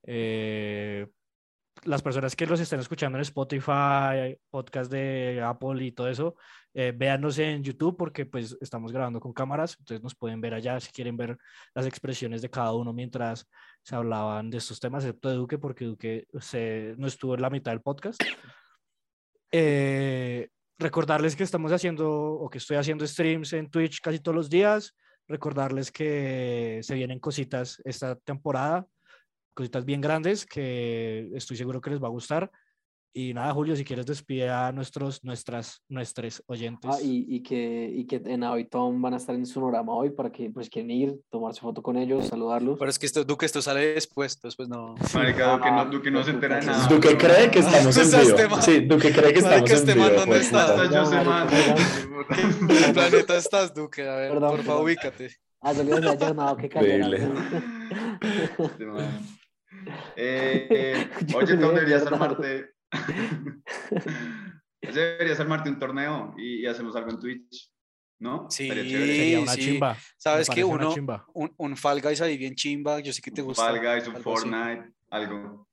Eh, 0.03 1.07
las 1.84 2.01
personas 2.01 2.36
que 2.36 2.45
los 2.45 2.59
estén 2.59 2.80
escuchando 2.80 3.17
en 3.17 3.24
Spotify, 3.24 4.38
podcast 4.49 4.91
de 4.91 5.41
Apple 5.43 5.84
y 5.84 5.91
todo 5.91 6.07
eso, 6.09 6.36
eh, 6.74 6.93
véanos 6.95 7.38
en 7.39 7.63
YouTube 7.63 7.97
porque 7.97 8.26
pues 8.26 8.57
estamos 8.61 8.91
grabando 8.91 9.19
con 9.19 9.34
cámaras, 9.34 9.76
entonces 9.80 10.03
nos 10.03 10.15
pueden 10.15 10.41
ver 10.41 10.53
allá 10.53 10.80
si 10.80 10.91
quieren 10.91 11.17
ver 11.17 11.38
las 11.74 11.86
expresiones 11.86 12.41
de 12.41 12.49
cada 12.49 12.74
uno 12.74 12.93
mientras 12.93 13.47
se 13.84 13.95
hablaban 13.95 14.49
de 14.49 14.57
estos 14.57 14.80
temas, 14.80 15.03
excepto 15.03 15.30
de 15.30 15.36
Duque 15.36 15.57
porque 15.57 15.86
Duque 15.86 16.28
se, 16.39 16.93
no 16.97 17.07
estuvo 17.07 17.36
en 17.36 17.41
la 17.41 17.49
mitad 17.49 17.72
del 17.72 17.82
podcast. 17.82 18.22
Eh, 19.51 20.49
recordarles 20.78 21.36
que 21.36 21.43
estamos 21.43 21.72
haciendo 21.72 22.09
o 22.09 22.49
que 22.49 22.57
estoy 22.57 22.78
haciendo 22.78 23.05
streams 23.05 23.53
en 23.53 23.69
Twitch 23.69 24.01
casi 24.01 24.19
todos 24.19 24.36
los 24.36 24.49
días. 24.49 24.95
Recordarles 25.28 25.91
que 25.91 26.80
se 26.84 26.95
vienen 26.95 27.19
cositas 27.19 27.82
esta 27.86 28.15
temporada, 28.15 28.86
cositas 29.54 29.86
bien 29.86 30.02
grandes 30.02 30.45
que 30.45 31.30
estoy 31.36 31.58
seguro 31.58 31.82
que 31.82 31.89
les 31.91 32.02
va 32.02 32.08
a 32.08 32.12
gustar. 32.12 32.52
Y 33.14 33.34
nada, 33.34 33.54
Julio, 33.54 33.76
si 33.76 33.84
quieres 33.84 34.06
despedir 34.06 34.47
a 34.47 34.72
nuestros, 34.72 35.22
nuestras, 35.26 35.84
nuestros 35.89 36.41
oyentes. 36.47 36.89
Ah, 36.93 36.97
y, 37.04 37.26
y 37.28 37.43
que, 37.43 37.91
y 37.93 38.06
que 38.06 38.22
en 38.24 38.45
Tom 38.70 39.02
van 39.02 39.14
a 39.14 39.18
estar 39.18 39.36
en 39.36 39.45
Sonorama 39.45 39.93
hoy 39.93 40.12
para 40.12 40.32
que 40.32 40.49
pues 40.49 40.70
quieren 40.70 40.91
ir, 40.91 41.20
tomarse 41.30 41.60
foto 41.60 41.82
con 41.82 41.97
ellos, 41.97 42.28
saludarlos. 42.28 42.80
Pero 42.80 42.89
es 42.89 42.97
que 42.97 43.06
esto, 43.06 43.26
Duque, 43.26 43.45
esto 43.45 43.62
sale 43.62 43.95
después, 43.95 44.39
después 44.41 44.70
no. 44.70 44.95
Marica, 45.14 45.58
Duque 45.58 45.72
no, 45.72 45.86
Duque 45.88 46.10
no 46.10 46.24
se 46.24 46.32
entera 46.32 46.62
de 46.62 46.68
nada. 46.68 46.88
Duque 46.88 47.18
cree 47.18 47.52
que 47.52 47.60
estamos 47.60 47.97
en 47.97 48.38
vivo. 48.38 48.62
Sí, 48.62 48.80
Duque 48.86 49.12
cree 49.12 49.34
que 49.34 49.39
estamos 49.39 49.70
en 49.70 49.76
este 49.76 49.93
vivo. 49.93 50.06
man, 50.06 50.16
¿dónde 50.16 50.32
pues, 50.32 50.45
está? 50.45 50.68
puta. 50.68 50.84
Hasta 50.84 50.95
yo 50.95 51.06
sé 51.06 51.16
No, 51.16 51.24
más. 51.26 51.52
marica, 51.52 52.88
¿En 52.88 52.93
planeta 52.93 53.36
estás, 53.36 53.74
Duque? 53.74 54.08
A 54.08 54.16
ver, 54.16 54.39
por 54.39 54.64
favor, 54.64 54.86
ubícate. 54.86 55.36
Ah, 55.60 55.74
le 55.74 55.84
decía 55.84 56.12
ayer, 56.12 56.34
no, 56.34 56.56
que 56.56 56.70
cayera. 56.70 57.08
Increíble. 57.08 57.30
Eh, 60.15 60.67
eh, 60.69 61.09
oye, 61.36 61.57
Tom, 61.57 61.69
que 61.69 61.75
deberías 61.75 62.05
armarte. 62.05 62.73
deberías 64.82 65.39
armarte 65.39 65.69
un 65.69 65.79
torneo 65.79 66.34
y, 66.38 66.61
y 66.61 66.65
hacemos 66.65 66.95
algo 66.95 67.11
en 67.11 67.19
Twitch. 67.19 67.71
¿No? 68.19 68.47
Sí. 68.51 68.67
Sería 68.67 69.39
una 69.39 69.53
sí. 69.53 69.61
chimba. 69.61 69.97
¿Sabes 70.17 70.47
una 70.49 70.65
Uno, 70.65 70.93
chimba. 70.93 71.25
un, 71.34 71.53
un 71.57 71.75
Fall 71.75 72.01
Guys 72.01 72.21
ahí 72.21 72.38
bien 72.38 72.53
chimba, 72.53 72.99
yo 72.99 73.11
sé 73.11 73.21
que 73.21 73.32
te 73.32 73.41
gusta. 73.41 73.63
Fall 73.63 73.79
Guys, 73.79 74.07
un 74.07 74.15
algo 74.15 74.34
así. 74.36 74.49
Fortnite, 74.49 74.91
algo. 75.09 75.67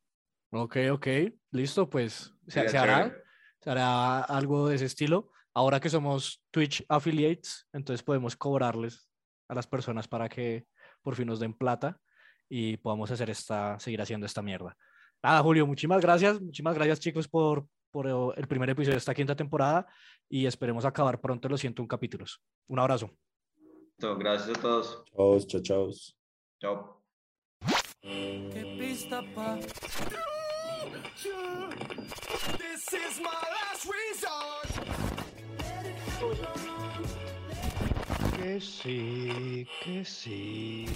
Ok, 0.51 0.77
ok, 0.93 1.07
listo, 1.51 1.91
pues 1.91 2.33
se, 2.47 2.67
se 2.71 2.79
hará, 2.79 3.15
se 3.61 3.69
hará 3.71 4.21
algo 4.21 4.67
de 4.69 4.77
ese 4.77 4.87
estilo. 4.87 5.31
Ahora 5.53 5.79
que 5.79 5.91
somos 5.91 6.43
Twitch 6.51 6.85
affiliates, 6.89 7.67
entonces 7.73 8.03
podemos 8.03 8.35
cobrarles 8.35 9.11
a 9.49 9.55
las 9.55 9.67
personas 9.67 10.09
para 10.09 10.29
que 10.29 10.67
por 11.03 11.17
fin 11.17 11.27
nos 11.27 11.41
den 11.41 11.53
plata 11.53 12.01
y 12.49 12.77
podamos 12.79 13.11
hacer 13.11 13.31
esta, 13.31 13.79
seguir 13.79 14.01
haciendo 14.01 14.27
esta 14.27 14.43
mierda. 14.43 14.77
Nada, 15.23 15.43
Julio, 15.43 15.67
muchísimas 15.67 16.01
gracias, 16.01 16.41
muchísimas 16.41 16.75
gracias 16.75 17.01
chicos 17.01 17.29
por, 17.29 17.67
por 17.91 18.07
eh, 18.07 18.41
el 18.41 18.47
primer 18.47 18.71
episodio 18.71 18.95
de 18.95 18.99
esta 18.99 19.15
quinta 19.15 19.35
temporada 19.35 19.87
y 20.29 20.47
esperemos 20.47 20.85
acabar 20.85 21.21
pronto 21.21 21.49
los 21.49 21.61
101 21.61 21.89
capítulos. 21.89 22.41
Un 22.69 22.79
abrazo. 22.79 23.11
Gracias 23.99 24.57
a 24.57 24.61
todos. 24.61 25.05
Chau, 25.17 25.41
chau, 25.41 25.61
chau. 25.61 25.93
Chao. 26.61 27.03
Qué 28.01 28.77
pista 28.79 29.23
pa. 29.35 29.59
This 32.59 32.93
is 32.93 33.21
my 33.21 33.43
last 33.55 33.85
resort. 33.91 34.71
Que 38.37 38.61
sí, 38.61 39.67
que 39.83 40.05
sí. 40.05 40.87